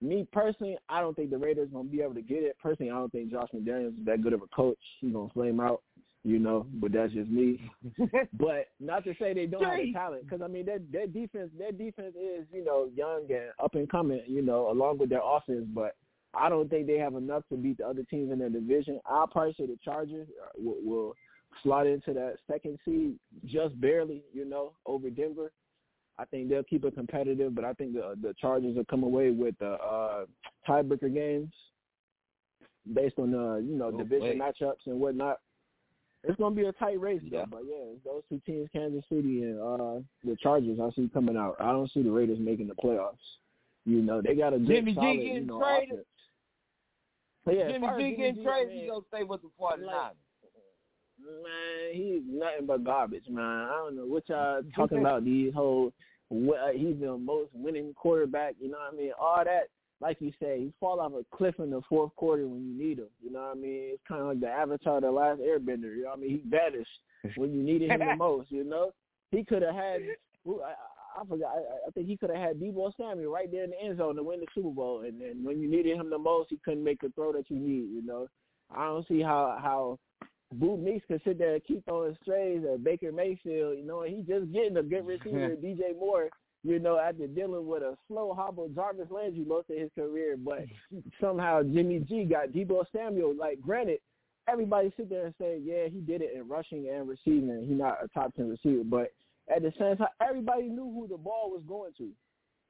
Me 0.00 0.26
personally, 0.32 0.76
I 0.88 1.00
don't 1.00 1.14
think 1.14 1.30
the 1.30 1.38
Raiders 1.38 1.68
gonna 1.72 1.88
be 1.88 2.02
able 2.02 2.14
to 2.14 2.22
get 2.22 2.42
it. 2.42 2.56
Personally, 2.62 2.90
I 2.90 2.94
don't 2.94 3.12
think 3.12 3.30
Josh 3.30 3.48
McDaniels 3.54 3.98
is 3.98 4.04
that 4.04 4.22
good 4.22 4.32
of 4.32 4.42
a 4.42 4.48
coach. 4.48 4.78
He's 5.00 5.12
gonna 5.12 5.30
flame 5.30 5.58
out, 5.58 5.82
you 6.22 6.38
know. 6.38 6.66
But 6.74 6.92
that's 6.92 7.12
just 7.12 7.30
me. 7.30 7.70
but 8.34 8.68
not 8.78 9.04
to 9.04 9.14
say 9.18 9.34
they 9.34 9.46
don't 9.46 9.64
have 9.64 9.78
the 9.78 9.92
talent, 9.92 10.24
because 10.24 10.42
I 10.42 10.48
mean 10.48 10.66
their 10.66 10.80
their 10.90 11.06
defense 11.06 11.50
their 11.58 11.72
defense 11.72 12.14
is 12.14 12.46
you 12.52 12.64
know 12.64 12.88
young 12.94 13.26
and 13.30 13.50
up 13.62 13.74
and 13.74 13.88
coming, 13.90 14.22
you 14.26 14.42
know, 14.42 14.70
along 14.70 14.98
with 14.98 15.10
their 15.10 15.22
offense. 15.24 15.66
But 15.74 15.96
I 16.36 16.48
don't 16.48 16.68
think 16.68 16.86
they 16.86 16.98
have 16.98 17.14
enough 17.14 17.42
to 17.50 17.56
beat 17.56 17.78
the 17.78 17.86
other 17.86 18.02
teams 18.10 18.30
in 18.32 18.38
their 18.38 18.50
division. 18.50 19.00
I'll 19.06 19.26
probably 19.26 19.54
say 19.58 19.66
the 19.66 19.78
Chargers 19.84 20.28
uh, 20.42 20.48
will, 20.62 20.76
will 20.84 21.14
slot 21.62 21.86
into 21.86 22.12
that 22.12 22.36
second 22.50 22.78
seed 22.84 23.14
just 23.46 23.80
barely, 23.80 24.22
you 24.34 24.44
know, 24.44 24.72
over 24.84 25.08
Denver. 25.10 25.50
I 26.18 26.24
think 26.26 26.48
they'll 26.48 26.62
keep 26.62 26.84
it 26.84 26.94
competitive, 26.94 27.54
but 27.54 27.64
I 27.64 27.72
think 27.74 27.92
the 27.94 28.16
the 28.22 28.34
Chargers 28.40 28.76
will 28.76 28.84
come 28.86 29.02
away 29.02 29.30
with 29.30 29.54
the 29.58 29.72
uh, 29.72 30.24
tiebreaker 30.68 31.12
games 31.12 31.52
based 32.94 33.18
on 33.18 33.32
the 33.32 33.62
you 33.66 33.76
know 33.76 33.86
Oh, 33.92 33.98
division 33.98 34.38
wait. 34.38 34.40
matchups 34.40 34.86
and 34.86 34.98
whatnot. 35.00 35.40
It's 36.24 36.36
gonna 36.38 36.54
be 36.54 36.64
a 36.64 36.72
tight 36.72 37.00
race 37.00 37.20
Yeah. 37.22 37.40
though, 37.40 37.46
but 37.50 37.62
yeah, 37.66 37.92
it's 37.94 38.04
those 38.04 38.22
two 38.28 38.40
teams, 38.46 38.68
Kansas 38.72 39.04
City 39.08 39.42
and 39.42 39.60
uh, 39.60 40.00
the 40.24 40.36
Chargers, 40.42 40.78
I 40.80 40.90
see 40.92 41.08
coming 41.12 41.36
out. 41.36 41.56
I 41.60 41.70
don't 41.72 41.90
see 41.92 42.02
the 42.02 42.10
Raiders 42.10 42.38
making 42.40 42.68
the 42.68 42.74
playoffs. 42.74 43.16
You 43.84 44.02
know, 44.02 44.20
they 44.20 44.34
got 44.34 44.52
a 44.54 44.58
good 44.58 44.68
Jimmy 44.68 44.92
G 44.92 44.96
solid, 44.96 45.16
getting 45.18 45.34
you 45.34 45.40
know, 45.46 45.60
traded? 45.60 45.90
offense. 45.92 46.06
Yeah, 47.46 47.70
Jimmy 47.70 47.88
G 47.98 48.16
getting 48.16 48.44
traded, 48.44 48.72
he 48.72 48.88
gonna 48.88 49.00
stay 49.08 49.22
with 49.22 49.42
the 49.42 49.48
49ers. 49.60 50.12
Man, 51.18 51.92
he's 51.92 52.22
nothing 52.28 52.66
but 52.66 52.84
garbage, 52.84 53.24
man. 53.28 53.44
I 53.44 53.82
don't 53.84 53.96
know 53.96 54.06
what 54.06 54.28
y'all 54.28 54.62
talking 54.76 54.98
about. 54.98 55.24
These 55.24 55.54
whole, 55.54 55.92
what, 56.28 56.58
uh, 56.58 56.72
he's 56.72 56.96
the 57.00 57.16
most 57.16 57.50
winning 57.54 57.94
quarterback. 57.94 58.54
You 58.60 58.70
know 58.70 58.78
what 58.78 58.94
I 58.94 58.96
mean? 58.96 59.12
All 59.18 59.42
that, 59.44 59.68
like 60.00 60.18
you 60.20 60.32
say, 60.40 60.58
he 60.60 60.72
fall 60.78 61.00
off 61.00 61.12
a 61.12 61.24
cliff 61.34 61.54
in 61.58 61.70
the 61.70 61.80
fourth 61.88 62.14
quarter 62.16 62.46
when 62.46 62.66
you 62.66 62.78
need 62.78 62.98
him. 62.98 63.08
You 63.22 63.32
know 63.32 63.40
what 63.40 63.56
I 63.56 63.60
mean? 63.60 63.90
It's 63.94 64.02
kind 64.06 64.20
of 64.20 64.28
like 64.28 64.40
the 64.40 64.48
Avatar, 64.48 65.00
the 65.00 65.10
last 65.10 65.40
Airbender. 65.40 65.96
You 65.96 66.02
know 66.02 66.10
what 66.10 66.18
I 66.18 66.20
mean? 66.20 66.30
He 66.30 66.48
vanished 66.48 66.90
when 67.36 67.52
you 67.52 67.62
needed 67.62 67.90
him 67.90 68.00
the 68.00 68.16
most. 68.18 68.50
You 68.50 68.64
know, 68.64 68.92
he 69.30 69.44
could 69.44 69.62
have 69.62 69.74
had. 69.74 70.00
I, 70.46 70.74
I 71.16 71.24
forgot. 71.24 71.50
I, 71.56 71.88
I 71.88 71.90
think 71.92 72.06
he 72.06 72.16
could 72.16 72.30
have 72.30 72.38
had 72.38 72.60
Deebo 72.60 72.92
Samuel 72.96 73.32
right 73.32 73.50
there 73.50 73.64
in 73.64 73.70
the 73.70 73.82
end 73.82 73.98
zone 73.98 74.16
to 74.16 74.22
win 74.22 74.40
the 74.40 74.46
Super 74.54 74.70
Bowl. 74.70 75.02
And 75.06 75.20
then 75.20 75.42
when 75.42 75.60
you 75.60 75.68
needed 75.68 75.96
him 75.96 76.10
the 76.10 76.18
most, 76.18 76.50
he 76.50 76.58
couldn't 76.64 76.84
make 76.84 77.02
a 77.02 77.10
throw 77.10 77.32
that 77.32 77.50
you 77.50 77.58
need. 77.58 77.90
You 77.90 78.02
know, 78.04 78.28
I 78.74 78.86
don't 78.86 79.06
see 79.08 79.22
how 79.22 79.58
how 79.60 79.98
Boo 80.52 80.76
Meeks 80.76 81.06
could 81.08 81.20
sit 81.24 81.38
there 81.38 81.54
and 81.54 81.64
keep 81.64 81.84
throwing 81.84 82.16
strays 82.22 82.62
at 82.72 82.84
Baker 82.84 83.12
Mayfield, 83.12 83.78
you 83.78 83.84
know, 83.84 84.02
and 84.02 84.14
he 84.14 84.22
just 84.22 84.52
getting 84.52 84.76
a 84.76 84.82
good 84.82 85.06
receiver, 85.06 85.56
DJ 85.56 85.98
Moore, 85.98 86.28
you 86.62 86.78
know, 86.78 86.98
after 86.98 87.26
dealing 87.26 87.66
with 87.66 87.82
a 87.82 87.96
slow 88.08 88.32
hobble 88.34 88.68
Jarvis 88.68 89.10
Landry 89.10 89.44
most 89.44 89.70
of 89.70 89.78
his 89.78 89.90
career. 89.94 90.36
But 90.36 90.64
somehow 91.20 91.62
Jimmy 91.62 92.00
G 92.00 92.24
got 92.24 92.50
Deebo 92.50 92.84
Samuel. 92.94 93.34
Like, 93.36 93.60
granted, 93.60 93.98
everybody 94.48 94.92
sit 94.96 95.10
there 95.10 95.26
and 95.26 95.34
say, 95.40 95.60
yeah, 95.62 95.88
he 95.88 96.00
did 96.00 96.22
it 96.22 96.32
in 96.34 96.48
rushing 96.48 96.88
and 96.88 97.08
receiving. 97.08 97.50
and 97.50 97.68
He's 97.68 97.78
not 97.78 97.98
a 98.02 98.08
top 98.08 98.34
10 98.36 98.48
receiver. 98.48 98.84
But 98.84 99.12
at 99.54 99.62
the 99.62 99.72
same 99.78 99.96
time, 99.96 100.08
everybody 100.20 100.64
knew 100.64 100.92
who 100.92 101.06
the 101.08 101.16
ball 101.16 101.50
was 101.50 101.62
going 101.66 101.92
to. 101.98 102.10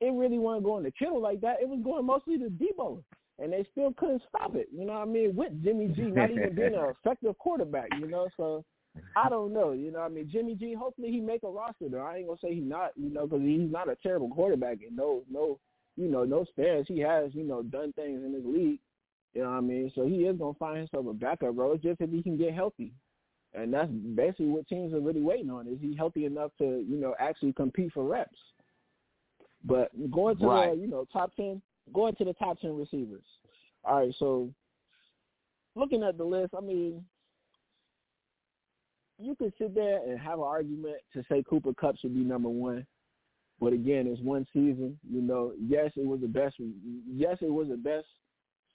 It 0.01 0.12
really 0.12 0.39
wasn't 0.39 0.65
going 0.65 0.85
to 0.85 0.90
Kittle 0.90 1.23
like 1.23 1.40
that. 1.40 1.57
It 1.61 1.69
was 1.69 1.81
going 1.82 2.05
mostly 2.05 2.39
to 2.39 2.51
Deebo 2.51 3.03
and 3.39 3.53
they 3.53 3.66
still 3.73 3.93
couldn't 3.97 4.23
stop 4.28 4.55
it. 4.55 4.69
You 4.73 4.86
know 4.86 4.94
what 4.94 5.03
I 5.03 5.05
mean? 5.05 5.36
With 5.36 5.62
Jimmy 5.62 5.89
G 5.89 6.03
not 6.03 6.31
even 6.31 6.55
being 6.55 6.74
an 6.74 6.94
effective 7.05 7.36
quarterback, 7.39 7.89
you 7.98 8.09
know. 8.09 8.28
So 8.36 8.65
I 9.15 9.28
don't 9.28 9.53
know. 9.53 9.73
You 9.73 9.93
know 9.93 10.01
what 10.01 10.07
I 10.07 10.15
mean? 10.15 10.28
Jimmy 10.31 10.55
G. 10.55 10.74
Hopefully 10.74 11.11
he 11.11 11.20
make 11.20 11.43
a 11.43 11.48
roster 11.48 11.89
though. 11.89 12.01
I 12.01 12.16
ain't 12.16 12.27
gonna 12.27 12.39
say 12.43 12.55
he's 12.55 12.65
not. 12.65 12.93
You 12.97 13.11
know, 13.11 13.27
because 13.27 13.43
he's 13.43 13.70
not 13.70 13.90
a 13.90 13.97
terrible 13.97 14.31
quarterback 14.31 14.78
and 14.86 14.97
no, 14.97 15.23
no, 15.31 15.59
you 15.97 16.09
know, 16.09 16.24
no 16.24 16.44
spares. 16.44 16.86
He 16.89 17.01
has 17.01 17.35
you 17.35 17.44
know 17.44 17.62
done 17.62 17.93
things 17.93 18.23
in 18.24 18.32
this 18.32 18.44
league. 18.44 18.81
You 19.35 19.43
know 19.43 19.51
what 19.51 19.57
I 19.57 19.61
mean? 19.61 19.93
So 19.94 20.07
he 20.07 20.24
is 20.24 20.39
gonna 20.39 20.55
find 20.55 20.78
himself 20.78 21.07
a 21.07 21.12
backup 21.12 21.57
role 21.57 21.77
just 21.77 22.01
if 22.01 22.11
he 22.11 22.23
can 22.23 22.39
get 22.39 22.55
healthy. 22.55 22.93
And 23.56 23.72
that's 23.72 23.90
basically 23.90 24.48
what 24.48 24.68
teams 24.68 24.92
are 24.92 25.00
really 25.00 25.22
waiting 25.22 25.50
on. 25.50 25.66
Is 25.66 25.78
he 25.80 25.96
healthy 25.96 26.26
enough 26.26 26.50
to, 26.58 26.84
you 26.86 26.96
know, 26.96 27.14
actually 27.18 27.54
compete 27.54 27.92
for 27.92 28.04
reps? 28.04 28.38
But 29.64 29.90
going 30.10 30.36
to 30.38 30.46
Right. 30.46 30.74
the, 30.74 30.80
you 30.80 30.86
know, 30.86 31.06
top 31.10 31.34
ten, 31.36 31.62
going 31.92 32.14
to 32.16 32.24
the 32.24 32.34
top 32.34 32.60
ten 32.60 32.76
receivers. 32.76 33.24
All 33.84 33.96
right, 33.96 34.14
so 34.18 34.52
looking 35.74 36.02
at 36.02 36.18
the 36.18 36.24
list, 36.24 36.54
I 36.56 36.60
mean, 36.60 37.04
you 39.18 39.34
could 39.34 39.52
sit 39.56 39.74
there 39.74 40.02
and 40.06 40.18
have 40.18 40.38
an 40.38 40.44
argument 40.44 40.96
to 41.14 41.24
say 41.28 41.42
Cooper 41.48 41.72
Kupp 41.72 41.96
should 41.98 42.14
be 42.14 42.20
number 42.20 42.50
one. 42.50 42.86
But 43.58 43.72
again, 43.72 44.06
it's 44.06 44.20
one 44.20 44.46
season. 44.52 44.98
You 45.10 45.22
know, 45.22 45.54
yes, 45.58 45.92
it 45.96 46.06
was 46.06 46.20
the 46.20 46.26
best. 46.26 46.56
Yes, 47.10 47.38
it 47.40 47.50
was 47.50 47.68
the 47.68 47.76
best 47.76 48.06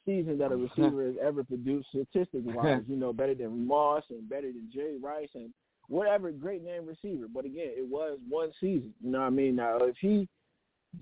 season 0.06 0.38
that 0.38 0.52
a 0.52 0.56
receiver 0.56 1.06
has 1.06 1.16
ever 1.22 1.44
produced, 1.44 1.90
statistic 1.90 2.42
wise. 2.46 2.82
You 2.88 2.96
know, 2.96 3.14
better 3.14 3.36
than 3.36 3.68
Moss 3.68 4.04
and 4.10 4.28
better 4.30 4.48
than 4.48 4.70
Jerry 4.74 4.98
Rice 4.98 5.30
and 5.36 5.54
whatever 5.88 6.32
great 6.32 6.64
name 6.64 6.86
receiver. 6.86 7.28
But 7.34 7.46
again, 7.46 7.72
it 7.78 7.88
was 7.88 8.18
one 8.28 8.52
season. 8.60 8.94
You 9.02 9.12
know 9.12 9.20
what 9.20 9.28
I 9.28 9.30
mean? 9.30 9.56
Now, 9.56 9.78
if 9.78 9.96
he 10.00 10.28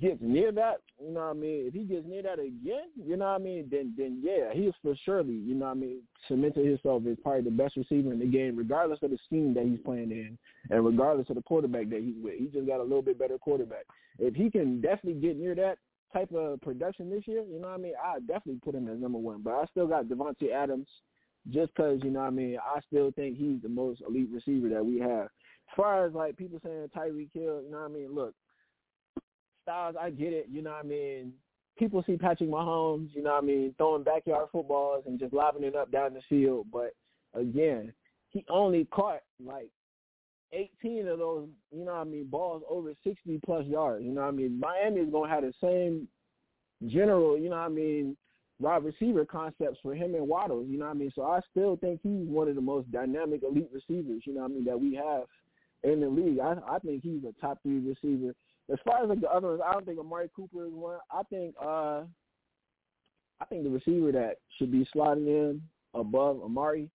gets 0.01 0.17
near 0.21 0.51
that, 0.51 0.81
you 1.01 1.11
know 1.11 1.21
what 1.21 1.29
I 1.29 1.33
mean? 1.33 1.65
If 1.67 1.73
he 1.73 1.83
gets 1.83 2.05
near 2.07 2.21
that 2.23 2.39
again, 2.39 2.89
you 2.95 3.17
know 3.17 3.25
what 3.25 3.41
I 3.41 3.43
mean? 3.43 3.67
Then, 3.71 3.93
then 3.97 4.21
yeah, 4.23 4.53
he 4.53 4.61
is 4.61 4.75
for 4.83 4.95
surely, 5.03 5.33
you 5.33 5.55
know 5.55 5.65
what 5.65 5.77
I 5.77 5.79
mean, 5.79 6.01
cemented 6.27 6.65
himself 6.65 7.03
as 7.09 7.17
probably 7.23 7.41
the 7.41 7.51
best 7.51 7.75
receiver 7.75 8.11
in 8.11 8.19
the 8.19 8.25
game, 8.25 8.55
regardless 8.55 8.99
of 9.01 9.11
the 9.11 9.17
scheme 9.25 9.53
that 9.55 9.65
he's 9.65 9.79
playing 9.83 10.11
in, 10.11 10.37
and 10.69 10.85
regardless 10.85 11.29
of 11.29 11.35
the 11.35 11.41
quarterback 11.41 11.89
that 11.89 12.01
he's 12.01 12.21
with. 12.21 12.37
He 12.37 12.45
just 12.45 12.67
got 12.67 12.79
a 12.79 12.83
little 12.83 13.01
bit 13.01 13.17
better 13.17 13.37
quarterback. 13.37 13.85
If 14.19 14.35
he 14.35 14.51
can 14.51 14.81
definitely 14.81 15.21
get 15.21 15.37
near 15.37 15.55
that 15.55 15.77
type 16.13 16.31
of 16.33 16.61
production 16.61 17.09
this 17.09 17.27
year, 17.27 17.43
you 17.43 17.59
know 17.59 17.69
what 17.69 17.79
I 17.79 17.81
mean? 17.81 17.93
I 18.03 18.19
definitely 18.19 18.59
put 18.63 18.75
him 18.75 18.87
as 18.87 18.99
number 18.99 19.17
one. 19.17 19.41
But 19.41 19.53
I 19.53 19.65
still 19.71 19.87
got 19.87 20.05
Davante 20.05 20.51
Adams, 20.51 20.87
just 21.49 21.73
because 21.75 21.99
you 22.03 22.11
know 22.11 22.21
what 22.21 22.27
I 22.27 22.31
mean. 22.31 22.57
I 22.57 22.79
still 22.87 23.11
think 23.11 23.37
he's 23.37 23.61
the 23.61 23.69
most 23.69 24.01
elite 24.07 24.29
receiver 24.31 24.69
that 24.69 24.85
we 24.85 24.99
have. 24.99 25.25
As 25.25 25.75
far 25.75 26.05
as 26.05 26.13
like 26.13 26.37
people 26.37 26.59
saying 26.63 26.89
Tyreek 26.95 27.29
Hill, 27.33 27.61
you 27.63 27.69
know 27.71 27.79
what 27.79 27.91
I 27.91 27.93
mean? 27.93 28.13
Look, 28.13 28.33
Styles, 29.63 29.95
I 29.99 30.09
get 30.09 30.33
it. 30.33 30.47
You 30.51 30.61
know 30.61 30.71
what 30.71 30.85
I 30.85 30.87
mean? 30.87 31.33
People 31.77 32.03
see 32.05 32.17
Patrick 32.17 32.49
Mahomes, 32.49 33.09
you 33.13 33.23
know 33.23 33.33
what 33.33 33.43
I 33.43 33.45
mean, 33.45 33.73
throwing 33.77 34.03
backyard 34.03 34.49
footballs 34.51 35.03
and 35.05 35.19
just 35.19 35.33
lobbing 35.33 35.63
it 35.63 35.75
up 35.75 35.91
down 35.91 36.13
the 36.13 36.21
field. 36.27 36.67
But 36.73 36.93
again, 37.33 37.93
he 38.29 38.43
only 38.49 38.85
caught 38.85 39.21
like 39.43 39.69
18 40.51 41.07
of 41.07 41.19
those, 41.19 41.47
you 41.71 41.85
know 41.85 41.93
what 41.93 42.01
I 42.01 42.03
mean, 42.05 42.25
balls 42.25 42.63
over 42.69 42.93
60 43.03 43.39
plus 43.45 43.65
yards. 43.65 44.03
You 44.03 44.11
know 44.11 44.21
what 44.21 44.27
I 44.27 44.31
mean? 44.31 44.59
Miami 44.59 45.01
is 45.01 45.11
going 45.11 45.29
to 45.29 45.35
have 45.35 45.43
the 45.43 45.53
same 45.61 46.07
general, 46.87 47.37
you 47.37 47.49
know 47.49 47.57
what 47.57 47.65
I 47.65 47.69
mean, 47.69 48.17
wide 48.59 48.83
receiver 48.83 49.25
concepts 49.25 49.79
for 49.81 49.93
him 49.93 50.15
and 50.15 50.27
Waddles, 50.27 50.67
you 50.69 50.77
know 50.77 50.85
what 50.85 50.95
I 50.95 50.97
mean? 50.97 51.11
So 51.15 51.23
I 51.23 51.39
still 51.51 51.77
think 51.77 52.01
he's 52.03 52.27
one 52.27 52.47
of 52.47 52.55
the 52.55 52.61
most 52.61 52.91
dynamic 52.91 53.41
elite 53.43 53.69
receivers, 53.73 54.23
you 54.25 54.33
know 54.33 54.41
what 54.41 54.51
I 54.51 54.53
mean, 54.53 54.65
that 54.65 54.79
we 54.79 54.95
have 54.95 55.23
in 55.83 56.01
the 56.01 56.09
league. 56.09 56.39
I 56.39 56.55
I 56.67 56.79
think 56.79 57.03
he's 57.03 57.23
a 57.23 57.33
top 57.39 57.59
three 57.63 57.79
receiver. 57.79 58.33
As 58.71 58.79
far 58.85 59.03
as 59.03 59.09
like 59.09 59.21
the 59.21 59.29
other 59.29 59.49
ones, 59.49 59.61
I 59.65 59.73
don't 59.73 59.85
think 59.85 59.99
Amari 59.99 60.29
Cooper 60.35 60.65
is 60.65 60.73
one. 60.73 60.97
I 61.11 61.23
think 61.23 61.55
uh 61.61 62.03
I 63.41 63.45
think 63.47 63.63
the 63.63 63.69
receiver 63.69 64.11
that 64.11 64.37
should 64.57 64.71
be 64.71 64.87
slotting 64.93 65.27
in 65.27 65.61
above 65.93 66.41
Amari 66.43 66.89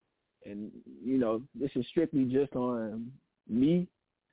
and 0.45 0.71
you 1.03 1.19
know, 1.19 1.43
this 1.55 1.71
is 1.75 1.87
strictly 1.89 2.25
just 2.25 2.55
on 2.55 3.11
me. 3.49 3.87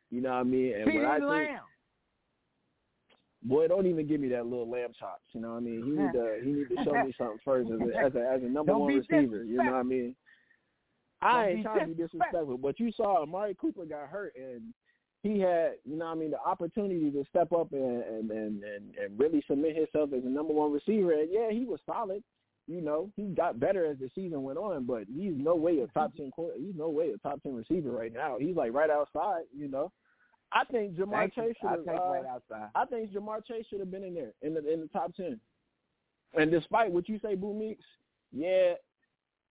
You 0.09 0.21
know 0.21 0.29
what 0.29 0.35
I 0.39 0.43
mean? 0.43 0.73
And 0.75 0.93
what 0.93 1.05
I 1.05 1.17
think, 1.17 1.29
Lamb. 1.29 1.59
boy, 3.43 3.67
don't 3.67 3.87
even 3.87 4.07
give 4.07 4.19
me 4.19 4.27
that 4.29 4.45
little 4.45 4.69
lamb 4.69 4.91
chops. 4.99 5.23
You 5.31 5.41
know 5.41 5.51
what 5.51 5.57
I 5.57 5.59
mean? 5.61 5.83
He 5.83 5.91
need 5.91 6.11
to 6.13 6.39
he 6.43 6.51
need 6.51 6.69
to 6.69 6.83
show 6.83 7.03
me 7.03 7.13
something 7.17 7.39
first 7.45 7.69
as 7.71 7.79
a 7.79 7.97
as 7.97 8.15
a, 8.15 8.29
as 8.29 8.41
a 8.43 8.49
number 8.49 8.73
Don't 8.73 8.81
one 8.81 8.95
receiver. 8.95 9.43
You 9.43 9.57
know 9.57 9.71
what 9.71 9.73
I 9.75 9.83
mean? 9.83 10.15
I 11.21 11.45
Don't 11.45 11.51
ain't 11.51 11.63
trying 11.63 11.79
to 11.79 11.95
be 11.95 12.03
disrespectful, 12.03 12.57
but 12.57 12.79
you 12.79 12.91
saw 12.91 13.21
Amari 13.21 13.55
Cooper 13.59 13.85
got 13.85 14.09
hurt 14.09 14.33
and 14.35 14.73
he 15.23 15.39
had, 15.39 15.73
you 15.85 15.95
know 15.97 16.05
what 16.05 16.11
I 16.11 16.15
mean, 16.15 16.31
the 16.31 16.41
opportunity 16.41 17.11
to 17.11 17.23
step 17.29 17.51
up 17.53 17.71
and 17.73 18.03
and, 18.03 18.31
and, 18.31 18.63
and 18.63 18.95
and 18.95 19.19
really 19.19 19.43
submit 19.47 19.75
himself 19.75 20.09
as 20.13 20.25
a 20.25 20.29
number 20.29 20.53
one 20.53 20.71
receiver. 20.71 21.13
And 21.13 21.29
yeah, 21.31 21.51
he 21.51 21.65
was 21.65 21.79
solid. 21.85 22.23
You 22.67 22.81
know, 22.81 23.11
he 23.15 23.23
got 23.29 23.59
better 23.59 23.85
as 23.85 23.97
the 23.99 24.09
season 24.15 24.43
went 24.43 24.57
on, 24.59 24.85
but 24.85 25.03
he's 25.13 25.33
no 25.35 25.55
way 25.55 25.79
a 25.79 25.87
top 25.87 26.15
ten. 26.15 26.31
quar- 26.31 26.51
He's 26.57 26.75
no 26.75 26.89
way 26.89 27.09
a 27.11 27.17
top 27.17 27.41
ten 27.43 27.53
receiver 27.55 27.91
right 27.91 28.13
now. 28.13 28.37
He's 28.39 28.55
like 28.55 28.71
right 28.73 28.89
outside. 28.89 29.43
You 29.55 29.67
know, 29.67 29.91
I 30.53 30.63
think 30.65 30.95
Ja'Marr 30.95 31.31
Thank. 31.33 31.35
Chase 31.35 31.55
should 31.59 31.69
have. 31.69 31.85
take 31.85 31.99
Uh, 31.99 32.09
right 32.09 32.25
outside. 32.25 32.69
I 32.75 32.85
think 32.85 33.11
Ja'Marr 33.11 33.45
Chase 33.45 33.65
should 33.69 33.79
have 33.79 33.91
been 33.91 34.03
in 34.03 34.13
there 34.13 34.33
in 34.41 34.53
the 34.53 34.71
in 34.71 34.79
the 34.81 34.87
top 34.87 35.13
ten. 35.15 35.39
And 36.33 36.49
despite 36.51 36.91
what 36.91 37.09
you 37.09 37.19
say, 37.19 37.35
Boo 37.35 37.53
Meeks, 37.53 37.83
yeah, 38.31 38.75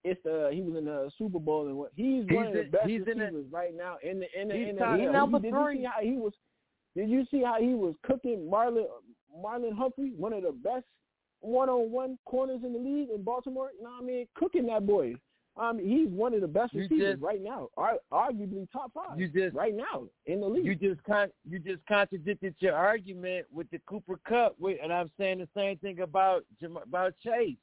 it's 0.04 0.22
the 0.22 0.48
he 0.52 0.62
was 0.62 0.76
in 0.78 0.84
the 0.86 1.10
Super 1.18 1.40
Bowl 1.40 1.66
and 1.66 1.76
what 1.76 1.90
he's, 1.96 2.24
He's 2.26 2.34
one 2.36 2.46
of 2.46 2.52
the 2.54 2.62
best 2.64 2.88
he's 2.88 3.02
in 3.06 3.18
the- 3.18 3.44
right 3.50 3.74
now 3.74 3.96
in 4.02 4.20
the 4.20 4.40
in 4.40 4.48
the 4.48 4.54
He's 4.54 4.68
NFL. 4.74 4.78
top- 4.78 4.98
He 5.00 5.06
number 5.06 5.38
did 5.40 5.52
three. 5.52 5.74
You 5.74 5.80
see 5.82 5.84
how 5.86 6.00
he 6.02 6.16
was? 6.16 6.32
Did 6.96 7.10
you 7.10 7.26
see 7.30 7.42
how 7.42 7.60
he 7.60 7.74
was 7.74 7.94
cooking 8.02 8.48
Marlon 8.50 8.86
Marlon 9.44 9.74
Humphrey, 9.76 10.12
one 10.16 10.32
of 10.32 10.42
the 10.42 10.52
best 10.52 10.86
one-on-one 11.40 12.18
corners 12.24 12.60
in 12.64 12.72
the 12.72 12.78
league 12.78 13.10
in 13.14 13.22
Baltimore? 13.22 13.70
You 13.76 13.84
know 13.84 13.90
what 13.90 14.02
I 14.02 14.06
mean? 14.06 14.26
Cooking 14.34 14.66
that 14.66 14.86
boy. 14.86 15.14
I 15.56 15.72
mean, 15.72 15.86
he's 15.88 16.08
one 16.08 16.32
of 16.32 16.40
the 16.40 16.46
best 16.48 16.72
You 16.72 16.82
receivers 16.82 17.14
just- 17.14 17.22
right 17.22 17.40
now, 17.42 17.68
arguably 18.12 18.70
top 18.70 18.92
five. 18.94 19.18
You 19.18 19.28
just 19.28 19.54
right 19.54 19.74
now 19.74 20.06
in 20.26 20.40
the 20.40 20.46
league. 20.48 20.64
You 20.64 20.74
just 20.74 21.02
con- 21.04 21.32
you 21.44 21.58
just 21.58 21.84
contradicted 21.86 22.54
your 22.60 22.74
argument 22.74 23.46
with 23.52 23.68
the 23.70 23.80
Cooper 23.80 24.18
Kupp, 24.26 24.58
with, 24.58 24.78
and 24.82 24.92
I'm 24.92 25.10
saying 25.18 25.38
the 25.38 25.48
same 25.54 25.76
thing 25.78 26.00
about 26.00 26.44
about 26.62 27.14
Chase. 27.22 27.56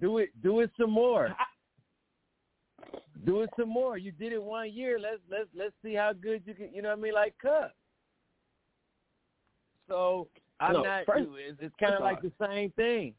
Do 0.00 0.18
it, 0.18 0.30
do 0.42 0.60
it 0.60 0.70
some 0.80 0.90
more. 0.90 1.36
Do 3.24 3.42
it 3.42 3.50
some 3.56 3.68
more. 3.68 3.96
You 3.96 4.10
did 4.10 4.32
it 4.32 4.42
one 4.42 4.72
year. 4.72 4.98
Let's 4.98 5.20
let's 5.30 5.48
let's 5.54 5.74
see 5.84 5.94
how 5.94 6.14
good 6.14 6.42
you 6.46 6.54
can. 6.54 6.72
You 6.74 6.82
know 6.82 6.88
what 6.88 6.98
I 6.98 7.02
mean? 7.02 7.14
Like 7.14 7.34
Kupp. 7.40 7.72
So 9.88 10.28
I'm 10.60 10.72
No, 10.74 10.82
not. 10.82 11.06
first- 11.06 11.28
it's 11.36 11.60
it's 11.60 11.74
kind 11.76 11.94
of 11.94 12.00
like 12.02 12.22
the 12.22 12.32
same 12.40 12.70
thing. 12.72 13.14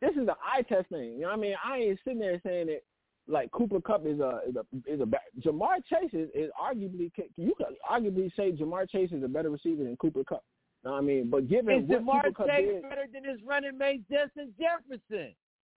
this 0.00 0.10
is 0.16 0.26
the 0.26 0.36
eye 0.44 0.62
test 0.62 0.88
thing. 0.88 1.12
You 1.14 1.20
know 1.22 1.28
what 1.28 1.34
I 1.38 1.40
mean? 1.40 1.54
I 1.64 1.78
ain't 1.78 1.98
sitting 2.04 2.18
there 2.18 2.40
saying 2.44 2.66
that 2.66 2.82
like 3.28 3.50
Cooper 3.50 3.80
Kupp 3.80 4.06
is 4.06 4.20
a 4.20 4.40
is 4.46 4.56
a 4.56 4.64
is 4.92 5.00
a 5.00 5.06
Ja'Marr 5.40 5.84
Chase 5.86 6.12
is, 6.12 6.28
is 6.34 6.50
arguably 6.60 7.10
you 7.36 7.54
could 7.56 7.66
arguably 7.90 8.30
say 8.36 8.52
Ja'Marr 8.52 8.88
Chase 8.88 9.10
is 9.12 9.22
a 9.24 9.28
better 9.28 9.50
receiver 9.50 9.84
than 9.84 9.96
Cooper 9.96 10.22
Kupp. 10.24 10.44
You 10.84 10.90
know 10.90 10.94
what 10.96 10.98
I 10.98 11.02
mean? 11.02 11.30
But 11.30 11.48
given 11.48 11.82
Is 11.84 11.88
what 11.88 12.02
Ja'Marr 12.02 12.22
Cooper 12.24 12.32
Kupp 12.34 12.46
Chase 12.48 12.68
did, 12.68 12.82
better 12.82 13.06
than 13.12 13.24
his 13.24 13.42
running 13.42 13.78
mate 13.78 14.02
Justin 14.10 14.52
Jefferson? 14.58 15.34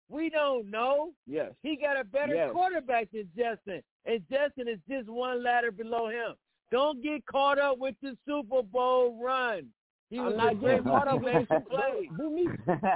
We 0.09 0.29
don't 0.31 0.69
know. 0.71 1.11
yes, 1.27 1.53
He 1.61 1.75
got 1.77 1.99
a 1.99 2.03
better 2.03 2.33
Yes. 2.35 2.51
quarterback 2.51 3.11
than 3.11 3.29
Justin, 3.37 3.81
and 4.05 4.23
Justin 4.29 4.67
is 4.67 4.79
just 4.89 5.07
one 5.07 5.43
ladder 5.43 5.71
below 5.71 6.07
him. 6.09 6.35
Don't 6.71 7.01
get 7.01 7.25
caught 7.27 7.57
up 7.59 7.77
with 7.79 7.95
the 8.01 8.17
Super 8.27 8.63
Bowl 8.63 9.19
run. 9.23 9.71
He 10.09 10.19
was 10.19 10.31
I'm 10.31 10.37
not 10.37 10.53
a 10.53 10.55
great 10.55 10.77
getting 10.77 10.83
caught 10.83 11.07
up 11.07 11.21
with 11.21 11.33
the 11.33 11.39
motivation 11.39 11.63
Super 11.63 11.69
play. 11.69 12.09
Boo 12.17 12.29
me. 12.31 12.47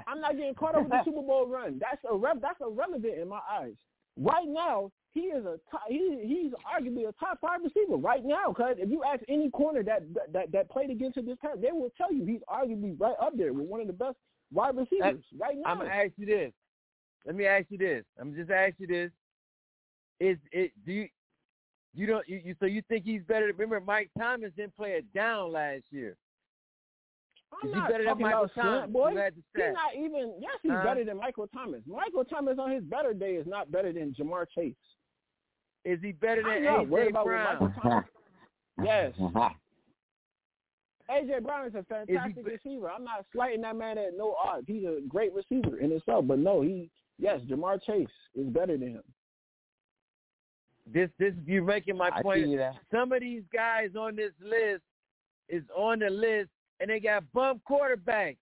I'm 0.07 0.19
not 0.19 0.35
getting 0.35 0.56
caught 0.56 0.76
up 0.76 0.84
with 0.84 0.91
the 0.91 1.02
Super 1.06 1.22
Bowl 1.22 1.48
run. 1.48 1.80
That's 1.80 2.03
a 2.06 2.14
irre- 2.14 2.41
that's 2.41 2.60
irrelevant 2.61 3.19
in 3.19 3.27
my 3.27 3.40
eyes. 3.52 3.76
Right 4.18 4.48
now, 4.48 4.91
he 5.11 5.22
is 5.22 5.45
a 5.45 5.60
top, 5.69 5.84
he 5.88 6.19
he's 6.23 6.52
arguably 6.65 7.07
a 7.07 7.11
top 7.14 7.40
five 7.40 7.60
receiver 7.64 7.98
right 7.98 8.26
now. 8.26 8.52
Cause 8.52 8.76
if 8.80 8.90
you 8.90 9.03
ask 9.03 9.22
any 9.27 9.52
corner 9.52 9.84
that 9.84 10.02
that 10.31 10.52
that 10.52 10.69
played 10.69 10.90
against 10.90 11.18
him 11.18 11.27
this 11.27 11.38
time, 11.40 11.61
they 11.61 11.72
will 11.72 11.91
tell 11.95 12.11
you 12.11 12.26
he's 12.26 12.41
arguably 12.52 12.99
right 12.99 13.15
up 13.22 13.38
there 13.38 13.53
with 13.53 13.68
one 13.68 13.80
of 13.80 13.88
the 13.88 13.94
best 13.94 14.18
wide 14.52 14.76
receivers 14.76 15.23
right 15.40 15.56
now. 15.56 15.72
I'm 15.72 15.77
gonna 15.77 15.90
ask 15.91 16.11
you 16.18 16.26
this. 16.26 16.52
Let 17.26 17.35
me 17.35 17.45
ask 17.45 17.68
you 17.69 17.77
this. 17.77 18.03
I'm 18.19 18.34
just 18.34 18.49
ask 18.49 18.73
you 18.80 18.88
this. 18.88 19.11
Is 20.19 20.38
it 20.52 20.72
do 20.84 20.91
you 20.91 21.07
you 21.94 22.07
don't 22.07 22.27
you, 22.27 22.41
you 22.44 22.56
so 22.60 22.65
you 22.65 22.81
think 22.90 23.06
he's 23.06 23.22
better? 23.23 23.45
Remember, 23.45 23.80
Mike 23.80 24.10
Thomas 24.18 24.52
didn't 24.57 24.76
play 24.76 24.91
it 24.94 25.06
down 25.14 25.52
last 25.52 25.84
year. 25.91 26.18
I'm 27.62 27.70
Is 27.70 27.74
he 27.74 27.80
not 27.80 27.90
better 27.90 28.04
than 28.06 28.20
Michael 28.20 28.50
Thomas? 28.56 28.90
Boy. 28.90 29.12
You 29.12 29.18
had 29.18 29.36
to 29.36 29.42
He's 29.56 29.74
not 29.74 29.96
even. 29.96 30.34
Yes, 30.40 30.58
he's 30.62 30.72
Huh? 30.72 30.84
better 30.84 31.04
than 31.04 31.18
Michael 31.18 31.48
Thomas. 31.48 31.82
Michael 31.86 32.26
Thomas 32.26 32.58
on 32.60 32.72
his 32.72 32.84
better 32.84 33.14
day 33.14 33.36
is 33.36 33.46
not 33.48 33.72
better 33.72 33.92
than 33.94 34.14
Ja'Marr 34.14 34.46
Chase. 34.54 34.76
Is 35.86 36.00
he 36.02 36.12
better 36.14 36.42
I'm 36.48 36.64
than 36.64 36.64
not 36.64 36.88
worried 36.88 37.08
AJ 37.08 37.10
about 37.10 37.26
Brown? 37.26 37.54
Michael 37.60 37.74
Thomas. 37.82 38.06
Yes. 38.84 39.14
AJ 41.12 41.44
Brown 41.44 41.68
is 41.68 41.76
a 41.76 41.84
fantastic 41.84 42.44
be- 42.44 42.52
receiver. 42.52 42.90
I'm 42.90 43.04
not 43.04 43.26
slighting 43.32 43.62
that 43.62 43.76
man 43.76 43.98
at 43.98 44.18
no 44.18 44.36
odds. 44.44 44.66
He's 44.68 44.84
a 44.86 45.00
great 45.08 45.32
receiver 45.34 45.78
in 45.78 45.92
himself. 45.92 46.26
But 46.28 46.40
no, 46.40 46.62
he 46.62 46.90
yes, 47.20 47.42
Ja'Marr 47.50 47.84
Chase 47.84 48.08
is 48.36 48.48
better 48.48 48.78
than 48.78 48.94
him. 48.94 49.04
This 50.92 51.10
this 51.20 51.34
you're 51.46 51.64
making 51.64 51.98
my 51.98 52.10
I 52.14 52.22
point. 52.22 52.48
Some 52.92 53.12
of 53.12 53.20
these 53.22 53.44
guys 53.54 53.90
on 53.98 54.16
this 54.16 54.32
list 54.42 54.82
is 55.50 55.64
on 55.76 56.00
the 56.00 56.10
list 56.10 56.50
and 56.80 56.90
they 56.90 57.00
got 57.00 57.24
bump 57.34 57.62
quarterbacks. 57.70 58.38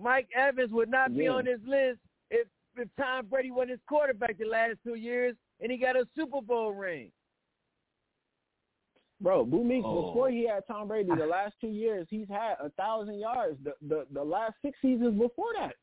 Mike 0.00 0.28
Evans 0.36 0.70
would 0.72 0.88
not 0.90 1.14
be 1.16 1.26
on 1.26 1.44
this 1.44 1.60
list 1.66 1.98
if 2.30 2.46
if 2.76 2.88
Tom 2.96 3.26
Brady 3.26 3.50
wasn't 3.50 3.70
his 3.72 3.80
quarterback 3.88 4.38
the 4.38 4.44
last 4.44 4.76
two 4.84 4.94
years 4.94 5.34
and 5.60 5.72
he 5.72 5.78
got 5.78 5.96
a 5.96 6.06
Super 6.14 6.40
Bowl 6.40 6.72
ring. 6.72 7.10
Bro, 9.20 9.46
Boo 9.46 9.64
Meeks, 9.64 9.84
Oh. 9.84 10.06
before 10.06 10.30
he 10.30 10.46
had 10.46 10.64
Tom 10.68 10.86
Brady 10.86 11.10
the 11.16 11.26
last 11.26 11.54
two 11.60 11.70
years, 11.70 12.06
he's 12.08 12.28
had 12.28 12.54
a 12.60 12.70
thousand 12.70 13.18
yards 13.18 13.58
the, 13.64 13.74
the 13.82 14.06
the 14.12 14.22
last 14.22 14.54
six 14.62 14.78
seasons 14.80 15.18
before 15.18 15.52
that. 15.58 15.74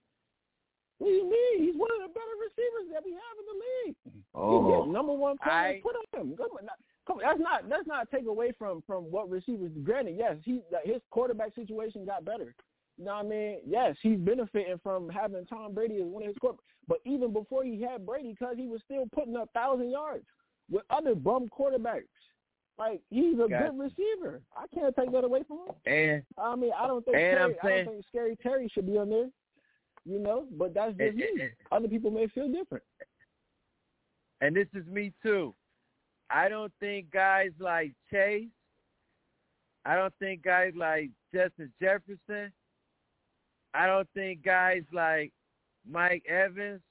What 1.00 1.10
do 1.10 1.14
you 1.16 1.30
mean? 1.30 1.68
He's 1.68 1.76
one 1.76 1.92
of 1.92 2.08
the 2.08 2.14
better 2.14 2.36
receivers 2.40 2.94
that 2.94 3.04
we 3.04 3.12
have 3.12 3.36
in 3.38 3.46
the 3.52 3.60
league. 3.90 4.24
Oh. 4.34 4.86
the 4.86 4.92
number 4.94 5.12
one 5.12 5.38
player 5.44 5.54
I- 5.54 5.82
put 5.84 5.96
on 5.98 6.22
him. 6.30 6.38
Come 6.38 6.48
on, 6.58 6.66
now- 6.66 6.72
come 7.08 7.18
on, 7.18 7.24
that's 7.24 7.40
not 7.40 7.70
that's 7.70 7.88
not 7.88 8.10
take 8.12 8.26
away 8.28 8.52
from 8.58 8.82
from 8.86 9.04
what 9.12 9.30
receivers. 9.30 9.72
Granted, 9.84 10.16
yes, 10.18 10.38
he 10.44 10.62
that 10.72 10.86
his 10.86 11.02
quarterback 11.12 11.54
situation 11.56 12.06
got 12.06 12.26
better. 12.26 12.54
You 12.98 13.06
know 13.06 13.16
what 13.16 13.26
I 13.26 13.30
mean? 13.30 13.60
Yes, 13.68 13.96
he's 14.02 14.18
benefiting 14.20 14.80
from 14.82 15.10
having 15.10 15.46
Tom 15.46 15.74
Brady 15.74 15.98
as 15.98 16.06
one 16.08 16.24
of 16.24 16.28
his 16.30 16.38
quarterbacks. 16.38 16.60
But 16.88 17.00
even 17.06 17.34
before 17.34 17.64
he 17.64 17.82
had 17.82 18.06
Brady, 18.06 18.32
because 18.32 18.56
he 18.58 18.68
was 18.68 18.82
still 18.86 19.06
putting 19.14 19.36
up 19.36 19.50
thousand 19.54 19.92
yards 19.92 20.24
with 20.72 20.84
other 20.90 21.16
bum 21.16 21.50
quarterbacks. 21.50 22.04
Like 22.78 23.02
he's 23.10 23.36
a 23.36 23.48
Gotcha. 23.50 23.70
good 23.72 23.80
receiver. 23.80 24.42
I 24.56 24.66
can't 24.74 24.94
take 24.96 25.12
that 25.14 25.24
away 25.24 25.44
from 25.48 25.60
him. 25.60 25.76
And 25.86 26.24
I 26.38 26.56
mean, 26.56 26.72
I 26.78 26.88
don't 26.88 27.04
think 27.06 27.16
Terry, 27.18 27.56
I 27.64 27.68
don't 27.70 27.86
think 27.94 28.06
Scary 28.10 28.36
Terry 28.44 28.70
should 28.74 28.86
be 28.86 28.98
on 28.98 29.10
there. 29.10 29.30
You 30.06 30.20
know, 30.20 30.46
but 30.52 30.74
that's 30.74 30.92
just 30.92 31.02
And- 31.02 31.16
me. 31.18 31.28
and- 31.42 31.52
Other 31.72 31.88
people 31.88 32.12
may 32.12 32.28
feel 32.28 32.50
different. 32.52 32.84
and 34.42 34.56
this 34.56 34.68
is 34.74 34.86
me 34.88 35.14
too. 35.24 35.54
I 36.30 36.50
don't 36.50 36.74
think 36.80 37.12
guys 37.12 37.52
like 37.60 37.94
Chase, 38.12 38.48
I 39.86 39.96
don't 39.96 40.14
think 40.20 40.44
guys 40.44 40.74
like 40.76 41.12
Justin 41.34 41.72
Jefferson, 41.82 42.52
I 43.74 43.86
don't 43.86 44.08
think 44.14 44.44
guys 44.44 44.84
like 44.92 45.32
Mike 45.90 46.26
Evans 46.28 46.82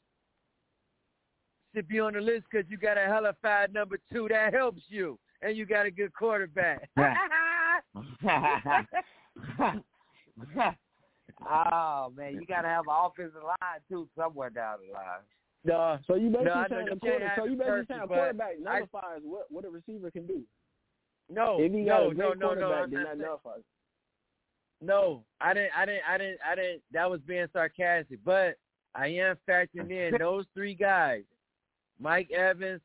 should 1.75 1.89
be 1.89 1.99
on 1.99 2.13
the 2.13 2.21
list 2.21 2.45
because 2.51 2.71
you 2.71 2.77
got 2.77 2.97
a 2.97 3.07
hella 3.07 3.35
fat 3.43 3.73
number 3.73 3.99
two 4.13 4.29
that 4.29 4.55
helps 4.55 4.83
you, 4.89 5.19
and 5.43 5.57
you 5.57 5.67
got 5.67 5.87
a 5.87 5.91
good 5.91 6.15
quarterback. 6.15 6.89
oh 11.49 12.13
man, 12.17 12.35
you 12.35 12.47
gotta 12.47 12.69
have 12.69 12.85
an 12.89 12.95
offensive 13.05 13.43
line 13.43 13.81
too 13.89 14.09
somewhere 14.17 14.51
down 14.51 14.79
the 14.87 14.93
line. 14.93 15.23
No, 15.65 15.99
So 16.07 16.15
you 16.15 16.29
basically 16.29 16.45
No, 16.45 16.67
saying 16.69 16.87
you 16.93 16.99
quarter, 16.99 17.33
so 17.37 17.45
you 17.47 17.57
basically 17.57 17.85
saying 17.89 18.01
a 18.03 18.07
quarterback 18.07 18.51
I- 18.59 18.79
nullifies 18.79 19.21
what 19.23 19.51
what 19.51 19.65
a 19.65 19.71
receiver 19.71 20.11
can 20.11 20.27
do. 20.27 20.43
no, 21.31 21.57
if 21.61 21.73
he 21.73 21.85
got 21.85 22.03
no, 22.03 22.11
a 22.11 22.15
no, 22.15 22.15
great 22.15 22.19
no, 22.19 22.29
no, 22.29 22.47
quarterback, 22.47 22.83
I'm 22.85 22.91
then 22.91 23.05
that 23.05 23.19
nullifies. 23.19 23.63
No, 24.81 25.25
I 25.41 25.55
didn't. 25.55 25.71
I 25.77 25.87
didn't. 25.87 26.03
I 26.09 26.19
didn't. 26.19 26.39
I 26.47 26.55
didn't. 26.55 26.83
That 26.93 27.11
was 27.11 27.21
being 27.23 27.47
sarcastic, 27.53 28.19
but 28.25 28.57
I 28.95 29.07
am 29.09 29.37
factoring 29.49 29.91
in 29.91 30.15
those 30.19 30.45
three 30.53 30.75
guys: 30.75 31.23
Mike 31.99 32.31
Evans, 32.31 32.83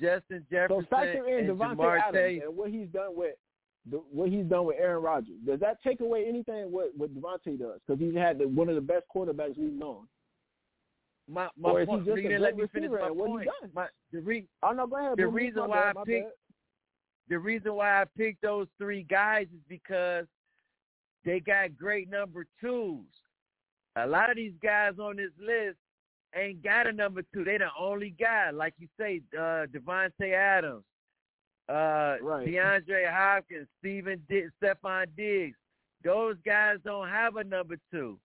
Justin 0.00 0.46
Jefferson, 0.50 0.86
So 0.90 0.96
factor 0.96 1.28
in 1.28 1.50
and 1.50 1.58
Davante 1.58 1.76
Ja'Marr 1.76 2.00
Adams 2.00 2.14
Chase. 2.16 2.42
and 2.46 2.56
what 2.56 2.70
he's 2.70 2.88
done 2.88 3.14
with 3.16 3.34
the, 3.90 3.98
what 4.10 4.30
he's 4.30 4.46
done 4.46 4.64
with 4.64 4.76
Aaron 4.78 5.02
Rodgers. 5.02 5.36
Does 5.44 5.60
that 5.60 5.82
take 5.82 6.00
away 6.00 6.24
anything 6.26 6.72
what 6.72 6.96
what 6.96 7.14
Davante 7.14 7.58
does? 7.58 7.80
Because 7.86 8.00
he's 8.00 8.14
had 8.14 8.38
the, 8.38 8.48
one 8.48 8.70
of 8.70 8.76
the 8.76 8.80
best 8.80 9.04
quarterbacks 9.14 9.58
we've 9.58 9.72
known. 9.74 10.06
My, 11.28 11.48
my 11.56 11.70
or 11.70 11.80
is 11.82 11.86
point, 11.86 12.04
he 12.18 12.28
just 12.28 12.40
let 12.40 12.56
me 12.56 12.64
finish 12.72 12.90
my 12.90 13.10
what 13.10 13.26
point. 13.28 13.48
My, 13.74 13.86
the, 14.12 14.20
re, 14.20 14.46
Oh 14.62 14.72
no, 14.72 14.86
go 14.86 14.96
ahead. 14.98 15.16
the 15.16 15.26
reason 15.26 15.62
bad, 15.62 15.68
why 15.70 15.82
I 15.82 15.92
my 15.94 16.04
picked 16.04 16.24
bad. 16.26 16.32
the 17.30 17.38
reason 17.38 17.74
why 17.74 18.02
I 18.02 18.04
picked 18.16 18.42
those 18.42 18.66
three 18.78 19.02
guys 19.04 19.46
is 19.54 19.60
because 19.68 20.26
they 21.24 21.40
got 21.40 21.76
great 21.78 22.10
number 22.10 22.46
twos. 22.60 23.06
A 23.96 24.06
lot 24.06 24.28
of 24.28 24.36
these 24.36 24.52
guys 24.62 24.94
on 24.98 25.16
this 25.16 25.30
list 25.40 25.78
ain't 26.36 26.62
got 26.62 26.86
a 26.86 26.92
number 26.92 27.22
two. 27.32 27.42
They 27.44 27.56
the 27.56 27.68
only 27.78 28.10
guy, 28.10 28.50
like 28.50 28.74
you 28.78 28.88
say, 29.00 29.22
uh, 29.34 29.64
Davante 29.72 30.34
Adams, 30.34 30.84
uh, 31.70 32.16
Right. 32.20 32.46
DeAndre 32.46 33.10
Hopkins, 33.10 33.68
Stephen 33.78 34.20
D- 34.28 34.48
Stefon 34.60 35.06
Diggs. 35.16 35.56
Those 36.02 36.36
guys 36.44 36.76
don't 36.84 37.08
have 37.08 37.36
a 37.36 37.44
number 37.44 37.76
two 37.90 38.18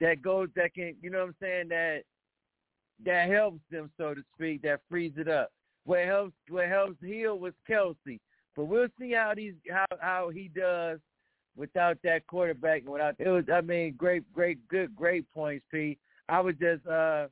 that 0.00 0.22
goes 0.22 0.48
that 0.56 0.72
can, 0.72 0.96
you 1.02 1.10
know 1.10 1.18
what 1.18 1.28
I'm 1.28 1.36
saying, 1.42 1.68
that 1.68 2.04
that 3.04 3.30
helps 3.30 3.60
them, 3.70 3.90
so 3.96 4.14
to 4.14 4.22
speak, 4.34 4.62
that 4.62 4.80
frees 4.88 5.12
it 5.16 5.28
up. 5.28 5.50
What 5.84 6.04
helps 6.04 6.34
what 6.48 6.68
helps 6.68 6.96
Hill 7.02 7.38
was 7.38 7.54
Kelce. 7.68 8.20
But 8.56 8.64
we'll 8.64 8.88
see 8.98 9.12
how 9.12 9.32
these 9.34 9.54
how 9.70 9.86
how 10.00 10.28
he 10.30 10.50
does 10.54 10.98
without 11.56 11.98
that 12.04 12.26
quarterback 12.26 12.82
and 12.82 12.90
without 12.90 13.14
it 13.18 13.28
was 13.28 13.44
I 13.52 13.60
mean 13.60 13.94
great 13.96 14.30
great 14.32 14.66
good 14.68 14.94
great 14.94 15.30
points, 15.32 15.64
P. 15.70 15.98
I 16.28 16.40
was 16.40 16.54
just 16.60 16.86
uh 16.86 17.28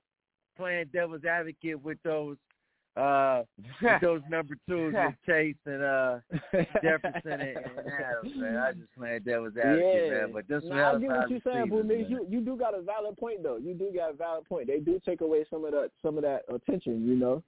playing 0.57 0.87
devil's 0.93 1.25
advocate 1.25 1.83
with 1.83 1.99
those 2.03 2.37
uh 2.99 3.45
those 4.03 4.23
number 4.29 4.57
twos 4.69 4.93
with 4.93 5.15
Chase 5.25 5.55
and 5.67 5.83
uh 5.83 6.19
Jefferson 6.83 7.33
and, 7.33 7.57
and 7.57 7.89
Adams, 7.89 8.33
man. 8.37 8.57
I 8.57 8.73
just 8.73 8.95
playing 8.97 9.23
devil's 9.25 9.57
advocate, 9.57 10.03
yeah. 10.05 10.11
man. 10.11 10.33
But 10.33 10.49
this 10.49 10.65
Nah, 10.65 10.97
I 10.97 10.99
get 10.99 11.09
what 11.09 11.31
you're 11.31 11.41
saying, 11.45 11.87
Mix. 11.87 12.11
You 12.11 12.27
you 12.29 12.41
do 12.41 12.57
got 12.57 12.77
a 12.77 12.83
valid 12.83 13.17
point 13.17 13.43
though. 13.43 13.57
You 13.57 13.75
do 13.75 13.93
got 13.95 14.11
a 14.11 14.15
valid 14.15 14.47
point. 14.49 14.67
They 14.67 14.81
do 14.81 15.01
take 15.05 15.21
away 15.21 15.45
some 15.49 15.65
of 15.65 15.73
that 15.73 15.91
some 16.03 16.17
of 16.17 16.23
that 16.23 16.43
attention, 16.53 17.07
you 17.07 17.15
know. 17.15 17.43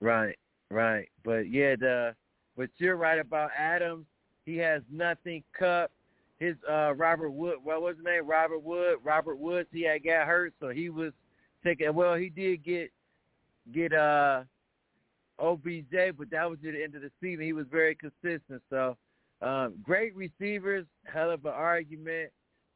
Right, 0.00 0.36
right. 0.70 1.08
But 1.24 1.50
yeah, 1.50 1.76
the 1.76 2.14
but 2.56 2.68
you're 2.76 2.96
right 2.96 3.18
about 3.18 3.50
Adams. 3.56 4.06
He 4.44 4.56
has 4.58 4.82
nothing 4.90 5.42
Kupp. 5.58 5.90
His 6.38 6.56
uh 6.68 6.92
Robert 6.94 7.30
Wood 7.30 7.56
what 7.62 7.80
was 7.80 7.96
his 7.96 8.04
name? 8.04 8.26
Robert 8.26 8.62
Wood. 8.62 8.96
Robert 9.02 9.38
Woods 9.38 9.68
he 9.72 9.84
had 9.84 10.04
got 10.04 10.26
hurt, 10.26 10.52
so 10.60 10.68
he 10.68 10.90
was 10.90 11.12
taking 11.64 11.94
well, 11.94 12.14
he 12.14 12.28
did 12.28 12.62
get 12.62 12.90
get 13.72 13.92
uh 13.92 14.42
OBJ, 15.38 16.16
but 16.16 16.30
that 16.30 16.48
was 16.48 16.58
at 16.66 16.72
the 16.72 16.82
end 16.82 16.94
of 16.94 17.02
the 17.02 17.10
season. 17.20 17.44
He 17.44 17.52
was 17.52 17.66
very 17.70 17.94
consistent. 17.94 18.62
So 18.70 18.96
um 19.40 19.74
great 19.82 20.14
receivers, 20.14 20.86
hell 21.04 21.30
of 21.30 21.44
an 21.44 21.52
argument. 21.52 22.30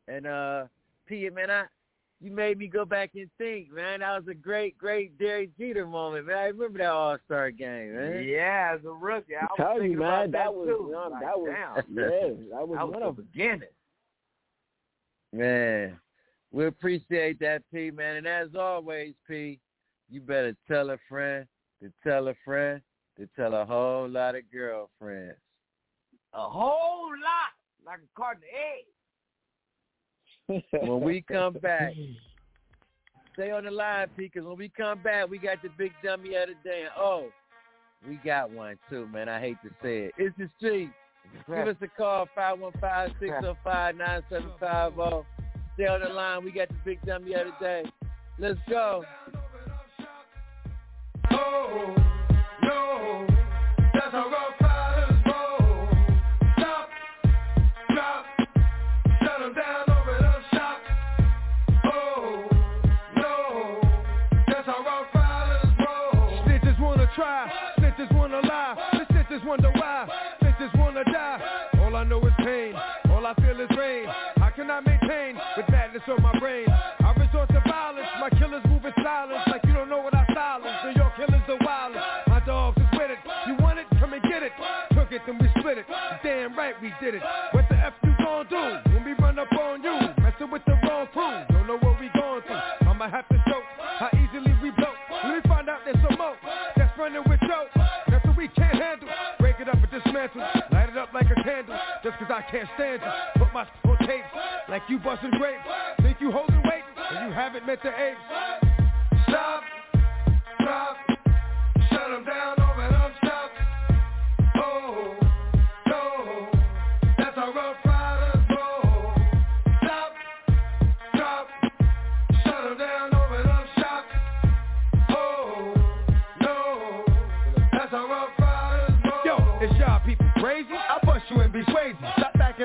And 0.09 0.27
uh 0.27 0.65
P 1.07 1.29
man, 1.31 1.51
I 1.51 1.65
you 2.21 2.31
made 2.31 2.57
me 2.57 2.67
go 2.67 2.87
back 2.87 3.11
and 3.15 3.29
think, 3.37 3.71
man. 3.71 4.01
That 4.01 4.17
was 4.17 4.29
a 4.31 4.35
great, 4.35 4.79
great 4.79 5.19
Derek 5.19 5.57
Jeter 5.59 5.87
moment, 5.87 6.27
man. 6.27 6.39
I 6.39 6.45
remember 6.47 6.79
that 6.79 6.87
All 6.91 7.19
Star 7.27 7.51
game, 7.51 7.95
man. 7.95 8.25
Yeah, 8.25 8.75
as 8.75 8.85
a 8.87 8.91
rookie, 8.91 9.37
I 9.37 9.43
was 9.43 9.51
Tell 9.59 9.75
you, 9.75 9.81
thinking 9.81 9.99
man, 9.99 10.09
about 10.09 10.33
that 10.33 10.45
that, 10.45 10.55
was 10.55 10.69
too. 10.69 10.95
um, 10.97 11.13
Like, 11.13 11.23
that 11.23 11.39
was 11.39 11.55
damn. 11.55 11.95
yeah, 11.95 12.57
that 12.57 12.69
was 12.69 12.79
that 12.79 12.89
one 12.89 13.03
of 13.03 13.17
beginning. 13.17 13.69
Man, 15.33 15.99
we 16.53 16.67
appreciate 16.67 17.39
that, 17.41 17.63
P, 17.73 17.91
man. 17.91 18.17
And 18.17 18.27
as 18.27 18.49
always, 18.59 19.13
P, 19.29 19.61
you 20.11 20.21
better 20.21 20.55
tell 20.69 20.91
a 20.91 20.99
friend 21.09 21.47
to 21.83 21.91
tell 22.07 22.29
a 22.29 22.35
friend 22.45 22.83
to 23.19 23.29
tell 23.37 23.55
a 23.55 23.65
whole 23.65 24.09
lot 24.09 24.35
of 24.35 24.43
girlfriends. 24.53 25.37
A 26.35 26.49
whole 26.49 27.11
lot, 27.11 27.53
like 27.85 27.99
a 27.99 28.09
carton 28.17 28.43
of 28.43 28.49
eggs. 30.59 30.65
When 30.87 31.01
we 31.01 31.23
come 31.23 31.55
back, 31.55 31.95
stay 33.35 33.51
on 33.51 33.65
the 33.65 33.71
line, 33.71 34.09
P, 34.17 34.31
because 34.33 34.47
when 34.47 34.59
we 34.59 34.69
come 34.69 35.03
back, 35.03 35.29
we 35.29 35.39
got 35.39 35.63
the 35.63 35.71
big 35.77 35.93
dummy 36.05 36.35
of 36.35 36.49
the 36.49 36.55
day. 36.69 36.83
And, 36.83 36.91
oh, 36.99 37.29
we 38.07 38.17
got 38.25 38.51
one, 38.51 38.79
too, 38.91 39.09
man. 39.09 39.29
I 39.29 39.41
hate 39.41 39.57
to 39.65 39.71
say 39.83 40.05
it. 40.05 40.13
It's 40.19 40.37
the 40.37 40.49
street. 40.59 40.91
Give 41.49 41.69
us 41.69 41.77
a 41.81 41.89
call, 41.89 42.29
515-605-9750. 42.39 45.25
Stay 45.75 45.87
on 45.87 46.01
the 46.01 46.09
line. 46.09 46.45
We 46.45 46.53
got 46.53 46.69
the 46.69 46.77
big 46.85 47.01
dummy 47.05 47.35
of 47.35 47.47
the 47.47 47.53
day. 47.61 47.85
Let's 48.39 48.61
go. 48.69 49.05
Oh, 51.47 51.97
no, 52.65 53.27
that's 53.95 54.13
how 54.13 54.31
rock 54.31 54.55
Right 86.77 86.93
we 87.01 87.07
did 87.07 87.15
it. 87.15 87.23
What 87.53 87.65
the 87.69 87.77
F 87.77 87.95
you 88.05 88.13
gon' 88.19 88.47
do 88.49 88.93
when 88.93 89.05
we 89.05 89.13
run 89.15 89.39
up 89.39 89.53
on 89.53 89.83
you? 89.83 89.97
Messing 90.23 90.51
with 90.51 90.63
the 90.67 90.77
wrong 90.85 91.07
crew, 91.13 91.45
don't 91.49 91.67
know 91.67 91.79
what 91.79 91.99
we 92.01 92.11
going 92.13 92.43
through. 92.43 92.89
I'ma 92.89 93.09
have 93.09 93.29
to 93.29 93.43
show 93.49 93.61
how 93.99 94.11
easily 94.13 94.53
we 94.63 94.71
blow. 94.71 94.93
Let 95.25 95.37
me 95.37 95.49
find 95.49 95.69
out 95.69 95.81
there's 95.85 95.97
some 96.07 96.19
more 96.19 96.37
that's 96.77 96.93
running 96.99 97.23
with 97.29 97.41
Joe. 97.41 97.67
That's 98.09 98.25
what 98.27 98.37
we 98.37 98.49
can't 98.49 98.77
handle. 98.77 99.09
Break 99.39 99.57
it 99.61 99.69
up 99.69 99.77
and 99.77 99.91
dismantle. 99.91 100.43
Light 100.73 100.91
it 100.91 100.99
up 100.99 101.15
like 101.15 101.27
a 101.31 101.43
candle. 101.43 101.79
Just 102.05 102.19
cause 102.19 102.29
I 102.31 102.43
can't 102.51 102.69
stand 102.75 103.01
you. 103.03 103.43
Put 103.43 103.53
my 103.55 103.67
on 103.85 103.99
tape 104.07 104.25
like 104.69 104.83
you 104.89 104.99
busting 104.99 105.31
grapes. 105.39 105.65
Think 106.03 106.21
you 106.21 106.31
holding 106.31 106.63
weight 106.65 106.85
and 107.11 107.29
you 107.29 107.33
haven't 107.33 107.67
met 107.67 107.79
the 107.83 107.89
apes. 107.89 108.21
Stop, 109.29 109.63
stop, 110.61 110.97
shut 111.91 112.11
'em 112.13 112.25
down, 112.25 112.56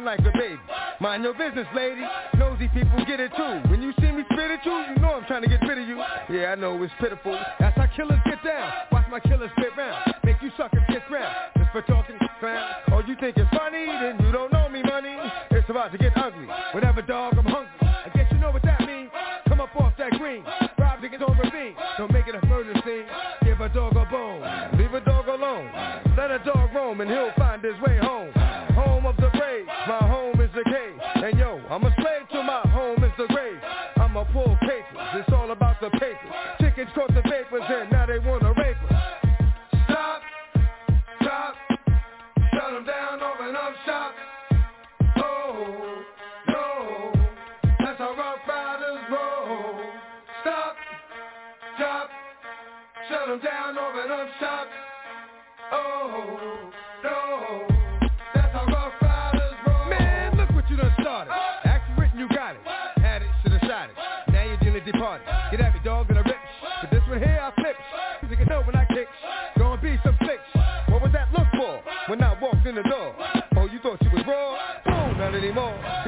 Like 0.04 0.20
a 0.22 0.32
baby. 0.34 0.60
Mind 1.00 1.24
your 1.24 1.34
business, 1.34 1.68
lady. 1.76 2.02
Nosy 2.38 2.68
people 2.70 3.06
get 3.06 3.20
it 3.20 3.32
too. 3.38 3.70
When 3.70 3.84
you 3.84 3.94
see 4.00 4.12
me 4.12 4.24
spit 4.32 4.52
at 4.52 4.66
you, 4.66 4.72
you 4.72 4.96
know 5.00 5.14
I'm 5.14 5.26
trying 5.26 5.44
to 5.44 5.48
get 5.48 5.62
rid 5.62 5.78
of 5.78 5.88
you. 5.88 5.98
Yeah, 6.30 6.52
I 6.52 6.56
know 6.56 6.82
it's 6.82 6.92
pitiful. 7.00 7.38
That's 7.60 7.78
how 7.78 7.86
killers 7.96 8.20
get 8.26 8.44
down. 8.44 8.72
Watch 8.92 9.06
my 9.12 9.20
killers 9.20 9.52
spit 9.58 9.70
round. 9.78 10.16
Make 10.24 10.42
you 10.42 10.50
suckers 10.58 10.82
get 10.90 11.04
round. 11.12 11.36
Just 11.58 11.72
for 11.72 11.82
talking 11.84 12.18
clown. 12.42 12.68
Oh, 12.92 13.02
you 13.08 13.16
think 13.22 13.38
it's 13.38 13.50
funny? 13.56 13.86
Then 13.86 14.18
you 14.26 14.32
don't 14.34 14.52
know 14.52 14.68
me, 14.68 14.82
money. 14.82 15.16
It's 15.52 15.70
about 15.70 15.92
to 15.94 15.98
get 15.98 16.18
ugly. 16.18 16.48
Whatever, 16.74 17.04
dog, 17.04 17.31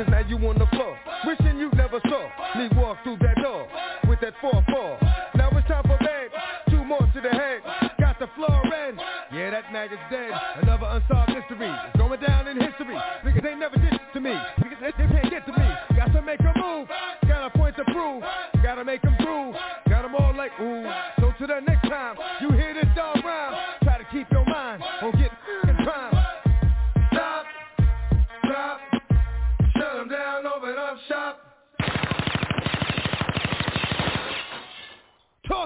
Cause 0.03 0.11
now 0.11 0.27
you 0.27 0.35
on 0.49 0.59
the 0.59 0.67
floor, 0.75 0.99
wishing 1.23 1.57
you 1.57 1.71
never 1.75 2.01
saw 2.03 2.27
me 2.59 2.67
walk 2.75 2.97
through 3.03 3.15
that 3.23 3.37
door 3.41 3.69
with 4.09 4.19
that 4.19 4.33
4-4. 4.43 4.99
Now 5.35 5.49
it's 5.55 5.65
time 5.69 5.83
for 5.83 5.97
bed, 5.99 6.27
two 6.69 6.83
more 6.83 6.99
to 6.99 7.21
the 7.21 7.29
head. 7.29 7.61
Got 8.01 8.19
the 8.19 8.27
floor 8.35 8.61
in, 8.65 8.99
yeah, 9.31 9.51
that 9.51 9.71
maggot's 9.71 10.01
dead. 10.11 10.31
Another 10.61 10.87
unsolved 10.89 11.31
mystery, 11.31 11.71
it's 11.71 11.97
going 11.97 12.19
down 12.19 12.49
in 12.49 12.59
history. 12.59 12.99
Niggas 13.23 13.45
ain't 13.47 13.59
never 13.59 13.77
did 13.77 13.97
to 14.13 14.19
me, 14.19 14.31
niggas 14.59 14.81
they, 14.81 14.91
they 14.91 15.07
can't 15.07 15.31
get 15.31 15.45
to 15.45 15.53
me. 15.53 15.71
Got 15.95 16.11
to 16.11 16.21
make 16.21 16.41
a 16.41 16.53
move, 16.59 16.89
got 17.25 17.47
a 17.47 17.57
point 17.57 17.77
to 17.77 17.85
prove. 17.85 18.23
Gotta 18.61 18.83
make 18.83 19.01
them 19.03 19.15
groove, 19.19 19.55
got 19.89 20.01
them 20.01 20.15
all 20.15 20.33
like 20.35 20.51
ooh. 20.59 21.22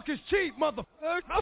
Talk 0.08 0.16
is 0.16 0.20
cheap, 0.30 0.58
motherfucker. 0.58 1.42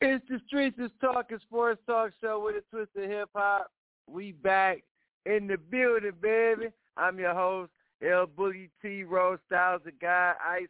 It's 0.00 0.24
the 0.28 0.40
Streets 0.46 0.78
is 0.78 0.90
Talking 1.00 1.38
Sports 1.40 1.80
Talk 1.86 2.10
Show 2.20 2.42
with 2.44 2.56
a 2.56 2.62
twist 2.70 2.90
of 2.96 3.08
hip 3.08 3.28
hop. 3.34 3.70
We 4.08 4.32
back 4.32 4.82
in 5.26 5.46
the 5.46 5.56
building, 5.56 6.12
baby. 6.20 6.68
I'm 6.96 7.18
your 7.18 7.34
host, 7.34 7.70
L 8.02 8.26
Boogie 8.26 8.70
T 8.82 9.04
Rose 9.04 9.38
Styles, 9.46 9.82
the 9.84 9.92
guy, 9.92 10.34
ICE 10.48 10.68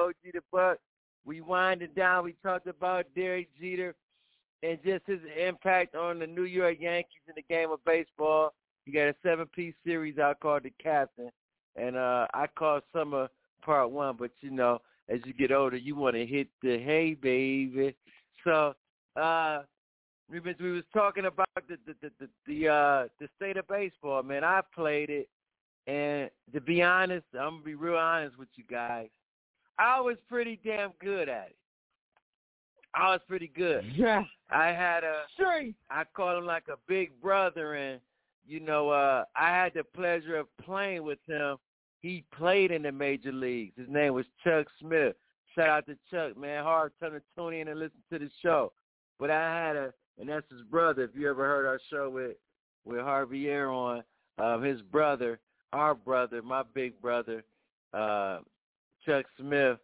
OG 0.00 0.14
the 0.32 0.40
Buck. 0.52 0.78
We 1.24 1.40
winded 1.40 1.94
down. 1.94 2.24
We 2.24 2.34
talked 2.42 2.66
about 2.66 3.06
Derek 3.14 3.48
Jeter 3.60 3.94
and 4.62 4.78
just 4.84 5.06
his 5.06 5.20
impact 5.38 5.94
on 5.94 6.18
the 6.18 6.26
New 6.26 6.44
York 6.44 6.76
Yankees 6.80 7.20
in 7.28 7.34
the 7.36 7.42
game 7.42 7.70
of 7.70 7.84
baseball. 7.84 8.54
He 8.84 8.92
got 8.92 9.08
a 9.08 9.14
seven-piece 9.22 9.74
series 9.84 10.18
out 10.18 10.40
called 10.40 10.62
The 10.62 10.72
Captain, 10.82 11.30
and 11.74 11.96
uh, 11.96 12.26
I 12.32 12.46
called 12.46 12.84
summer 12.92 13.28
part 13.62 13.90
one. 13.90 14.16
But 14.18 14.30
you 14.40 14.50
know, 14.50 14.80
as 15.08 15.20
you 15.24 15.32
get 15.32 15.52
older, 15.52 15.76
you 15.76 15.94
want 15.96 16.16
to 16.16 16.26
hit 16.26 16.48
the 16.62 16.78
hey 16.78 17.14
baby. 17.14 17.94
So 18.44 18.74
uh, 19.20 19.62
we 20.30 20.40
was 20.40 20.54
we 20.60 20.72
was 20.72 20.84
talking 20.92 21.26
about 21.26 21.48
the 21.68 21.78
the 21.86 21.94
the 22.02 22.10
the, 22.20 22.28
the, 22.46 22.68
uh, 22.68 23.08
the 23.20 23.28
state 23.36 23.56
of 23.56 23.68
baseball. 23.68 24.22
Man, 24.22 24.44
I 24.44 24.60
played 24.74 25.10
it, 25.10 25.28
and 25.86 26.30
to 26.52 26.60
be 26.60 26.82
honest, 26.82 27.26
I'm 27.34 27.50
gonna 27.50 27.64
be 27.64 27.74
real 27.74 27.96
honest 27.96 28.38
with 28.38 28.48
you 28.56 28.64
guys. 28.68 29.08
I 29.78 30.00
was 30.00 30.16
pretty 30.28 30.58
damn 30.64 30.92
good 31.00 31.28
at 31.28 31.48
it. 31.48 31.56
I 32.94 33.10
was 33.10 33.20
pretty 33.28 33.48
good. 33.54 33.84
Yeah. 33.94 34.24
I 34.50 34.66
had 34.68 35.04
a 35.04 35.24
Sure. 35.36 35.62
I 35.90 36.04
called 36.14 36.38
him 36.38 36.46
like 36.46 36.68
a 36.68 36.78
big 36.88 37.20
brother 37.20 37.74
and 37.74 38.00
you 38.46 38.60
know, 38.60 38.90
uh 38.90 39.24
I 39.34 39.48
had 39.48 39.74
the 39.74 39.84
pleasure 39.84 40.36
of 40.36 40.46
playing 40.64 41.02
with 41.02 41.18
him. 41.26 41.56
He 42.00 42.24
played 42.36 42.70
in 42.70 42.82
the 42.82 42.92
major 42.92 43.32
leagues. 43.32 43.72
His 43.76 43.88
name 43.88 44.14
was 44.14 44.26
Chuck 44.44 44.66
Smith. 44.80 45.14
Shout 45.54 45.68
out 45.68 45.86
to 45.86 45.96
Chuck, 46.10 46.36
man. 46.36 46.62
Hard 46.62 46.92
time 47.00 47.12
to 47.12 47.22
tune 47.36 47.54
in 47.54 47.68
and 47.68 47.80
listen 47.80 47.98
to 48.12 48.18
the 48.18 48.30
show. 48.42 48.72
But 49.18 49.30
I 49.30 49.66
had 49.66 49.76
a 49.76 49.92
and 50.18 50.28
that's 50.28 50.50
his 50.50 50.62
brother. 50.62 51.04
If 51.04 51.10
you 51.14 51.28
ever 51.28 51.44
heard 51.44 51.66
our 51.66 51.80
show 51.90 52.10
with 52.10 52.36
with 52.84 53.00
Harvey 53.00 53.48
Air 53.48 53.70
on, 53.70 54.02
um, 54.38 54.62
his 54.62 54.80
brother, 54.80 55.40
our 55.72 55.94
brother, 55.94 56.40
my 56.42 56.62
big 56.74 57.00
brother, 57.00 57.42
uh, 57.92 58.38
Chuck 59.04 59.26
Smith, 59.38 59.78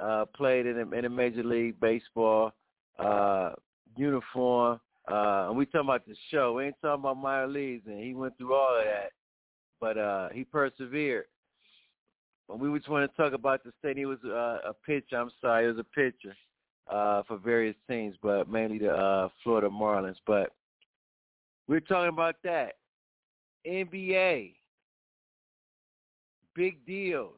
uh, 0.00 0.24
played 0.34 0.66
in 0.66 0.78
a, 0.78 0.96
in 0.96 1.04
a 1.04 1.10
Major 1.10 1.42
League 1.42 1.78
Baseball 1.78 2.52
uh, 2.98 3.50
uniform. 3.96 4.80
Uh, 5.10 5.46
and 5.48 5.56
we 5.56 5.66
talking 5.66 5.82
about 5.82 6.06
the 6.06 6.14
show. 6.30 6.54
We 6.54 6.66
ain't 6.66 6.76
talking 6.82 7.00
about 7.00 7.16
minor 7.16 7.48
leagues, 7.48 7.86
and 7.86 8.02
he 8.02 8.14
went 8.14 8.36
through 8.38 8.54
all 8.54 8.78
of 8.78 8.84
that. 8.84 9.12
But 9.80 9.98
uh, 9.98 10.28
he 10.32 10.44
persevered. 10.44 11.26
When 12.48 12.72
we 12.72 12.78
just 12.78 12.90
want 12.90 13.10
to 13.10 13.16
talk 13.16 13.34
about 13.34 13.62
the 13.62 13.72
state, 13.78 13.98
he 13.98 14.06
was 14.06 14.18
uh, 14.24 14.58
a 14.68 14.74
pitcher. 14.86 15.16
I'm 15.16 15.30
sorry, 15.40 15.64
he 15.64 15.68
was 15.68 15.78
a 15.78 15.84
pitcher 15.84 16.34
uh, 16.90 17.22
for 17.28 17.36
various 17.36 17.76
teams, 17.88 18.16
but 18.22 18.50
mainly 18.50 18.78
the 18.78 18.90
uh, 18.90 19.28
Florida 19.44 19.68
Marlins. 19.68 20.16
But 20.26 20.52
we're 21.68 21.80
talking 21.80 22.08
about 22.08 22.36
that. 22.44 22.76
NBA, 23.66 24.54
big 26.54 26.84
deals. 26.86 27.36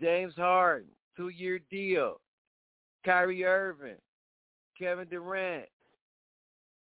James 0.00 0.34
Harden, 0.36 0.88
two-year 1.16 1.60
deal. 1.68 2.20
Kyrie 3.04 3.44
Irving, 3.44 3.96
Kevin 4.78 5.08
Durant. 5.08 5.66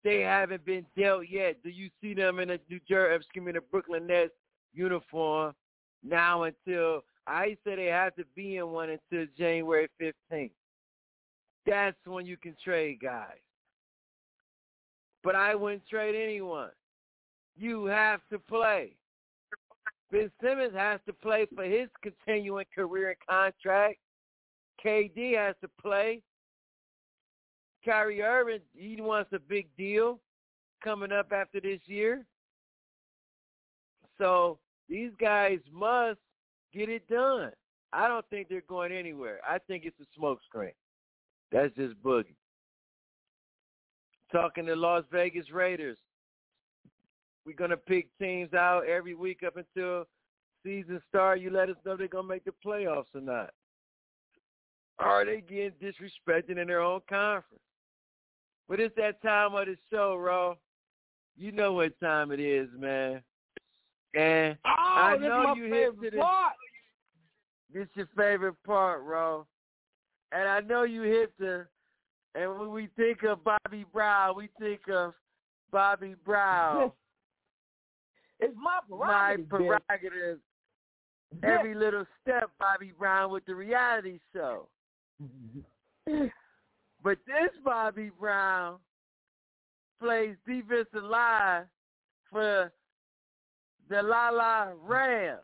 They 0.03 0.22
haven't 0.22 0.66
been 0.66 0.86
dealt 0.98 1.30
yet. 1.30 1.64
Do 1.64 1.70
you 1.70 1.90
see 2.02 2.14
them 2.14 2.40
in 2.40 2.49
a 2.49 2.60
New 2.70 2.80
Jersey, 2.88 3.16
excuse 3.16 3.45
me, 3.45 3.52
the 3.52 3.61
Brooklyn 3.61 4.07
Nets 4.07 4.32
uniform 4.74 5.53
now 6.03 6.44
until 6.44 7.03
I 7.30 7.56
say 7.64 7.76
they 7.76 7.85
have 7.85 8.15
to 8.15 8.23
be 8.35 8.57
in 8.57 8.69
one 8.69 8.89
until 8.89 9.27
January 9.38 9.88
15th. 10.01 10.51
That's 11.65 11.97
when 12.06 12.26
you 12.26 12.38
can 12.38 12.56
trade 12.64 12.99
guys. 13.01 13.38
But 15.23 15.35
I 15.35 15.53
wouldn't 15.53 15.88
trade 15.88 16.15
anyone. 16.15 16.72
You 17.56 17.85
have 17.85 18.22
to 18.31 18.39
play. 18.39 18.95
Ben 20.11 20.31
Simmons 20.41 20.73
has 20.76 20.99
to 21.06 21.14
play 21.14 21.45
for 21.53 21.65
his 21.65 21.88
continuing 22.01 22.65
career 22.73 23.10
and 23.10 23.18
contract. 23.30 23.99
KD 24.84 25.38
has 25.38 25.56
to 25.61 25.69
play. 25.80 26.23
Kyrie 27.85 28.23
Irving, 28.23 28.61
he 28.73 28.99
wants 28.99 29.31
a 29.34 29.39
big 29.39 29.68
deal 29.77 30.19
coming 30.84 31.11
up 31.11 31.31
after 31.31 31.60
this 31.61 31.80
year. 31.85 32.26
So 34.18 34.57
these 34.89 35.11
guys 35.19 35.60
must 35.72 36.19
get 36.74 36.90
it 36.90 37.08
done. 37.08 37.52
I 37.91 38.08
don't 38.08 38.26
think 38.30 38.50
they're 38.50 38.62
going 38.68 38.91
anywhere. 38.91 39.40
I 39.48 39.58
think 39.68 39.86
it's 39.86 40.00
a 40.00 40.20
smokescreen. 40.20 40.74
That's 41.52 41.74
just 41.76 42.02
boogie. 42.04 42.36
Talking 44.32 44.68
to 44.68 44.76
Las 44.76 45.04
Vegas 45.12 45.52
Raiders. 45.52 45.98
We're 47.46 47.56
gonna 47.56 47.78
pick 47.78 48.08
teams 48.20 48.54
out 48.54 48.86
every 48.86 49.16
week 49.16 49.41
up 49.46 49.58
until 49.58 50.06
season 50.64 51.02
start. 51.08 51.40
You 51.40 51.50
let 51.50 51.70
us 51.70 51.78
know 51.86 51.98
they're 51.98 52.08
gonna 52.08 52.28
make 52.28 52.46
the 52.46 52.54
playoffs 52.64 53.16
or 53.16 53.22
not. 53.22 53.52
Are 55.00 55.26
they 55.26 55.41
getting 55.41 55.72
disrespected 55.82 56.58
in 56.60 56.68
their 56.68 56.82
own 56.82 57.00
conference? 57.10 57.64
But 58.68 58.80
it's 58.80 58.96
that 58.98 59.22
time 59.24 59.56
of 59.56 59.66
the 59.66 59.78
show, 59.90 60.16
Ro. 60.16 60.58
You 61.36 61.52
know 61.52 61.74
what 61.74 62.00
time 62.00 62.32
it 62.32 62.40
is, 62.40 62.68
man. 62.78 63.24
And 64.15 64.57
Oh, 64.65 64.69
I 64.77 65.18
this 65.18 65.27
know 65.27 65.53
you 65.56 65.65
hit 65.73 66.02
to 66.02 66.10
the 66.10 66.18
part. 66.18 66.53
this 67.73 67.88
your 67.95 68.07
favorite 68.18 68.56
part, 68.65 69.03
bro. 69.03 69.45
And 70.31 70.48
I 70.48 70.60
know 70.61 70.84
you 70.84 71.02
hit 71.03 71.31
the 71.38 71.68
and 72.36 72.60
when 72.60 72.72
we 72.72 72.88
think 72.95 73.23
of 73.23 73.40
Bobby 73.44 73.86
Brown, 73.91 74.36
we 74.36 74.49
think 74.60 74.81
of 74.90 75.14
Bobby 75.72 76.15
Brown. 76.26 76.91
It's 78.41 78.56
my 78.56 78.80
my 78.98 79.36
prerogative. 79.49 80.40
Every 81.44 81.76
little 81.76 82.06
step, 82.22 82.49
Bobby 82.57 82.94
Brown 82.98 83.31
with 83.31 83.45
the 83.45 83.53
reality 83.53 84.19
show. 84.34 84.68
But 87.02 87.18
this 87.27 87.52
Bobby 87.64 88.11
Brown 88.19 88.77
plays 90.02 90.36
defensive 90.48 91.03
line 91.03 91.64
for 92.31 92.72
the 93.90 94.02
La 94.02 94.30
La 94.30 94.68
Rams. 94.86 95.41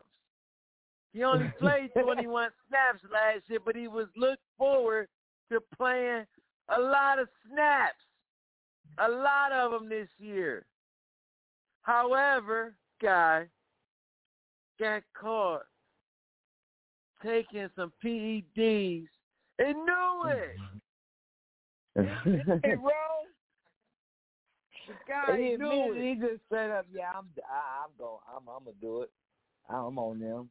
He 1.12 1.24
only 1.24 1.52
played 1.58 1.90
21 2.00 2.50
snaps 2.68 3.02
last 3.12 3.42
year, 3.48 3.60
but 3.64 3.76
he 3.76 3.88
was 3.88 4.06
looked 4.16 4.42
forward 4.56 5.08
to 5.50 5.60
playing 5.76 6.24
a 6.76 6.80
lot 6.80 7.18
of 7.18 7.28
snaps, 7.50 8.02
a 8.98 9.08
lot 9.08 9.52
of 9.52 9.72
them 9.72 9.88
this 9.88 10.08
year. 10.18 10.64
However, 11.82 12.74
guy 13.00 13.46
got 14.78 15.02
caught 15.18 15.62
taking 17.24 17.68
some 17.76 17.92
PEDs 18.04 19.06
and 19.58 19.76
knew 19.76 20.24
it. 20.26 20.56
Hey, 22.62 22.74
bro. 22.74 22.92
Guy 25.08 25.36
he, 25.36 25.56
knew 25.56 25.94
he, 25.98 26.14
just 26.14 26.42
straight 26.46 26.70
up, 26.70 26.86
yeah, 26.94 27.10
I'm, 27.16 27.26
I, 27.50 27.84
I'm 27.84 27.90
going, 27.98 28.18
I'm, 28.28 28.42
I'm 28.48 28.64
gonna 28.64 28.76
do 28.80 29.02
it. 29.02 29.10
I'm 29.68 29.98
on 29.98 30.20
them. 30.20 30.48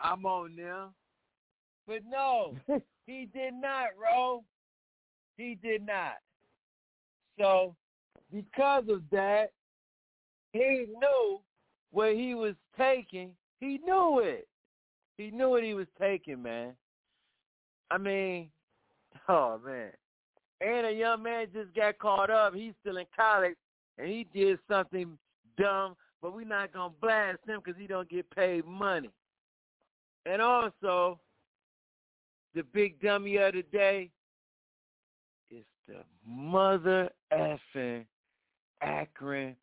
I'm 0.00 0.24
on 0.26 0.56
them. 0.56 0.90
But 1.86 2.02
no, 2.08 2.54
he 3.06 3.28
did 3.32 3.54
not, 3.54 3.88
Ro. 4.00 4.44
He 5.36 5.58
did 5.62 5.84
not. 5.84 6.16
So, 7.38 7.74
because 8.32 8.84
of 8.88 9.02
that, 9.10 9.52
he 10.52 10.86
knew 10.88 11.40
what 11.90 12.14
he 12.14 12.34
was 12.34 12.54
taking. 12.78 13.30
He 13.60 13.78
knew 13.84 14.20
it. 14.20 14.48
He 15.16 15.30
knew 15.30 15.50
what 15.50 15.64
he 15.64 15.74
was 15.74 15.86
taking, 16.00 16.42
man. 16.42 16.74
I 17.90 17.98
mean, 17.98 18.50
oh 19.28 19.60
man. 19.64 19.90
And 20.64 20.86
a 20.86 20.92
young 20.92 21.22
man 21.22 21.48
just 21.52 21.74
got 21.74 21.98
caught 21.98 22.30
up. 22.30 22.54
He's 22.54 22.74
still 22.80 22.98
in 22.98 23.06
college, 23.16 23.56
and 23.98 24.06
he 24.06 24.26
did 24.32 24.58
something 24.70 25.18
dumb, 25.58 25.96
but 26.20 26.34
we're 26.34 26.46
not 26.46 26.72
gonna 26.72 26.92
blast 27.00 27.38
him 27.46 27.60
because 27.64 27.80
he 27.80 27.86
don't 27.86 28.08
get 28.08 28.30
paid 28.30 28.64
money. 28.64 29.10
And 30.24 30.40
also, 30.40 31.18
the 32.54 32.62
big 32.62 33.00
dummy 33.00 33.38
of 33.38 33.54
the 33.54 33.62
day 33.72 34.10
is 35.50 35.64
the 35.88 36.04
mother 36.24 37.10
effing 37.32 38.04
Akron 38.82 39.56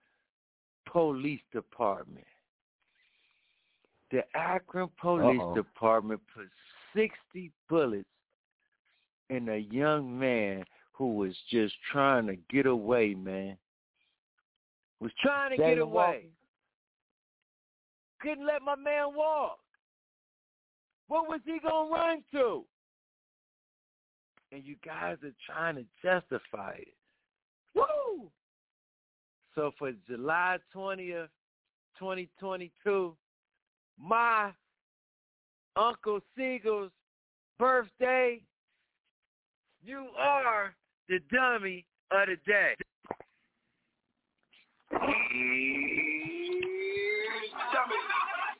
Police 0.85 1.41
Department. 1.53 2.25
The 4.11 4.23
Akron 4.35 4.89
Police 4.99 5.39
Uh-oh. 5.39 5.55
Department 5.55 6.19
put 6.35 6.49
60 6.93 7.51
bullets 7.69 8.05
in 9.29 9.47
a 9.49 9.57
young 9.57 10.17
man 10.17 10.65
who 10.99 11.15
was 11.15 11.33
just 11.49 11.73
trying 11.93 12.27
to 12.27 12.35
get 12.51 12.65
away, 12.65 13.13
man. 13.13 13.57
Was 14.99 15.13
trying 15.21 15.51
to 15.51 15.57
get 15.57 15.77
away. 15.77 15.93
Walker? 15.93 16.19
Couldn't 18.19 18.45
let 18.45 18.61
my 18.61 18.75
man 18.75 19.15
walk. 19.15 19.59
What 21.07 21.29
was 21.29 21.39
he 21.45 21.57
gonna 21.63 21.89
run 21.89 22.21
to? 22.33 22.65
And 24.51 24.61
you 24.65 24.75
guys 24.85 25.15
are 25.23 25.31
trying 25.45 25.75
to 25.75 25.85
justify 26.03 26.73
it. 26.79 26.93
Woo! 27.73 28.29
So 29.55 29.71
for 29.79 29.93
July 30.05 30.57
20th, 30.75 31.29
2022, 31.97 33.15
my 33.97 34.51
Uncle 35.77 36.19
Siegel's 36.35 36.91
birthday, 37.57 38.41
you 39.81 40.07
are 40.17 40.73
the 41.09 41.19
dummy 41.33 41.85
of 42.11 42.27
the 42.29 42.37
day. 42.45 42.77
dummy. 47.73 47.97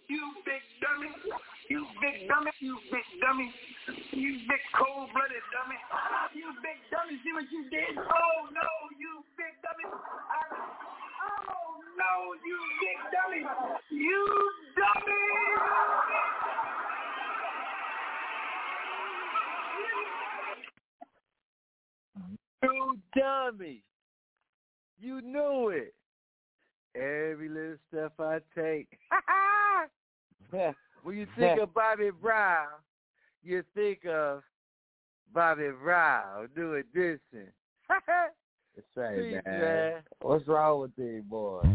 You 0.10 0.34
big 0.42 0.64
dummy. 0.82 1.14
You 1.70 1.86
big 2.02 2.28
dummy. 2.28 2.52
You 2.60 2.78
big 2.90 3.06
dummy. 3.22 3.54
You 4.12 4.34
big 4.50 4.64
cold-blooded 4.74 5.46
dummy. 5.54 5.78
You 6.34 6.50
big 6.66 6.82
dummy. 6.90 7.22
See 7.22 7.34
what 7.34 7.46
you 7.54 7.70
did? 7.70 7.94
Oh, 7.98 8.50
no, 8.50 8.70
you 8.98 9.22
big 9.38 9.54
dummy. 9.62 9.86
I, 9.86 10.42
oh, 11.54 11.86
no, 12.02 12.34
you 12.42 12.58
big 12.82 12.98
dummy. 13.14 13.46
You 13.94 14.26
dummy. 14.74 16.28
You 22.64 22.99
dummy. 23.15 23.84
You 24.99 25.22
knew 25.22 25.69
it. 25.69 25.94
Every 26.95 27.48
little 27.49 27.77
step 27.88 28.14
I 28.19 28.40
take. 28.56 28.88
when 31.03 31.18
you 31.18 31.27
think 31.38 31.61
of 31.61 31.73
Bobby 31.73 32.10
Brown, 32.10 32.68
you 33.44 33.64
think 33.73 34.06
of 34.06 34.41
Bobby 35.34 35.69
Brown 35.81 36.49
doing 36.56 36.84
this. 36.94 37.19
Say, 38.95 39.15
Peace, 39.15 39.41
man, 39.45 39.61
man. 39.61 39.94
what's 40.22 40.48
wrong 40.48 40.81
with 40.81 40.95
these 40.95 41.22
boys? 41.30 41.65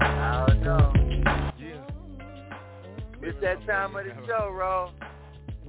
I 0.00 0.44
don't 0.46 0.62
know. 0.62 0.92
It's 3.20 3.40
that 3.42 3.66
time 3.66 3.96
of 3.96 4.04
the 4.04 4.12
show, 4.26 4.50
Ro. 4.50 4.90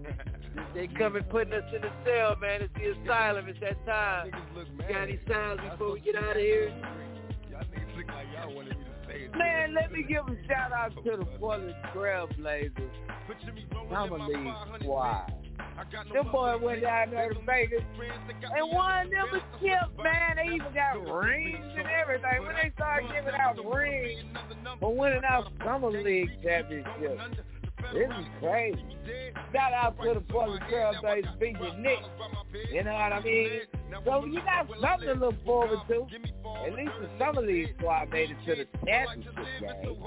They 0.74 0.88
coming 0.88 1.24
putting 1.24 1.54
us 1.54 1.64
in 1.74 1.82
the 1.82 1.92
cell, 2.06 2.36
man. 2.42 2.62
It's 2.62 2.74
the 2.76 3.02
asylum. 3.04 3.48
It's 3.48 3.60
that 3.60 3.86
time. 3.86 4.32
You 4.56 4.94
got 4.94 5.04
any 5.04 5.20
sounds 5.28 5.62
before 5.72 5.94
we 5.94 6.00
get 6.00 6.16
out 6.16 6.36
of 6.36 6.38
here? 6.38 6.74
Man, 9.38 9.74
let 9.74 9.92
me 9.92 10.04
give 10.04 10.24
a 10.28 10.48
shout 10.48 10.72
out 10.72 10.96
to 11.04 11.18
the 11.18 11.26
Portland 11.40 11.76
Trailblazers 11.94 12.72
Summer 13.92 14.20
League 14.28 14.54
squad. 14.82 15.34
Them 16.14 16.30
boys 16.32 16.62
went 16.62 16.82
down 16.82 17.12
there 17.12 17.30
to 17.34 17.40
Vegas 17.46 17.84
and 18.00 18.72
won 18.72 19.10
them 19.10 19.28
a 19.34 19.60
chip, 19.60 20.04
man. 20.04 20.36
They 20.36 20.56
even 20.56 20.74
got 20.74 21.00
rings 21.12 21.74
and 21.78 21.88
everything. 21.88 22.44
When 22.46 22.56
they 22.56 22.72
started 22.76 23.10
giving 23.14 23.40
out 23.40 23.58
rings 23.74 24.24
for 24.80 24.96
winning 24.96 25.24
out 25.28 25.52
Summer 25.66 25.90
League 25.90 26.30
championship. 26.44 27.20
This 27.94 28.10
is 28.10 28.26
crazy. 28.40 28.84
Shout 29.54 29.74
out 29.74 29.96
to 30.04 30.14
the 30.14 30.22
Portland 30.22 30.64
Trailblazers 30.72 31.40
beating 31.40 31.62
your 31.62 31.78
Knicks. 31.78 32.04
You 32.72 32.84
know 32.84 32.94
what 32.94 33.14
I 33.14 33.22
mean? 33.24 33.62
So 34.06 34.26
you 34.26 34.42
got 34.42 34.68
something 34.82 35.08
to 35.08 35.14
look 35.14 35.46
forward 35.46 35.80
to. 35.88 36.06
At 36.66 36.74
least 36.74 36.92
the 37.02 37.10
Summer 37.18 37.42
League 37.42 37.74
squad 37.78 38.10
made 38.12 38.30
it 38.32 38.38
to 38.46 38.56
the 38.56 38.86
championship 38.86 39.36
game. 39.60 39.98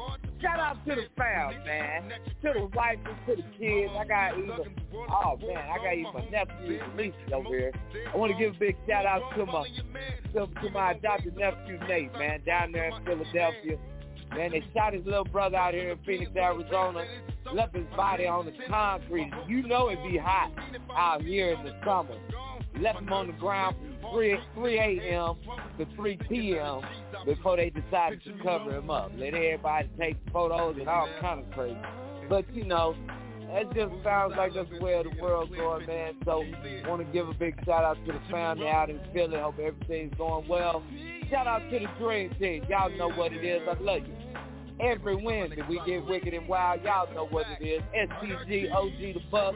Shout 0.40 0.60
out 0.60 0.76
to 0.86 0.94
the 0.94 1.06
fam, 1.16 1.64
man. 1.64 2.12
To 2.42 2.52
the 2.54 2.66
wife 2.74 2.98
and 3.04 3.16
to 3.26 3.42
the 3.42 3.48
kids. 3.58 3.92
I 3.98 4.04
got 4.06 4.38
even, 4.38 4.74
oh 4.94 5.38
man, 5.40 5.56
I 5.56 5.76
got 5.78 5.94
even 5.94 6.12
my 6.14 6.28
nephew 6.30 6.80
Lisa 6.96 7.34
over 7.34 7.48
here. 7.48 7.72
I 8.12 8.16
want 8.16 8.32
to 8.32 8.38
give 8.38 8.54
a 8.54 8.58
big 8.58 8.76
shout 8.88 9.06
out 9.06 9.22
to 9.36 9.46
my, 9.46 9.66
to, 10.34 10.46
to 10.46 10.70
my 10.70 10.92
adopted 10.92 11.36
nephew 11.36 11.78
Nate, 11.88 12.12
man, 12.14 12.42
down 12.44 12.72
there 12.72 12.86
in 12.88 13.04
Philadelphia. 13.04 13.78
Man, 14.36 14.52
they 14.52 14.64
shot 14.74 14.94
his 14.94 15.04
little 15.04 15.24
brother 15.24 15.56
out 15.56 15.74
here 15.74 15.90
in 15.90 15.98
Phoenix, 16.06 16.30
Arizona. 16.36 17.04
Left 17.52 17.74
his 17.74 17.86
body 17.96 18.26
on 18.26 18.46
the 18.46 18.52
concrete. 18.68 19.30
You 19.46 19.62
know 19.62 19.90
it'd 19.90 20.02
be 20.10 20.16
hot 20.16 20.52
out 20.96 21.22
here 21.22 21.52
in 21.52 21.64
the 21.64 21.72
summer. 21.84 22.16
Left 22.80 22.98
him 22.98 23.12
on 23.12 23.26
the 23.26 23.34
ground 23.34 23.76
from 24.00 24.12
3, 24.12 24.38
3 24.54 24.78
a.m. 24.78 25.36
to 25.78 25.86
3 25.96 26.18
p.m. 26.28 26.80
before 27.26 27.56
they 27.56 27.70
decided 27.70 28.22
to 28.24 28.32
cover 28.42 28.76
him 28.76 28.90
up. 28.90 29.12
Let 29.16 29.34
everybody 29.34 29.90
take 29.98 30.16
photos 30.32 30.76
and 30.78 30.88
all 30.88 31.08
kind 31.20 31.40
of 31.40 31.50
crazy. 31.52 31.76
But, 32.30 32.52
you 32.54 32.64
know, 32.64 32.96
that 33.48 33.74
just 33.74 33.92
sounds 34.02 34.32
like 34.36 34.54
that's 34.54 34.70
where 34.80 35.02
the 35.02 35.10
world's 35.20 35.54
going, 35.54 35.86
man. 35.86 36.14
So, 36.24 36.42
want 36.88 37.06
to 37.06 37.12
give 37.12 37.28
a 37.28 37.34
big 37.34 37.54
shout 37.66 37.84
out 37.84 37.98
to 38.06 38.12
the 38.12 38.20
family 38.30 38.68
out 38.68 38.88
in 38.88 38.98
Philly. 39.12 39.38
Hope 39.38 39.58
everything's 39.58 40.14
going 40.16 40.48
well. 40.48 40.82
Shout 41.32 41.46
out 41.46 41.62
to 41.70 41.78
the 41.78 41.86
Dream 41.98 42.30
Team. 42.38 42.62
Y'all 42.68 42.94
know 42.98 43.10
what 43.10 43.32
it 43.32 43.42
is. 43.42 43.62
I 43.66 43.82
love 43.82 44.02
you. 44.06 44.14
Every 44.86 45.16
Wednesday 45.16 45.62
we 45.66 45.80
get 45.86 46.04
wicked 46.04 46.34
and 46.34 46.46
wild. 46.46 46.82
Y'all 46.84 47.10
know 47.14 47.26
what 47.26 47.46
it 47.58 47.64
is. 47.64 47.80
STG, 47.96 48.70
OG 48.70 49.14
the 49.14 49.20
Buck. 49.30 49.54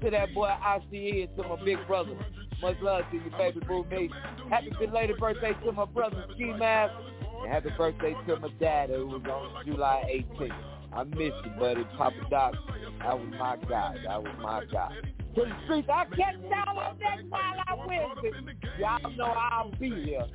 To 0.00 0.10
that 0.10 0.32
boy 0.32 0.46
ICE 0.46 0.80
and 0.90 1.36
to 1.36 1.42
my 1.46 1.62
big 1.62 1.86
brother. 1.86 2.16
Much 2.62 2.76
love 2.80 3.02
to 3.10 3.16
you, 3.18 3.30
baby 3.36 3.60
boo 3.68 3.84
me. 3.90 4.08
Happy 4.48 4.72
belated 4.78 5.18
birthday 5.18 5.52
to 5.62 5.72
my 5.72 5.84
brother 5.84 6.24
Ski 6.34 6.54
Mask. 6.54 6.94
And 7.42 7.52
happy 7.52 7.68
birthday 7.76 8.14
to 8.26 8.36
my 8.40 8.48
dad 8.58 8.88
who 8.88 9.06
was 9.06 9.22
on 9.30 9.66
July 9.66 10.24
18th. 10.40 10.52
I 10.94 11.04
miss 11.04 11.32
you, 11.44 11.50
buddy. 11.58 11.84
Papa 11.98 12.16
Doc, 12.30 12.54
that 13.00 13.18
was 13.18 13.28
my 13.38 13.56
guy. 13.68 13.96
That 14.06 14.22
was 14.22 14.32
my 14.40 14.64
guy. 14.72 14.96
To 15.34 15.42
the 15.42 15.52
streets, 15.64 15.88
I 15.88 16.04
y'all 16.16 16.78
on 16.78 16.98
that 16.98 17.18
while 17.28 17.42
I 17.66 17.74
Wednesday. 17.86 18.32
Y'all 18.80 19.16
know 19.16 19.26
I'll 19.26 19.70
be 19.78 19.90
here. 19.90 20.26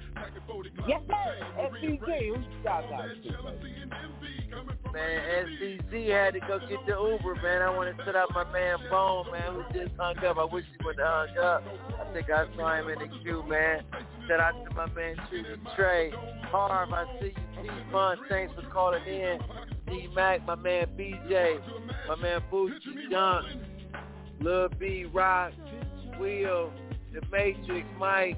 Yes, 0.87 1.01
sir. 1.07 1.35
SBG, 1.59 1.99
who 1.99 2.15
you 2.15 2.43
shout 2.63 2.85
out 2.93 3.09
to. 3.23 4.25
Man, 4.93 5.47
SCC 5.59 6.09
had 6.09 6.35
to 6.35 6.39
go 6.39 6.59
get 6.59 6.79
the 6.87 6.93
Uber, 6.93 7.35
man. 7.43 7.61
I 7.61 7.75
want 7.75 7.97
to 7.97 8.05
set 8.05 8.15
up 8.15 8.29
my 8.33 8.49
man 8.53 8.77
Bone, 8.89 9.25
man, 9.33 9.53
who 9.53 9.63
just 9.77 9.93
hung 9.97 10.17
up. 10.19 10.37
I 10.37 10.45
wish 10.45 10.63
he 10.71 10.85
would 10.85 10.97
have 10.97 11.27
hung 11.27 11.37
up. 11.43 11.63
I 11.99 12.13
think 12.13 12.29
I 12.29 12.45
saw 12.55 12.79
him 12.79 12.87
in 12.87 12.99
the 12.99 13.19
queue, 13.21 13.43
man. 13.45 13.83
Shout 14.29 14.39
out 14.39 14.53
to 14.63 14.75
my 14.75 14.87
man 14.93 15.17
Trey. 15.75 16.11
Harv, 16.43 16.93
I 16.93 17.05
see 17.19 17.27
you. 17.27 17.63
T-Fun, 17.63 18.17
thanks 18.29 18.53
for 18.53 18.61
calling 18.69 19.05
in. 19.05 19.39
D-Mac, 19.87 20.45
my 20.45 20.55
man 20.55 20.87
BJ, 20.97 21.59
my 22.07 22.15
man 22.15 22.41
Bucci 22.51 23.09
Dunk, 23.11 23.45
Lil 24.45 24.69
B 24.77 25.05
Rock, 25.11 25.53
Will, 26.19 26.71
The 27.11 27.21
Matrix, 27.31 27.87
Mike, 27.97 28.37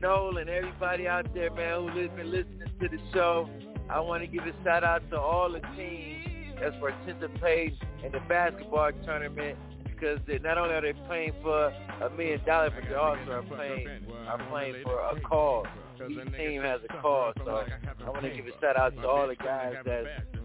Nolan, 0.00 0.48
everybody 0.48 1.06
out 1.06 1.26
there, 1.34 1.52
man, 1.52 1.88
who's 1.92 2.08
been 2.16 2.30
listening 2.30 2.72
to 2.80 2.88
the 2.88 2.98
show. 3.12 3.50
I 3.90 4.00
want 4.00 4.22
to 4.22 4.26
give 4.26 4.46
a 4.46 4.64
shout 4.64 4.84
out 4.84 5.02
to 5.10 5.20
all 5.20 5.52
the 5.52 5.60
teams 5.76 6.56
that's 6.58 6.74
participating 6.80 7.76
in 8.02 8.12
the 8.12 8.20
basketball 8.30 8.92
tournament 9.04 9.58
because 9.84 10.20
not 10.42 10.56
only 10.56 10.74
are 10.74 10.80
they 10.80 10.94
playing 11.06 11.34
for 11.42 11.66
a 11.66 12.08
million 12.16 12.40
dollars, 12.46 12.72
but 12.74 12.88
they 12.88 12.94
also 12.94 13.30
are 13.30 13.42
playing 13.42 13.88
are 14.26 14.38
playing 14.48 14.76
for 14.84 15.00
a 15.00 15.20
cause. 15.20 15.66
Each 16.08 16.32
team 16.34 16.62
has 16.62 16.80
a 16.88 17.02
cause, 17.02 17.34
so 17.44 17.62
I 18.06 18.08
want 18.08 18.22
to 18.22 18.30
give 18.30 18.46
a 18.46 18.58
shout 18.58 18.78
out 18.78 18.94
to 18.94 19.06
all 19.06 19.28
the 19.28 19.36
guys 19.36 19.74
that 19.84 20.04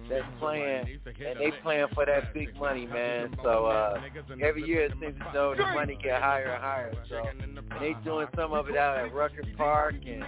that's 0.09 0.25
playing 0.39 0.99
and 1.05 1.39
they 1.39 1.51
playing 1.61 1.87
for 1.93 2.05
that 2.05 2.33
big 2.33 2.55
money, 2.57 2.85
man. 2.87 3.35
So 3.43 3.65
uh, 3.65 4.01
every 4.41 4.63
year 4.63 4.85
it 4.85 4.93
seems 4.99 5.15
as 5.19 5.33
though 5.33 5.53
the 5.55 5.65
money 5.73 5.97
get 6.01 6.21
higher 6.21 6.53
and 6.53 6.63
higher. 6.63 6.93
So 7.09 7.23
and 7.41 7.59
they 7.79 7.95
doing 8.03 8.27
some 8.35 8.53
of 8.53 8.69
it 8.69 8.77
out 8.77 8.97
at 8.97 9.13
Rucker 9.13 9.43
Park 9.57 9.95
and 10.05 10.23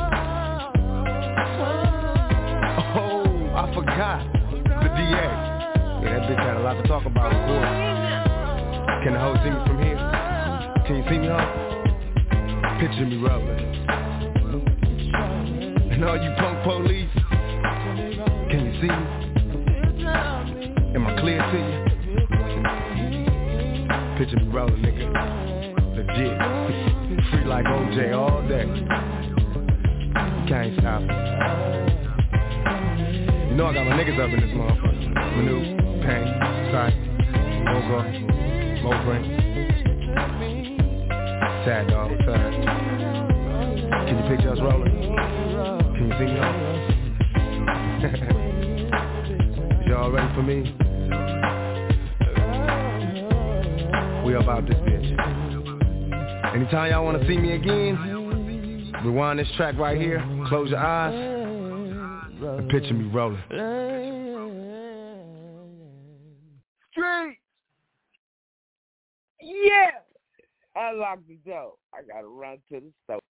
Oh, 2.79 3.51
I 3.57 3.75
forgot. 3.75 4.23
The 4.53 4.89
DA. 4.95 5.27
Yeah, 6.01 6.11
that 6.13 6.23
bitch 6.31 6.39
had 6.39 6.57
a 6.57 6.61
lot 6.61 6.75
to 6.75 6.83
talk 6.87 7.05
about, 7.07 7.33
of 7.33 7.41
course. 7.49 7.75
Can 9.03 9.15
the 9.15 9.19
hoe 9.19 9.35
see 9.43 9.51
me 9.51 9.59
from 9.67 9.79
here? 9.83 9.99
Can 10.87 10.95
you 10.99 11.05
see 11.11 11.19
me, 11.19 11.27
hoe? 11.27 11.51
Picture 12.79 13.07
me 13.07 13.17
rolling. 13.17 13.61
And 15.91 16.05
all 16.05 16.17
you 16.23 16.31
punk 16.39 16.63
police, 16.63 17.11
can 18.49 18.61
you 18.65 18.73
see 18.81 18.87
me? 18.87 19.05
Am 20.95 21.05
I 21.05 21.09
clear 21.19 21.41
to 21.41 21.59
you? 21.59 21.85
Picture 24.19 24.39
me 24.39 24.49
rolling, 24.53 24.83
nigga. 24.83 25.07
Legit. 25.97 26.96
Like 27.47 27.65
OJ 27.65 28.13
all 28.13 28.43
day. 28.49 28.67
Can't 30.49 30.75
stop. 30.81 31.01
You 33.49 33.55
know 33.55 33.67
I 33.67 33.73
got 33.73 33.87
my 33.87 33.93
niggas 33.93 34.19
up 34.19 34.31
in 34.35 34.41
this 34.41 34.51
motherfucker. 34.51 35.15
Manu, 35.15 35.59
Pain, 36.03 36.27
Sight, 36.73 36.97
Mogo, 37.65 37.99
Moprin. 38.83 39.23
Sad 41.65 41.87
dog, 41.89 42.11
up? 42.11 42.27
Can 44.07 44.15
you 44.19 44.25
picture 44.29 44.51
us 44.51 44.59
rolling? 44.61 44.95
Can 45.95 46.05
you 46.09 46.15
see 46.19 46.27
me? 46.27 46.39
Y'all 49.89 50.11
ready 50.11 50.29
for 50.35 50.43
me? 50.43 50.57
We 54.27 54.35
about 54.35 54.67
this 54.67 54.79
bitch. 54.79 55.46
Anytime 56.57 56.91
y'all 56.91 57.05
wanna 57.05 57.23
see 57.29 57.37
me 57.37 57.53
again, 57.53 58.91
rewind 59.05 59.39
this 59.39 59.49
track 59.59 59.77
right 59.77 60.01
here, 60.01 60.25
close 60.49 60.71
your 60.71 60.79
eyes, 60.79 61.13
and 61.13 62.71
picture 62.71 62.95
me 62.95 63.11
rolling. 63.11 63.43
Street. 66.93 67.39
Yeah. 69.43 69.91
I 70.75 70.93
locked 70.93 71.29
the 71.29 71.35
door. 71.45 71.75
I 71.93 71.99
gotta 72.11 72.27
run 72.27 72.57
to 72.71 72.81
the 72.81 72.91
store. 73.05 73.21